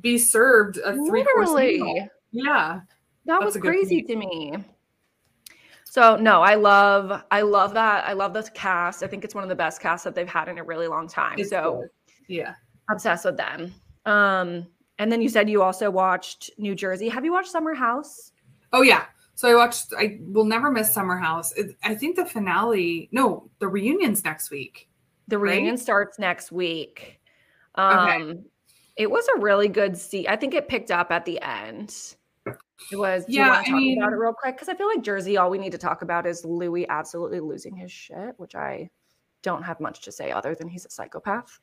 be 0.00 0.18
served 0.18 0.78
a 0.78 0.94
three 0.94 1.24
course 1.24 1.54
meal? 1.54 2.08
Yeah. 2.32 2.80
That 3.26 3.42
was 3.42 3.56
crazy 3.56 4.02
to 4.02 4.16
me. 4.16 4.54
So 5.92 6.16
no, 6.16 6.40
I 6.40 6.54
love 6.54 7.22
I 7.30 7.42
love 7.42 7.74
that. 7.74 8.06
I 8.06 8.14
love 8.14 8.32
this 8.32 8.48
cast. 8.54 9.02
I 9.02 9.06
think 9.06 9.24
it's 9.24 9.34
one 9.34 9.44
of 9.44 9.50
the 9.50 9.54
best 9.54 9.78
casts 9.78 10.04
that 10.04 10.14
they've 10.14 10.26
had 10.26 10.48
in 10.48 10.56
a 10.56 10.64
really 10.64 10.88
long 10.88 11.06
time. 11.06 11.38
It's 11.38 11.50
so 11.50 11.82
good. 11.82 11.90
yeah. 12.28 12.54
Obsessed 12.90 13.26
with 13.26 13.36
them. 13.36 13.74
Um 14.06 14.66
and 14.98 15.12
then 15.12 15.20
you 15.20 15.28
said 15.28 15.50
you 15.50 15.60
also 15.60 15.90
watched 15.90 16.50
New 16.56 16.74
Jersey. 16.74 17.10
Have 17.10 17.26
you 17.26 17.32
watched 17.32 17.50
Summer 17.50 17.74
House? 17.74 18.32
Oh 18.72 18.80
yeah. 18.80 19.04
So 19.34 19.50
I 19.50 19.54
watched. 19.54 19.92
I 19.98 20.18
will 20.28 20.46
never 20.46 20.70
miss 20.70 20.94
Summer 20.94 21.18
House. 21.18 21.52
It, 21.58 21.76
I 21.84 21.94
think 21.94 22.16
the 22.16 22.24
finale. 22.24 23.10
No, 23.12 23.50
the 23.58 23.68
reunion's 23.68 24.24
next 24.24 24.50
week. 24.50 24.88
The 25.28 25.38
reunion 25.38 25.74
right? 25.74 25.78
starts 25.78 26.18
next 26.18 26.52
week. 26.52 27.20
Um, 27.74 27.98
okay. 27.98 28.40
It 28.96 29.10
was 29.10 29.28
a 29.36 29.40
really 29.40 29.68
good 29.68 29.98
see. 29.98 30.26
I 30.26 30.36
think 30.36 30.54
it 30.54 30.68
picked 30.68 30.90
up 30.90 31.10
at 31.10 31.26
the 31.26 31.38
end. 31.42 32.14
It 32.90 32.96
was. 32.96 33.24
Yeah, 33.28 33.44
you 33.44 33.50
want 33.50 33.64
to 33.64 33.70
talk 33.70 33.76
I 33.76 33.80
mean, 33.80 33.98
about 33.98 34.12
it 34.12 34.16
real 34.16 34.32
quick? 34.32 34.56
Because 34.56 34.68
I 34.68 34.74
feel 34.74 34.88
like 34.88 35.02
Jersey. 35.02 35.36
All 35.36 35.50
we 35.50 35.58
need 35.58 35.72
to 35.72 35.78
talk 35.78 36.02
about 36.02 36.26
is 36.26 36.44
Luis 36.44 36.86
absolutely 36.88 37.40
losing 37.40 37.76
his 37.76 37.92
shit, 37.92 38.34
which 38.38 38.54
I 38.54 38.90
don't 39.42 39.62
have 39.62 39.80
much 39.80 40.02
to 40.02 40.12
say 40.12 40.30
other 40.30 40.54
than 40.54 40.68
he's 40.68 40.86
a 40.86 40.90
psychopath. 40.90 41.58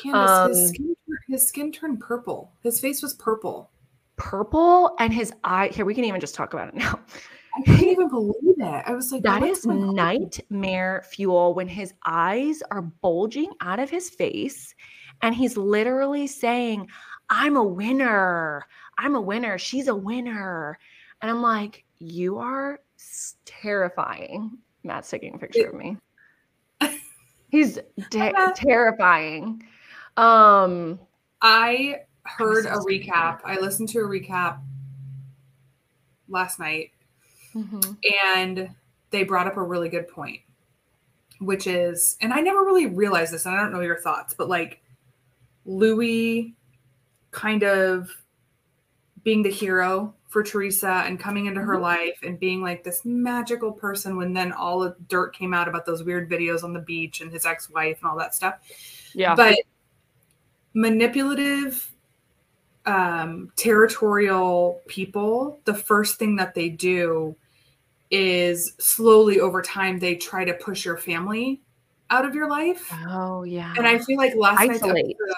Candace, 0.00 0.30
um, 0.30 0.50
his, 0.50 0.68
skin, 0.68 0.96
his 1.28 1.48
skin 1.48 1.72
turned 1.72 2.00
purple. 2.00 2.52
His 2.62 2.80
face 2.80 3.02
was 3.02 3.14
purple. 3.14 3.70
Purple 4.16 4.94
and 4.98 5.12
his 5.12 5.32
eye. 5.44 5.70
Here, 5.72 5.84
we 5.84 5.94
can 5.94 6.04
even 6.04 6.20
just 6.20 6.34
talk 6.34 6.52
about 6.52 6.68
it 6.68 6.74
now. 6.76 7.00
I 7.56 7.62
can't 7.62 7.82
even 7.82 8.08
believe 8.08 8.34
it. 8.58 8.82
I 8.86 8.92
was 8.92 9.10
like, 9.10 9.22
that 9.22 9.42
is 9.42 9.66
nightmare 9.66 11.02
fuel 11.10 11.52
when 11.54 11.66
his 11.66 11.92
eyes 12.06 12.62
are 12.70 12.82
bulging 12.82 13.50
out 13.60 13.80
of 13.80 13.90
his 13.90 14.08
face 14.08 14.74
and 15.22 15.34
he's 15.34 15.56
literally 15.56 16.26
saying, 16.26 16.88
I'm 17.28 17.56
a 17.56 17.64
winner. 17.64 18.66
I'm 19.00 19.14
a 19.14 19.20
winner. 19.20 19.56
She's 19.58 19.88
a 19.88 19.94
winner. 19.94 20.78
And 21.22 21.30
I'm 21.30 21.42
like, 21.42 21.84
you 21.98 22.38
are 22.38 22.80
terrifying. 23.46 24.58
Matt's 24.84 25.08
taking 25.08 25.34
a 25.34 25.38
picture 25.38 25.70
of 25.70 25.74
me. 25.74 25.96
He's 27.50 27.78
de- 28.10 28.52
terrifying. 28.54 29.62
Um, 30.16 31.00
I 31.40 31.96
heard 32.24 32.66
a 32.66 32.76
recap. 32.78 33.40
I 33.44 33.58
listened 33.58 33.88
to 33.90 34.00
a 34.00 34.02
recap 34.02 34.60
last 36.28 36.58
night, 36.58 36.90
mm-hmm. 37.54 37.92
and 38.34 38.68
they 39.10 39.24
brought 39.24 39.46
up 39.46 39.56
a 39.56 39.62
really 39.62 39.88
good 39.88 40.08
point, 40.08 40.40
which 41.40 41.66
is, 41.66 42.16
and 42.20 42.32
I 42.32 42.40
never 42.40 42.60
really 42.60 42.86
realized 42.86 43.32
this, 43.32 43.46
and 43.46 43.54
I 43.54 43.62
don't 43.62 43.72
know 43.72 43.80
your 43.80 44.00
thoughts, 44.00 44.34
but 44.34 44.48
like 44.48 44.82
Luis 45.64 46.52
kind 47.30 47.62
of 47.62 48.10
being 49.22 49.42
the 49.42 49.50
hero 49.50 50.14
for 50.28 50.42
Teresa 50.42 51.02
and 51.06 51.18
coming 51.18 51.46
into 51.46 51.60
her 51.60 51.74
mm-hmm. 51.74 51.82
life 51.82 52.20
and 52.22 52.38
being 52.38 52.62
like 52.62 52.84
this 52.84 53.04
magical 53.04 53.72
person 53.72 54.16
when 54.16 54.32
then 54.32 54.52
all 54.52 54.78
the 54.80 54.94
dirt 55.08 55.34
came 55.34 55.52
out 55.52 55.66
about 55.68 55.84
those 55.86 56.04
weird 56.04 56.30
videos 56.30 56.62
on 56.62 56.72
the 56.72 56.80
beach 56.80 57.20
and 57.20 57.32
his 57.32 57.44
ex-wife 57.44 57.98
and 58.00 58.10
all 58.10 58.16
that 58.16 58.34
stuff. 58.34 58.60
Yeah. 59.12 59.34
But 59.34 59.58
manipulative 60.72 61.90
um, 62.86 63.50
territorial 63.56 64.80
people, 64.86 65.58
the 65.64 65.74
first 65.74 66.18
thing 66.18 66.36
that 66.36 66.54
they 66.54 66.68
do 66.68 67.34
is 68.10 68.74
slowly 68.78 69.40
over 69.40 69.62
time 69.62 69.98
they 69.98 70.14
try 70.14 70.44
to 70.44 70.54
push 70.54 70.84
your 70.84 70.96
family 70.96 71.60
out 72.08 72.24
of 72.24 72.34
your 72.34 72.48
life. 72.48 72.92
Oh 73.08 73.42
yeah. 73.42 73.74
And 73.76 73.86
I 73.86 73.98
feel 73.98 74.16
like 74.16 74.34
last 74.34 74.60
isolate. 74.60 74.80
night's 74.80 74.94
episode, 74.94 75.34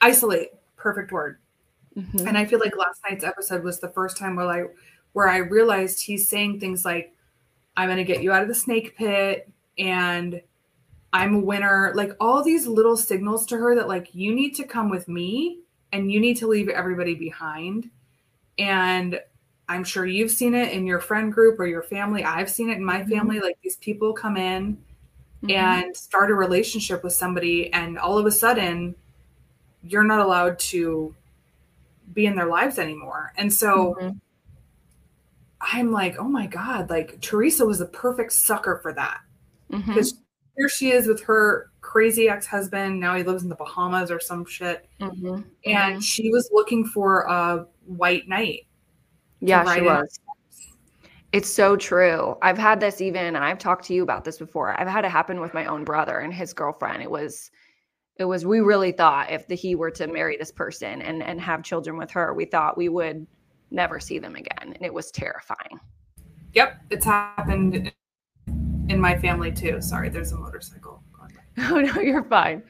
isolate, 0.00 0.48
perfect 0.76 1.12
word. 1.12 1.38
Mm-hmm. 1.96 2.26
And 2.26 2.38
I 2.38 2.44
feel 2.44 2.58
like 2.58 2.76
last 2.76 3.00
night's 3.08 3.24
episode 3.24 3.62
was 3.62 3.80
the 3.80 3.90
first 3.90 4.16
time 4.16 4.36
where 4.36 4.48
I 4.48 4.64
where 5.12 5.28
I 5.28 5.38
realized 5.38 6.02
he's 6.02 6.28
saying 6.28 6.58
things 6.58 6.84
like, 6.84 7.14
I'm 7.76 7.88
gonna 7.88 8.04
get 8.04 8.22
you 8.22 8.32
out 8.32 8.42
of 8.42 8.48
the 8.48 8.54
snake 8.54 8.96
pit 8.96 9.50
and 9.78 10.40
I'm 11.12 11.34
a 11.34 11.40
winner. 11.40 11.92
Like 11.94 12.12
all 12.20 12.42
these 12.42 12.66
little 12.66 12.96
signals 12.96 13.46
to 13.46 13.58
her 13.58 13.74
that 13.74 13.88
like 13.88 14.14
you 14.14 14.34
need 14.34 14.54
to 14.56 14.64
come 14.64 14.88
with 14.88 15.08
me 15.08 15.60
and 15.92 16.10
you 16.10 16.20
need 16.20 16.38
to 16.38 16.46
leave 16.46 16.68
everybody 16.68 17.14
behind. 17.14 17.90
And 18.58 19.20
I'm 19.68 19.84
sure 19.84 20.06
you've 20.06 20.30
seen 20.30 20.54
it 20.54 20.72
in 20.72 20.86
your 20.86 21.00
friend 21.00 21.32
group 21.32 21.58
or 21.60 21.66
your 21.66 21.82
family. 21.82 22.24
I've 22.24 22.50
seen 22.50 22.70
it 22.70 22.76
in 22.76 22.84
my 22.84 23.00
mm-hmm. 23.00 23.10
family. 23.10 23.40
Like 23.40 23.58
these 23.62 23.76
people 23.76 24.12
come 24.12 24.36
in 24.36 24.76
mm-hmm. 25.42 25.50
and 25.50 25.96
start 25.96 26.30
a 26.30 26.34
relationship 26.34 27.02
with 27.04 27.12
somebody, 27.12 27.72
and 27.72 27.98
all 27.98 28.18
of 28.18 28.26
a 28.26 28.30
sudden, 28.30 28.94
you're 29.82 30.04
not 30.04 30.20
allowed 30.20 30.58
to 30.58 31.14
be 32.12 32.26
in 32.26 32.36
their 32.36 32.46
lives 32.46 32.78
anymore. 32.78 33.32
And 33.36 33.52
so 33.52 33.96
mm-hmm. 34.00 34.18
I'm 35.60 35.92
like, 35.92 36.18
oh 36.18 36.28
my 36.28 36.46
God, 36.46 36.90
like 36.90 37.20
Teresa 37.20 37.64
was 37.64 37.78
the 37.78 37.86
perfect 37.86 38.32
sucker 38.32 38.80
for 38.82 38.92
that. 38.94 39.20
Because 39.70 40.12
mm-hmm. 40.12 40.22
here 40.56 40.68
she 40.68 40.90
is 40.90 41.06
with 41.06 41.22
her 41.24 41.70
crazy 41.80 42.28
ex-husband. 42.28 42.98
Now 43.00 43.14
he 43.14 43.22
lives 43.22 43.42
in 43.42 43.48
the 43.48 43.54
Bahamas 43.54 44.10
or 44.10 44.20
some 44.20 44.44
shit. 44.44 44.88
Mm-hmm. 45.00 45.42
And 45.64 45.92
mm-hmm. 45.94 46.00
she 46.00 46.30
was 46.30 46.50
looking 46.52 46.84
for 46.84 47.22
a 47.22 47.66
white 47.86 48.28
knight. 48.28 48.66
Yeah, 49.40 49.74
she 49.74 49.80
was. 49.80 50.20
It's 51.32 51.48
so 51.48 51.76
true. 51.76 52.36
I've 52.42 52.58
had 52.58 52.78
this 52.78 53.00
even, 53.00 53.24
and 53.24 53.38
I've 53.38 53.58
talked 53.58 53.86
to 53.86 53.94
you 53.94 54.02
about 54.02 54.24
this 54.24 54.36
before. 54.36 54.78
I've 54.78 54.86
had 54.86 55.06
it 55.06 55.10
happen 55.10 55.40
with 55.40 55.54
my 55.54 55.64
own 55.64 55.82
brother 55.82 56.18
and 56.18 56.32
his 56.32 56.52
girlfriend. 56.52 57.02
It 57.02 57.10
was, 57.10 57.50
it 58.16 58.24
was. 58.24 58.44
We 58.44 58.60
really 58.60 58.92
thought 58.92 59.30
if 59.30 59.46
the, 59.48 59.54
he 59.54 59.74
were 59.74 59.90
to 59.92 60.06
marry 60.06 60.36
this 60.36 60.52
person 60.52 61.02
and 61.02 61.22
and 61.22 61.40
have 61.40 61.62
children 61.62 61.96
with 61.96 62.10
her, 62.10 62.34
we 62.34 62.44
thought 62.44 62.76
we 62.76 62.88
would 62.88 63.26
never 63.70 63.98
see 63.98 64.18
them 64.18 64.36
again, 64.36 64.74
and 64.74 64.82
it 64.82 64.92
was 64.92 65.10
terrifying. 65.10 65.80
Yep, 66.54 66.82
it's 66.90 67.04
happened 67.04 67.92
in 68.46 69.00
my 69.00 69.16
family 69.16 69.50
too. 69.50 69.80
Sorry, 69.80 70.08
there's 70.08 70.32
a 70.32 70.36
motorcycle. 70.36 71.02
Oh 71.58 71.78
no, 71.78 72.00
you're 72.00 72.24
fine. 72.24 72.62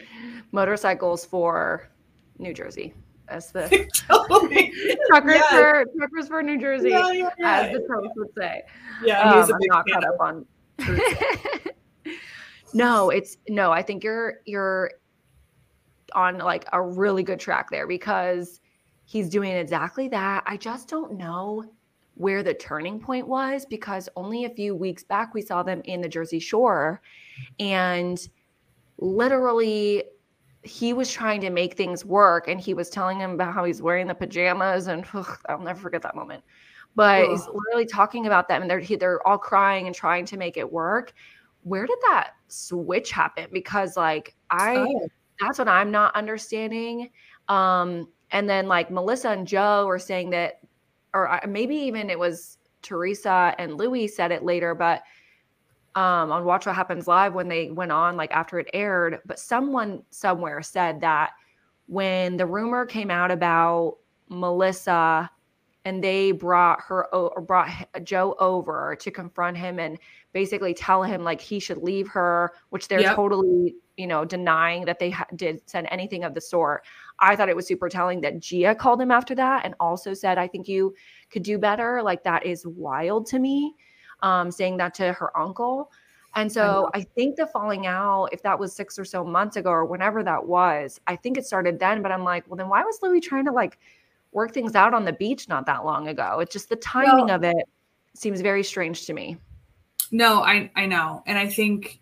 Motorcycles 0.51 1.24
for 1.24 1.88
New 2.38 2.53
Jersey. 2.53 2.93
As 3.28 3.53
the 3.53 3.68
truckers 5.07 5.36
yeah. 5.36 5.51
for 5.51 5.84
truckers 5.97 6.26
for 6.26 6.43
New 6.43 6.59
Jersey, 6.59 6.90
yeah, 6.90 7.30
as 7.45 7.72
the 7.72 7.80
pros 7.86 8.09
would 8.16 8.34
say. 8.36 8.64
Yeah, 9.05 9.20
um, 9.20 9.53
I'm 9.53 9.59
not 9.66 9.84
caught 9.88 10.05
up 10.05 10.16
on. 10.18 10.47
no, 12.74 13.11
it's 13.11 13.36
no. 13.49 13.70
I 13.70 13.82
think 13.82 14.03
you're 14.03 14.40
you're 14.47 14.90
on 16.15 16.39
like 16.39 16.67
a 16.73 16.83
really 16.83 17.23
good 17.23 17.41
track 17.41 17.71
there 17.71 17.87
because 17.87 18.61
he's 19.05 19.29
doing 19.29 19.53
exactly 19.53 20.09
that. 20.09 20.43
I 20.47 20.57
just 20.57 20.89
don't 20.89 21.17
know 21.17 21.65
where 22.15 22.43
the 22.43 22.55
turning 22.55 23.01
point 23.01 23.27
was 23.27 23.65
because 23.65 24.09
only 24.17 24.45
a 24.45 24.51
few 24.51 24.75
weeks 24.75 25.03
back 25.03 25.35
we 25.35 25.43
saw 25.43 25.63
them 25.63 25.81
in 25.85 26.01
the 26.01 26.09
Jersey 26.09 26.39
Shore 26.39 27.01
and 27.59 28.29
literally 28.99 30.05
he 30.63 30.93
was 30.93 31.11
trying 31.11 31.41
to 31.41 31.51
make 31.51 31.77
things 31.77 32.05
work 32.05 32.49
and 32.49 32.61
he 32.61 32.75
was 32.75 32.89
telling 32.89 33.19
him 33.19 33.33
about 33.33 33.53
how 33.53 33.65
he's 33.65 33.83
wearing 33.83 34.07
the 34.07 34.15
pajamas 34.15 34.87
and 34.87 35.05
ugh, 35.15 35.39
I'll 35.49 35.59
never 35.59 35.81
forget 35.81 36.03
that 36.03 36.15
moment. 36.15 36.45
But 36.95 37.25
ugh. 37.25 37.31
he's 37.31 37.47
literally 37.49 37.87
talking 37.87 38.27
about 38.27 38.49
them 38.49 38.63
and 38.63 38.71
they're 38.71 38.85
they're 38.99 39.27
all 39.27 39.39
crying 39.39 39.87
and 39.87 39.95
trying 39.95 40.27
to 40.27 40.37
make 40.37 40.57
it 40.57 40.71
work. 40.71 41.15
Where 41.65 41.87
did 41.87 41.99
that 42.03 42.33
switch 42.49 43.11
happen? 43.11 43.47
Because 43.53 43.97
like 43.97 44.37
I 44.51 44.77
oh. 44.77 45.09
That's 45.43 45.59
what 45.59 45.68
I'm 45.68 45.90
not 45.90 46.14
understanding. 46.16 47.11
Um 47.49 48.09
and 48.30 48.49
then 48.49 48.66
like 48.66 48.90
Melissa 48.90 49.30
and 49.30 49.47
Joe 49.47 49.86
were 49.86 49.99
saying 49.99 50.30
that 50.30 50.61
or 51.14 51.40
maybe 51.47 51.76
even 51.76 52.09
it 52.09 52.18
was 52.18 52.59
Teresa 52.82 53.55
and 53.59 53.76
Luis 53.76 54.16
said 54.16 54.32
it 54.32 54.45
later, 54.45 54.74
but 54.74 55.03
um, 55.95 56.32
on 56.32 56.45
Watch 56.45 56.66
What 56.66 56.74
Happens 56.74 57.07
Live 57.07 57.34
when 57.34 57.49
they 57.49 57.70
went 57.70 57.93
on, 57.93 58.16
like 58.16 58.32
after 58.32 58.59
it 58.59 58.68
aired, 58.72 59.20
but 59.26 59.38
someone 59.38 60.03
somewhere 60.11 60.62
said 60.62 61.01
that 61.03 61.30
when 61.86 62.36
the 62.36 62.47
rumor 62.47 62.86
came 62.86 63.11
out 63.11 63.30
about 63.30 63.99
Melissa 64.28 65.30
and 65.84 66.03
they 66.03 66.32
brought 66.32 66.80
her 66.80 67.14
or 67.14 67.40
brought 67.43 67.68
Joe 68.05 68.36
over 68.38 68.97
to 69.01 69.11
confront 69.11 69.59
him 69.59 69.78
and 69.78 69.99
basically 70.32 70.72
tell 70.72 71.03
him 71.03 71.22
like 71.22 71.40
he 71.40 71.59
should 71.59 71.78
leave 71.78 72.09
her, 72.09 72.53
which 72.70 72.88
they're 72.88 73.01
yep. 73.01 73.16
totally, 73.16 73.74
you 73.97 74.07
know, 74.07 74.24
denying 74.24 74.84
that 74.86 74.99
they 74.99 75.11
ha- 75.11 75.26
did 75.36 75.61
send 75.66 75.86
anything 75.90 76.24
of 76.24 76.34
the 76.34 76.40
sort. 76.40 76.84
I 77.18 77.36
thought 77.36 77.49
it 77.49 77.57
was 77.57 77.66
super 77.66 77.88
telling 77.88 78.20
that 78.22 78.40
Gia 78.40 78.74
called 78.74 79.01
him 79.01 79.11
after 79.11 79.34
that 79.34 79.64
and 79.64 79.74
also 79.80 80.14
said, 80.14 80.38
I 80.38 80.49
think 80.49 80.66
you 80.68 80.95
could 81.30 81.43
do 81.43 81.59
better. 81.59 82.03
Like 82.03 82.24
that 82.24 82.47
is 82.47 82.66
wild 82.66 83.26
to 83.26 83.38
me. 83.38 83.74
um, 84.22 84.51
saying 84.51 84.76
that 84.78 84.95
to 84.95 85.12
her 85.12 85.36
uncle. 85.36 85.90
And 86.34 86.51
so 86.51 86.88
I, 86.95 86.99
I, 86.99 87.03
think 87.03 87.36
the 87.36 87.47
falling 87.47 87.86
out, 87.86 88.30
if 88.32 88.43
that 88.43 88.59
was 88.59 88.72
six 88.74 88.99
or 88.99 89.05
so 89.05 89.22
months 89.24 89.57
ago 89.57 89.70
or 89.70 89.84
whenever 89.84 90.22
that 90.22 90.47
was, 90.47 90.99
I 91.07 91.16
think 91.16 91.36
it 91.36 91.45
started 91.45 91.78
then. 91.78 92.03
But 92.03 92.12
I'm 92.12 92.24
like, 92.24 92.45
well, 92.49 92.57
then 92.57 92.68
why 92.68 92.82
was 92.84 92.99
Luis 93.03 93.26
trying 93.26 93.45
to 93.47 93.53
like 93.53 93.78
work 94.32 94.55
things 94.55 94.74
out 94.74 94.95
on 94.95 95.05
the 95.05 95.12
beach 95.12 95.49
not 95.49 95.66
that 95.66 95.84
long 95.84 96.09
ago? 96.09 96.38
It's 96.40 96.53
just 96.53 96.68
the 96.70 96.76
timing 96.76 97.26
well, 97.26 97.36
of 97.36 97.45
it 97.45 97.68
seems 98.14 98.40
very 98.40 98.64
strange 98.64 99.05
to 99.07 99.12
me. 99.12 99.36
No, 100.11 100.43
I 100.43 100.70
I 100.76 100.86
know. 100.86 101.22
And 101.26 101.38
I 101.38 101.49
think 101.49 102.01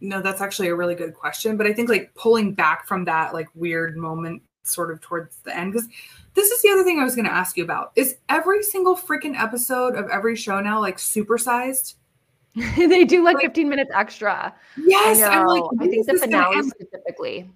no, 0.00 0.20
that's 0.20 0.40
actually 0.40 0.68
a 0.68 0.74
really 0.74 0.94
good 0.94 1.14
question. 1.14 1.56
But 1.56 1.66
I 1.66 1.72
think 1.72 1.88
like 1.88 2.14
pulling 2.14 2.54
back 2.54 2.86
from 2.86 3.04
that 3.04 3.32
like 3.32 3.48
weird 3.54 3.96
moment 3.96 4.42
sort 4.62 4.90
of 4.90 5.00
towards 5.00 5.36
the 5.38 5.56
end, 5.56 5.72
because 5.72 5.88
this 6.34 6.50
is 6.50 6.62
the 6.62 6.70
other 6.70 6.84
thing 6.84 6.98
I 6.98 7.04
was 7.04 7.16
gonna 7.16 7.28
ask 7.28 7.56
you 7.56 7.64
about. 7.64 7.92
Is 7.96 8.16
every 8.28 8.62
single 8.62 8.96
freaking 8.96 9.38
episode 9.38 9.94
of 9.94 10.08
every 10.10 10.36
show 10.36 10.60
now 10.60 10.80
like 10.80 10.96
supersized? 10.96 11.94
they 12.76 13.04
do 13.04 13.22
like, 13.22 13.36
like, 13.36 13.44
15 13.44 13.68
minutes 13.68 13.90
extra. 13.94 14.54
Yes, 14.76 15.22
I 15.22 15.40
am 15.40 15.46
like, 15.46 15.62
I 15.80 15.88
think 15.88 16.06
the 16.06 16.18
finale 16.18 16.62
specifically. 16.68 17.48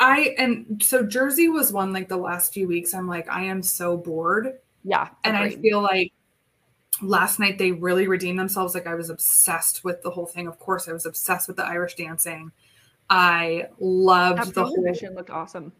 I 0.00 0.34
and 0.38 0.80
so 0.84 1.04
Jersey 1.04 1.48
was 1.48 1.72
one 1.72 1.92
like 1.92 2.08
the 2.08 2.16
last 2.16 2.52
few 2.52 2.68
weeks. 2.68 2.94
I'm 2.94 3.08
like, 3.08 3.28
I 3.28 3.44
am 3.44 3.62
so 3.62 3.96
bored. 3.96 4.58
Yeah. 4.84 5.08
And 5.24 5.36
agreed. 5.36 5.58
I 5.58 5.62
feel 5.62 5.82
like 5.82 6.12
last 7.00 7.38
night 7.38 7.58
they 7.58 7.72
really 7.72 8.06
redeemed 8.06 8.38
themselves. 8.38 8.74
Like 8.74 8.86
I 8.86 8.94
was 8.94 9.10
obsessed 9.10 9.84
with 9.84 10.02
the 10.02 10.10
whole 10.10 10.26
thing. 10.26 10.46
Of 10.46 10.58
course, 10.58 10.88
I 10.88 10.92
was 10.92 11.06
obsessed 11.06 11.48
with 11.48 11.56
the 11.56 11.66
Irish 11.66 11.94
dancing. 11.94 12.52
I 13.10 13.66
loved 13.78 14.40
that 14.40 14.54
the 14.54 14.64
whole 14.64 14.82
mission 14.82 15.14
looked 15.14 15.30
awesome. 15.30 15.72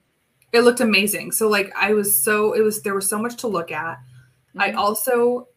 It 0.53 0.63
looked 0.63 0.81
amazing. 0.81 1.33
So 1.33 1.49
like 1.49 1.73
I 1.77 1.93
was 1.93 2.17
so 2.17 2.55
it 2.55 2.63
was 2.63 2.83
there 2.83 2.95
was 2.95 3.09
so 3.09 3.19
much 3.19 3.37
to 3.37 3.49
look 3.49 3.71
at. 3.71 3.99
Mm-hmm. 3.99 4.61
I 4.61 4.73
also 4.73 5.49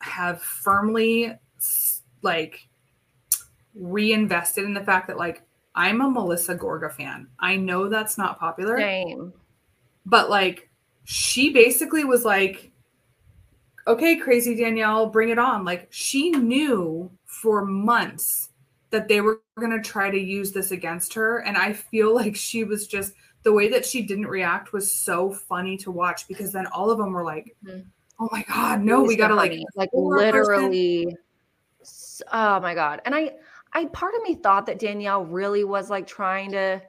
have 0.00 0.40
firmly 0.42 1.32
like 2.22 2.66
reinvested 3.74 4.64
in 4.64 4.74
the 4.74 4.84
fact 4.84 5.08
that 5.08 5.18
like 5.18 5.42
I'm 5.74 6.00
a 6.00 6.08
Melissa 6.08 6.54
Gorga 6.54 6.92
fan. 6.92 7.28
I 7.38 7.56
know 7.56 7.88
that's 7.88 8.16
not 8.16 8.38
popular. 8.38 8.78
Same. 8.78 9.32
But 10.06 10.30
like 10.30 10.70
she 11.04 11.52
basically 11.52 12.04
was 12.04 12.24
like 12.24 12.70
okay, 13.86 14.16
crazy 14.16 14.54
Danielle, 14.54 15.06
bring 15.06 15.28
it 15.28 15.38
on. 15.38 15.64
Like 15.64 15.88
she 15.90 16.30
knew 16.30 17.10
for 17.24 17.64
months 17.64 18.50
that 18.90 19.08
they 19.08 19.20
were 19.20 19.42
going 19.58 19.72
to 19.72 19.82
try 19.82 20.10
to 20.10 20.18
use 20.18 20.52
this 20.52 20.70
against 20.70 21.14
her. 21.14 21.38
And 21.40 21.56
I 21.56 21.72
feel 21.72 22.14
like 22.20 22.36
she 22.36 22.64
was 22.64 22.86
just 22.86 23.12
the 23.42 23.52
way 23.52 23.68
that 23.68 23.84
she 23.84 24.02
didn't 24.02 24.26
react 24.26 24.72
was 24.72 24.90
so 24.90 25.30
funny 25.30 25.76
to 25.78 25.90
watch 25.90 26.26
because 26.28 26.52
then 26.52 26.66
all 26.68 26.90
of 26.90 26.98
them 26.98 27.12
were 27.12 27.24
like, 27.24 27.54
mm-hmm. 27.64 27.80
oh 28.20 28.28
my 28.32 28.42
God, 28.48 28.80
no, 28.80 29.02
we 29.02 29.16
got 29.16 29.28
to 29.28 29.34
like, 29.34 29.60
like 29.74 29.90
literally. 29.92 31.14
Oh 32.32 32.60
my 32.60 32.74
God. 32.74 33.02
And 33.04 33.14
I, 33.14 33.32
I, 33.72 33.86
part 33.86 34.14
of 34.14 34.22
me 34.22 34.36
thought 34.36 34.66
that 34.66 34.78
Danielle 34.78 35.24
really 35.24 35.64
was 35.64 35.90
like 35.90 36.06
trying 36.06 36.52
to 36.52 36.80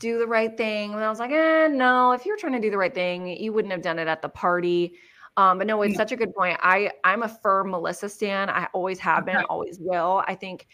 do 0.00 0.18
the 0.18 0.26
right 0.26 0.54
thing. 0.56 0.92
And 0.92 1.02
I 1.02 1.08
was 1.08 1.20
like, 1.20 1.30
eh, 1.30 1.68
no, 1.68 2.12
if 2.12 2.26
you're 2.26 2.36
trying 2.36 2.54
to 2.54 2.60
do 2.60 2.70
the 2.70 2.76
right 2.76 2.92
thing, 2.92 3.28
you 3.28 3.52
wouldn't 3.52 3.72
have 3.72 3.82
done 3.82 3.98
it 3.98 4.08
at 4.08 4.20
the 4.20 4.28
party. 4.28 4.94
Um, 5.40 5.58
but 5.58 5.66
no, 5.66 5.80
it's 5.82 5.96
such 5.96 6.12
a 6.12 6.16
good 6.16 6.34
point. 6.34 6.58
I 6.62 6.90
I'm 7.02 7.22
a 7.22 7.28
firm 7.28 7.70
Melissa 7.70 8.08
stan. 8.08 8.50
I 8.50 8.68
always 8.74 8.98
have 8.98 9.24
been, 9.24 9.36
okay. 9.36 9.46
always 9.48 9.78
will. 9.80 10.22
I 10.26 10.34
think 10.34 10.66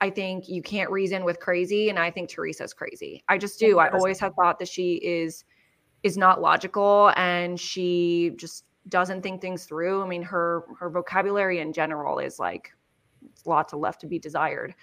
I 0.00 0.08
think 0.08 0.48
you 0.48 0.62
can't 0.62 0.90
reason 0.90 1.24
with 1.24 1.38
crazy, 1.38 1.90
and 1.90 1.98
I 1.98 2.10
think 2.10 2.30
Teresa's 2.30 2.72
crazy. 2.72 3.22
I 3.28 3.36
just 3.36 3.60
do. 3.60 3.78
I 3.78 3.90
always 3.90 4.18
have 4.20 4.32
thought 4.34 4.58
that 4.58 4.68
she 4.68 4.94
is 4.94 5.44
is 6.02 6.16
not 6.16 6.40
logical 6.40 7.12
and 7.16 7.60
she 7.60 8.32
just 8.36 8.64
doesn't 8.88 9.20
think 9.20 9.42
things 9.42 9.66
through. 9.66 10.02
I 10.02 10.08
mean, 10.08 10.22
her 10.22 10.64
her 10.78 10.88
vocabulary 10.88 11.58
in 11.58 11.74
general 11.74 12.18
is 12.20 12.38
like 12.38 12.70
lots 13.44 13.74
of 13.74 13.80
left 13.80 14.00
to 14.00 14.06
be 14.06 14.18
desired. 14.18 14.74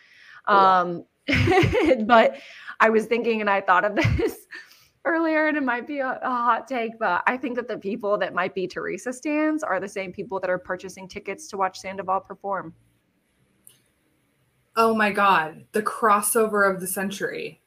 Um, 0.45 1.05
but 2.05 2.38
I 2.80 2.89
was 2.91 3.07
thinking, 3.07 3.41
and 3.41 3.49
I 3.49 3.61
thought 3.61 3.84
of 3.84 3.95
this 4.18 4.45
earlier, 5.07 5.47
and 5.47 5.57
it 5.57 5.63
might 5.63 5.87
be 5.87 5.99
a, 5.99 6.19
a, 6.21 6.29
hot 6.29 6.67
take, 6.67 6.99
but 6.99 7.23
I 7.25 7.37
think 7.37 7.55
that 7.55 7.67
the 7.67 7.77
people 7.77 8.17
that 8.17 8.33
might 8.33 8.53
be 8.53 8.67
Teresa 8.67 9.13
stands 9.13 9.63
are 9.63 9.79
the 9.79 9.87
same 9.87 10.11
people 10.11 10.39
that 10.39 10.49
are 10.49 10.57
purchasing 10.57 11.07
tickets 11.07 11.47
to 11.49 11.57
watch 11.57 11.79
Sandoval 11.79 12.21
perform. 12.21 12.73
Oh 14.75 14.93
my 14.93 15.11
God, 15.11 15.65
the 15.71 15.81
crossover 15.81 16.69
of 16.69 16.79
the 16.79 16.87
century. 16.87 17.61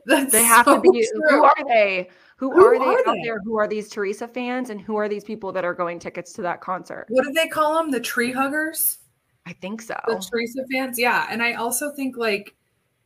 That's 0.06 0.32
they 0.32 0.44
have 0.44 0.64
so 0.64 0.76
to 0.76 0.80
be. 0.80 1.06
True. 1.12 1.28
Who 1.28 1.44
are 1.44 1.64
they? 1.68 2.08
Who, 2.36 2.52
who 2.52 2.64
are 2.64 2.78
they 2.78 2.84
are 2.84 3.08
out 3.08 3.14
they? 3.16 3.22
there? 3.22 3.40
Who 3.44 3.58
are 3.58 3.68
these 3.68 3.90
Teresa 3.90 4.26
fans, 4.26 4.70
and 4.70 4.80
who 4.80 4.96
are 4.96 5.08
these 5.08 5.24
people 5.24 5.52
that 5.52 5.64
are 5.64 5.74
going 5.74 5.98
tickets 5.98 6.32
to 6.34 6.42
that 6.42 6.62
concert? 6.62 7.06
What 7.10 7.26
do 7.26 7.32
they 7.32 7.48
call 7.48 7.74
them? 7.74 7.90
The 7.90 8.00
tree 8.00 8.32
huggers. 8.32 8.98
I 9.46 9.52
think 9.54 9.82
so. 9.82 9.96
The 10.06 10.26
Teresa 10.30 10.64
fans, 10.72 10.98
yeah, 10.98 11.26
and 11.30 11.42
I 11.42 11.54
also 11.54 11.92
think 11.92 12.16
like 12.16 12.54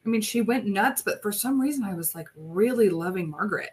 I 0.04 0.08
mean, 0.08 0.20
she 0.20 0.42
went 0.42 0.66
nuts, 0.66 1.02
but 1.02 1.22
for 1.22 1.32
some 1.32 1.60
reason, 1.60 1.84
I 1.84 1.94
was 1.94 2.14
like 2.14 2.28
really 2.36 2.90
loving 2.90 3.30
Margaret. 3.30 3.70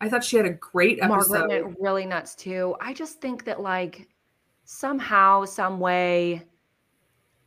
I 0.00 0.08
thought 0.08 0.24
she 0.24 0.36
had 0.36 0.46
a 0.46 0.50
great 0.50 0.98
episode. 1.00 1.38
Margaret 1.38 1.64
went 1.64 1.76
really 1.80 2.06
nuts 2.06 2.34
too. 2.34 2.74
I 2.80 2.92
just 2.94 3.20
think 3.20 3.44
that 3.44 3.60
like 3.60 4.08
somehow, 4.64 5.44
some 5.44 5.80
way, 5.80 6.42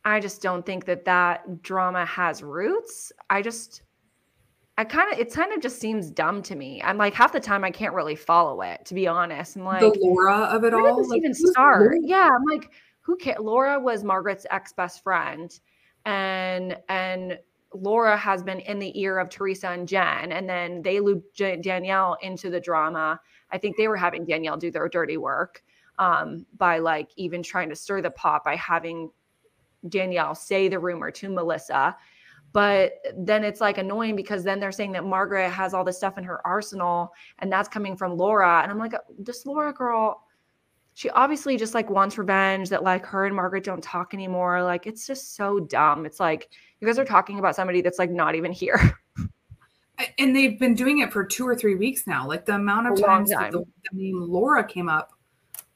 I 0.04 0.20
just 0.20 0.40
don't 0.40 0.64
think 0.64 0.84
that 0.86 1.04
that 1.04 1.62
drama 1.62 2.06
has 2.06 2.42
roots. 2.42 3.12
I 3.28 3.42
just, 3.42 3.82
I 4.78 4.84
kind 4.84 5.12
of, 5.12 5.18
it 5.18 5.32
kind 5.32 5.52
of 5.52 5.60
just 5.60 5.80
seems 5.80 6.10
dumb 6.10 6.40
to 6.44 6.54
me. 6.54 6.80
I'm 6.82 6.96
like 6.96 7.14
half 7.14 7.32
the 7.32 7.40
time 7.40 7.64
I 7.64 7.70
can't 7.70 7.94
really 7.94 8.16
follow 8.16 8.62
it, 8.62 8.84
to 8.86 8.94
be 8.94 9.08
honest. 9.08 9.56
I'm 9.56 9.64
like 9.64 9.80
the 9.80 9.96
Laura 10.00 10.44
of 10.44 10.64
it 10.64 10.72
all. 10.72 11.06
Like, 11.08 11.18
even 11.18 11.34
start? 11.34 11.96
Yeah, 12.02 12.30
I'm 12.32 12.44
like, 12.48 12.70
who 13.00 13.16
cares? 13.16 13.38
Laura 13.40 13.78
was 13.80 14.04
Margaret's 14.04 14.46
ex 14.50 14.72
best 14.72 15.02
friend, 15.02 15.58
and 16.04 16.76
and 16.88 17.38
Laura 17.74 18.16
has 18.16 18.42
been 18.42 18.60
in 18.60 18.78
the 18.78 18.98
ear 18.98 19.18
of 19.18 19.28
Teresa 19.28 19.68
and 19.68 19.86
Jen, 19.86 20.32
and 20.32 20.48
then 20.48 20.82
they 20.82 21.00
looped 21.00 21.36
Danielle 21.36 22.16
into 22.22 22.50
the 22.50 22.60
drama. 22.60 23.20
I 23.50 23.58
think 23.58 23.76
they 23.76 23.88
were 23.88 23.96
having 23.96 24.24
Danielle 24.24 24.56
do 24.56 24.70
their 24.70 24.88
dirty 24.88 25.16
work 25.16 25.62
um, 25.98 26.46
by 26.56 26.78
like 26.78 27.10
even 27.16 27.42
trying 27.42 27.68
to 27.68 27.76
stir 27.76 28.00
the 28.00 28.10
pot 28.10 28.44
by 28.44 28.56
having 28.56 29.10
Danielle 29.88 30.34
say 30.34 30.68
the 30.68 30.78
rumor 30.78 31.10
to 31.10 31.28
Melissa. 31.28 31.96
But 32.52 32.94
then 33.14 33.44
it's 33.44 33.60
like 33.60 33.76
annoying 33.76 34.16
because 34.16 34.42
then 34.42 34.58
they're 34.58 34.72
saying 34.72 34.92
that 34.92 35.04
Margaret 35.04 35.50
has 35.50 35.74
all 35.74 35.84
this 35.84 35.98
stuff 35.98 36.16
in 36.16 36.24
her 36.24 36.44
arsenal, 36.46 37.12
and 37.40 37.52
that's 37.52 37.68
coming 37.68 37.96
from 37.96 38.16
Laura. 38.16 38.62
And 38.62 38.70
I'm 38.70 38.78
like, 38.78 38.94
this 39.18 39.44
Laura 39.44 39.72
girl, 39.72 40.24
she 40.94 41.10
obviously 41.10 41.56
just 41.58 41.74
like 41.74 41.90
wants 41.90 42.16
revenge 42.16 42.70
that 42.70 42.82
like 42.82 43.04
her 43.06 43.26
and 43.26 43.36
Margaret 43.36 43.64
don't 43.64 43.82
talk 43.82 44.14
anymore. 44.14 44.62
Like 44.62 44.86
it's 44.86 45.06
just 45.06 45.36
so 45.36 45.60
dumb. 45.60 46.06
It's 46.06 46.18
like 46.18 46.48
you 46.80 46.86
guys 46.86 46.98
are 46.98 47.04
talking 47.04 47.38
about 47.38 47.56
somebody 47.56 47.80
that's 47.80 47.98
like 47.98 48.10
not 48.10 48.34
even 48.34 48.52
here. 48.52 48.98
And 50.16 50.34
they've 50.34 50.56
been 50.56 50.74
doing 50.74 51.00
it 51.00 51.12
for 51.12 51.24
two 51.24 51.44
or 51.44 51.56
three 51.56 51.74
weeks 51.74 52.06
now. 52.06 52.24
Like 52.24 52.46
the 52.46 52.54
amount 52.54 52.86
of 52.86 53.04
times 53.04 53.32
time. 53.32 53.50
that 53.50 53.52
the, 53.52 53.64
the 53.90 54.00
name 54.00 54.20
Laura 54.20 54.64
came 54.64 54.88
up 54.88 55.10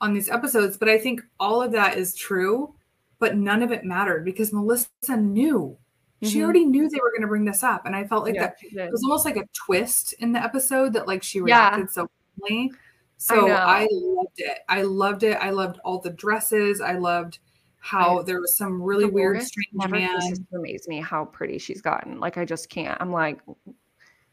on 0.00 0.14
these 0.14 0.30
episodes. 0.30 0.76
But 0.76 0.88
I 0.88 0.96
think 0.96 1.22
all 1.40 1.60
of 1.60 1.72
that 1.72 1.98
is 1.98 2.14
true, 2.14 2.72
but 3.18 3.36
none 3.36 3.64
of 3.64 3.72
it 3.72 3.84
mattered 3.84 4.24
because 4.24 4.52
Melissa 4.52 5.16
knew. 5.16 5.76
Mm-hmm. 6.22 6.28
She 6.28 6.42
already 6.42 6.64
knew 6.64 6.88
they 6.88 7.00
were 7.00 7.10
going 7.10 7.22
to 7.22 7.26
bring 7.26 7.44
this 7.44 7.64
up. 7.64 7.84
And 7.84 7.96
I 7.96 8.04
felt 8.04 8.24
like 8.24 8.36
yeah, 8.36 8.52
that 8.74 8.86
it 8.86 8.92
was 8.92 9.02
almost 9.02 9.24
like 9.24 9.36
a 9.36 9.44
twist 9.52 10.12
in 10.20 10.32
the 10.32 10.40
episode 10.40 10.92
that 10.92 11.08
like 11.08 11.24
she 11.24 11.40
reacted 11.40 11.86
yeah. 11.88 11.92
so 11.92 12.08
quickly. 12.38 12.70
So 13.16 13.50
I, 13.50 13.82
I, 13.82 13.88
loved 13.90 14.38
it. 14.38 14.58
I 14.68 14.82
loved 14.82 15.22
it. 15.22 15.38
I 15.40 15.50
loved 15.50 15.78
all 15.84 16.00
the 16.00 16.10
dresses. 16.10 16.80
I 16.80 16.94
loved 16.94 17.38
how 17.84 18.22
there 18.22 18.40
was 18.40 18.56
some 18.56 18.80
really 18.80 19.04
weird 19.04 19.42
strange 19.42 19.90
man. 19.90 20.16
Amazes 20.54 20.86
me 20.86 21.00
how 21.00 21.24
pretty 21.24 21.58
she's 21.58 21.82
gotten. 21.82 22.20
Like 22.20 22.38
I 22.38 22.44
just 22.44 22.70
can't. 22.70 22.96
I'm 23.00 23.10
like, 23.10 23.40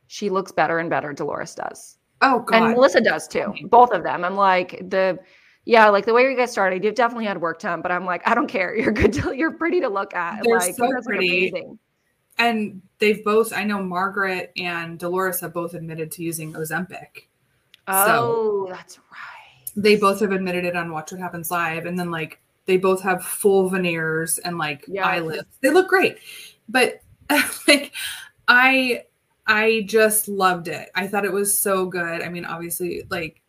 she 0.06 0.30
looks 0.30 0.52
better 0.52 0.78
and 0.78 0.88
better. 0.88 1.14
Dolores 1.14 1.56
does. 1.56 1.98
Oh 2.22 2.42
god. 2.42 2.62
And 2.62 2.74
Melissa 2.76 3.02
does 3.02 3.28
too. 3.28 3.52
Both 3.66 3.92
of 3.92 4.04
them. 4.04 4.24
I'm 4.24 4.36
like 4.36 4.88
the 4.88 5.18
yeah, 5.66 5.90
like 5.90 6.06
the 6.06 6.14
way 6.14 6.30
you 6.30 6.38
guys 6.38 6.52
started, 6.52 6.84
you've 6.84 6.94
definitely 6.94 7.26
had 7.26 7.42
work 7.42 7.60
done, 7.60 7.82
but 7.82 7.92
I'm 7.92 8.06
like, 8.06 8.22
I 8.28 8.36
don't 8.36 8.48
care. 8.48 8.76
You're 8.78 8.92
good 8.92 9.14
to 9.14 9.36
you're 9.36 9.54
pretty 9.54 9.82
to 9.82 9.90
look 9.90 10.14
at. 10.14 10.44
They're 10.44 10.60
like 10.60 10.76
so 10.76 10.88
pretty. 11.04 11.50
Amazing. 11.50 11.80
And 12.38 12.84
they've 13.00 13.24
both, 13.26 13.52
I 13.52 13.64
know 13.64 13.82
Margaret 13.82 14.52
and 14.58 15.00
Dolores 15.00 15.42
have 15.42 15.54
both 15.54 15.74
admitted 15.74 16.12
to 16.14 16.24
using 16.24 16.54
Ozempic. 16.54 17.28
Oh, 17.88 18.68
so 18.68 18.68
that's 18.72 19.00
right. 19.12 19.72
They 19.76 19.96
both 19.96 20.20
have 20.20 20.32
admitted 20.32 20.66
it 20.66 20.76
on 20.76 20.92
Watch 20.92 21.12
What 21.12 21.20
Happens 21.20 21.50
Live, 21.50 21.88
and 21.88 21.98
then 21.98 22.12
like 22.12 22.40
they 22.70 22.78
both 22.78 23.02
have 23.02 23.24
full 23.24 23.68
veneers 23.68 24.38
and 24.38 24.60
like 24.60 24.86
yeah. 24.88 25.04
eyelids. 25.04 25.48
They 25.62 25.72
look 25.72 25.88
great, 25.88 26.20
but 26.70 27.02
like 27.68 27.92
I 28.48 29.06
I 29.48 29.86
just 29.88 30.28
loved 30.28 30.68
it. 30.68 30.90
I 30.94 31.08
thought 31.08 31.26
it 31.26 31.34
was 31.34 31.60
so 31.60 31.88
good. 31.88 32.22
I 32.22 32.30
mean, 32.30 32.46
obviously, 32.46 33.08
like 33.10 33.42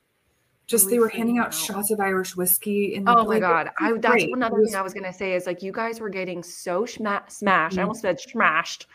just 0.67 0.89
they 0.89 0.99
were 0.99 1.11
handing 1.11 1.37
out, 1.37 1.53
shots 1.53 1.91
of 1.91 2.01
Irish 2.01 2.35
whiskey. 2.35 2.95
In 2.95 3.05
the, 3.05 3.15
oh 3.15 3.27
my 3.27 3.39
god, 3.39 3.69
I 3.79 3.93
that's 3.93 4.07
great. 4.09 4.35
another 4.35 4.59
was, 4.59 4.71
thing 4.71 4.79
I 4.79 4.83
was 4.83 4.95
gonna 4.95 5.13
say 5.13 5.35
is 5.35 5.45
like 5.45 5.63
you 5.63 5.71
guys 5.71 6.01
were 6.01 6.09
getting 6.09 6.43
so 6.43 6.87
smashed. 6.87 7.43
Mm-hmm. 7.43 7.79
I 7.79 7.83
almost 7.83 8.01
said 8.01 8.19
smashed, 8.19 8.87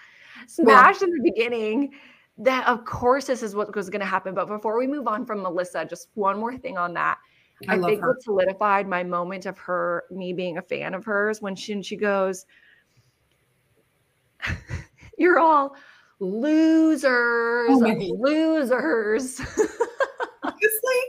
smashed 0.47 1.01
well, 1.01 1.09
in 1.11 1.17
the 1.17 1.31
beginning 1.31 1.91
that 2.39 2.67
of 2.67 2.83
course 2.83 3.27
this 3.27 3.43
is 3.43 3.55
what 3.55 3.73
was 3.73 3.89
going 3.89 4.01
to 4.01 4.05
happen 4.05 4.33
but 4.33 4.49
before 4.49 4.77
we 4.77 4.85
move 4.85 5.07
on 5.07 5.25
from 5.25 5.41
melissa 5.41 5.85
just 5.85 6.09
one 6.15 6.37
more 6.37 6.57
thing 6.57 6.77
on 6.77 6.93
that 6.93 7.17
I, 7.67 7.75
I 7.75 7.79
think 7.79 8.01
her. 8.01 8.09
what 8.09 8.23
solidified 8.23 8.87
my 8.87 9.03
moment 9.03 9.45
of 9.45 9.57
her, 9.59 10.03
me 10.11 10.33
being 10.33 10.57
a 10.57 10.61
fan 10.61 10.93
of 10.93 11.05
hers, 11.05 11.41
when 11.41 11.55
she, 11.55 11.73
and 11.73 11.85
she 11.85 11.95
goes, 11.95 12.45
You're 15.17 15.39
all 15.39 15.75
losers, 16.19 17.69
oh 17.71 17.79
losers. 18.19 19.39
Honestly, 20.43 21.01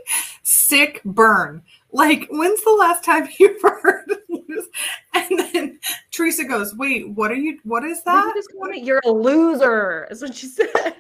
sick 0.43 1.02
burn. 1.05 1.62
Like, 1.93 2.27
when's 2.31 2.62
the 2.62 2.70
last 2.70 3.05
time 3.05 3.28
you've 3.39 3.60
heard 3.62 4.06
And 5.14 5.39
then 5.39 5.78
Teresa 6.10 6.44
goes, 6.44 6.74
Wait, 6.74 7.09
what 7.10 7.31
are 7.31 7.36
you? 7.36 7.59
What 7.64 7.85
is 7.85 8.02
that? 8.05 8.35
You're 8.74 9.01
a 9.05 9.10
loser, 9.10 10.06
is 10.10 10.23
what 10.23 10.35
she 10.35 10.47
said. 10.47 10.94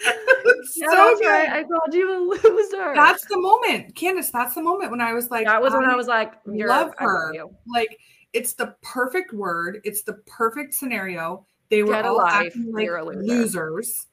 So 0.00 1.16
good. 1.18 1.26
Right. 1.26 1.48
I 1.50 1.64
called 1.64 1.92
you 1.92 2.10
a 2.10 2.18
loser. 2.28 2.92
That's 2.94 3.24
the 3.26 3.38
moment, 3.38 3.94
Candace. 3.94 4.30
That's 4.30 4.54
the 4.54 4.62
moment 4.62 4.90
when 4.90 5.00
I 5.00 5.12
was 5.12 5.30
like, 5.30 5.46
that 5.46 5.60
was 5.60 5.72
when 5.72 5.84
I 5.84 5.96
was 5.96 6.06
like, 6.06 6.34
love 6.46 6.92
her. 6.98 7.32
Like, 7.66 7.98
it's 8.32 8.52
the 8.52 8.74
perfect 8.82 9.32
word. 9.32 9.80
It's 9.84 10.02
the 10.02 10.14
perfect 10.26 10.74
scenario. 10.74 11.46
They 11.70 11.82
were 11.82 11.96
all 11.96 12.22
acting 12.22 12.72
like 12.72 12.88
loser. 12.88 13.22
losers, 13.22 14.06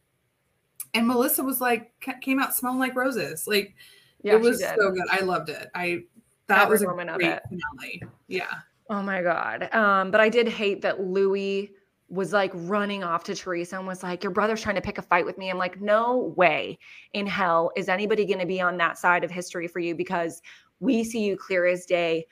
and 0.94 1.08
Melissa 1.08 1.44
was 1.44 1.62
like, 1.62 1.92
came 2.22 2.40
out 2.40 2.56
smelling 2.56 2.80
like 2.80 2.96
roses. 2.96 3.48
Like, 3.48 3.76
yeah, 4.24 4.34
it 4.34 4.42
was 4.42 4.60
so 4.62 4.92
good. 4.92 5.06
I 5.12 5.22
loved 5.22 5.50
it. 5.50 5.70
I 5.76 6.04
that, 6.48 6.60
that 6.60 6.70
was 6.70 6.82
a 6.82 6.86
great 6.86 7.08
finale. 7.08 8.04
Yeah. 8.28 8.54
Oh 8.90 9.02
my 9.02 9.22
god. 9.22 9.74
Um, 9.74 10.12
but 10.12 10.22
I 10.22 10.30
did 10.30 10.48
hate 10.48 10.82
that 10.82 11.02
Luis 11.02 11.70
was 12.10 12.34
like 12.34 12.52
running 12.54 13.04
off 13.04 13.24
to 13.26 13.36
Teresa 13.36 13.78
and 13.78 13.88
was 13.88 14.04
like, 14.04 14.24
Your 14.24 14.32
brother's 14.32 14.62
trying 14.62 14.76
to 14.76 14.82
pick 14.82 14.98
a 14.98 15.02
fight 15.02 15.26
with 15.26 15.38
me. 15.38 15.50
I'm 15.50 15.58
like, 15.58 15.82
No 15.82 16.34
way 16.38 16.78
in 17.14 17.26
hell 17.26 17.72
is 17.76 17.90
anybody 17.90 18.26
going 18.26 18.40
to 18.40 18.46
be 18.46 18.62
on 18.62 18.78
that 18.78 18.98
side 18.98 19.24
of 19.24 19.32
history 19.32 19.68
for 19.68 19.80
you 19.80 19.96
because 19.96 20.42
we 20.80 21.04
see 21.04 21.24
you 21.24 21.38
clear 21.38 21.66
as 21.66 21.86
day, 21.86 22.26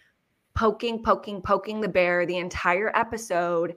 poking, 0.56 1.04
poking, 1.04 1.42
poking 1.42 1.82
the 1.82 1.88
bear 1.88 2.26
the 2.26 2.38
entire 2.38 2.96
episode. 2.96 3.76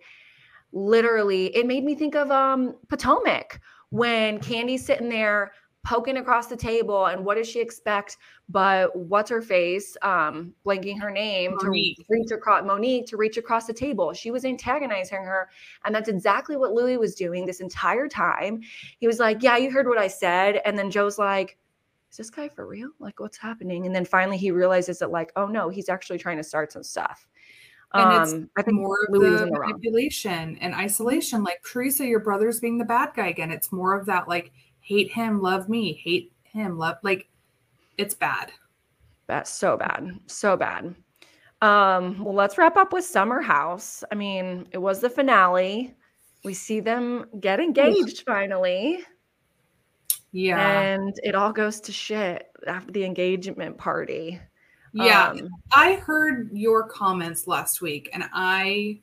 Literally, 0.73 1.55
it 1.57 1.67
made 1.67 1.85
me 1.85 1.95
think 1.95 2.15
of 2.15 2.31
um 2.31 2.75
Potomac 2.89 3.61
when 3.91 4.39
Candy's 4.41 4.85
sitting 4.85 5.09
there 5.09 5.53
poking 5.87 6.17
across 6.17 6.49
the 6.49 6.57
table 6.57 7.07
and 7.07 7.25
what 7.25 7.37
does 7.37 7.49
she 7.49 7.61
expect 7.61 8.17
but 8.49 8.95
what's 8.97 9.31
her 9.31 9.41
face 9.41 9.97
um 10.03 10.53
blanking 10.65 11.01
her 11.01 11.13
name 11.13 11.55
Monique. 11.63 11.97
to 11.97 12.05
reach 12.09 12.33
across 12.33 12.65
Monique 12.65 13.07
to 13.07 13.17
reach 13.17 13.37
across 13.37 13.69
the 13.69 13.73
table 13.73 14.13
she 14.13 14.33
was 14.33 14.45
antagonizing 14.45 15.23
her 15.23 15.49
and 15.85 15.95
that's 15.95 16.09
exactly 16.09 16.57
what 16.57 16.73
Luis 16.73 16.99
was 16.99 17.15
doing 17.15 17.47
this 17.47 17.61
entire 17.61 18.09
time 18.09 18.61
he 18.99 19.07
was 19.07 19.21
like 19.21 19.45
yeah 19.45 19.57
you 19.57 19.71
heard 19.71 19.87
what 19.87 19.97
I 19.97 20.09
said 20.09 20.61
and 20.65 20.77
then 20.77 20.91
Joe's 20.91 21.21
like 21.21 21.57
is 22.11 22.17
this 22.17 22.31
guy 22.31 22.49
for 22.49 22.67
real 22.67 22.91
like 22.99 23.21
what's 23.21 23.39
happening 23.39 23.87
and 23.87 23.95
then 23.95 24.05
finally 24.05 24.39
he 24.39 24.51
realizes 24.51 24.99
that 24.99 25.13
like 25.13 25.31
oh 25.37 25.47
no 25.47 25.69
he's 25.69 25.89
actually 25.89 26.19
trying 26.19 26.39
to 26.39 26.45
start 26.45 26.73
some 26.73 26.83
stuff 26.83 27.29
and 27.95 28.23
it's 28.23 28.33
um, 28.33 28.51
I 28.57 28.63
think 28.63 28.77
more 28.77 28.99
of 29.09 29.15
Luis 29.15 29.41
the 29.41 29.47
manipulation 29.47 30.59
and 30.61 30.75
isolation. 30.75 31.45
Like 31.45 31.63
Teresa, 31.65 32.05
your 32.05 32.21
brother's 32.21 32.61
being 32.61 32.79
the 32.79 32.85
bad 32.85 33.11
guy 33.15 33.29
again. 33.29 33.51
It's 33.51 33.73
more 33.73 33.99
of 33.99 34.07
that 34.07 34.29
like 34.29 34.53
hate 34.87 35.11
him, 35.11 35.43
love 35.43 35.69
me, 35.69 35.93
hate 35.93 36.33
him, 36.45 36.79
love 36.79 36.97
like 37.03 37.29
it's 37.99 38.15
bad. 38.15 38.53
That's 39.27 39.51
so 39.51 39.77
bad. 39.77 40.21
So 40.27 40.57
bad. 40.57 40.95
Um, 41.61 42.23
well, 42.23 42.35
let's 42.35 42.57
wrap 42.57 42.77
up 42.77 42.93
with 42.93 43.05
Summer 43.05 43.41
House. 43.41 44.05
I 44.13 44.15
mean, 44.15 44.69
it 44.71 44.79
was 44.79 45.01
the 45.01 45.11
finale. 45.11 45.97
We 46.45 46.55
see 46.55 46.79
them 46.79 47.27
get 47.41 47.59
engaged 47.59 48.23
finally. 48.25 49.01
Yeah. 50.31 50.81
And 50.81 51.19
it 51.25 51.35
all 51.35 51.53
goes 51.53 51.81
to 51.81 51.93
shit 51.93 52.47
after 52.69 52.93
the 52.93 53.05
engagement 53.05 53.79
party. 53.79 54.41
Yeah. 54.93 55.31
Um, 55.31 55.49
I 55.73 55.95
heard 55.95 56.51
your 56.53 56.87
comments 56.87 57.49
last 57.49 57.83
week 57.83 58.09
and 58.13 58.25
I 58.33 59.01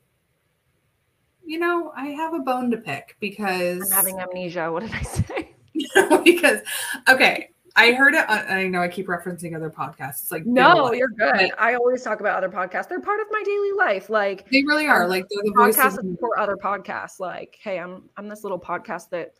you 1.46 1.58
know, 1.58 1.92
I 1.94 2.06
have 2.06 2.32
a 2.32 2.38
bone 2.38 2.70
to 2.70 2.78
pick 2.78 3.16
because 3.20 3.92
I'm 3.92 3.96
having 3.96 4.18
amnesia. 4.18 4.72
What 4.72 4.82
did 4.82 4.92
I 4.92 5.02
say? 5.02 5.53
because 6.24 6.60
okay, 7.08 7.50
I 7.76 7.92
heard 7.92 8.14
it. 8.14 8.24
I 8.28 8.68
know 8.68 8.80
I 8.80 8.88
keep 8.88 9.08
referencing 9.08 9.56
other 9.56 9.70
podcasts. 9.70 10.22
It's 10.22 10.30
like 10.30 10.46
no, 10.46 10.92
you're 10.92 11.08
good. 11.08 11.50
I 11.58 11.74
always 11.74 12.02
talk 12.02 12.20
about 12.20 12.42
other 12.42 12.54
podcasts. 12.54 12.88
They're 12.88 13.00
part 13.00 13.20
of 13.20 13.26
my 13.30 13.42
daily 13.44 13.72
life. 13.72 14.08
Like 14.08 14.48
they 14.50 14.62
really 14.62 14.86
are. 14.86 15.04
Um, 15.04 15.10
like 15.10 15.26
they're 15.28 15.42
the 15.42 15.54
podcasts 15.56 16.18
for 16.20 16.38
other 16.38 16.56
podcasts. 16.56 17.18
Like, 17.18 17.58
hey, 17.60 17.78
I'm 17.78 18.08
I'm 18.16 18.28
this 18.28 18.44
little 18.44 18.60
podcast 18.60 19.10
that, 19.10 19.32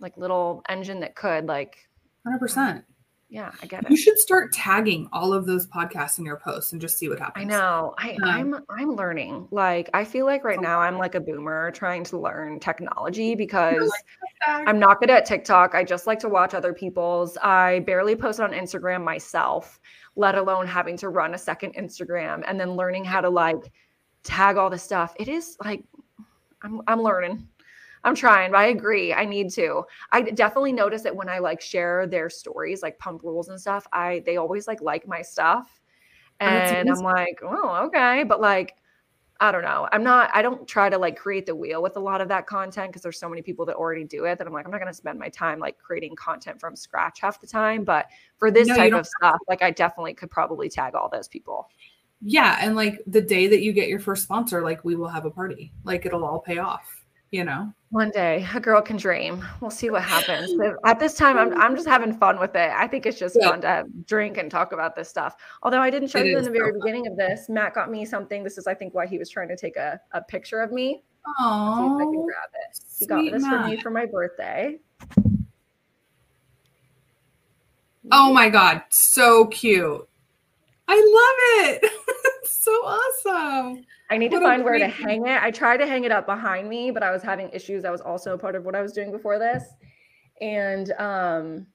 like, 0.00 0.16
little 0.16 0.62
engine 0.68 1.00
that 1.00 1.14
could 1.14 1.46
like. 1.46 1.76
Hundred 2.24 2.38
percent 2.38 2.84
yeah, 3.32 3.50
I 3.62 3.66
get 3.66 3.84
it. 3.84 3.90
You 3.90 3.96
should 3.96 4.18
start 4.18 4.52
tagging 4.52 5.08
all 5.10 5.32
of 5.32 5.46
those 5.46 5.66
podcasts 5.66 6.18
in 6.18 6.26
your 6.26 6.36
posts 6.36 6.72
and 6.72 6.80
just 6.82 6.98
see 6.98 7.08
what 7.08 7.18
happens. 7.18 7.42
I 7.42 7.48
know. 7.48 7.94
I, 7.96 8.10
um, 8.16 8.24
I'm 8.24 8.54
I'm 8.68 8.94
learning. 8.94 9.48
Like 9.50 9.88
I 9.94 10.04
feel 10.04 10.26
like 10.26 10.44
right 10.44 10.60
now 10.60 10.80
I'm 10.80 10.98
like 10.98 11.14
a 11.14 11.20
boomer 11.20 11.70
trying 11.70 12.04
to 12.04 12.18
learn 12.18 12.60
technology 12.60 13.34
because 13.34 13.90
like 14.46 14.66
I'm 14.68 14.78
not 14.78 15.00
good 15.00 15.08
at 15.08 15.24
TikTok. 15.24 15.74
I 15.74 15.82
just 15.82 16.06
like 16.06 16.18
to 16.18 16.28
watch 16.28 16.52
other 16.52 16.74
people's. 16.74 17.38
I 17.38 17.78
barely 17.86 18.14
post 18.14 18.38
on 18.38 18.52
Instagram 18.52 19.02
myself, 19.02 19.80
let 20.14 20.34
alone 20.34 20.66
having 20.66 20.98
to 20.98 21.08
run 21.08 21.32
a 21.32 21.38
second 21.38 21.74
Instagram 21.74 22.44
and 22.46 22.60
then 22.60 22.72
learning 22.72 23.06
how 23.06 23.22
to 23.22 23.30
like 23.30 23.72
tag 24.24 24.58
all 24.58 24.68
the 24.68 24.78
stuff. 24.78 25.14
It 25.18 25.28
is 25.28 25.56
like 25.64 25.82
I'm 26.60 26.82
I'm 26.86 27.00
learning. 27.00 27.48
I'm 28.04 28.14
trying, 28.14 28.50
but 28.50 28.58
I 28.58 28.66
agree. 28.66 29.12
I 29.14 29.24
need 29.24 29.50
to. 29.50 29.84
I 30.10 30.22
definitely 30.22 30.72
notice 30.72 31.02
that 31.02 31.14
when 31.14 31.28
I 31.28 31.38
like 31.38 31.60
share 31.60 32.06
their 32.06 32.28
stories, 32.28 32.82
like 32.82 32.98
pump 32.98 33.22
rules 33.22 33.48
and 33.48 33.60
stuff, 33.60 33.86
I 33.92 34.22
they 34.26 34.36
always 34.38 34.66
like 34.66 34.80
like 34.80 35.06
my 35.06 35.22
stuff. 35.22 35.80
Oh, 36.40 36.44
and 36.46 36.90
I'm 36.90 36.98
like, 36.98 37.38
oh, 37.44 37.84
okay. 37.86 38.24
But 38.24 38.40
like, 38.40 38.74
I 39.38 39.52
don't 39.52 39.62
know. 39.62 39.88
I'm 39.92 40.02
not, 40.02 40.30
I 40.34 40.42
don't 40.42 40.66
try 40.66 40.88
to 40.88 40.98
like 40.98 41.16
create 41.16 41.46
the 41.46 41.54
wheel 41.54 41.82
with 41.82 41.96
a 41.96 42.00
lot 42.00 42.20
of 42.20 42.28
that 42.28 42.46
content 42.46 42.88
because 42.88 43.02
there's 43.02 43.18
so 43.18 43.28
many 43.28 43.42
people 43.42 43.64
that 43.66 43.76
already 43.76 44.04
do 44.04 44.24
it 44.24 44.38
that 44.38 44.46
I'm 44.46 44.52
like, 44.52 44.64
I'm 44.64 44.70
not 44.72 44.78
going 44.78 44.90
to 44.90 44.96
spend 44.96 45.18
my 45.18 45.28
time 45.28 45.60
like 45.60 45.78
creating 45.78 46.16
content 46.16 46.60
from 46.60 46.74
scratch 46.74 47.20
half 47.20 47.40
the 47.40 47.46
time. 47.46 47.84
But 47.84 48.06
for 48.38 48.50
this 48.50 48.68
no, 48.68 48.76
type 48.76 48.92
of 48.92 49.06
stuff, 49.06 49.38
like 49.48 49.62
I 49.62 49.70
definitely 49.70 50.14
could 50.14 50.30
probably 50.30 50.68
tag 50.68 50.94
all 50.96 51.08
those 51.08 51.28
people. 51.28 51.68
Yeah. 52.20 52.58
And 52.60 52.74
like 52.74 53.00
the 53.06 53.20
day 53.20 53.46
that 53.48 53.62
you 53.62 53.72
get 53.72 53.88
your 53.88 54.00
first 54.00 54.24
sponsor, 54.24 54.62
like 54.62 54.84
we 54.84 54.96
will 54.96 55.08
have 55.08 55.24
a 55.24 55.30
party, 55.30 55.72
like 55.84 56.06
it'll 56.06 56.24
all 56.24 56.40
pay 56.40 56.58
off 56.58 57.01
you 57.32 57.44
know? 57.44 57.72
One 57.90 58.10
day 58.10 58.46
a 58.54 58.60
girl 58.60 58.80
can 58.80 58.96
dream. 58.96 59.44
We'll 59.60 59.70
see 59.70 59.90
what 59.90 60.02
happens. 60.02 60.52
At 60.84 61.00
this 61.00 61.14
time 61.14 61.36
I'm, 61.36 61.58
I'm 61.60 61.74
just 61.74 61.88
having 61.88 62.12
fun 62.12 62.38
with 62.38 62.54
it. 62.54 62.70
I 62.70 62.86
think 62.86 63.06
it's 63.06 63.18
just 63.18 63.36
yeah. 63.38 63.50
fun 63.50 63.62
to 63.62 63.84
drink 64.06 64.38
and 64.38 64.50
talk 64.50 64.72
about 64.72 64.94
this 64.94 65.08
stuff. 65.08 65.34
Although 65.62 65.80
i 65.80 65.90
didn't 65.90 66.08
show 66.08 66.20
it 66.20 66.26
you 66.26 66.38
in 66.38 66.44
the 66.44 66.50
very 66.50 66.72
so 66.72 66.78
beginning 66.78 67.06
of 67.08 67.16
this. 67.16 67.48
Matt 67.48 67.74
got 67.74 67.90
me 67.90 68.04
something. 68.04 68.44
This 68.44 68.56
is 68.56 68.66
i 68.66 68.74
think 68.74 68.94
why 68.94 69.06
he 69.06 69.18
was 69.18 69.28
trying 69.28 69.48
to 69.48 69.56
take 69.56 69.76
a, 69.76 70.00
a 70.12 70.22
picture 70.22 70.60
of 70.60 70.70
me. 70.70 71.02
Oh, 71.40 71.98
i 71.98 72.04
can 72.04 72.24
grab 72.24 72.50
it. 72.68 72.78
He 72.98 73.06
got 73.06 73.22
this 73.30 73.42
Matt. 73.42 73.64
for 73.64 73.70
me 73.70 73.76
for 73.80 73.90
my 73.90 74.06
birthday. 74.06 74.78
Oh 78.10 78.32
my 78.32 78.48
god 78.48 78.82
so 78.90 79.46
cute. 79.46 80.06
I 80.88 80.94
love 80.94 81.82
it 81.82 81.90
so 82.44 82.70
awesome 82.70 83.84
I 84.12 84.18
need 84.18 84.32
what 84.32 84.40
to 84.40 84.44
find 84.44 84.64
where 84.64 84.78
to 84.78 84.88
hang 84.88 85.26
it. 85.26 85.42
I 85.42 85.50
tried 85.50 85.78
to 85.78 85.86
hang 85.86 86.04
it 86.04 86.12
up 86.12 86.26
behind 86.26 86.68
me, 86.68 86.90
but 86.90 87.02
I 87.02 87.10
was 87.10 87.22
having 87.22 87.48
issues. 87.50 87.82
That 87.82 87.92
was 87.92 88.02
also 88.02 88.36
part 88.36 88.54
of 88.54 88.64
what 88.64 88.74
I 88.74 88.82
was 88.82 88.92
doing 88.92 89.10
before 89.10 89.38
this. 89.38 89.64
And 90.40 90.92
um 90.98 91.66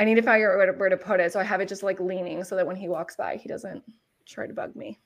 I 0.00 0.04
need 0.04 0.14
to 0.14 0.22
figure 0.22 0.52
out 0.52 0.56
where 0.56 0.72
to, 0.72 0.78
where 0.78 0.88
to 0.88 0.96
put 0.96 1.20
it. 1.20 1.32
So 1.32 1.38
I 1.38 1.44
have 1.44 1.60
it 1.60 1.68
just 1.68 1.82
like 1.82 2.00
leaning 2.00 2.42
so 2.42 2.56
that 2.56 2.66
when 2.66 2.74
he 2.74 2.88
walks 2.88 3.16
by, 3.16 3.36
he 3.36 3.48
doesn't 3.48 3.84
try 4.26 4.46
to 4.46 4.52
bug 4.52 4.74
me. 4.74 4.98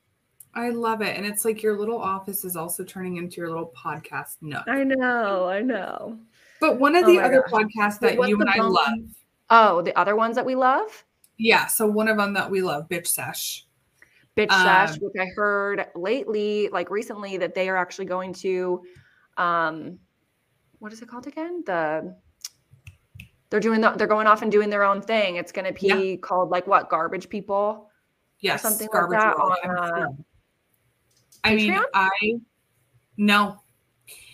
I 0.55 0.71
love 0.71 1.03
it. 1.03 1.17
And 1.17 1.27
it's 1.27 1.45
like 1.45 1.63
your 1.63 1.79
little 1.79 1.99
office 1.99 2.45
is 2.45 2.57
also 2.57 2.85
turning 2.85 3.17
into 3.17 3.37
your 3.37 3.49
little 3.49 3.73
podcast 3.77 4.37
nook. 4.41 4.67
I 4.67 4.85
know, 4.85 5.47
I 5.47 5.61
know. 5.61 6.19
But 6.61 6.79
one 6.81 6.97
of 6.97 7.05
oh 7.05 7.13
the 7.13 7.21
other 7.21 7.45
gosh. 7.49 7.61
podcasts 7.61 8.01
that 8.01 8.15
you 8.29 8.41
and 8.41 8.49
I 8.49 8.61
love. 8.61 8.99
Oh, 9.51 9.83
the 9.83 9.97
other 9.99 10.17
ones 10.17 10.37
that 10.37 10.47
we 10.47 10.55
love? 10.55 11.05
Yeah. 11.37 11.67
So 11.67 11.87
one 11.87 12.09
of 12.09 12.17
them 12.17 12.33
that 12.35 12.51
we 12.51 12.63
love, 12.63 12.89
Bitch 12.89 13.09
Sesh 13.09 13.67
bitch 14.39 14.53
um, 14.53 14.99
which 15.01 15.15
I 15.19 15.27
heard 15.35 15.87
lately, 15.95 16.69
like 16.73 16.91
recently, 16.91 17.37
that 17.39 17.55
they 17.55 17.69
are 17.69 17.77
actually 17.77 18.05
going 18.05 18.33
to, 18.35 18.83
um, 19.37 19.99
what 20.79 20.93
is 20.93 21.03
it 21.03 21.09
called 21.09 21.27
again? 21.27 21.63
The 21.67 22.17
they're 23.51 23.61
doing 23.61 23.81
the, 23.81 23.91
they're 23.93 24.07
going 24.07 24.27
off 24.27 24.43
and 24.43 24.53
doing 24.53 24.71
their 24.71 24.85
own 24.85 25.01
thing. 25.01 25.37
It's 25.37 25.53
going 25.53 25.65
to 25.65 25.73
be 25.73 26.11
yeah. 26.11 26.17
called 26.17 26.51
like 26.51 26.67
what 26.67 26.89
garbage 26.89 27.29
people, 27.29 27.91
yes, 28.41 28.63
something 28.63 28.89
like 28.93 29.11
that. 29.11 29.35
On, 29.37 29.77
uh, 29.77 30.07
I 31.45 31.55
mean, 31.55 31.79
I 31.95 32.11
no, 33.17 33.61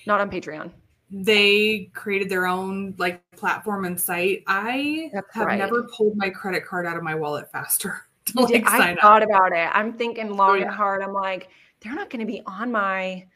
not 0.07 0.21
on 0.21 0.31
Patreon. 0.31 0.71
They 1.11 1.91
created 1.95 2.29
their 2.29 2.47
own 2.47 2.95
like 2.99 3.23
platform 3.37 3.85
and 3.85 4.01
site. 4.01 4.43
I 4.47 5.11
That's 5.15 5.33
have 5.35 5.47
right. 5.47 5.59
never 5.59 5.85
pulled 5.97 6.17
my 6.17 6.29
credit 6.29 6.67
card 6.67 6.87
out 6.87 6.97
of 6.97 7.03
my 7.03 7.15
wallet 7.15 7.51
faster. 7.51 8.07
like 8.35 8.67
I 8.67 8.95
thought 8.97 9.23
up. 9.23 9.29
about 9.29 9.53
it. 9.53 9.69
I'm 9.73 9.93
thinking 9.93 10.37
long 10.37 10.51
oh, 10.51 10.55
yeah. 10.55 10.63
and 10.63 10.71
hard. 10.71 11.03
I'm 11.03 11.13
like, 11.13 11.49
they're 11.81 11.95
not 11.95 12.11
going 12.11 12.21
to 12.21 12.27
be 12.27 12.43
on 12.47 12.73
my 12.73 13.27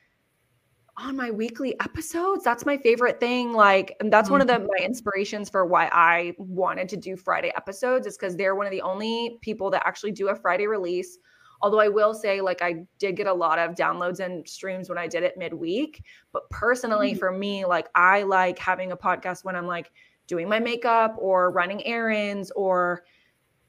on 0.97 1.16
my 1.16 1.31
weekly 1.31 1.78
episodes. 1.81 2.43
That's 2.43 2.66
my 2.66 2.77
favorite 2.77 3.20
thing. 3.20 3.52
Like, 3.52 3.97
and 4.01 4.12
that's 4.12 4.27
mm-hmm. 4.27 4.32
one 4.35 4.40
of 4.40 4.47
the 4.48 4.55
mm-hmm. 4.55 4.66
my 4.66 4.85
inspirations 4.85 5.48
for 5.48 5.65
why 5.65 5.89
I 5.93 6.35
wanted 6.39 6.89
to 6.89 6.97
do 6.97 7.16
Friday 7.16 7.52
episodes 7.56 8.06
is 8.06 8.16
because 8.16 8.36
they're 8.36 8.56
one 8.56 8.66
of 8.66 8.73
the 8.73 8.82
only 8.82 9.39
people 9.40 9.70
that 9.70 9.86
actually 9.86 10.12
do 10.12 10.28
a 10.28 10.35
Friday 10.35 10.66
release. 10.66 11.19
Although 11.60 11.81
I 11.81 11.89
will 11.89 12.15
say, 12.15 12.40
like, 12.40 12.62
I 12.62 12.85
did 12.98 13.16
get 13.16 13.27
a 13.27 13.32
lot 13.32 13.59
of 13.59 13.74
downloads 13.74 14.20
and 14.20 14.48
streams 14.48 14.89
when 14.89 14.98
I 14.98 15.09
did 15.09 15.23
it 15.23 15.36
midweek. 15.36 16.05
But 16.32 16.48
personally, 16.51 17.10
mm-hmm. 17.10 17.19
for 17.19 17.32
me, 17.32 17.65
like, 17.65 17.89
I 17.94 18.23
like 18.23 18.59
having 18.59 18.93
a 18.93 18.97
podcast 18.97 19.44
when 19.44 19.56
I'm 19.56 19.66
like 19.66 19.90
doing 20.27 20.48
my 20.48 20.60
makeup 20.60 21.16
or 21.19 21.51
running 21.51 21.85
errands 21.86 22.51
or 22.52 23.05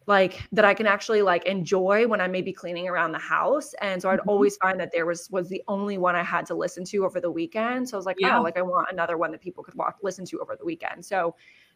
like 0.10 0.42
that 0.52 0.66
I 0.66 0.74
can 0.74 0.88
actually 0.88 1.22
like 1.22 1.46
enjoy 1.46 2.08
when 2.08 2.20
I 2.20 2.28
may 2.28 2.42
be 2.42 2.52
cleaning 2.52 2.90
around 2.90 3.12
the 3.12 3.20
house. 3.20 3.76
And 3.80 4.02
so 4.02 4.10
I'd 4.10 4.20
mm-hmm. 4.20 4.30
always 4.30 4.58
find 4.58 4.80
that 4.80 4.92
there 4.92 5.06
was 5.06 5.30
was 5.30 5.48
the 5.50 5.64
only 5.68 6.00
one 6.00 6.16
I 6.16 6.24
had 6.24 6.48
to 6.48 6.56
listen 6.56 6.84
to 6.86 7.06
over 7.06 7.22
the 7.22 7.30
weekend. 7.30 7.88
So 7.88 7.96
I 7.96 8.00
was 8.00 8.08
like, 8.08 8.18
yeah. 8.20 8.40
oh, 8.40 8.42
like 8.42 8.58
I 8.58 8.64
want 8.64 8.88
another 8.92 9.18
one 9.18 9.32
that 9.32 9.40
people 9.40 9.64
could 9.64 9.76
watch 9.76 9.96
listen 10.02 10.26
to 10.26 10.40
over 10.40 10.56
the 10.58 10.66
weekend. 10.66 11.06
So 11.06 11.36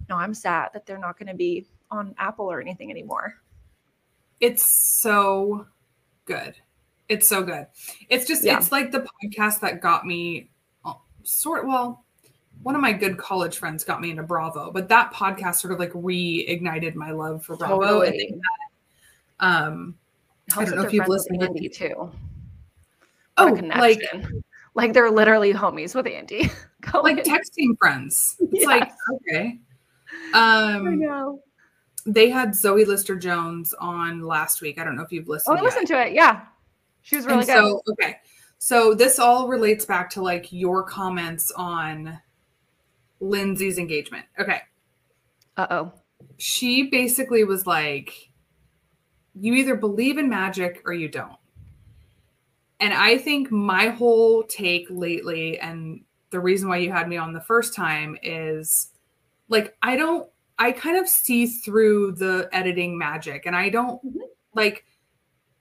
no, 0.09 0.15
I'm 0.17 0.33
sad 0.33 0.69
that 0.73 0.87
they're 0.87 0.97
not 0.97 1.17
going 1.19 1.27
to 1.27 1.35
be 1.35 1.67
on 1.91 2.15
Apple 2.17 2.51
or 2.51 2.59
anything 2.59 2.89
anymore. 2.89 3.35
It's 4.41 4.65
so 5.01 5.67
good. 6.25 6.55
It's 7.07 7.29
so 7.29 7.43
good. 7.43 7.67
It's 8.09 8.25
just 8.25 8.43
yeah. 8.43 8.57
it's 8.57 8.71
like 8.71 8.91
the 8.91 9.05
podcast 9.23 9.59
that 9.59 9.79
got 9.79 10.07
me 10.07 10.49
uh, 10.83 10.93
sort 11.21 11.67
well 11.67 12.02
one 12.63 12.75
of 12.75 12.81
my 12.81 12.93
good 12.93 13.17
college 13.17 13.57
friends 13.57 13.83
got 13.83 14.01
me 14.01 14.09
into 14.09 14.23
Bravo, 14.23 14.71
but 14.71 14.87
that 14.89 15.13
podcast 15.13 15.55
sort 15.55 15.73
of 15.73 15.79
like 15.79 15.91
reignited 15.91 16.95
my 16.95 17.11
love 17.11 17.43
for 17.43 17.55
Bravo. 17.57 17.79
Totally. 17.79 18.33
That, 19.39 19.45
um, 19.45 19.95
I 20.55 20.65
don't 20.65 20.75
know 20.75 20.83
if 20.83 20.93
you've 20.93 21.07
listened 21.07 21.39
to 21.41 21.47
Andy 21.47 21.69
too. 21.69 22.11
Oh, 23.37 23.59
like 23.77 24.01
like 24.75 24.93
they're 24.93 25.11
literally 25.11 25.53
homies 25.53 25.93
with 25.93 26.07
Andy. 26.07 26.49
like 26.93 27.23
texting 27.23 27.77
friends. 27.77 28.37
It's 28.39 28.53
yes. 28.53 28.65
like 28.65 28.91
okay. 29.13 29.59
Um, 30.33 30.87
I 30.87 30.95
know. 30.95 31.41
They 32.05 32.29
had 32.29 32.53
Zoe 32.55 32.85
Lister 32.85 33.15
Jones 33.15 33.73
on 33.75 34.21
last 34.21 34.61
week. 34.61 34.79
I 34.79 34.83
don't 34.83 34.95
know 34.95 35.03
if 35.03 35.11
you've 35.11 35.27
listened. 35.27 35.57
Oh, 35.57 35.61
I 35.61 35.63
listened 35.63 35.87
to 35.87 36.01
it. 36.05 36.13
Yeah, 36.13 36.41
she 37.01 37.15
was 37.15 37.25
really 37.25 37.39
and 37.39 37.47
good. 37.47 37.53
So 37.53 37.81
okay, 37.91 38.17
so 38.57 38.93
this 38.93 39.19
all 39.19 39.47
relates 39.47 39.85
back 39.85 40.09
to 40.11 40.21
like 40.21 40.51
your 40.51 40.83
comments 40.83 41.51
on 41.51 42.19
Lindsay's 43.23 43.77
engagement. 43.77 44.25
Okay. 44.37 44.61
Uh 45.57 45.67
oh. 45.69 45.93
She 46.37 46.89
basically 46.89 47.43
was 47.43 47.65
like, 47.65 48.13
you 49.33 49.53
either 49.53 49.75
believe 49.75 50.17
in 50.17 50.29
magic 50.29 50.81
or 50.85 50.93
you 50.93 51.07
don't. 51.07 51.37
And 52.79 52.93
I 52.93 53.17
think 53.17 53.49
my 53.49 53.87
whole 53.87 54.43
take 54.43 54.87
lately, 54.89 55.57
and 55.59 56.01
the 56.31 56.39
reason 56.39 56.67
why 56.67 56.77
you 56.77 56.91
had 56.91 57.07
me 57.07 57.17
on 57.17 57.33
the 57.33 57.41
first 57.41 57.73
time 57.73 58.17
is 58.21 58.89
like, 59.47 59.75
I 59.81 59.95
don't, 59.95 60.29
I 60.59 60.71
kind 60.71 60.97
of 60.97 61.07
see 61.07 61.47
through 61.47 62.13
the 62.13 62.49
editing 62.51 62.97
magic. 62.97 63.45
And 63.45 63.55
I 63.55 63.69
don't 63.69 64.05
mm-hmm. 64.05 64.19
like, 64.53 64.85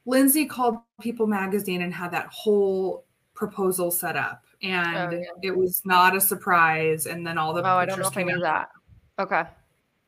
Lindsay 0.04 0.46
called 0.46 0.78
People 1.00 1.28
Magazine 1.28 1.82
and 1.82 1.94
had 1.94 2.10
that 2.10 2.26
whole 2.26 3.04
proposal 3.34 3.92
set 3.92 4.16
up 4.16 4.44
Oh, 4.64 4.68
and 4.68 5.14
oh, 5.14 5.16
yeah. 5.16 5.26
it 5.42 5.56
was 5.56 5.82
not 5.84 6.16
a 6.16 6.20
surprise. 6.20 7.06
And 7.06 7.26
then 7.26 7.38
all 7.38 7.52
the 7.52 7.62
oh, 7.62 7.76
I 7.76 7.84
don't 7.84 8.00
know 8.00 8.08
if 8.08 8.16
I 8.16 8.22
knew 8.22 8.40
that. 8.40 8.70
Okay. 9.18 9.44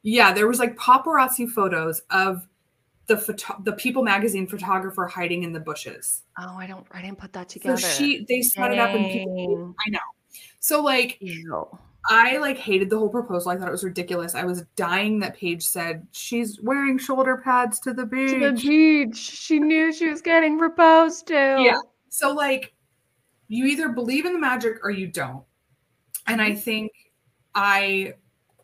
Yeah, 0.02 0.32
there 0.32 0.46
was 0.46 0.58
like 0.58 0.76
paparazzi 0.76 1.48
photos 1.48 2.02
of 2.10 2.46
the 3.06 3.16
photo- 3.16 3.60
the 3.64 3.72
People 3.72 4.02
magazine 4.02 4.46
photographer 4.46 5.06
hiding 5.06 5.42
in 5.42 5.52
the 5.52 5.60
bushes. 5.60 6.22
Oh, 6.38 6.56
I 6.56 6.66
don't 6.66 6.86
I 6.92 7.02
didn't 7.02 7.18
put 7.18 7.32
that 7.32 7.48
together. 7.48 7.76
So 7.76 7.88
she 7.88 8.24
they 8.28 8.42
set 8.42 8.68
Dang. 8.68 8.72
it 8.72 8.78
up 8.78 8.90
and 8.90 9.10
people 9.10 9.74
I 9.86 9.90
know. 9.90 9.98
So 10.60 10.82
like 10.82 11.18
Ew. 11.20 11.78
I 12.06 12.36
like 12.36 12.58
hated 12.58 12.90
the 12.90 12.98
whole 12.98 13.08
proposal. 13.08 13.50
I 13.50 13.56
thought 13.56 13.68
it 13.68 13.72
was 13.72 13.84
ridiculous. 13.84 14.34
I 14.34 14.44
was 14.44 14.64
dying 14.76 15.20
that 15.20 15.36
Paige 15.36 15.62
said 15.62 16.06
she's 16.12 16.60
wearing 16.60 16.98
shoulder 16.98 17.40
pads 17.42 17.80
to 17.80 17.94
the 17.94 18.04
beach. 18.04 18.30
To 18.30 18.40
the 18.40 18.52
beach. 18.52 19.16
She 19.16 19.58
knew 19.58 19.90
she 19.90 20.10
was 20.10 20.20
getting 20.20 20.58
proposed 20.58 21.26
to. 21.28 21.56
Yeah. 21.60 21.78
So 22.10 22.32
like 22.32 22.73
you 23.48 23.66
either 23.66 23.90
believe 23.90 24.26
in 24.26 24.32
the 24.32 24.38
magic 24.38 24.78
or 24.82 24.90
you 24.90 25.06
don't. 25.06 25.44
And 26.26 26.40
I 26.40 26.54
think 26.54 26.92
I 27.54 28.14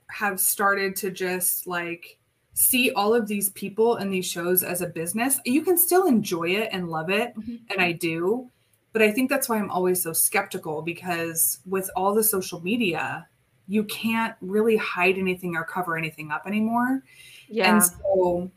have 0.09 0.41
started 0.41 0.97
to 0.97 1.11
just 1.11 1.67
like 1.67 2.19
see 2.55 2.91
all 2.93 3.15
of 3.15 3.27
these 3.29 3.51
people 3.51 3.97
and 3.97 4.13
these 4.13 4.27
shows 4.27 4.63
as 4.63 4.83
a 4.83 4.87
business. 4.87 5.41
You 5.45 5.63
can 5.63 5.79
still 5.79 6.07
enjoy 6.07 6.51
it 6.51 6.71
and 6.73 6.89
love 6.89 7.11
it, 7.11 7.35
mm-hmm. 7.37 7.57
and 7.71 7.81
I 7.81 7.93
do. 7.93 8.51
But 8.93 9.03
I 9.03 9.13
think 9.13 9.31
that's 9.31 9.49
why 9.49 9.59
I'm 9.59 9.71
always 9.71 10.03
so 10.03 10.13
skeptical 10.13 10.83
because 10.83 11.61
with 11.65 11.89
all 11.95 12.13
the 12.13 12.25
social 12.25 12.61
media, 12.61 13.29
you 13.69 13.85
can't 13.85 14.35
really 14.41 14.77
hide 14.77 15.17
anything 15.17 15.55
or 15.55 15.63
cover 15.63 15.97
anything 15.97 16.33
up 16.33 16.43
anymore. 16.45 17.05
Yeah. 17.49 17.73
And 17.73 17.85
so 17.85 18.51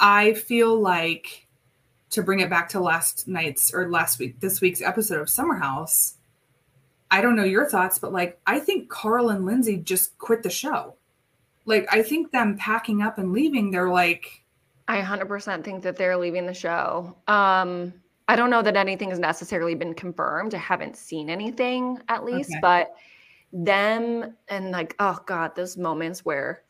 I 0.00 0.34
feel 0.34 0.80
like 0.80 1.45
to 2.10 2.22
bring 2.22 2.40
it 2.40 2.50
back 2.50 2.68
to 2.70 2.80
last 2.80 3.26
night's 3.26 3.72
or 3.72 3.90
last 3.90 4.18
week, 4.18 4.40
this 4.40 4.60
week's 4.60 4.82
episode 4.82 5.20
of 5.20 5.30
Summer 5.30 5.56
House, 5.56 6.14
I 7.10 7.20
don't 7.20 7.36
know 7.36 7.44
your 7.44 7.68
thoughts, 7.68 7.98
but 7.98 8.12
like, 8.12 8.40
I 8.46 8.58
think 8.58 8.88
Carl 8.88 9.30
and 9.30 9.44
Lindsay 9.44 9.76
just 9.76 10.16
quit 10.18 10.42
the 10.42 10.50
show. 10.50 10.96
Like, 11.64 11.86
I 11.90 12.02
think 12.02 12.30
them 12.30 12.56
packing 12.58 13.02
up 13.02 13.18
and 13.18 13.32
leaving, 13.32 13.70
they're 13.70 13.90
like, 13.90 14.44
I 14.88 15.00
100% 15.00 15.64
think 15.64 15.82
that 15.82 15.96
they're 15.96 16.16
leaving 16.16 16.46
the 16.46 16.54
show. 16.54 17.16
Um, 17.26 17.92
I 18.28 18.36
don't 18.36 18.50
know 18.50 18.62
that 18.62 18.76
anything 18.76 19.10
has 19.10 19.18
necessarily 19.18 19.74
been 19.74 19.94
confirmed. 19.94 20.54
I 20.54 20.58
haven't 20.58 20.96
seen 20.96 21.28
anything 21.28 22.00
at 22.08 22.24
least, 22.24 22.50
okay. 22.50 22.60
but 22.60 22.94
them 23.52 24.36
and 24.48 24.70
like, 24.70 24.94
oh 24.98 25.18
God, 25.26 25.54
those 25.54 25.76
moments 25.76 26.24
where 26.24 26.62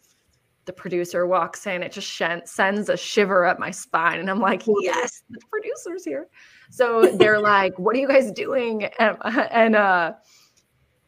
the 0.67 0.73
producer 0.73 1.27
walks 1.27 1.67
in, 1.67 1.83
it 1.83 1.93
just 1.93 2.09
sh- 2.09 2.23
sends 2.45 2.89
a 2.89 2.97
shiver 2.97 3.47
up 3.47 3.59
my 3.59 3.71
spine. 3.71 4.19
And 4.19 4.29
I'm 4.29 4.41
like, 4.41 4.63
yes, 4.81 5.23
the 5.31 5.41
producer's 5.49 6.05
here. 6.05 6.29
So 6.71 7.17
they're 7.17 7.41
like, 7.41 7.79
what 7.79 7.97
are 7.97 7.99
you 7.99 8.09
guys 8.09 8.31
doing? 8.33 8.85
And, 8.99 9.17
and, 9.25 9.77
uh, 9.77 10.13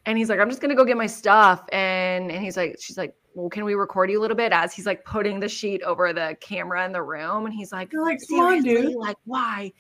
and 0.07 0.17
he's 0.17 0.31
like, 0.31 0.41
I'm 0.41 0.49
just 0.49 0.63
gonna 0.63 0.75
go 0.75 0.87
get 0.87 0.97
my 0.97 1.07
stuff. 1.07 1.65
And 1.71 2.33
and 2.33 2.43
he's 2.43 2.57
like, 2.57 2.77
she's 2.81 2.97
like, 2.97 3.15
well, 3.35 3.51
can 3.51 3.67
we 3.67 3.75
record 3.75 4.11
you 4.11 4.19
a 4.19 4.23
little 4.23 4.37
bit? 4.37 4.53
As 4.53 4.73
he's 4.73 4.87
like 4.87 5.05
putting 5.05 5.39
the 5.39 5.49
sheet 5.49 5.83
over 5.83 6.15
the 6.15 6.35
camera 6.41 6.85
in 6.87 6.93
the 6.93 7.03
room, 7.03 7.45
and 7.45 7.55
he's 7.55 7.73
like, 7.73 7.93
You're 7.93 8.03
like, 8.03 8.19
come 8.27 8.41
on, 8.41 8.63
dude. 8.63 8.95
Like, 8.95 9.19
why? 9.27 9.71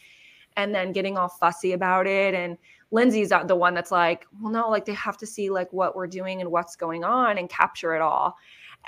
And 0.57 0.75
then 0.75 0.93
getting 0.93 1.17
all 1.17 1.29
fussy 1.29 1.73
about 1.73 2.07
it. 2.07 2.35
And 2.35 2.59
Lindsay's 2.91 3.31
the 3.47 3.57
one 3.57 3.73
that's 3.73 3.91
like, 3.91 4.27
well, 4.41 4.53
no, 4.53 4.69
like 4.69 4.85
they 4.85 4.93
have 4.93 5.17
to 5.19 5.27
see 5.27 5.49
like 5.49 5.73
what 5.73 5.97
we're 5.97 6.07
doing 6.07 6.43
and 6.43 6.51
what's 6.51 6.77
going 6.77 7.05
on 7.05 7.39
and 7.39 7.49
capture 7.49 7.95
it 7.95 8.03
all. 8.03 8.37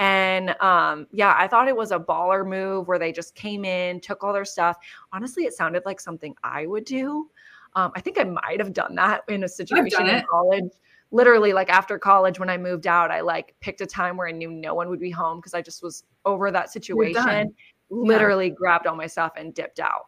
And 0.00 0.58
um, 0.62 1.06
yeah, 1.12 1.34
I 1.36 1.46
thought 1.46 1.68
it 1.68 1.76
was 1.76 1.92
a 1.92 1.98
baller 1.98 2.46
move 2.46 2.88
where 2.88 2.98
they 2.98 3.12
just 3.12 3.34
came 3.34 3.66
in, 3.66 4.00
took 4.00 4.24
all 4.24 4.32
their 4.32 4.46
stuff. 4.46 4.78
Honestly, 5.12 5.44
it 5.44 5.52
sounded 5.52 5.82
like 5.84 6.00
something 6.00 6.34
I 6.42 6.66
would 6.66 6.86
do. 6.86 7.28
Um, 7.76 7.92
I 7.94 8.00
think 8.00 8.18
I 8.18 8.24
might 8.24 8.60
have 8.60 8.72
done 8.72 8.94
that 8.94 9.24
in 9.28 9.44
a 9.44 9.48
situation 9.60 10.08
in 10.08 10.24
college. 10.28 10.72
Literally, 11.10 11.52
like 11.52 11.68
after 11.68 11.98
college, 11.98 12.40
when 12.40 12.48
I 12.48 12.56
moved 12.56 12.86
out, 12.86 13.10
I 13.10 13.20
like 13.20 13.54
picked 13.60 13.82
a 13.82 13.86
time 13.86 14.16
where 14.16 14.26
I 14.26 14.32
knew 14.32 14.50
no 14.50 14.74
one 14.74 14.88
would 14.88 15.00
be 15.00 15.10
home 15.10 15.38
because 15.38 15.52
I 15.52 15.60
just 15.60 15.82
was 15.82 16.04
over 16.24 16.50
that 16.50 16.72
situation. 16.72 17.54
Literally 17.90 18.48
yeah. 18.48 18.54
grabbed 18.54 18.86
all 18.86 18.96
my 18.96 19.06
stuff 19.06 19.32
and 19.36 19.52
dipped 19.52 19.80
out 19.80 20.06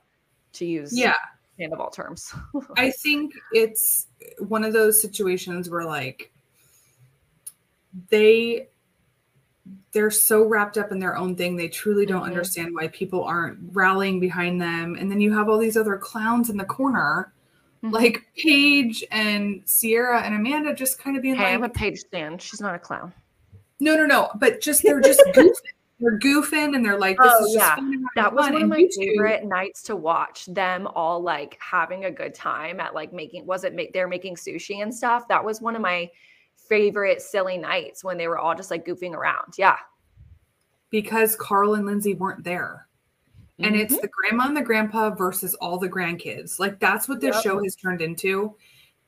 to 0.54 0.64
use 0.64 0.96
yeah 0.96 1.16
hand 1.58 1.74
of 1.74 1.80
all 1.80 1.90
terms. 1.90 2.32
I 2.78 2.90
think 2.90 3.34
it's 3.52 4.06
one 4.38 4.64
of 4.64 4.72
those 4.72 5.02
situations 5.02 5.68
where 5.68 5.84
like 5.84 6.32
they 8.08 8.68
they're 9.92 10.10
so 10.10 10.44
wrapped 10.44 10.76
up 10.76 10.90
in 10.90 10.98
their 10.98 11.16
own 11.16 11.36
thing 11.36 11.56
they 11.56 11.68
truly 11.68 12.04
don't 12.04 12.22
mm-hmm. 12.22 12.30
understand 12.30 12.74
why 12.74 12.88
people 12.88 13.22
aren't 13.22 13.58
rallying 13.72 14.18
behind 14.18 14.60
them 14.60 14.96
and 14.98 15.10
then 15.10 15.20
you 15.20 15.32
have 15.32 15.48
all 15.48 15.58
these 15.58 15.76
other 15.76 15.96
clowns 15.96 16.50
in 16.50 16.56
the 16.56 16.64
corner 16.64 17.32
mm-hmm. 17.82 17.94
like 17.94 18.26
paige 18.36 19.04
and 19.10 19.62
ciara 19.66 20.22
and 20.22 20.34
amanda 20.34 20.74
just 20.74 20.98
kind 20.98 21.16
of 21.16 21.22
being 21.22 21.36
hey, 21.36 21.44
like 21.44 21.54
i'm 21.54 21.64
a 21.64 21.68
paige 21.68 21.98
stan 22.00 22.38
she's 22.38 22.60
not 22.60 22.74
a 22.74 22.78
clown 22.78 23.12
no 23.80 23.96
no 23.96 24.06
no 24.06 24.30
but 24.36 24.60
just 24.60 24.82
they're 24.82 25.00
just 25.00 25.22
goofing 25.34 25.52
they're 26.02 26.18
goofing 26.18 26.74
and 26.74 26.84
they're 26.84 26.98
like 26.98 27.16
this 27.16 27.32
oh, 27.32 27.46
yeah. 27.54 27.76
that 28.16 28.34
was 28.34 28.50
one 28.50 28.62
of 28.62 28.68
my 28.68 28.88
favorite 28.96 29.44
nights 29.44 29.84
to 29.84 29.94
watch 29.94 30.46
them 30.46 30.88
all 30.88 31.22
like 31.22 31.56
having 31.60 32.06
a 32.06 32.10
good 32.10 32.34
time 32.34 32.80
at 32.80 32.92
like 32.92 33.12
making 33.12 33.46
was 33.46 33.62
it 33.62 33.72
make 33.72 33.92
they're 33.92 34.08
making 34.08 34.34
sushi 34.34 34.82
and 34.82 34.92
stuff 34.92 35.28
that 35.28 35.44
was 35.44 35.60
one 35.60 35.76
of 35.76 35.82
my 35.82 36.10
favorite 36.72 37.20
silly 37.20 37.58
nights 37.58 38.02
when 38.02 38.16
they 38.16 38.26
were 38.26 38.38
all 38.38 38.54
just 38.54 38.70
like 38.70 38.86
goofing 38.86 39.12
around. 39.12 39.52
Yeah. 39.58 39.76
Because 40.88 41.36
Carl 41.36 41.74
and 41.74 41.84
Lindsay 41.84 42.14
weren't 42.14 42.44
there. 42.44 42.88
Mm-hmm. 43.60 43.64
And 43.64 43.76
it's 43.76 43.92
mm-hmm. 43.92 44.00
the 44.00 44.08
grandma 44.08 44.46
and 44.46 44.56
the 44.56 44.62
grandpa 44.62 45.10
versus 45.10 45.54
all 45.56 45.78
the 45.78 45.90
grandkids. 45.90 46.58
Like 46.58 46.80
that's 46.80 47.10
what 47.10 47.20
this 47.20 47.34
yep. 47.34 47.44
show 47.44 47.62
has 47.62 47.76
turned 47.76 48.00
into. 48.00 48.56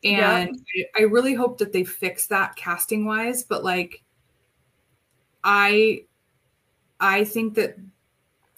And 0.05 0.61
yep. 0.75 0.89
I, 0.95 1.01
I 1.01 1.03
really 1.05 1.33
hope 1.33 1.57
that 1.57 1.73
they 1.73 1.85
fix 1.85 2.27
that 2.27 2.55
casting 2.55 3.07
wise. 3.07 3.45
But 3.45 3.65
like, 3.65 4.03
I, 5.43 6.05
I 7.01 7.25
think 7.25 7.55
that 7.55 7.79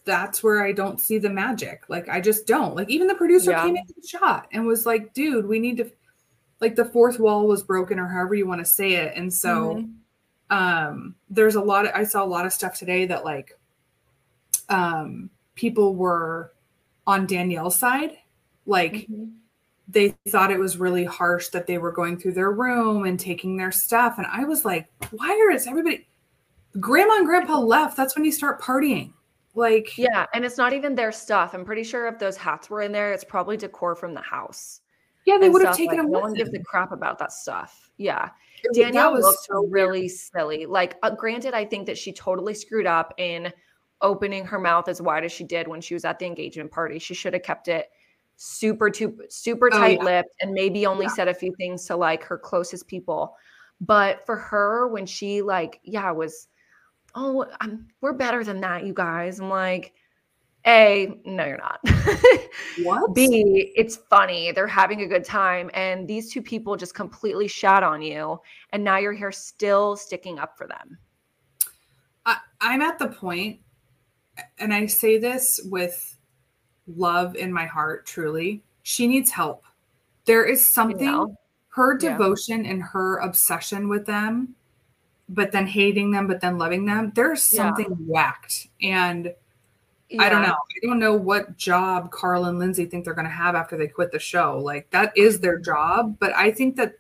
that's 0.04 0.42
where 0.42 0.64
I 0.64 0.72
don't 0.72 1.00
see 1.00 1.18
the 1.18 1.30
magic. 1.30 1.84
Like 1.88 2.08
I 2.08 2.20
just 2.20 2.48
don't. 2.48 2.74
Like 2.74 2.90
even 2.90 3.06
the 3.06 3.14
producer 3.14 3.52
yeah. 3.52 3.62
came 3.62 3.76
into 3.76 3.94
the 3.96 4.08
shot 4.08 4.48
and 4.50 4.66
was 4.66 4.84
like, 4.84 5.14
"Dude, 5.14 5.46
we 5.46 5.60
need 5.60 5.76
to 5.76 5.90
like 6.60 6.74
the 6.74 6.84
fourth 6.84 7.18
wall 7.18 7.46
was 7.46 7.62
broken 7.62 7.98
or 7.98 8.08
however 8.08 8.34
you 8.34 8.46
want 8.46 8.60
to 8.60 8.64
say 8.64 8.94
it. 8.94 9.14
And 9.16 9.32
so 9.32 9.74
mm-hmm. 9.76 10.56
um 10.56 11.14
there's 11.28 11.54
a 11.54 11.60
lot 11.60 11.86
of 11.86 11.92
I 11.94 12.04
saw 12.04 12.24
a 12.24 12.26
lot 12.26 12.46
of 12.46 12.52
stuff 12.52 12.78
today 12.78 13.06
that 13.06 13.24
like 13.24 13.58
um 14.68 15.30
people 15.54 15.94
were 15.94 16.52
on 17.06 17.26
Danielle's 17.26 17.76
side. 17.76 18.12
Like 18.66 18.92
mm-hmm. 18.92 19.26
they 19.88 20.14
thought 20.28 20.50
it 20.50 20.58
was 20.58 20.76
really 20.76 21.04
harsh 21.04 21.48
that 21.48 21.66
they 21.66 21.78
were 21.78 21.92
going 21.92 22.18
through 22.18 22.32
their 22.32 22.52
room 22.52 23.04
and 23.04 23.18
taking 23.18 23.56
their 23.56 23.72
stuff. 23.72 24.18
And 24.18 24.26
I 24.26 24.44
was 24.44 24.64
like, 24.64 24.86
why 25.10 25.32
is 25.52 25.66
everybody 25.66 26.06
grandma 26.80 27.16
and 27.16 27.26
grandpa 27.26 27.58
left? 27.58 27.96
That's 27.96 28.16
when 28.16 28.24
you 28.24 28.32
start 28.32 28.60
partying. 28.60 29.12
Like 29.54 29.96
Yeah, 29.96 30.26
and 30.34 30.44
it's 30.44 30.58
not 30.58 30.74
even 30.74 30.94
their 30.94 31.12
stuff. 31.12 31.54
I'm 31.54 31.64
pretty 31.64 31.84
sure 31.84 32.06
if 32.06 32.18
those 32.18 32.36
hats 32.36 32.68
were 32.68 32.82
in 32.82 32.92
there, 32.92 33.12
it's 33.12 33.24
probably 33.24 33.56
decor 33.56 33.94
from 33.94 34.12
the 34.12 34.20
house. 34.20 34.80
Yeah, 35.26 35.38
they 35.38 35.50
would 35.50 35.64
have 35.64 35.76
taken 35.76 35.98
like. 35.98 36.08
No 36.08 36.20
one 36.20 36.34
gives 36.34 36.54
a 36.54 36.62
crap 36.62 36.92
about 36.92 37.18
that 37.18 37.32
stuff. 37.32 37.90
Yeah. 37.98 38.30
Danielle 38.72 39.20
looked 39.20 39.44
so 39.44 39.66
really 39.66 40.02
weird. 40.02 40.10
silly. 40.12 40.66
Like, 40.66 40.96
uh, 41.02 41.10
granted, 41.10 41.52
I 41.52 41.64
think 41.64 41.86
that 41.86 41.98
she 41.98 42.12
totally 42.12 42.54
screwed 42.54 42.86
up 42.86 43.12
in 43.18 43.52
opening 44.00 44.44
her 44.46 44.58
mouth 44.58 44.88
as 44.88 45.02
wide 45.02 45.24
as 45.24 45.32
she 45.32 45.42
did 45.44 45.66
when 45.66 45.80
she 45.80 45.94
was 45.94 46.04
at 46.04 46.18
the 46.18 46.26
engagement 46.26 46.70
party. 46.70 46.98
She 46.98 47.12
should 47.12 47.34
have 47.34 47.42
kept 47.42 47.66
it 47.66 47.90
super, 48.36 48.88
too, 48.88 49.18
super 49.28 49.68
tight 49.68 50.00
lipped 50.00 50.28
oh, 50.30 50.36
yeah. 50.40 50.46
and 50.46 50.52
maybe 50.52 50.86
only 50.86 51.06
yeah. 51.06 51.12
said 51.12 51.28
a 51.28 51.34
few 51.34 51.52
things 51.56 51.86
to 51.86 51.96
like 51.96 52.22
her 52.22 52.38
closest 52.38 52.86
people. 52.86 53.36
But 53.80 54.24
for 54.26 54.36
her, 54.36 54.88
when 54.88 55.06
she 55.06 55.42
like, 55.42 55.80
yeah, 55.82 56.10
was, 56.12 56.48
oh, 57.14 57.46
I'm, 57.60 57.88
we're 58.00 58.12
better 58.12 58.44
than 58.44 58.60
that, 58.60 58.86
you 58.86 58.94
guys. 58.94 59.40
I'm 59.40 59.50
like, 59.50 59.94
a, 60.66 61.16
no, 61.24 61.44
you're 61.46 61.58
not. 61.58 61.80
what? 62.82 63.14
B, 63.14 63.72
it's 63.76 63.96
funny. 63.96 64.50
They're 64.50 64.66
having 64.66 65.02
a 65.02 65.06
good 65.06 65.24
time. 65.24 65.70
And 65.74 66.08
these 66.08 66.32
two 66.32 66.42
people 66.42 66.76
just 66.76 66.94
completely 66.94 67.46
shot 67.46 67.82
on 67.82 68.02
you. 68.02 68.40
And 68.72 68.82
now 68.82 68.98
you're 68.98 69.12
here 69.12 69.32
still 69.32 69.96
sticking 69.96 70.38
up 70.38 70.58
for 70.58 70.66
them. 70.66 70.98
I, 72.24 72.38
I'm 72.60 72.82
at 72.82 72.98
the 72.98 73.08
point, 73.08 73.60
and 74.58 74.74
I 74.74 74.86
say 74.86 75.18
this 75.18 75.60
with 75.64 76.18
love 76.88 77.36
in 77.36 77.52
my 77.52 77.66
heart, 77.66 78.06
truly. 78.06 78.64
She 78.82 79.06
needs 79.06 79.30
help. 79.30 79.64
There 80.24 80.44
is 80.44 80.68
something, 80.68 80.98
you 80.98 81.12
know? 81.12 81.36
her 81.68 81.96
devotion 81.96 82.64
yeah. 82.64 82.72
and 82.72 82.82
her 82.82 83.18
obsession 83.18 83.88
with 83.88 84.06
them, 84.06 84.56
but 85.28 85.52
then 85.52 85.66
hating 85.66 86.10
them, 86.10 86.26
but 86.26 86.40
then 86.40 86.58
loving 86.58 86.86
them, 86.86 87.12
there's 87.14 87.42
something 87.42 87.86
yeah. 87.90 87.96
whacked. 88.06 88.68
And 88.82 89.32
yeah. 90.08 90.22
I 90.22 90.28
don't 90.28 90.42
know. 90.42 90.54
I 90.54 90.86
don't 90.86 90.98
know 90.98 91.14
what 91.14 91.56
job 91.56 92.10
Carl 92.10 92.44
and 92.44 92.58
Lindsay 92.58 92.86
think 92.86 93.04
they're 93.04 93.14
going 93.14 93.26
to 93.26 93.30
have 93.30 93.54
after 93.54 93.76
they 93.76 93.88
quit 93.88 94.12
the 94.12 94.18
show. 94.18 94.60
Like 94.62 94.90
that 94.90 95.12
is 95.16 95.40
their 95.40 95.58
job, 95.58 96.16
but 96.18 96.34
I 96.34 96.50
think 96.50 96.76
that 96.76 96.94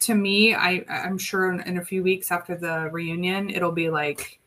to 0.00 0.14
me, 0.14 0.54
I 0.54 0.84
I'm 0.88 1.18
sure 1.18 1.50
in, 1.50 1.60
in 1.62 1.78
a 1.78 1.84
few 1.84 2.02
weeks 2.02 2.30
after 2.30 2.56
the 2.56 2.88
reunion, 2.92 3.50
it'll 3.50 3.72
be 3.72 3.90
like 3.90 4.40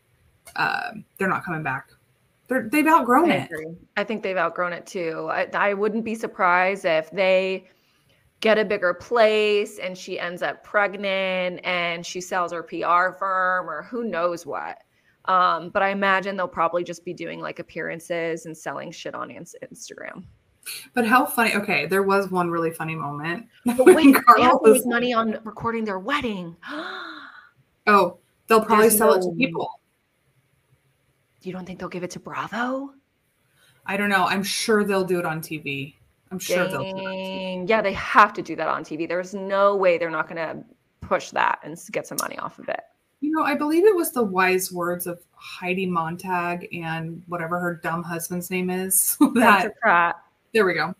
uh, 0.56 0.92
they're 1.18 1.28
not 1.28 1.44
coming 1.44 1.62
back. 1.62 1.90
They're, 2.48 2.68
they've 2.68 2.86
outgrown 2.86 3.30
I 3.30 3.34
it. 3.36 3.50
I 3.96 4.04
think 4.04 4.22
they've 4.22 4.36
outgrown 4.36 4.72
it 4.72 4.86
too. 4.86 5.28
I, 5.30 5.48
I 5.54 5.74
wouldn't 5.74 6.04
be 6.04 6.14
surprised 6.14 6.84
if 6.84 7.10
they 7.10 7.68
get 8.40 8.58
a 8.58 8.64
bigger 8.64 8.94
place 8.94 9.78
and 9.78 9.96
she 9.96 10.18
ends 10.18 10.42
up 10.42 10.64
pregnant 10.64 11.60
and 11.62 12.04
she 12.04 12.20
sells 12.20 12.52
her 12.52 12.62
PR 12.62 13.16
firm 13.18 13.68
or 13.68 13.82
who 13.82 14.04
knows 14.04 14.46
what. 14.46 14.78
Um, 15.26 15.68
but 15.70 15.82
I 15.82 15.90
imagine 15.90 16.36
they'll 16.36 16.48
probably 16.48 16.82
just 16.82 17.04
be 17.04 17.12
doing 17.12 17.40
like 17.40 17.58
appearances 17.58 18.46
and 18.46 18.56
selling 18.56 18.90
shit 18.90 19.14
on 19.14 19.28
Instagram. 19.28 20.24
But 20.94 21.06
how 21.06 21.24
funny! 21.24 21.54
Okay, 21.54 21.86
there 21.86 22.02
was 22.02 22.30
one 22.30 22.50
really 22.50 22.70
funny 22.70 22.94
moment. 22.94 23.46
But 23.64 23.78
wait, 23.86 24.16
they 24.36 24.42
have 24.42 24.62
to 24.62 24.72
make 24.72 24.86
money 24.86 25.12
on 25.12 25.38
recording 25.44 25.84
their 25.84 25.98
wedding. 25.98 26.56
oh, 27.86 28.18
they'll 28.46 28.64
probably 28.64 28.88
There's 28.88 28.98
sell 28.98 29.10
no... 29.10 29.14
it 29.16 29.22
to 29.22 29.36
people. 29.36 29.80
You 31.42 31.52
don't 31.52 31.64
think 31.64 31.78
they'll 31.78 31.88
give 31.88 32.02
it 32.02 32.10
to 32.10 32.20
Bravo? 32.20 32.90
I 33.86 33.96
don't 33.96 34.10
know. 34.10 34.26
I'm 34.26 34.42
sure 34.42 34.84
they'll 34.84 35.04
do 35.04 35.18
it 35.18 35.24
on 35.24 35.40
TV. 35.40 35.94
I'm 36.30 36.38
sure 36.38 36.64
Dang. 36.64 36.70
they'll 36.70 36.94
do 36.94 37.08
it. 37.08 37.68
Yeah, 37.68 37.80
they 37.80 37.94
have 37.94 38.32
to 38.34 38.42
do 38.42 38.54
that 38.56 38.68
on 38.68 38.84
TV. 38.84 39.08
There's 39.08 39.34
no 39.34 39.74
way 39.74 39.98
they're 39.98 40.10
not 40.10 40.28
going 40.28 40.36
to 40.36 40.62
push 41.00 41.30
that 41.30 41.60
and 41.64 41.76
get 41.90 42.06
some 42.06 42.18
money 42.20 42.38
off 42.38 42.58
of 42.58 42.68
it. 42.68 42.80
You 43.20 43.30
know, 43.30 43.42
I 43.42 43.54
believe 43.54 43.84
it 43.84 43.94
was 43.94 44.12
the 44.12 44.22
wise 44.22 44.72
words 44.72 45.06
of 45.06 45.20
Heidi 45.34 45.86
Montag 45.86 46.68
and 46.74 47.22
whatever 47.26 47.58
her 47.60 47.76
dumb 47.82 48.02
husband's 48.02 48.50
name 48.50 48.70
is. 48.70 49.16
that, 49.34 49.78
Pratt. 49.80 50.16
There 50.52 50.64
we 50.64 50.74
go. 50.74 50.94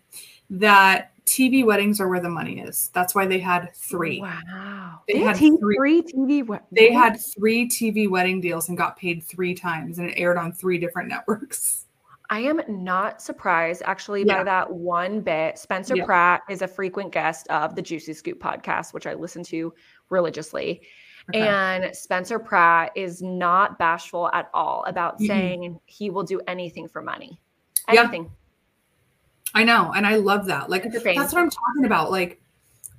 That 0.49 1.11
TV 1.25 1.65
weddings 1.65 1.99
are 2.01 2.09
where 2.09 2.19
the 2.19 2.29
money 2.29 2.59
is. 2.59 2.89
That's 2.93 3.15
why 3.15 3.25
they 3.25 3.39
had 3.39 3.73
three. 3.75 4.21
Wow. 4.21 4.99
They, 5.07 5.13
they 5.13 5.19
had 5.19 5.37
three, 5.37 5.57
three 5.57 6.01
TV 6.01 6.45
weddings. 6.45 6.67
They 6.71 6.91
had 6.91 7.19
three 7.19 7.67
TV 7.67 8.09
wedding 8.09 8.41
deals 8.41 8.69
and 8.69 8.77
got 8.77 8.97
paid 8.97 9.23
three 9.23 9.53
times 9.53 9.97
and 9.97 10.09
it 10.09 10.15
aired 10.17 10.37
on 10.37 10.51
three 10.51 10.77
different 10.77 11.09
networks. 11.09 11.85
I 12.29 12.39
am 12.39 12.61
not 12.67 13.21
surprised 13.21 13.81
actually 13.85 14.23
yeah. 14.23 14.37
by 14.37 14.43
that 14.45 14.71
one 14.71 15.19
bit. 15.19 15.57
Spencer 15.57 15.97
yeah. 15.97 16.05
Pratt 16.05 16.41
is 16.49 16.61
a 16.61 16.67
frequent 16.67 17.11
guest 17.11 17.45
of 17.49 17.75
the 17.75 17.81
Juicy 17.81 18.13
Scoop 18.13 18.39
podcast, 18.39 18.93
which 18.93 19.05
I 19.05 19.13
listen 19.13 19.43
to 19.45 19.73
religiously. 20.09 20.81
Okay. 21.33 21.47
And 21.47 21.95
Spencer 21.95 22.39
Pratt 22.39 22.91
is 22.95 23.21
not 23.21 23.79
bashful 23.79 24.29
at 24.33 24.49
all 24.53 24.83
about 24.87 25.15
mm-hmm. 25.15 25.27
saying 25.27 25.79
he 25.85 26.09
will 26.09 26.23
do 26.23 26.41
anything 26.47 26.87
for 26.87 27.01
money. 27.01 27.39
Anything. 27.87 28.23
Yeah. 28.23 28.29
I 29.53 29.63
know. 29.63 29.91
And 29.93 30.07
I 30.07 30.15
love 30.15 30.45
that. 30.45 30.69
Like, 30.69 30.83
that's 30.83 31.33
what 31.33 31.41
I'm 31.41 31.49
talking 31.49 31.85
about. 31.85 32.11
Like, 32.11 32.41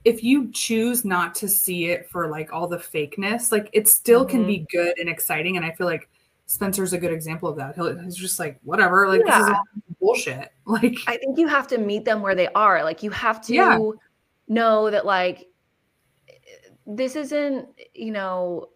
if 0.04 0.22
you 0.24 0.50
choose 0.52 1.04
not 1.04 1.34
to 1.36 1.48
see 1.48 1.86
it 1.86 2.08
for 2.10 2.28
like 2.28 2.52
all 2.52 2.66
the 2.66 2.78
fakeness, 2.78 3.52
like 3.52 3.70
it 3.72 3.88
still 3.88 4.22
mm-hmm. 4.22 4.30
can 4.30 4.46
be 4.46 4.58
mm-hmm. 4.58 4.76
good 4.76 4.98
and 4.98 5.08
exciting. 5.08 5.56
And 5.56 5.64
I 5.64 5.72
feel 5.72 5.86
like 5.86 6.08
Spencer's 6.46 6.92
a 6.92 6.98
good 6.98 7.12
example 7.12 7.48
of 7.48 7.56
that. 7.56 7.74
He'll, 7.74 7.98
he's 7.98 8.16
just 8.16 8.38
like, 8.38 8.58
whatever, 8.64 9.08
like 9.08 9.22
yeah. 9.24 9.38
this 9.38 9.48
is 9.48 9.96
bullshit. 10.00 10.52
Like, 10.66 10.96
I 11.06 11.16
think 11.16 11.38
you 11.38 11.48
have 11.48 11.66
to 11.68 11.78
meet 11.78 12.04
them 12.04 12.22
where 12.22 12.34
they 12.34 12.48
are. 12.48 12.84
Like, 12.84 13.02
you 13.02 13.10
have 13.10 13.40
to 13.46 13.54
yeah. 13.54 13.78
know 14.48 14.90
that, 14.90 15.04
like, 15.04 15.48
this 16.86 17.16
isn't, 17.16 17.68
you 17.94 18.12
know, 18.12 18.68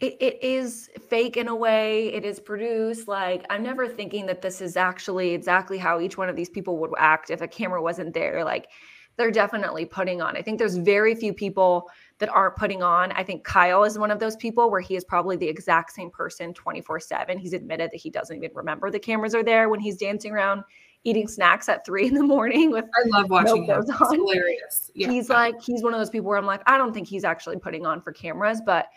it, 0.00 0.16
it 0.20 0.42
is 0.42 0.90
fake 1.08 1.36
in 1.36 1.48
a 1.48 1.54
way. 1.54 2.12
It 2.12 2.24
is 2.24 2.38
produced. 2.38 3.08
Like, 3.08 3.44
I'm 3.50 3.62
never 3.62 3.88
thinking 3.88 4.26
that 4.26 4.42
this 4.42 4.60
is 4.60 4.76
actually 4.76 5.30
exactly 5.30 5.78
how 5.78 6.00
each 6.00 6.16
one 6.16 6.28
of 6.28 6.36
these 6.36 6.50
people 6.50 6.78
would 6.78 6.90
act 6.98 7.30
if 7.30 7.40
a 7.40 7.48
camera 7.48 7.82
wasn't 7.82 8.14
there. 8.14 8.44
Like, 8.44 8.68
they're 9.16 9.32
definitely 9.32 9.84
putting 9.84 10.22
on. 10.22 10.36
I 10.36 10.42
think 10.42 10.58
there's 10.58 10.76
very 10.76 11.14
few 11.16 11.34
people 11.34 11.90
that 12.18 12.28
aren't 12.28 12.54
putting 12.54 12.84
on. 12.84 13.10
I 13.12 13.24
think 13.24 13.42
Kyle 13.42 13.82
is 13.82 13.98
one 13.98 14.12
of 14.12 14.20
those 14.20 14.36
people 14.36 14.70
where 14.70 14.80
he 14.80 14.94
is 14.94 15.04
probably 15.04 15.36
the 15.36 15.48
exact 15.48 15.92
same 15.92 16.10
person 16.10 16.54
24 16.54 17.00
7. 17.00 17.36
He's 17.36 17.52
admitted 17.52 17.90
that 17.90 18.00
he 18.00 18.10
doesn't 18.10 18.36
even 18.36 18.50
remember 18.54 18.90
the 18.90 19.00
cameras 19.00 19.34
are 19.34 19.42
there 19.42 19.68
when 19.68 19.80
he's 19.80 19.96
dancing 19.96 20.32
around 20.32 20.62
eating 21.08 21.26
snacks 21.26 21.68
at 21.68 21.84
three 21.84 22.06
in 22.06 22.14
the 22.14 22.22
morning 22.22 22.70
with 22.70 22.84
I 22.84 23.08
love 23.08 23.30
watching 23.30 23.64
him. 23.64 23.80
It's 23.80 24.12
hilarious. 24.12 24.90
Yeah. 24.94 25.10
He's 25.10 25.28
like, 25.28 25.60
he's 25.62 25.82
one 25.82 25.94
of 25.94 26.00
those 26.00 26.10
people 26.10 26.28
where 26.28 26.38
I'm 26.38 26.46
like, 26.46 26.62
I 26.66 26.76
don't 26.76 26.92
think 26.92 27.08
he's 27.08 27.24
actually 27.24 27.58
putting 27.58 27.86
on 27.86 28.00
for 28.00 28.12
cameras, 28.12 28.60
but 28.64 28.88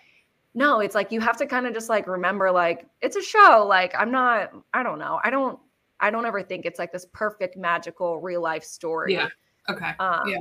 no, 0.53 0.79
it's 0.79 0.95
like 0.95 1.11
you 1.11 1.21
have 1.21 1.37
to 1.37 1.45
kind 1.45 1.65
of 1.65 1.73
just 1.73 1.89
like 1.89 2.07
remember, 2.07 2.51
like, 2.51 2.85
it's 3.01 3.15
a 3.15 3.21
show. 3.21 3.65
Like, 3.67 3.93
I'm 3.97 4.11
not, 4.11 4.51
I 4.73 4.83
don't 4.83 4.99
know. 4.99 5.19
I 5.23 5.29
don't, 5.29 5.57
I 5.99 6.09
don't 6.09 6.25
ever 6.25 6.43
think 6.43 6.65
it's 6.65 6.79
like 6.79 6.91
this 6.91 7.05
perfect, 7.13 7.55
magical 7.55 8.19
real 8.19 8.41
life 8.41 8.63
story. 8.63 9.13
Yeah. 9.13 9.29
Okay. 9.69 9.91
Um, 9.99 10.27
yeah. 10.27 10.39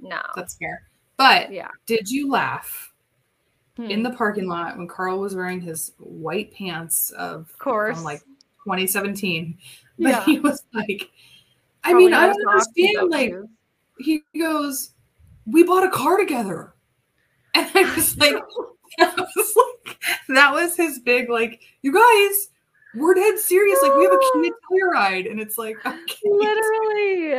No. 0.00 0.20
That's 0.34 0.56
fair. 0.56 0.82
But 1.16 1.52
yeah. 1.52 1.68
Did 1.86 2.10
you 2.10 2.30
laugh 2.30 2.92
hmm. 3.76 3.90
in 3.90 4.02
the 4.02 4.10
parking 4.10 4.48
lot 4.48 4.78
when 4.78 4.88
Carl 4.88 5.18
was 5.18 5.34
wearing 5.34 5.60
his 5.60 5.92
white 5.98 6.52
pants 6.54 7.10
of, 7.10 7.50
of 7.50 7.58
course, 7.58 7.96
from 7.96 8.04
like 8.04 8.20
2017? 8.64 9.58
But 9.98 10.08
yeah. 10.08 10.24
he 10.24 10.40
was 10.40 10.62
like, 10.72 11.10
I 11.84 11.90
Probably 11.90 12.04
mean, 12.06 12.14
I 12.14 12.26
don't 12.26 12.48
understand. 12.48 13.10
Like, 13.10 13.34
he 13.98 14.22
goes, 14.38 14.92
"We 15.46 15.64
bought 15.64 15.84
a 15.84 15.90
car 15.90 16.16
together," 16.16 16.74
and 17.54 17.70
I 17.74 17.94
was 17.94 18.16
like, 18.18 18.34
that 18.98 19.16
was 19.16 19.56
like, 19.56 19.98
that 20.28 20.52
was 20.52 20.76
his 20.76 20.98
big 21.00 21.28
like, 21.28 21.60
you 21.82 21.92
guys. 21.92 22.48
We're 22.94 23.14
dead 23.14 23.38
serious. 23.38 23.78
Like 23.80 23.94
we 23.96 24.02
have 24.02 24.12
a 24.12 24.18
Kia 24.68 24.86
ride. 24.90 25.24
and 25.24 25.40
it's 25.40 25.56
like 25.56 25.78
okay. 25.86 25.96
literally, 26.26 27.34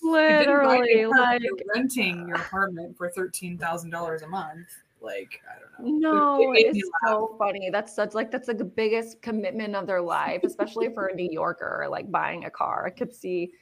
literally, 0.00 1.04
like 1.04 1.42
renting 1.74 2.26
your 2.26 2.36
apartment 2.36 2.96
for 2.96 3.10
thirteen 3.10 3.58
thousand 3.58 3.90
dollars 3.90 4.22
a 4.22 4.26
month 4.26 4.68
like 5.06 5.40
I 5.48 5.60
don't 5.60 6.00
know. 6.00 6.38
No, 6.38 6.52
it, 6.52 6.66
it 6.66 6.76
it's 6.76 6.90
so 7.06 7.34
funny. 7.38 7.70
That's 7.70 7.94
such 7.94 8.12
like 8.14 8.30
that's 8.30 8.48
like 8.48 8.58
the 8.58 8.64
biggest 8.64 9.22
commitment 9.22 9.74
of 9.76 9.86
their 9.86 10.02
life, 10.02 10.42
especially 10.44 10.88
for 10.92 11.06
a 11.06 11.14
New 11.14 11.28
Yorker, 11.30 11.86
like 11.90 12.10
buying 12.10 12.44
a 12.44 12.50
car. 12.50 12.84
I 12.86 12.90
could 12.90 13.14
see 13.14 13.52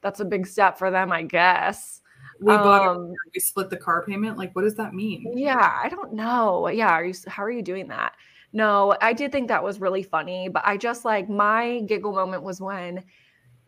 that's 0.00 0.20
a 0.20 0.24
big 0.24 0.46
step 0.46 0.78
for 0.78 0.90
them, 0.90 1.12
I 1.12 1.22
guess. 1.22 2.00
We 2.40 2.52
bought 2.52 2.88
um, 2.96 3.12
we 3.34 3.40
split 3.40 3.70
the 3.70 3.76
car 3.76 4.04
payment. 4.04 4.38
Like, 4.38 4.54
what 4.56 4.62
does 4.62 4.74
that 4.76 4.94
mean? 4.94 5.32
Yeah, 5.36 5.78
I 5.82 5.88
don't 5.88 6.14
know. 6.14 6.68
Yeah, 6.68 6.90
are 6.90 7.04
you 7.04 7.14
how 7.28 7.44
are 7.44 7.50
you 7.50 7.62
doing 7.62 7.88
that? 7.88 8.14
No, 8.52 8.96
I 9.00 9.12
did 9.12 9.32
think 9.32 9.48
that 9.48 9.62
was 9.62 9.80
really 9.80 10.02
funny, 10.02 10.48
but 10.48 10.62
I 10.64 10.76
just 10.76 11.04
like 11.04 11.28
my 11.28 11.80
giggle 11.86 12.12
moment 12.12 12.42
was 12.42 12.60
when 12.60 13.04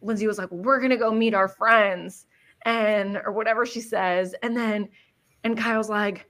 Lindsay 0.03 0.27
was 0.27 0.39
like, 0.39 0.51
We're 0.51 0.81
gonna 0.81 0.97
go 0.97 1.13
meet 1.13 1.35
our 1.35 1.49
friends. 1.49 2.27
and 2.65 3.17
or 3.25 3.33
whatever 3.33 3.65
she 3.67 3.81
says. 3.81 4.35
And 4.43 4.57
then 4.57 4.89
and 5.45 5.57
Kyle's 5.57 5.89
like, 5.89 6.29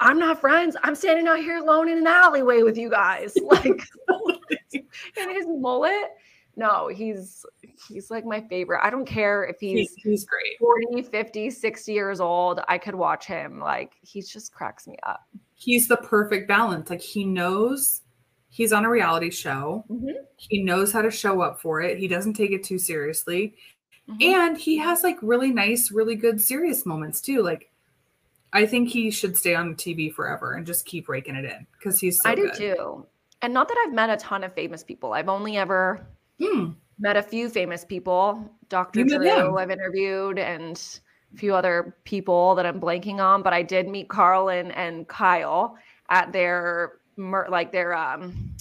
I'm 0.00 0.18
not 0.18 0.40
friends. 0.40 0.76
I'm 0.82 0.94
standing 0.94 1.28
out 1.28 1.38
here 1.38 1.58
alone 1.58 1.88
in 1.88 1.98
an 1.98 2.06
alleyway 2.06 2.62
with 2.62 2.76
you 2.76 2.90
guys. 2.90 3.36
Like 3.50 3.82
and 5.16 5.30
his 5.32 5.46
mullet. 5.48 6.10
No, 6.56 6.88
he's 6.88 7.44
he's 7.88 8.10
like 8.10 8.24
my 8.24 8.40
favorite. 8.42 8.80
I 8.82 8.90
don't 8.90 9.06
care 9.06 9.44
if 9.44 9.56
he's 9.60 9.92
he's 9.96 10.24
great. 10.24 10.58
40, 10.58 11.02
50, 11.02 11.50
60 11.50 11.92
years 11.92 12.20
old. 12.20 12.60
I 12.68 12.78
could 12.78 12.94
watch 12.94 13.26
him. 13.26 13.60
Like 13.60 13.94
he 14.02 14.22
just 14.22 14.52
cracks 14.52 14.86
me 14.86 14.96
up. 15.02 15.22
He's 15.54 15.88
the 15.88 15.96
perfect 15.96 16.48
balance. 16.48 16.90
Like 16.90 17.00
he 17.00 17.24
knows 17.24 18.02
he's 18.48 18.72
on 18.72 18.84
a 18.84 18.90
reality 18.90 19.30
show. 19.30 19.84
Mm-hmm. 19.90 20.22
He 20.36 20.62
knows 20.62 20.92
how 20.92 21.02
to 21.02 21.10
show 21.10 21.40
up 21.40 21.60
for 21.60 21.80
it. 21.80 21.98
He 21.98 22.08
doesn't 22.08 22.34
take 22.34 22.50
it 22.50 22.64
too 22.64 22.78
seriously. 22.78 23.54
Mm-hmm. 24.08 24.22
And 24.22 24.58
he 24.58 24.76
has 24.78 25.02
like 25.02 25.16
really 25.22 25.52
nice, 25.52 25.90
really 25.90 26.16
good 26.16 26.40
serious 26.40 26.84
moments 26.84 27.20
too. 27.20 27.42
Like 27.42 27.69
I 28.52 28.66
think 28.66 28.88
he 28.88 29.10
should 29.10 29.36
stay 29.36 29.54
on 29.54 29.74
TV 29.74 30.12
forever 30.12 30.54
and 30.54 30.66
just 30.66 30.86
keep 30.86 31.08
raking 31.08 31.36
it 31.36 31.44
in 31.44 31.66
because 31.78 32.00
he's 32.00 32.20
so 32.22 32.30
I 32.30 32.34
do 32.34 32.48
good. 32.48 32.76
too. 32.76 33.06
And 33.42 33.54
not 33.54 33.68
that 33.68 33.84
I've 33.86 33.94
met 33.94 34.10
a 34.10 34.16
ton 34.16 34.44
of 34.44 34.52
famous 34.54 34.82
people. 34.82 35.12
I've 35.12 35.28
only 35.28 35.56
ever 35.56 36.06
hmm. 36.38 36.70
met 36.98 37.16
a 37.16 37.22
few 37.22 37.48
famous 37.48 37.84
people. 37.84 38.50
Dr. 38.68 39.04
Drew, 39.04 39.56
I've 39.56 39.70
interviewed, 39.70 40.38
and 40.38 40.76
a 41.32 41.36
few 41.36 41.54
other 41.54 41.96
people 42.04 42.54
that 42.56 42.66
I'm 42.66 42.80
blanking 42.80 43.18
on. 43.18 43.42
But 43.42 43.52
I 43.52 43.62
did 43.62 43.88
meet 43.88 44.08
Carl 44.08 44.50
and, 44.50 44.72
and 44.72 45.08
Kyle 45.08 45.76
at 46.10 46.32
their 46.32 46.98
like 47.16 47.72
their 47.72 47.94
um. 47.94 48.56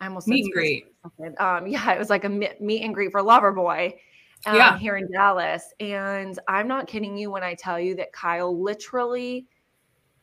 I 0.00 0.06
almost 0.06 0.28
meet 0.28 0.44
and 0.44 0.52
greet. 0.52 0.86
Um, 1.38 1.66
yeah, 1.66 1.92
it 1.92 1.98
was 1.98 2.08
like 2.08 2.24
a 2.24 2.28
meet 2.28 2.82
and 2.82 2.94
greet 2.94 3.10
for 3.10 3.20
Loverboy. 3.20 3.94
Um, 4.46 4.56
yeah. 4.56 4.78
here 4.78 4.96
in 4.96 5.10
Dallas. 5.10 5.64
And 5.80 6.38
I'm 6.46 6.68
not 6.68 6.86
kidding 6.86 7.16
you 7.16 7.30
when 7.30 7.42
I 7.42 7.54
tell 7.54 7.78
you 7.80 7.96
that 7.96 8.12
Kyle 8.12 8.62
literally 8.62 9.46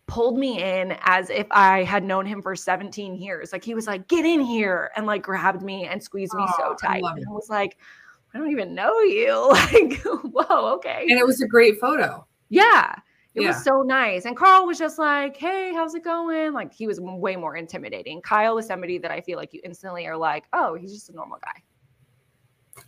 pulled 0.07 0.37
me 0.37 0.61
in 0.61 0.95
as 1.01 1.29
if 1.29 1.47
I 1.51 1.83
had 1.83 2.03
known 2.03 2.25
him 2.25 2.41
for 2.41 2.55
17 2.55 3.15
years. 3.15 3.51
Like 3.51 3.63
he 3.63 3.73
was 3.73 3.87
like, 3.87 4.07
get 4.07 4.25
in 4.25 4.39
here 4.39 4.91
and 4.95 5.05
like 5.05 5.23
grabbed 5.23 5.61
me 5.61 5.85
and 5.85 6.01
squeezed 6.01 6.33
me 6.33 6.45
oh, 6.47 6.53
so 6.57 6.75
tight. 6.87 7.03
I 7.03 7.11
and 7.11 7.25
I 7.27 7.31
was 7.31 7.49
like, 7.49 7.77
I 8.33 8.37
don't 8.37 8.51
even 8.51 8.75
know 8.75 8.99
you. 9.01 9.53
Like, 9.73 10.01
whoa, 10.03 10.73
okay. 10.75 11.05
And 11.09 11.17
it 11.17 11.25
was 11.25 11.41
a 11.41 11.47
great 11.47 11.79
photo. 11.79 12.25
Yeah. 12.49 12.93
It 13.33 13.41
yeah. 13.41 13.49
was 13.49 13.63
so 13.63 13.81
nice. 13.81 14.25
And 14.25 14.37
Carl 14.37 14.65
was 14.65 14.77
just 14.77 14.97
like, 14.97 15.35
hey, 15.35 15.73
how's 15.73 15.95
it 15.95 16.03
going? 16.03 16.53
Like 16.53 16.73
he 16.73 16.87
was 16.87 17.01
way 17.01 17.35
more 17.35 17.57
intimidating. 17.57 18.21
Kyle 18.21 18.57
is 18.57 18.67
somebody 18.67 18.97
that 18.99 19.11
I 19.11 19.21
feel 19.21 19.37
like 19.37 19.53
you 19.53 19.61
instantly 19.63 20.05
are 20.05 20.15
like, 20.15 20.45
oh, 20.53 20.75
he's 20.75 20.93
just 20.93 21.09
a 21.09 21.13
normal 21.13 21.39
guy. 21.43 21.61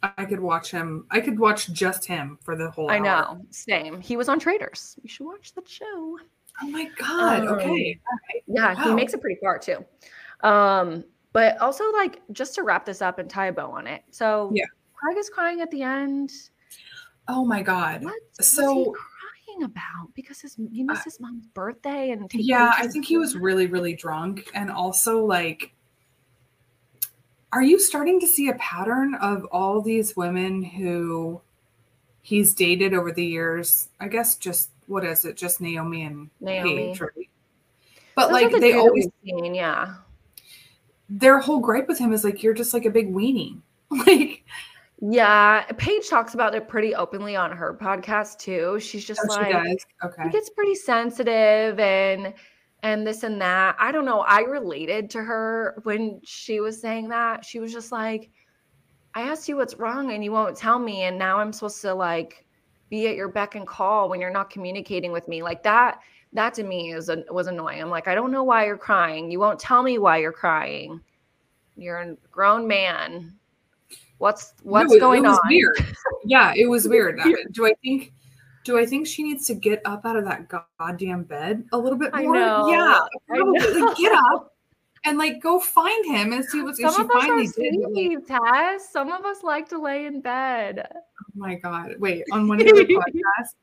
I 0.01 0.26
could 0.26 0.39
watch 0.39 0.72
him. 0.72 1.05
I 1.11 1.19
could 1.22 1.39
watch 1.39 1.72
just 1.72 2.05
him 2.05 2.38
for 2.43 2.55
the 2.55 2.69
whole 2.69 2.91
I 2.91 2.99
know. 2.99 3.41
Same. 3.51 4.01
He 4.01 4.18
was 4.18 4.30
on 4.30 4.39
Traitors. 4.39 4.97
You 5.01 5.09
should 5.09 5.26
watch 5.26 5.53
the 5.53 5.64
show. 5.65 6.18
Oh 6.61 6.68
my 6.69 6.89
god. 6.97 7.47
Um, 7.47 7.53
okay. 7.55 7.99
Yeah, 8.47 8.73
wow. 8.73 8.84
he 8.84 8.93
makes 8.93 9.14
it 9.14 9.22
pretty 9.22 9.39
far 9.41 9.59
too. 9.59 9.85
Um, 10.41 11.03
but 11.34 11.59
also 11.59 11.91
like 11.93 12.22
just 12.31 12.55
to 12.55 12.64
wrap 12.64 12.85
this 12.85 13.01
up 13.01 13.19
and 13.19 13.30
tie 13.30 13.47
a 13.47 13.53
bow 13.53 13.72
on 13.72 13.88
it. 13.88 14.03
So 14.11 14.51
yeah, 14.53 14.65
Craig 14.93 15.18
is 15.18 15.30
crying 15.30 15.61
at 15.61 15.72
the 15.72 15.84
end. 15.84 16.31
Oh 17.27 17.45
my 17.45 17.61
god. 17.61 18.03
What 18.03 18.15
so 18.39 18.91
crying 18.91 19.64
about? 19.64 20.14
Because 20.15 20.41
his 20.41 20.57
he 20.72 20.84
missed 20.84 21.01
uh, 21.01 21.05
his 21.05 21.19
mom's 21.19 21.47
birthday 21.47 22.11
and 22.11 22.30
yeah, 22.34 22.73
I 22.76 22.88
think 22.88 23.05
he 23.05 23.18
was 23.18 23.35
really, 23.35 23.68
really 23.68 23.95
drunk. 23.95 24.49
And 24.53 24.72
also 24.72 25.23
like 25.23 25.73
are 27.51 27.63
you 27.63 27.79
starting 27.79 28.19
to 28.19 28.27
see 28.27 28.49
a 28.49 28.55
pattern 28.55 29.15
of 29.15 29.45
all 29.45 29.81
these 29.81 30.15
women 30.15 30.63
who 30.63 31.41
he's 32.21 32.53
dated 32.53 32.93
over 32.93 33.11
the 33.11 33.25
years? 33.25 33.89
I 33.99 34.07
guess 34.07 34.35
just 34.35 34.69
what 34.87 35.05
is 35.05 35.25
it? 35.25 35.37
Just 35.37 35.61
Naomi 35.61 36.03
and 36.03 36.29
Naomi. 36.39 36.87
Paige, 36.89 37.01
right? 37.01 37.29
But 38.15 38.25
Those 38.27 38.31
like 38.31 38.51
the 38.51 38.59
they 38.59 38.73
always, 38.73 39.07
seen, 39.23 39.53
yeah. 39.53 39.95
Their 41.09 41.39
whole 41.39 41.59
gripe 41.59 41.87
with 41.87 41.99
him 41.99 42.11
is 42.11 42.23
like 42.23 42.43
you're 42.43 42.53
just 42.53 42.73
like 42.73 42.85
a 42.85 42.89
big 42.89 43.13
weenie, 43.13 43.59
like. 43.89 44.43
Yeah, 44.99 45.63
Paige 45.77 46.09
talks 46.09 46.33
about 46.33 46.55
it 46.55 46.67
pretty 46.67 46.95
openly 46.95 47.35
on 47.35 47.51
her 47.51 47.77
podcast 47.79 48.39
too. 48.39 48.79
She's 48.79 49.05
just 49.05 49.21
oh, 49.23 49.35
like, 49.35 49.51
she 49.51 50.07
okay, 50.07 50.23
he 50.23 50.29
gets 50.29 50.49
pretty 50.49 50.73
sensitive 50.73 51.79
and 51.79 52.33
and 52.88 53.05
this 53.05 53.23
and 53.23 53.41
that. 53.41 53.76
I 53.80 53.91
don't 53.91 54.05
know. 54.05 54.22
I 54.22 54.41
related 54.41 55.09
to 55.11 55.22
her 55.22 55.80
when 55.84 56.22
she 56.23 56.61
was 56.61 56.80
saying 56.80 57.09
that. 57.09 57.43
She 57.43 57.59
was 57.59 57.73
just 57.73 57.91
like, 57.91 58.30
I 59.14 59.23
asked 59.23 59.49
you 59.49 59.57
what's 59.57 59.76
wrong 59.76 60.14
and 60.14 60.23
you 60.23 60.31
won't 60.31 60.55
tell 60.55 60.80
me, 60.80 61.03
and 61.03 61.18
now 61.18 61.39
I'm 61.39 61.51
supposed 61.51 61.81
to 61.81 61.93
like 61.93 62.45
be 62.89 63.07
at 63.07 63.15
your 63.15 63.27
beck 63.27 63.55
and 63.55 63.68
call 63.68 64.07
when 64.07 64.22
you're 64.22 64.31
not 64.31 64.49
communicating 64.49 65.11
with 65.11 65.27
me. 65.27 65.43
Like 65.43 65.64
that 65.64 65.99
that 66.34 66.53
to 66.53 66.64
me 66.64 66.93
is 66.93 67.09
a, 67.09 67.26
was 67.30 67.47
annoying. 67.47 67.81
I'm 67.81 67.89
like 67.89 68.07
i 68.07 68.15
don't 68.15 68.31
know 68.31 68.43
why 68.43 68.65
you're 68.65 68.77
crying. 68.77 69.30
You 69.30 69.39
won't 69.39 69.59
tell 69.59 69.84
me 69.84 69.97
why 69.97 70.18
you're 70.18 70.31
crying. 70.31 71.01
You're 71.76 71.97
a 71.97 72.15
grown 72.31 72.68
man. 72.68 73.34
What's 74.18 74.53
what's 74.64 74.93
no, 74.93 74.99
going 74.99 75.26
on? 75.26 75.38
weird. 75.49 75.76
Yeah 76.23 76.53
it 76.55 76.69
was 76.69 76.88
weird. 76.88 77.19
Do 77.51 77.65
i 77.65 77.73
think 77.84 78.14
do 78.68 78.77
I 78.77 78.85
think 78.85 79.07
she 79.07 79.23
needs 79.23 79.48
to 79.48 79.56
get 79.56 79.81
up 79.85 80.06
out 80.06 80.18
of 80.18 80.26
that 80.26 80.49
goddamn 80.77 81.23
bed 81.23 81.64
a 81.72 81.77
little 81.77 81.98
bit 81.98 82.14
more? 82.14 82.35
Yeah, 82.35 82.99
probably. 83.26 83.81
Like, 83.81 83.98
get 83.98 84.11
up 84.11 84.53
and 85.06 85.18
like 85.18 85.41
go 85.41 85.57
find 85.57 86.06
him 86.06 86.34
and 86.34 86.44
see 86.44 86.61
what's. 86.61 86.80
Some 86.80 86.99
of 86.99 87.10
us 87.10 87.30
are 87.30 87.45
sleepy, 87.45 88.18
Tess. 88.27 88.91
Some 88.91 89.10
of 89.10 89.23
us 89.23 89.41
like 89.41 89.69
to 89.69 89.81
lay 89.81 90.06
in 90.06 90.19
bed 90.19 90.85
Oh 91.38 91.39
my 91.39 91.56
god! 91.56 91.95
Wait, 91.99 92.26
on 92.34 92.49
one 92.49 92.60
of 92.60 92.68
the 92.68 92.73
podcasts, 92.84 93.53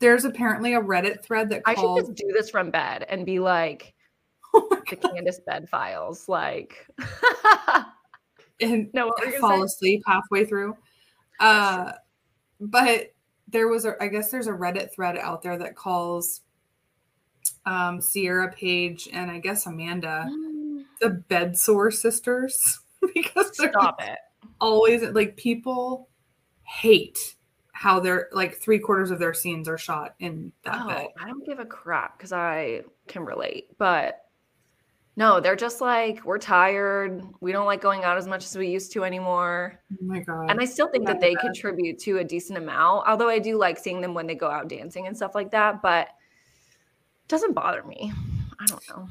there's 0.00 0.24
apparently 0.24 0.74
a 0.74 0.80
Reddit 0.80 1.22
thread 1.22 1.50
that 1.50 1.62
calls, 1.62 1.78
I 1.78 1.80
should 1.80 2.06
just 2.06 2.26
do 2.26 2.32
this 2.32 2.50
from 2.50 2.72
bed 2.72 3.06
and 3.08 3.24
be 3.24 3.38
like, 3.38 3.94
oh 4.54 4.82
the 4.90 4.96
Candace 4.96 5.40
bed 5.46 5.68
files, 5.68 6.28
like, 6.28 6.84
and 8.60 8.90
no, 8.92 9.12
fall 9.40 9.62
asleep 9.62 10.02
halfway 10.04 10.44
through. 10.44 10.76
Uh, 11.38 11.92
but 12.60 13.12
there 13.48 13.68
was 13.68 13.84
a, 13.84 14.02
I 14.02 14.08
guess 14.08 14.30
there's 14.30 14.46
a 14.46 14.52
Reddit 14.52 14.92
thread 14.92 15.16
out 15.16 15.42
there 15.42 15.58
that 15.58 15.76
calls 15.76 16.42
um, 17.66 18.00
Ciara 18.00 18.52
Paige 18.52 19.08
and 19.12 19.30
I 19.30 19.38
guess 19.38 19.66
Amanda 19.66 20.26
mm. 20.28 20.84
the 21.00 21.10
bed 21.10 21.58
sore 21.58 21.90
sisters 21.90 22.80
because 23.14 23.54
stop 23.54 24.02
it 24.02 24.18
always 24.60 25.02
like 25.02 25.36
people 25.36 26.08
hate 26.62 27.36
how 27.72 28.00
they're 28.00 28.28
like 28.32 28.56
three 28.56 28.78
quarters 28.78 29.10
of 29.10 29.18
their 29.18 29.32
scenes 29.34 29.68
are 29.68 29.78
shot 29.78 30.14
in 30.18 30.52
that 30.64 30.80
oh, 30.82 30.88
bed. 30.88 31.06
I 31.20 31.28
don't 31.28 31.46
give 31.46 31.60
a 31.60 31.64
crap 31.64 32.18
because 32.18 32.32
I 32.32 32.82
can 33.06 33.24
relate, 33.24 33.68
but 33.78 34.24
no, 35.18 35.40
they're 35.40 35.56
just 35.56 35.80
like, 35.80 36.24
we're 36.24 36.38
tired. 36.38 37.24
We 37.40 37.50
don't 37.50 37.66
like 37.66 37.80
going 37.80 38.04
out 38.04 38.16
as 38.16 38.28
much 38.28 38.44
as 38.44 38.56
we 38.56 38.68
used 38.68 38.92
to 38.92 39.02
anymore. 39.02 39.80
Oh 39.92 40.04
my 40.04 40.20
God. 40.20 40.48
And 40.48 40.60
I 40.60 40.64
still 40.64 40.86
think 40.86 41.06
that 41.06 41.20
they 41.20 41.34
contribute 41.34 41.98
to 42.02 42.18
a 42.18 42.24
decent 42.24 42.56
amount, 42.56 43.08
although 43.08 43.28
I 43.28 43.40
do 43.40 43.58
like 43.58 43.80
seeing 43.80 44.00
them 44.00 44.14
when 44.14 44.28
they 44.28 44.36
go 44.36 44.48
out 44.48 44.68
dancing 44.68 45.08
and 45.08 45.16
stuff 45.16 45.34
like 45.34 45.50
that, 45.50 45.82
but 45.82 46.06
it 46.06 47.26
doesn't 47.26 47.52
bother 47.52 47.82
me. 47.82 48.12
I 48.60 48.66
don't 48.66 48.88
know. 48.90 49.08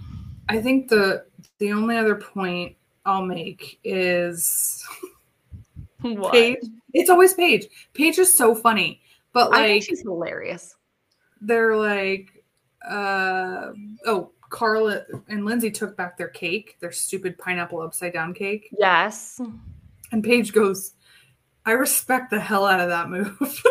I 0.47 0.61
think 0.61 0.88
the 0.88 1.25
the 1.59 1.73
only 1.73 1.97
other 1.97 2.15
point 2.15 2.77
I'll 3.05 3.25
make 3.25 3.77
is 3.84 4.81
what? 5.99 6.31
Paige. 6.31 6.59
It's 6.93 7.09
always 7.09 7.34
Paige. 7.34 7.67
Paige 7.93 8.17
is 8.17 8.34
so 8.34 8.55
funny, 8.55 9.01
but 9.34 9.51
like 9.51 9.84
she's 9.84 10.03
hilarious. 10.03 10.73
They're 11.41 11.75
like, 11.75 12.45
uh, 12.89 13.73
oh, 14.05 14.31
Carl 14.49 15.02
and 15.28 15.45
Lindsay 15.45 15.72
took 15.72 15.98
back 15.98 16.18
their 16.18 16.30
cake, 16.30 16.78
their 16.80 16.91
stupid 16.91 17.38
pineapple 17.38 17.82
upside 17.82 18.14
down 18.14 18.34
cake. 18.34 18.69
Yes. 18.78 19.40
And 20.11 20.24
Paige 20.24 20.53
goes, 20.53 20.94
I 21.65 21.72
respect 21.72 22.30
the 22.30 22.40
hell 22.40 22.65
out 22.65 22.80
of 22.80 22.90
that 22.90 23.10
move. 23.10 23.38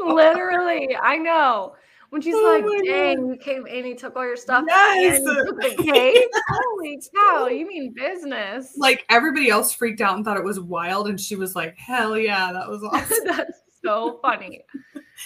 Literally, 0.00 0.96
I 1.00 1.16
know. 1.16 1.74
When 2.10 2.22
she's 2.22 2.34
oh 2.34 2.62
like, 2.62 2.84
dang, 2.86 3.16
God. 3.16 3.28
you 3.30 3.36
came 3.36 3.66
in, 3.66 3.84
he 3.84 3.94
took 3.94 4.16
all 4.16 4.24
your 4.24 4.36
stuff. 4.36 4.64
Yes. 4.66 5.18
And 5.18 5.46
took 5.46 5.60
the 5.60 5.82
cake. 5.82 6.28
Holy 6.48 7.02
cow, 7.14 7.48
you 7.48 7.66
mean 7.66 7.92
business. 7.92 8.74
Like 8.76 9.04
everybody 9.10 9.50
else 9.50 9.74
freaked 9.74 10.00
out 10.00 10.16
and 10.16 10.24
thought 10.24 10.36
it 10.36 10.44
was 10.44 10.60
wild. 10.60 11.08
And 11.08 11.20
she 11.20 11.36
was 11.36 11.56
like, 11.56 11.76
hell 11.76 12.16
yeah, 12.16 12.52
that 12.52 12.68
was 12.68 12.82
awesome. 12.90 13.18
That's 13.26 13.60
so 13.84 14.18
funny. 14.22 14.64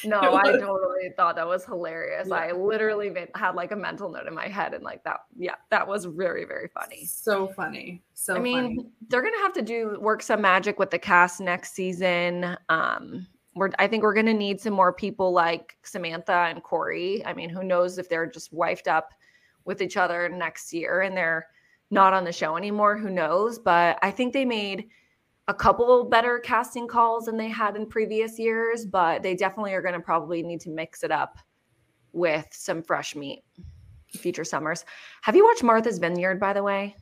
No, 0.05 0.21
I 0.21 0.53
totally 0.53 1.11
thought 1.17 1.37
that 1.37 1.47
was 1.47 1.65
hilarious. 1.65 2.29
Yeah. 2.29 2.37
I 2.37 2.53
literally 2.53 3.13
had 3.35 3.55
like 3.55 3.73
a 3.73 3.77
mental 3.77 4.11
note 4.11 4.27
in 4.27 4.35
my 4.35 4.49
head 4.49 4.75
and 4.75 4.85
like 4.85 5.03
that, 5.05 5.25
yeah, 5.37 5.57
that 5.71 5.87
was 5.87 6.05
very, 6.05 6.45
very 6.45 6.69
funny. 6.69 7.05
So 7.07 7.49
funny. 7.49 8.03
So 8.15 8.37
I 8.37 8.39
mean, 8.39 8.77
funny. 8.77 8.89
they're 9.09 9.23
gonna 9.23 9.39
have 9.39 9.53
to 9.55 9.63
do 9.63 9.99
work 10.01 10.23
some 10.23 10.41
magic 10.41 10.79
with 10.79 10.91
the 10.91 10.99
cast 10.99 11.41
next 11.41 11.73
season. 11.73 12.57
Um, 12.69 13.27
we're 13.55 13.71
I 13.79 13.87
think 13.87 14.03
we're 14.03 14.15
going 14.15 14.27
to 14.27 14.35
need 14.35 14.61
some 14.61 14.73
more 14.73 14.93
people 14.93 15.33
like 15.33 15.77
Samantha 15.83 16.33
and 16.49 16.63
Corey. 16.63 17.25
I 17.27 17.33
mean, 17.33 17.51
who 17.51 17.65
knows 17.65 17.99
if 17.99 18.09
they're 18.09 18.27
just 18.27 18.55
wifed 18.55 18.87
up 18.87 19.13
with 19.65 19.83
each 19.83 19.97
other 19.97 20.29
next 20.29 20.73
year 20.73 21.03
and 21.03 21.17
they're 21.17 21.47
not 21.91 22.13
on 22.13 22.25
the 22.25 22.33
show 22.33 22.57
anymore, 22.57 22.97
who 22.97 23.11
knows, 23.11 23.59
but 23.59 23.99
I 24.03 24.11
think 24.11 24.33
they 24.33 24.45
made 24.45 24.89
a 25.49 25.55
couple 25.55 26.05
better 26.05 26.39
casting 26.39 26.87
calls 26.87 27.25
than 27.25 27.37
they 27.37 27.49
had 27.49 27.77
in 27.77 27.87
previous 27.87 28.39
years, 28.39 28.85
but 28.87 29.23
they 29.23 29.35
definitely 29.35 29.75
are 29.75 29.83
going 29.83 29.95
to 29.95 30.01
probably 30.01 30.43
need 30.43 30.61
to 30.61 30.71
mix 30.71 31.03
it 31.03 31.11
up 31.11 31.39
with 32.13 32.47
some 32.53 32.83
fresh 32.83 33.17
meat 33.17 33.43
future 34.09 34.45
summers. 34.45 34.85
Have 35.23 35.37
you 35.37 35.45
watched 35.45 35.63
Martha's 35.63 35.99
Vineyard, 35.99 36.41
by 36.41 36.53
the 36.53 36.63
way? 36.63 36.97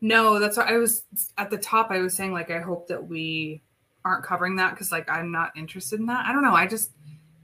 No, 0.00 0.38
that's 0.38 0.56
what 0.56 0.68
I 0.68 0.76
was 0.78 1.04
at 1.36 1.50
the 1.50 1.58
top. 1.58 1.90
I 1.90 1.98
was 1.98 2.14
saying, 2.14 2.32
like, 2.32 2.50
I 2.50 2.58
hope 2.60 2.88
that 2.88 3.06
we 3.06 3.62
aren't 4.04 4.24
covering 4.24 4.56
that 4.56 4.70
because, 4.70 4.90
like, 4.90 5.08
I'm 5.10 5.30
not 5.30 5.50
interested 5.56 6.00
in 6.00 6.06
that. 6.06 6.24
I 6.26 6.32
don't 6.32 6.42
know. 6.42 6.54
I 6.54 6.66
just, 6.66 6.92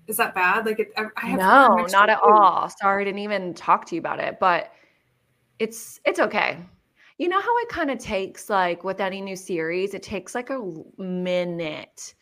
is 0.06 0.16
that 0.16 0.34
bad? 0.34 0.64
Like, 0.64 0.80
it, 0.80 0.92
I 0.96 1.26
have 1.26 1.38
no, 1.38 1.86
not 1.90 2.08
at 2.08 2.18
all. 2.22 2.70
Sorry, 2.80 3.02
I 3.02 3.04
didn't 3.04 3.20
even 3.20 3.52
talk 3.52 3.84
to 3.86 3.94
you 3.94 3.98
about 3.98 4.20
it, 4.20 4.38
but 4.40 4.72
it's, 5.58 6.00
it's 6.06 6.18
okay. 6.18 6.58
You 7.18 7.28
know 7.28 7.40
how 7.40 7.58
it 7.58 7.68
kind 7.68 7.90
of 7.90 7.98
takes, 7.98 8.50
like, 8.50 8.84
with 8.84 9.00
any 9.00 9.20
new 9.20 9.36
series, 9.36 9.94
it 9.94 10.02
takes 10.02 10.34
like 10.34 10.50
a 10.50 10.60
minute 10.98 12.14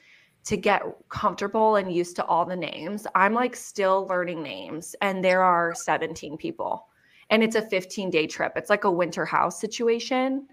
to 0.45 0.57
get 0.57 0.83
comfortable 1.09 1.77
and 1.77 1.93
used 1.93 2.17
to 2.17 2.25
all 2.27 2.45
the 2.45 2.57
names. 2.57 3.07
I'm 3.15 3.35
like 3.35 3.57
still 3.57 4.07
learning 4.09 4.43
names, 4.43 4.95
and 5.01 5.25
there 5.25 5.43
are 5.43 5.75
17 5.75 6.37
people, 6.37 6.87
and 7.31 7.43
it's 7.43 7.57
a 7.57 7.63
15 7.63 8.11
day 8.11 8.27
trip. 8.27 8.53
It's 8.57 8.71
like 8.71 8.85
a 8.85 8.91
winter 8.91 9.25
house 9.25 9.61
situation. 9.61 10.47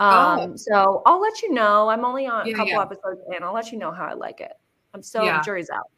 Um, 0.00 0.40
oh. 0.40 0.56
so 0.56 1.02
I'll 1.06 1.20
let 1.20 1.42
you 1.42 1.52
know. 1.52 1.88
I'm 1.88 2.04
only 2.04 2.26
on 2.26 2.46
yeah, 2.46 2.52
a 2.52 2.56
couple 2.56 2.72
yeah. 2.72 2.82
episodes 2.82 3.20
and 3.34 3.44
I'll 3.44 3.54
let 3.54 3.72
you 3.72 3.78
know 3.78 3.90
how 3.90 4.04
I 4.04 4.14
like 4.14 4.40
it. 4.40 4.52
I'm 4.94 5.02
still 5.02 5.24
yeah. 5.24 5.42
jury's 5.42 5.70
out. 5.70 5.90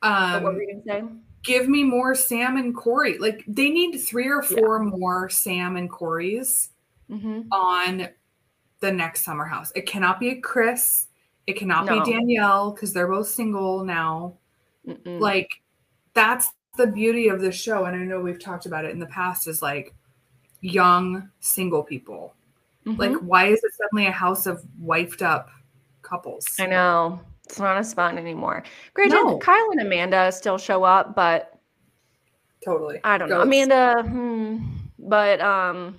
Um, 0.00 0.42
what 0.42 0.54
were 0.54 0.62
you 0.62 0.80
gonna 0.84 1.00
say? 1.00 1.06
Give 1.42 1.68
me 1.68 1.84
more 1.84 2.14
Sam 2.14 2.56
and 2.56 2.74
Kory. 2.74 3.18
Like 3.18 3.44
they 3.46 3.70
need 3.70 3.98
three 3.98 4.28
or 4.28 4.42
four 4.42 4.80
more 4.80 5.28
Sam 5.28 5.76
and 5.76 5.90
Kory's 5.90 6.70
mm-hmm. 7.10 7.42
on 7.52 8.08
the 8.80 8.92
next 8.92 9.24
summer 9.24 9.44
house. 9.44 9.72
It 9.74 9.86
cannot 9.86 10.20
be 10.20 10.30
a 10.30 10.40
Chris 10.40 11.08
it 11.48 11.56
cannot 11.56 11.86
no. 11.86 12.04
be 12.04 12.12
Danielle 12.12 12.72
because 12.72 12.92
they're 12.92 13.08
both 13.08 13.26
single 13.26 13.82
now. 13.82 14.34
Mm-mm. 14.86 15.18
Like 15.18 15.48
that's 16.12 16.52
the 16.76 16.86
beauty 16.86 17.28
of 17.28 17.40
the 17.40 17.50
show. 17.50 17.86
And 17.86 17.96
I 17.96 18.00
know 18.00 18.20
we've 18.20 18.38
talked 18.38 18.66
about 18.66 18.84
it 18.84 18.90
in 18.90 18.98
the 18.98 19.06
past 19.06 19.48
is 19.48 19.62
like 19.62 19.94
young 20.60 21.30
single 21.40 21.82
people. 21.82 22.34
Mm-hmm. 22.86 23.00
Like, 23.00 23.16
why 23.20 23.46
is 23.46 23.64
it 23.64 23.72
suddenly 23.72 24.06
a 24.06 24.12
house 24.12 24.44
of 24.44 24.62
wifed 24.78 25.22
up 25.22 25.48
couples? 26.02 26.46
I 26.60 26.66
know. 26.66 27.18
It's 27.48 27.58
not 27.58 27.78
as 27.78 27.94
fun 27.94 28.18
anymore. 28.18 28.62
Granted, 28.92 29.14
no. 29.14 29.38
Kyle 29.38 29.70
and 29.70 29.80
Amanda 29.80 30.30
still 30.30 30.58
show 30.58 30.84
up, 30.84 31.14
but 31.14 31.58
totally. 32.62 33.00
I 33.04 33.16
don't 33.16 33.30
know. 33.30 33.40
Amanda, 33.40 34.02
hmm, 34.02 34.58
but 34.98 35.40
um, 35.40 35.96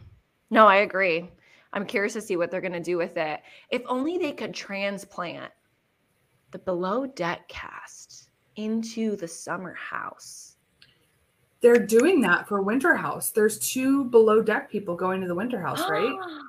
no, 0.51 0.67
I 0.67 0.77
agree. 0.77 1.27
I'm 1.73 1.87
curious 1.87 2.13
to 2.13 2.21
see 2.21 2.35
what 2.35 2.51
they're 2.51 2.61
going 2.61 2.73
to 2.73 2.79
do 2.79 2.97
with 2.97 3.17
it. 3.17 3.41
If 3.71 3.81
only 3.87 4.19
they 4.19 4.31
could 4.31 4.53
transplant 4.53 5.51
the 6.51 6.59
below 6.59 7.07
deck 7.07 7.47
cast 7.47 8.29
into 8.55 9.15
the 9.15 9.27
summer 9.27 9.73
house. 9.73 10.55
They're 11.61 11.83
doing 11.83 12.21
that 12.21 12.47
for 12.47 12.61
Winter 12.61 12.95
House. 12.95 13.31
There's 13.31 13.57
two 13.57 14.05
below 14.05 14.43
deck 14.43 14.69
people 14.69 14.95
going 14.95 15.19
to 15.21 15.27
the 15.27 15.35
Winter 15.35 15.59
House, 15.59 15.81
right? 15.89 16.15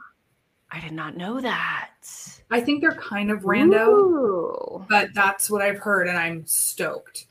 I 0.73 0.81
did 0.81 0.93
not 0.93 1.17
know 1.17 1.41
that. 1.41 1.91
I 2.51 2.61
think 2.61 2.81
they're 2.81 2.93
kind 2.93 3.31
of 3.31 3.41
rando, 3.41 3.89
Ooh. 3.89 4.87
but 4.89 5.15
that's 5.15 5.51
what 5.51 5.63
I've 5.63 5.79
heard, 5.79 6.09
and 6.09 6.19
I'm 6.19 6.47
stoked. 6.47 7.27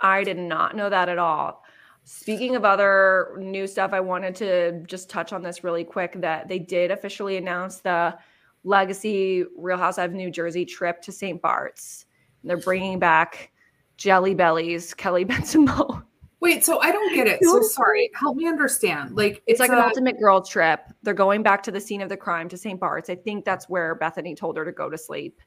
I 0.00 0.24
did 0.24 0.38
not 0.38 0.76
know 0.76 0.90
that 0.90 1.08
at 1.08 1.18
all. 1.18 1.62
Speaking 2.04 2.54
of 2.56 2.64
other 2.64 3.34
new 3.38 3.66
stuff, 3.66 3.92
I 3.92 4.00
wanted 4.00 4.34
to 4.36 4.82
just 4.86 5.08
touch 5.08 5.32
on 5.32 5.42
this 5.42 5.64
really 5.64 5.84
quick 5.84 6.20
that 6.20 6.48
they 6.48 6.58
did 6.58 6.90
officially 6.90 7.36
announce 7.36 7.78
the 7.78 8.16
Legacy 8.64 9.44
Real 9.56 9.78
Housewives 9.78 10.10
of 10.10 10.16
New 10.16 10.30
Jersey 10.30 10.64
trip 10.64 11.00
to 11.02 11.12
St. 11.12 11.40
Bart's. 11.40 12.06
And 12.42 12.50
they're 12.50 12.58
bringing 12.58 12.98
back 12.98 13.52
Jelly 13.96 14.34
Bellies, 14.34 14.92
Kelly 14.94 15.24
Bensimon 15.26 16.04
Wait, 16.44 16.62
so 16.62 16.78
I 16.80 16.92
don't 16.92 17.14
get 17.14 17.26
it. 17.26 17.42
So 17.42 17.62
sorry, 17.62 18.10
help 18.12 18.36
me 18.36 18.46
understand. 18.46 19.16
Like 19.16 19.36
it's, 19.46 19.58
it's 19.58 19.60
like 19.60 19.70
a, 19.70 19.72
an 19.72 19.78
ultimate 19.78 20.20
girl 20.20 20.42
trip. 20.42 20.80
They're 21.02 21.14
going 21.14 21.42
back 21.42 21.62
to 21.62 21.70
the 21.70 21.80
scene 21.80 22.02
of 22.02 22.10
the 22.10 22.18
crime 22.18 22.50
to 22.50 22.58
St. 22.58 22.78
Bart's. 22.78 23.08
I 23.08 23.14
think 23.14 23.46
that's 23.46 23.66
where 23.66 23.96
Bethenny 23.96 24.36
told 24.36 24.58
her 24.58 24.64
to 24.66 24.70
go 24.70 24.90
to 24.90 24.98
sleep. 24.98 25.40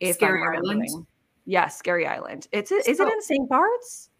If 0.00 0.16
Scary 0.16 0.42
Island. 0.42 0.88
Yes, 1.44 1.78
Scary 1.78 2.08
Island. 2.08 2.48
It's 2.50 2.72
is 2.72 2.98
so, 2.98 3.06
it 3.06 3.12
in 3.12 3.22
St. 3.22 3.48
Bart's? 3.48 4.10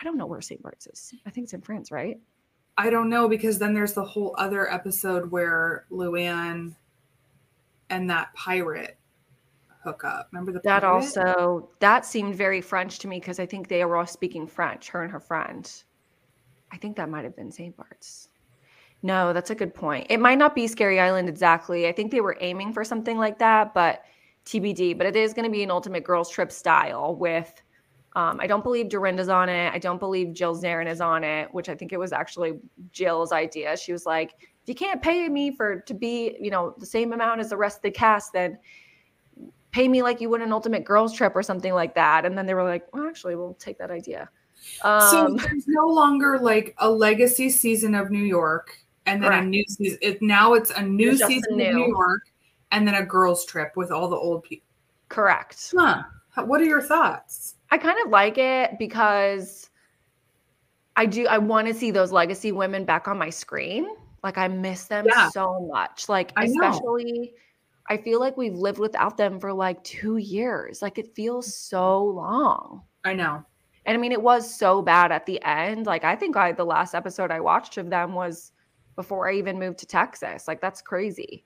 I 0.00 0.04
don't 0.04 0.16
know 0.16 0.24
where 0.24 0.40
St. 0.40 0.62
Bart's 0.62 0.86
is. 0.86 1.12
I 1.26 1.30
think 1.30 1.44
it's 1.44 1.52
in 1.52 1.60
France, 1.60 1.90
right? 1.90 2.16
I 2.78 2.88
don't 2.88 3.10
know 3.10 3.28
because 3.28 3.58
then 3.58 3.74
there's 3.74 3.92
the 3.92 4.04
whole 4.04 4.34
other 4.38 4.72
episode 4.72 5.30
where 5.30 5.84
Luann 5.90 6.74
and 7.90 8.08
that 8.08 8.32
pirate 8.32 8.97
hook 9.82 10.04
up. 10.04 10.28
Remember 10.32 10.52
the 10.52 10.60
that 10.64 10.84
also 10.84 11.70
that 11.80 12.04
seemed 12.04 12.34
very 12.34 12.60
French 12.60 12.98
to 13.00 13.08
me 13.08 13.18
because 13.20 13.38
I 13.38 13.46
think 13.46 13.68
they 13.68 13.84
were 13.84 13.96
all 13.96 14.06
speaking 14.06 14.46
French, 14.46 14.88
her 14.88 15.02
and 15.02 15.12
her 15.12 15.20
friend. 15.20 15.70
I 16.70 16.76
think 16.76 16.96
that 16.96 17.08
might 17.08 17.24
have 17.24 17.36
been 17.36 17.50
St. 17.50 17.76
Bart's. 17.76 18.28
No, 19.02 19.32
that's 19.32 19.50
a 19.50 19.54
good 19.54 19.74
point. 19.74 20.08
It 20.10 20.18
might 20.18 20.38
not 20.38 20.54
be 20.54 20.66
Scary 20.66 20.98
Island 20.98 21.28
exactly. 21.28 21.86
I 21.86 21.92
think 21.92 22.10
they 22.10 22.20
were 22.20 22.36
aiming 22.40 22.72
for 22.72 22.84
something 22.84 23.16
like 23.16 23.38
that, 23.38 23.72
but 23.72 24.02
TBD. 24.44 24.98
But 24.98 25.06
it 25.06 25.16
is 25.16 25.32
going 25.32 25.44
to 25.44 25.50
be 25.50 25.62
an 25.62 25.70
ultimate 25.70 26.04
girls 26.04 26.28
trip 26.28 26.50
style 26.50 27.14
with 27.14 27.62
um, 28.16 28.40
I 28.40 28.48
don't 28.48 28.64
believe 28.64 28.88
Dorinda's 28.88 29.28
on 29.28 29.48
it. 29.48 29.72
I 29.72 29.78
don't 29.78 30.00
believe 30.00 30.32
Jill 30.32 30.56
Zarin 30.56 30.88
is 30.88 31.00
on 31.00 31.22
it, 31.22 31.52
which 31.54 31.68
I 31.68 31.74
think 31.76 31.92
it 31.92 31.98
was 31.98 32.12
actually 32.12 32.58
Jill's 32.90 33.30
idea. 33.30 33.76
She 33.76 33.92
was 33.92 34.06
like, 34.06 34.34
if 34.40 34.68
you 34.68 34.74
can't 34.74 35.00
pay 35.00 35.28
me 35.28 35.54
for 35.54 35.80
to 35.80 35.94
be, 35.94 36.36
you 36.40 36.50
know, 36.50 36.74
the 36.78 36.86
same 36.86 37.12
amount 37.12 37.40
as 37.40 37.50
the 37.50 37.56
rest 37.56 37.78
of 37.78 37.82
the 37.82 37.90
cast, 37.92 38.32
then 38.32 38.58
pay 39.70 39.88
me 39.88 40.02
like 40.02 40.20
you 40.20 40.28
would 40.30 40.40
an 40.40 40.52
ultimate 40.52 40.84
girls 40.84 41.12
trip 41.14 41.32
or 41.34 41.42
something 41.42 41.74
like 41.74 41.94
that. 41.94 42.24
And 42.24 42.36
then 42.36 42.46
they 42.46 42.54
were 42.54 42.64
like, 42.64 42.92
well, 42.92 43.06
actually, 43.06 43.36
we'll 43.36 43.54
take 43.54 43.78
that 43.78 43.90
idea. 43.90 44.28
Um, 44.82 45.10
so 45.10 45.36
there's 45.36 45.68
no 45.68 45.86
longer 45.86 46.38
like 46.38 46.74
a 46.78 46.90
legacy 46.90 47.50
season 47.50 47.94
of 47.94 48.10
New 48.10 48.24
York 48.24 48.76
and 49.06 49.22
then 49.22 49.30
correct. 49.30 49.44
a 49.44 49.48
new 49.48 49.64
season. 49.68 49.98
It, 50.02 50.22
now 50.22 50.54
it's 50.54 50.70
a 50.70 50.82
new 50.82 51.16
season 51.16 51.56
new. 51.56 51.68
of 51.68 51.74
New 51.74 51.88
York 51.88 52.22
and 52.72 52.86
then 52.86 52.94
a 52.94 53.04
girls 53.04 53.44
trip 53.44 53.72
with 53.76 53.90
all 53.90 54.08
the 54.08 54.16
old 54.16 54.42
people. 54.42 54.66
Correct. 55.08 55.72
Huh. 55.76 56.02
What 56.44 56.60
are 56.60 56.66
your 56.66 56.82
thoughts? 56.82 57.56
I 57.70 57.78
kind 57.78 57.98
of 58.04 58.10
like 58.10 58.38
it 58.38 58.78
because 58.78 59.70
I 60.96 61.06
do 61.06 61.26
I 61.26 61.38
want 61.38 61.66
to 61.68 61.74
see 61.74 61.90
those 61.90 62.12
legacy 62.12 62.52
women 62.52 62.84
back 62.84 63.08
on 63.08 63.18
my 63.18 63.30
screen. 63.30 63.88
Like 64.22 64.38
I 64.38 64.48
miss 64.48 64.84
them 64.84 65.06
yeah. 65.08 65.30
so 65.30 65.68
much. 65.72 66.08
Like 66.08 66.32
I 66.36 66.44
especially 66.44 67.34
I 67.88 67.96
feel 67.96 68.20
like 68.20 68.36
we've 68.36 68.54
lived 68.54 68.78
without 68.78 69.16
them 69.16 69.40
for 69.40 69.52
like 69.52 69.82
2 69.84 70.18
years. 70.18 70.82
Like 70.82 70.98
it 70.98 71.14
feels 71.14 71.46
mm-hmm. 71.46 71.76
so 71.76 72.04
long. 72.04 72.82
I 73.04 73.14
know. 73.14 73.42
And 73.86 73.96
I 73.96 74.00
mean 74.00 74.12
it 74.12 74.22
was 74.22 74.52
so 74.52 74.82
bad 74.82 75.12
at 75.12 75.26
the 75.26 75.42
end. 75.44 75.86
Like 75.86 76.04
I 76.04 76.14
think 76.14 76.36
I 76.36 76.52
the 76.52 76.64
last 76.64 76.94
episode 76.94 77.30
I 77.30 77.40
watched 77.40 77.78
of 77.78 77.90
them 77.90 78.12
was 78.12 78.52
before 78.96 79.28
I 79.28 79.34
even 79.34 79.58
moved 79.58 79.78
to 79.78 79.86
Texas. 79.86 80.46
Like 80.46 80.60
that's 80.60 80.82
crazy. 80.82 81.44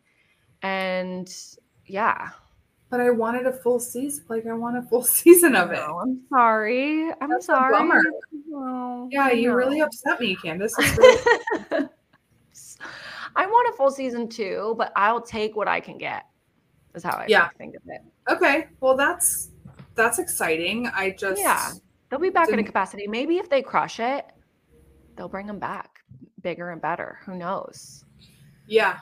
And 0.62 1.32
yeah, 1.86 2.31
but 2.93 3.01
I 3.01 3.09
wanted 3.09 3.47
a 3.47 3.52
full 3.52 3.81
season. 3.81 4.23
Like 4.28 4.47
I 4.47 4.52
want 4.52 4.77
a 4.77 4.82
full 4.82 5.02
season 5.19 5.56
of 5.56 5.73
it. 5.73 5.78
Oh, 5.81 6.01
I'm 6.01 6.20
sorry. 6.28 7.10
I'm 7.23 7.31
That's 7.31 7.47
sorry. 7.47 7.74
Oh, 8.55 9.09
yeah, 9.10 9.31
you 9.31 9.55
really 9.55 9.81
upset 9.81 10.20
me, 10.20 10.36
Candace. 10.36 10.74
Really- 10.78 11.19
I 13.35 13.47
want 13.47 13.73
a 13.73 13.77
full 13.78 13.90
season 13.90 14.28
too, 14.28 14.74
but 14.77 14.93
I'll 14.94 15.23
take 15.23 15.56
what 15.56 15.69
I 15.69 15.81
can 15.81 15.97
get. 15.97 16.24
Is 16.94 17.02
how 17.02 17.16
I 17.16 17.27
yeah. 17.28 17.48
think 17.56 17.74
of 17.74 17.82
it. 17.86 18.02
Okay, 18.28 18.66
well 18.81 18.97
that's 18.97 19.51
that's 19.94 20.19
exciting. 20.19 20.89
I 20.89 21.10
just 21.10 21.40
yeah, 21.40 21.73
they'll 22.10 22.20
be 22.20 22.31
back 22.31 22.47
didn't... 22.47 22.60
in 22.60 22.64
a 22.64 22.66
capacity. 22.66 23.06
Maybe 23.06 23.39
if 23.39 23.48
they 23.48 23.62
crush 23.62 23.98
it, 24.01 24.27
they'll 25.16 25.28
bring 25.28 25.47
them 25.47 25.59
back 25.59 26.01
bigger 26.43 26.70
and 26.70 26.82
better. 26.82 27.19
Who 27.24 27.35
knows? 27.35 28.05
Yeah, 28.66 28.98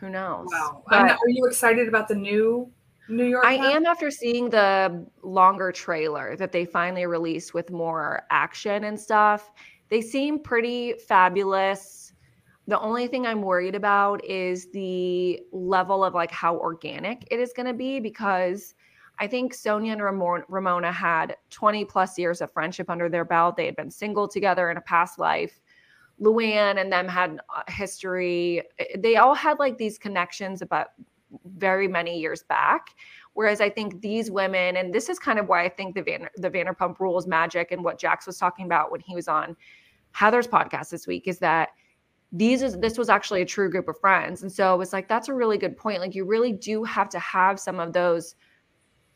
who 0.00 0.10
knows? 0.10 0.46
Wow. 0.50 0.84
But, 0.88 1.10
are 1.10 1.28
you 1.28 1.44
excited 1.46 1.88
about 1.88 2.08
the 2.08 2.14
new 2.14 2.70
New 3.08 3.24
York? 3.24 3.44
I 3.44 3.54
am 3.54 3.84
after 3.84 4.10
seeing 4.10 4.50
the 4.50 5.06
longer 5.22 5.72
trailer 5.72 6.36
that 6.36 6.52
they 6.52 6.64
finally 6.64 7.06
released 7.06 7.54
with 7.54 7.70
more 7.70 8.22
action 8.30 8.84
and 8.84 8.98
stuff. 8.98 9.50
They 9.88 10.00
seem 10.00 10.38
pretty 10.38 10.94
fabulous. 11.06 11.97
The 12.68 12.78
only 12.80 13.06
thing 13.06 13.26
I'm 13.26 13.40
worried 13.40 13.74
about 13.74 14.22
is 14.22 14.70
the 14.72 15.40
level 15.52 16.04
of 16.04 16.12
like 16.12 16.30
how 16.30 16.54
organic 16.58 17.26
it 17.30 17.40
is 17.40 17.54
going 17.54 17.66
to 17.66 17.72
be 17.72 17.98
because 17.98 18.74
I 19.18 19.26
think 19.26 19.54
Sonja 19.54 19.92
and 19.92 20.44
Ramona 20.48 20.92
had 20.92 21.38
20 21.48 21.86
plus 21.86 22.18
years 22.18 22.42
of 22.42 22.52
friendship 22.52 22.90
under 22.90 23.08
their 23.08 23.24
belt. 23.24 23.56
They 23.56 23.64
had 23.64 23.74
been 23.74 23.90
single 23.90 24.28
together 24.28 24.70
in 24.70 24.76
a 24.76 24.82
past 24.82 25.18
life. 25.18 25.60
Luann 26.20 26.78
and 26.78 26.92
them 26.92 27.08
had 27.08 27.40
history. 27.68 28.62
They 28.98 29.16
all 29.16 29.34
had 29.34 29.58
like 29.58 29.78
these 29.78 29.96
connections 29.96 30.60
about 30.60 30.88
very 31.56 31.88
many 31.88 32.20
years 32.20 32.42
back. 32.42 32.90
Whereas 33.32 33.62
I 33.62 33.70
think 33.70 34.02
these 34.02 34.30
women, 34.30 34.76
and 34.76 34.92
this 34.92 35.08
is 35.08 35.18
kind 35.18 35.38
of 35.38 35.48
why 35.48 35.64
I 35.64 35.70
think 35.70 35.94
the 35.94 36.02
Van, 36.02 36.28
the 36.36 36.50
Vanderpump 36.50 37.00
Rules 37.00 37.26
magic 37.26 37.72
and 37.72 37.82
what 37.82 37.98
Jax 37.98 38.26
was 38.26 38.36
talking 38.36 38.66
about 38.66 38.92
when 38.92 39.00
he 39.00 39.14
was 39.14 39.26
on 39.26 39.56
Heather's 40.12 40.46
podcast 40.46 40.90
this 40.90 41.06
week 41.06 41.26
is 41.26 41.38
that 41.38 41.70
these 42.32 42.62
is 42.62 42.78
this 42.78 42.98
was 42.98 43.08
actually 43.08 43.42
a 43.42 43.46
true 43.46 43.70
group 43.70 43.88
of 43.88 43.98
friends. 43.98 44.42
And 44.42 44.52
so 44.52 44.74
it 44.74 44.78
was 44.78 44.92
like, 44.92 45.08
that's 45.08 45.28
a 45.28 45.34
really 45.34 45.58
good 45.58 45.76
point. 45.76 46.00
Like 46.00 46.14
you 46.14 46.24
really 46.24 46.52
do 46.52 46.84
have 46.84 47.08
to 47.10 47.18
have 47.18 47.58
some 47.58 47.80
of 47.80 47.92
those 47.92 48.34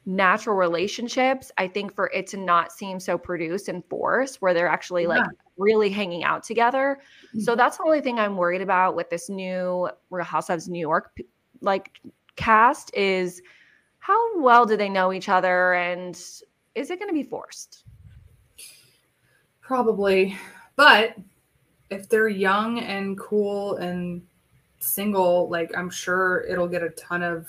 natural 0.04 0.56
relationships, 0.56 1.52
I 1.58 1.68
think 1.68 1.94
for 1.94 2.08
it 2.08 2.26
to 2.28 2.36
not 2.36 2.72
seem 2.72 2.98
so 2.98 3.16
produced 3.16 3.68
and 3.68 3.84
forced, 3.84 4.42
where 4.42 4.52
they're 4.54 4.68
actually 4.68 5.02
yeah. 5.02 5.08
like 5.08 5.26
really 5.58 5.90
hanging 5.90 6.24
out 6.24 6.42
together. 6.42 6.98
Mm-hmm. 7.28 7.40
So 7.40 7.54
that's 7.54 7.76
the 7.76 7.84
only 7.84 8.00
thing 8.00 8.18
I'm 8.18 8.36
worried 8.36 8.62
about 8.62 8.96
with 8.96 9.10
this 9.10 9.28
new 9.28 9.88
Real 10.10 10.24
Housewives 10.24 10.68
New 10.68 10.80
York 10.80 11.12
like 11.60 12.00
cast 12.36 12.94
is 12.94 13.40
how 13.98 14.40
well 14.40 14.66
do 14.66 14.76
they 14.76 14.88
know 14.88 15.12
each 15.12 15.28
other 15.28 15.74
and 15.74 16.16
is 16.74 16.90
it 16.90 16.98
going 16.98 17.08
to 17.08 17.14
be 17.14 17.22
forced? 17.22 17.84
Probably. 19.60 20.36
But 20.74 21.16
if 21.92 22.08
they're 22.08 22.28
young 22.28 22.80
and 22.80 23.18
cool 23.18 23.76
and 23.76 24.22
single, 24.80 25.48
like 25.48 25.70
I'm 25.76 25.90
sure 25.90 26.44
it'll 26.48 26.68
get 26.68 26.82
a 26.82 26.90
ton 26.90 27.22
of 27.22 27.48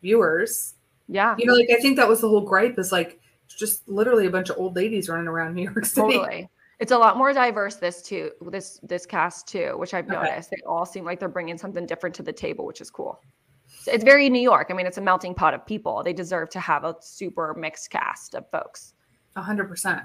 viewers. 0.00 0.74
Yeah. 1.08 1.34
You 1.38 1.46
know, 1.46 1.54
like 1.54 1.70
I 1.70 1.80
think 1.80 1.96
that 1.96 2.08
was 2.08 2.20
the 2.20 2.28
whole 2.28 2.40
gripe 2.40 2.78
is 2.78 2.92
like 2.92 3.20
just 3.48 3.86
literally 3.88 4.26
a 4.26 4.30
bunch 4.30 4.50
of 4.50 4.56
old 4.58 4.76
ladies 4.76 5.08
running 5.08 5.28
around 5.28 5.54
New 5.54 5.64
York 5.64 5.84
City. 5.84 6.14
Totally. 6.14 6.48
It's 6.80 6.92
a 6.92 6.98
lot 6.98 7.16
more 7.16 7.32
diverse 7.32 7.76
this 7.76 8.02
too, 8.02 8.30
this 8.50 8.80
this 8.82 9.06
cast 9.06 9.46
too, 9.46 9.74
which 9.76 9.94
I've 9.94 10.08
noticed. 10.08 10.48
Okay. 10.52 10.56
They 10.56 10.62
all 10.66 10.86
seem 10.86 11.04
like 11.04 11.20
they're 11.20 11.28
bringing 11.28 11.58
something 11.58 11.86
different 11.86 12.14
to 12.16 12.22
the 12.22 12.32
table, 12.32 12.66
which 12.66 12.80
is 12.80 12.90
cool. 12.90 13.20
So 13.66 13.92
it's 13.92 14.04
very 14.04 14.28
New 14.28 14.40
York. 14.40 14.68
I 14.70 14.74
mean, 14.74 14.86
it's 14.86 14.98
a 14.98 15.02
melting 15.02 15.34
pot 15.34 15.54
of 15.54 15.64
people. 15.66 16.02
They 16.02 16.12
deserve 16.12 16.50
to 16.50 16.60
have 16.60 16.84
a 16.84 16.96
super 17.00 17.54
mixed 17.54 17.90
cast 17.90 18.34
of 18.34 18.48
folks. 18.50 18.94
A 19.36 19.42
hundred 19.42 19.68
percent. 19.68 20.02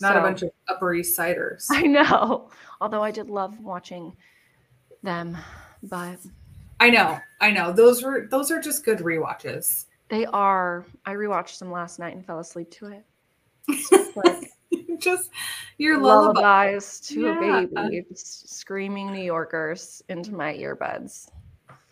Not 0.00 0.14
so, 0.14 0.18
a 0.18 0.22
bunch 0.22 0.42
of 0.42 0.50
Upper 0.68 0.94
East 0.94 1.14
Siders. 1.14 1.66
I 1.70 1.82
know. 1.82 2.50
Although 2.80 3.02
I 3.02 3.10
did 3.10 3.28
love 3.28 3.58
watching 3.60 4.16
them, 5.02 5.36
but 5.82 6.18
I 6.78 6.90
know, 6.90 7.18
I 7.40 7.50
know. 7.50 7.72
Those 7.72 8.02
were 8.02 8.26
those 8.30 8.50
are 8.50 8.60
just 8.60 8.84
good 8.84 9.00
re-watches. 9.00 9.86
They 10.08 10.26
are. 10.26 10.86
I 11.06 11.12
rewatched 11.12 11.58
them 11.58 11.70
last 11.70 11.98
night 11.98 12.16
and 12.16 12.24
fell 12.24 12.40
asleep 12.40 12.70
to 12.72 12.86
it. 12.86 13.04
Just, 13.90 14.16
like, 14.16 14.50
just 14.98 15.30
your 15.78 15.98
lullabies 15.98 17.00
to 17.00 17.20
yeah. 17.20 17.60
a 17.60 17.66
baby, 17.66 18.06
screaming 18.14 19.12
New 19.12 19.22
Yorkers 19.22 20.02
into 20.08 20.34
my 20.34 20.54
earbuds. 20.54 21.28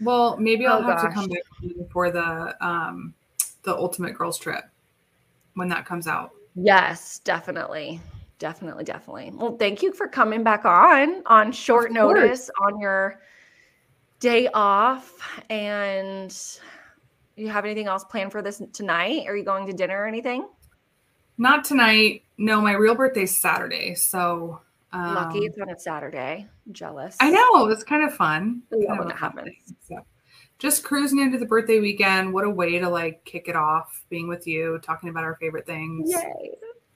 Well, 0.01 0.36
maybe 0.39 0.66
I'll 0.66 0.78
oh, 0.78 0.82
have 0.82 1.02
gosh. 1.02 1.10
to 1.10 1.14
come 1.14 1.28
back 1.28 1.90
for 1.93 2.10
the 2.10 2.56
um 2.64 3.14
the 3.62 3.76
Ultimate 3.76 4.14
Girls 4.14 4.39
Trip 4.39 4.64
when 5.55 5.68
that 5.68 5.86
comes 5.86 6.06
out. 6.06 6.32
Yes, 6.60 7.20
definitely. 7.20 8.01
Definitely, 8.39 8.85
definitely. 8.85 9.32
Well, 9.35 9.56
thank 9.56 9.82
you 9.82 9.93
for 9.93 10.09
coming 10.09 10.43
back 10.43 10.64
on 10.64 11.22
on 11.26 11.52
short 11.52 11.93
notice 11.93 12.51
on 12.60 12.80
your 12.80 13.20
day 14.20 14.48
off. 14.52 15.12
And 15.51 16.36
you 17.36 17.48
have 17.48 17.64
anything 17.64 17.86
else 17.86 18.05
planned 18.05 18.32
for 18.32 18.43
this 18.43 18.62
tonight? 18.72 19.26
Are 19.26 19.36
you 19.36 19.44
going 19.44 19.66
to 19.66 19.72
dinner 19.72 20.02
or 20.02 20.06
anything? 20.06 20.48
Not 21.36 21.64
tonight. 21.64 22.22
No, 22.36 22.60
my 22.60 22.72
real 22.72 22.94
birthday's 22.94 23.40
Saturday. 23.40 23.94
So 23.94 24.60
um, 24.93 25.14
lucky 25.14 25.40
it's 25.40 25.59
on 25.60 25.70
a 25.70 25.78
Saturday. 25.78 26.47
jealous. 26.72 27.16
I 27.20 27.30
know. 27.30 27.68
It's 27.68 27.85
kind 27.85 28.05
of 28.05 28.14
fun. 28.14 28.62
Yeah, 28.72 28.98
when 28.98 29.10
it 29.10 29.16
happens. 29.16 29.55
So 29.89 29.98
just 30.59 30.82
cruising 30.82 31.20
into 31.20 31.39
the 31.39 31.47
birthday 31.47 31.80
weekend. 31.80 32.32
What 32.32 32.44
a 32.44 32.51
way 32.51 32.78
to 32.78 32.89
like 32.89 33.24
kick 33.24 33.48
it 33.48 33.56
off, 33.56 34.05
being 34.10 34.28
with 34.28 34.47
you, 34.47 34.78
talking 34.82 35.09
about 35.09 35.24
our 35.24 35.36
favorite 35.36 35.66
things. 35.66 36.10
Yay. 36.10 36.52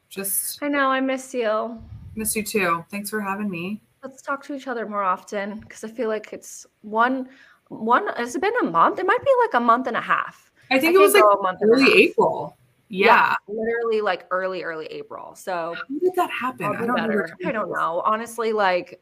Just 0.08 0.62
I 0.62 0.68
know 0.68 0.88
I 0.88 1.00
miss 1.00 1.32
you. 1.32 1.80
Miss 2.14 2.36
you 2.36 2.42
too. 2.42 2.84
Thanks 2.90 3.08
for 3.08 3.20
having 3.20 3.48
me. 3.48 3.80
Let's 4.02 4.20
talk 4.20 4.44
to 4.46 4.54
each 4.54 4.66
other 4.66 4.86
more 4.86 5.02
often 5.02 5.60
because 5.60 5.84
I 5.84 5.88
feel 5.88 6.08
like 6.08 6.32
it's 6.32 6.66
one 6.82 7.28
one 7.68 8.08
has 8.16 8.34
it 8.34 8.42
been 8.42 8.54
a 8.62 8.64
month? 8.64 8.98
It 8.98 9.06
might 9.06 9.24
be 9.24 9.30
like 9.44 9.54
a 9.54 9.64
month 9.64 9.86
and 9.86 9.96
a 9.96 10.00
half. 10.00 10.52
I 10.70 10.78
think 10.78 10.96
I 10.96 11.00
it 11.00 11.02
was 11.02 11.14
like 11.14 11.22
a 11.22 11.42
month 11.42 11.60
early 11.62 12.02
April. 12.02 12.56
Yeah. 12.88 13.06
yeah. 13.48 13.54
literally 13.54 14.02
like 14.02 14.26
early, 14.30 14.62
early 14.62 14.84
April. 14.86 15.34
So 15.34 15.74
how 15.76 15.98
did 15.98 16.12
that 16.16 16.30
happen? 16.30 16.66
I 16.66 16.84
don't, 16.84 17.00
I 17.46 17.52
don't 17.52 17.70
know. 17.70 18.02
Honestly, 18.04 18.52
like 18.52 19.00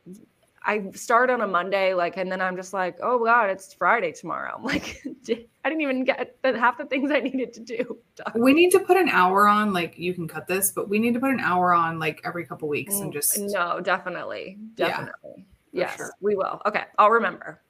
I 0.62 0.90
start 0.92 1.30
on 1.30 1.40
a 1.40 1.46
Monday, 1.46 1.94
like, 1.94 2.18
and 2.18 2.30
then 2.30 2.42
I'm 2.42 2.54
just 2.54 2.74
like, 2.74 2.98
oh 3.02 3.24
God, 3.24 3.48
it's 3.48 3.72
Friday 3.72 4.12
tomorrow. 4.12 4.54
I'm 4.56 4.62
like, 4.62 5.02
I 5.64 5.68
didn't 5.68 5.80
even 5.80 6.04
get 6.04 6.36
half 6.44 6.76
the 6.76 6.84
things 6.84 7.10
I 7.10 7.20
needed 7.20 7.54
to 7.54 7.60
do. 7.60 7.98
Done. 8.16 8.32
We 8.36 8.52
need 8.52 8.70
to 8.72 8.80
put 8.80 8.96
an 8.96 9.08
hour 9.08 9.48
on, 9.48 9.72
like, 9.72 9.98
you 9.98 10.12
can 10.12 10.28
cut 10.28 10.46
this, 10.46 10.70
but 10.70 10.88
we 10.88 10.98
need 10.98 11.14
to 11.14 11.20
put 11.20 11.30
an 11.30 11.40
hour 11.40 11.72
on, 11.72 11.98
like, 11.98 12.20
every 12.24 12.44
couple 12.44 12.68
weeks 12.68 12.96
and 13.00 13.10
mm, 13.10 13.14
just. 13.14 13.38
No, 13.38 13.80
definitely. 13.80 14.58
Definitely. 14.74 15.46
Yeah, 15.72 15.82
yes, 15.82 15.96
sure. 15.96 16.12
we 16.20 16.36
will. 16.36 16.60
Okay. 16.66 16.84
I'll 16.98 17.10
remember. 17.10 17.62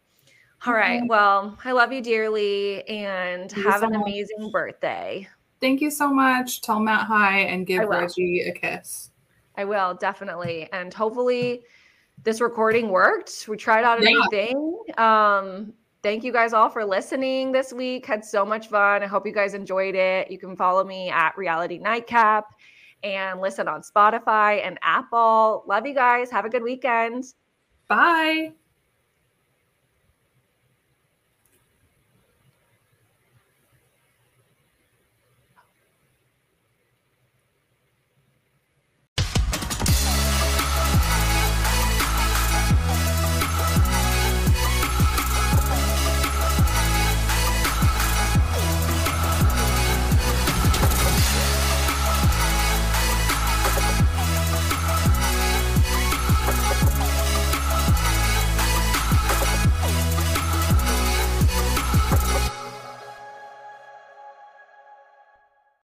All 0.66 0.74
right. 0.74 1.02
Well, 1.06 1.56
I 1.64 1.72
love 1.72 1.92
you 1.92 2.02
dearly 2.02 2.86
and 2.86 3.50
Thank 3.50 3.66
have 3.66 3.80
so 3.80 3.86
an 3.86 3.92
much. 3.92 4.02
amazing 4.02 4.50
birthday. 4.50 5.26
Thank 5.60 5.80
you 5.80 5.90
so 5.90 6.12
much. 6.12 6.60
Tell 6.60 6.80
Matt 6.80 7.06
hi 7.06 7.40
and 7.40 7.66
give 7.66 7.88
Reggie 7.88 8.40
a 8.40 8.52
kiss. 8.52 9.10
I 9.56 9.64
will, 9.64 9.94
definitely. 9.94 10.68
And 10.72 10.92
hopefully, 10.92 11.62
this 12.22 12.40
recording 12.40 12.88
worked. 12.88 13.47
We 13.48 13.56
tried 13.56 13.84
out 13.84 14.01
a 14.01 14.05
yeah. 14.05 14.10
new 14.10 14.28
thing. 14.30 14.78
Um, 14.98 15.72
thank 16.02 16.24
you 16.24 16.32
guys 16.32 16.52
all 16.52 16.68
for 16.68 16.84
listening 16.84 17.52
this 17.52 17.72
week. 17.72 18.06
Had 18.06 18.24
so 18.24 18.44
much 18.44 18.68
fun. 18.68 19.02
I 19.02 19.06
hope 19.06 19.26
you 19.26 19.32
guys 19.32 19.55
enjoyed 19.55 19.94
it. 19.94 20.30
You 20.30 20.38
can 20.38 20.56
follow 20.56 20.84
me 20.84 21.10
at 21.10 21.36
Reality 21.36 21.78
Nightcap 21.78 22.47
and 23.02 23.40
listen 23.40 23.68
on 23.68 23.82
Spotify 23.82 24.66
and 24.66 24.78
Apple. 24.82 25.64
Love 25.66 25.86
you 25.86 25.94
guys. 25.94 26.30
Have 26.30 26.44
a 26.44 26.51
good 26.51 26.62
weekend. 26.62 27.24
Bye. 27.88 28.52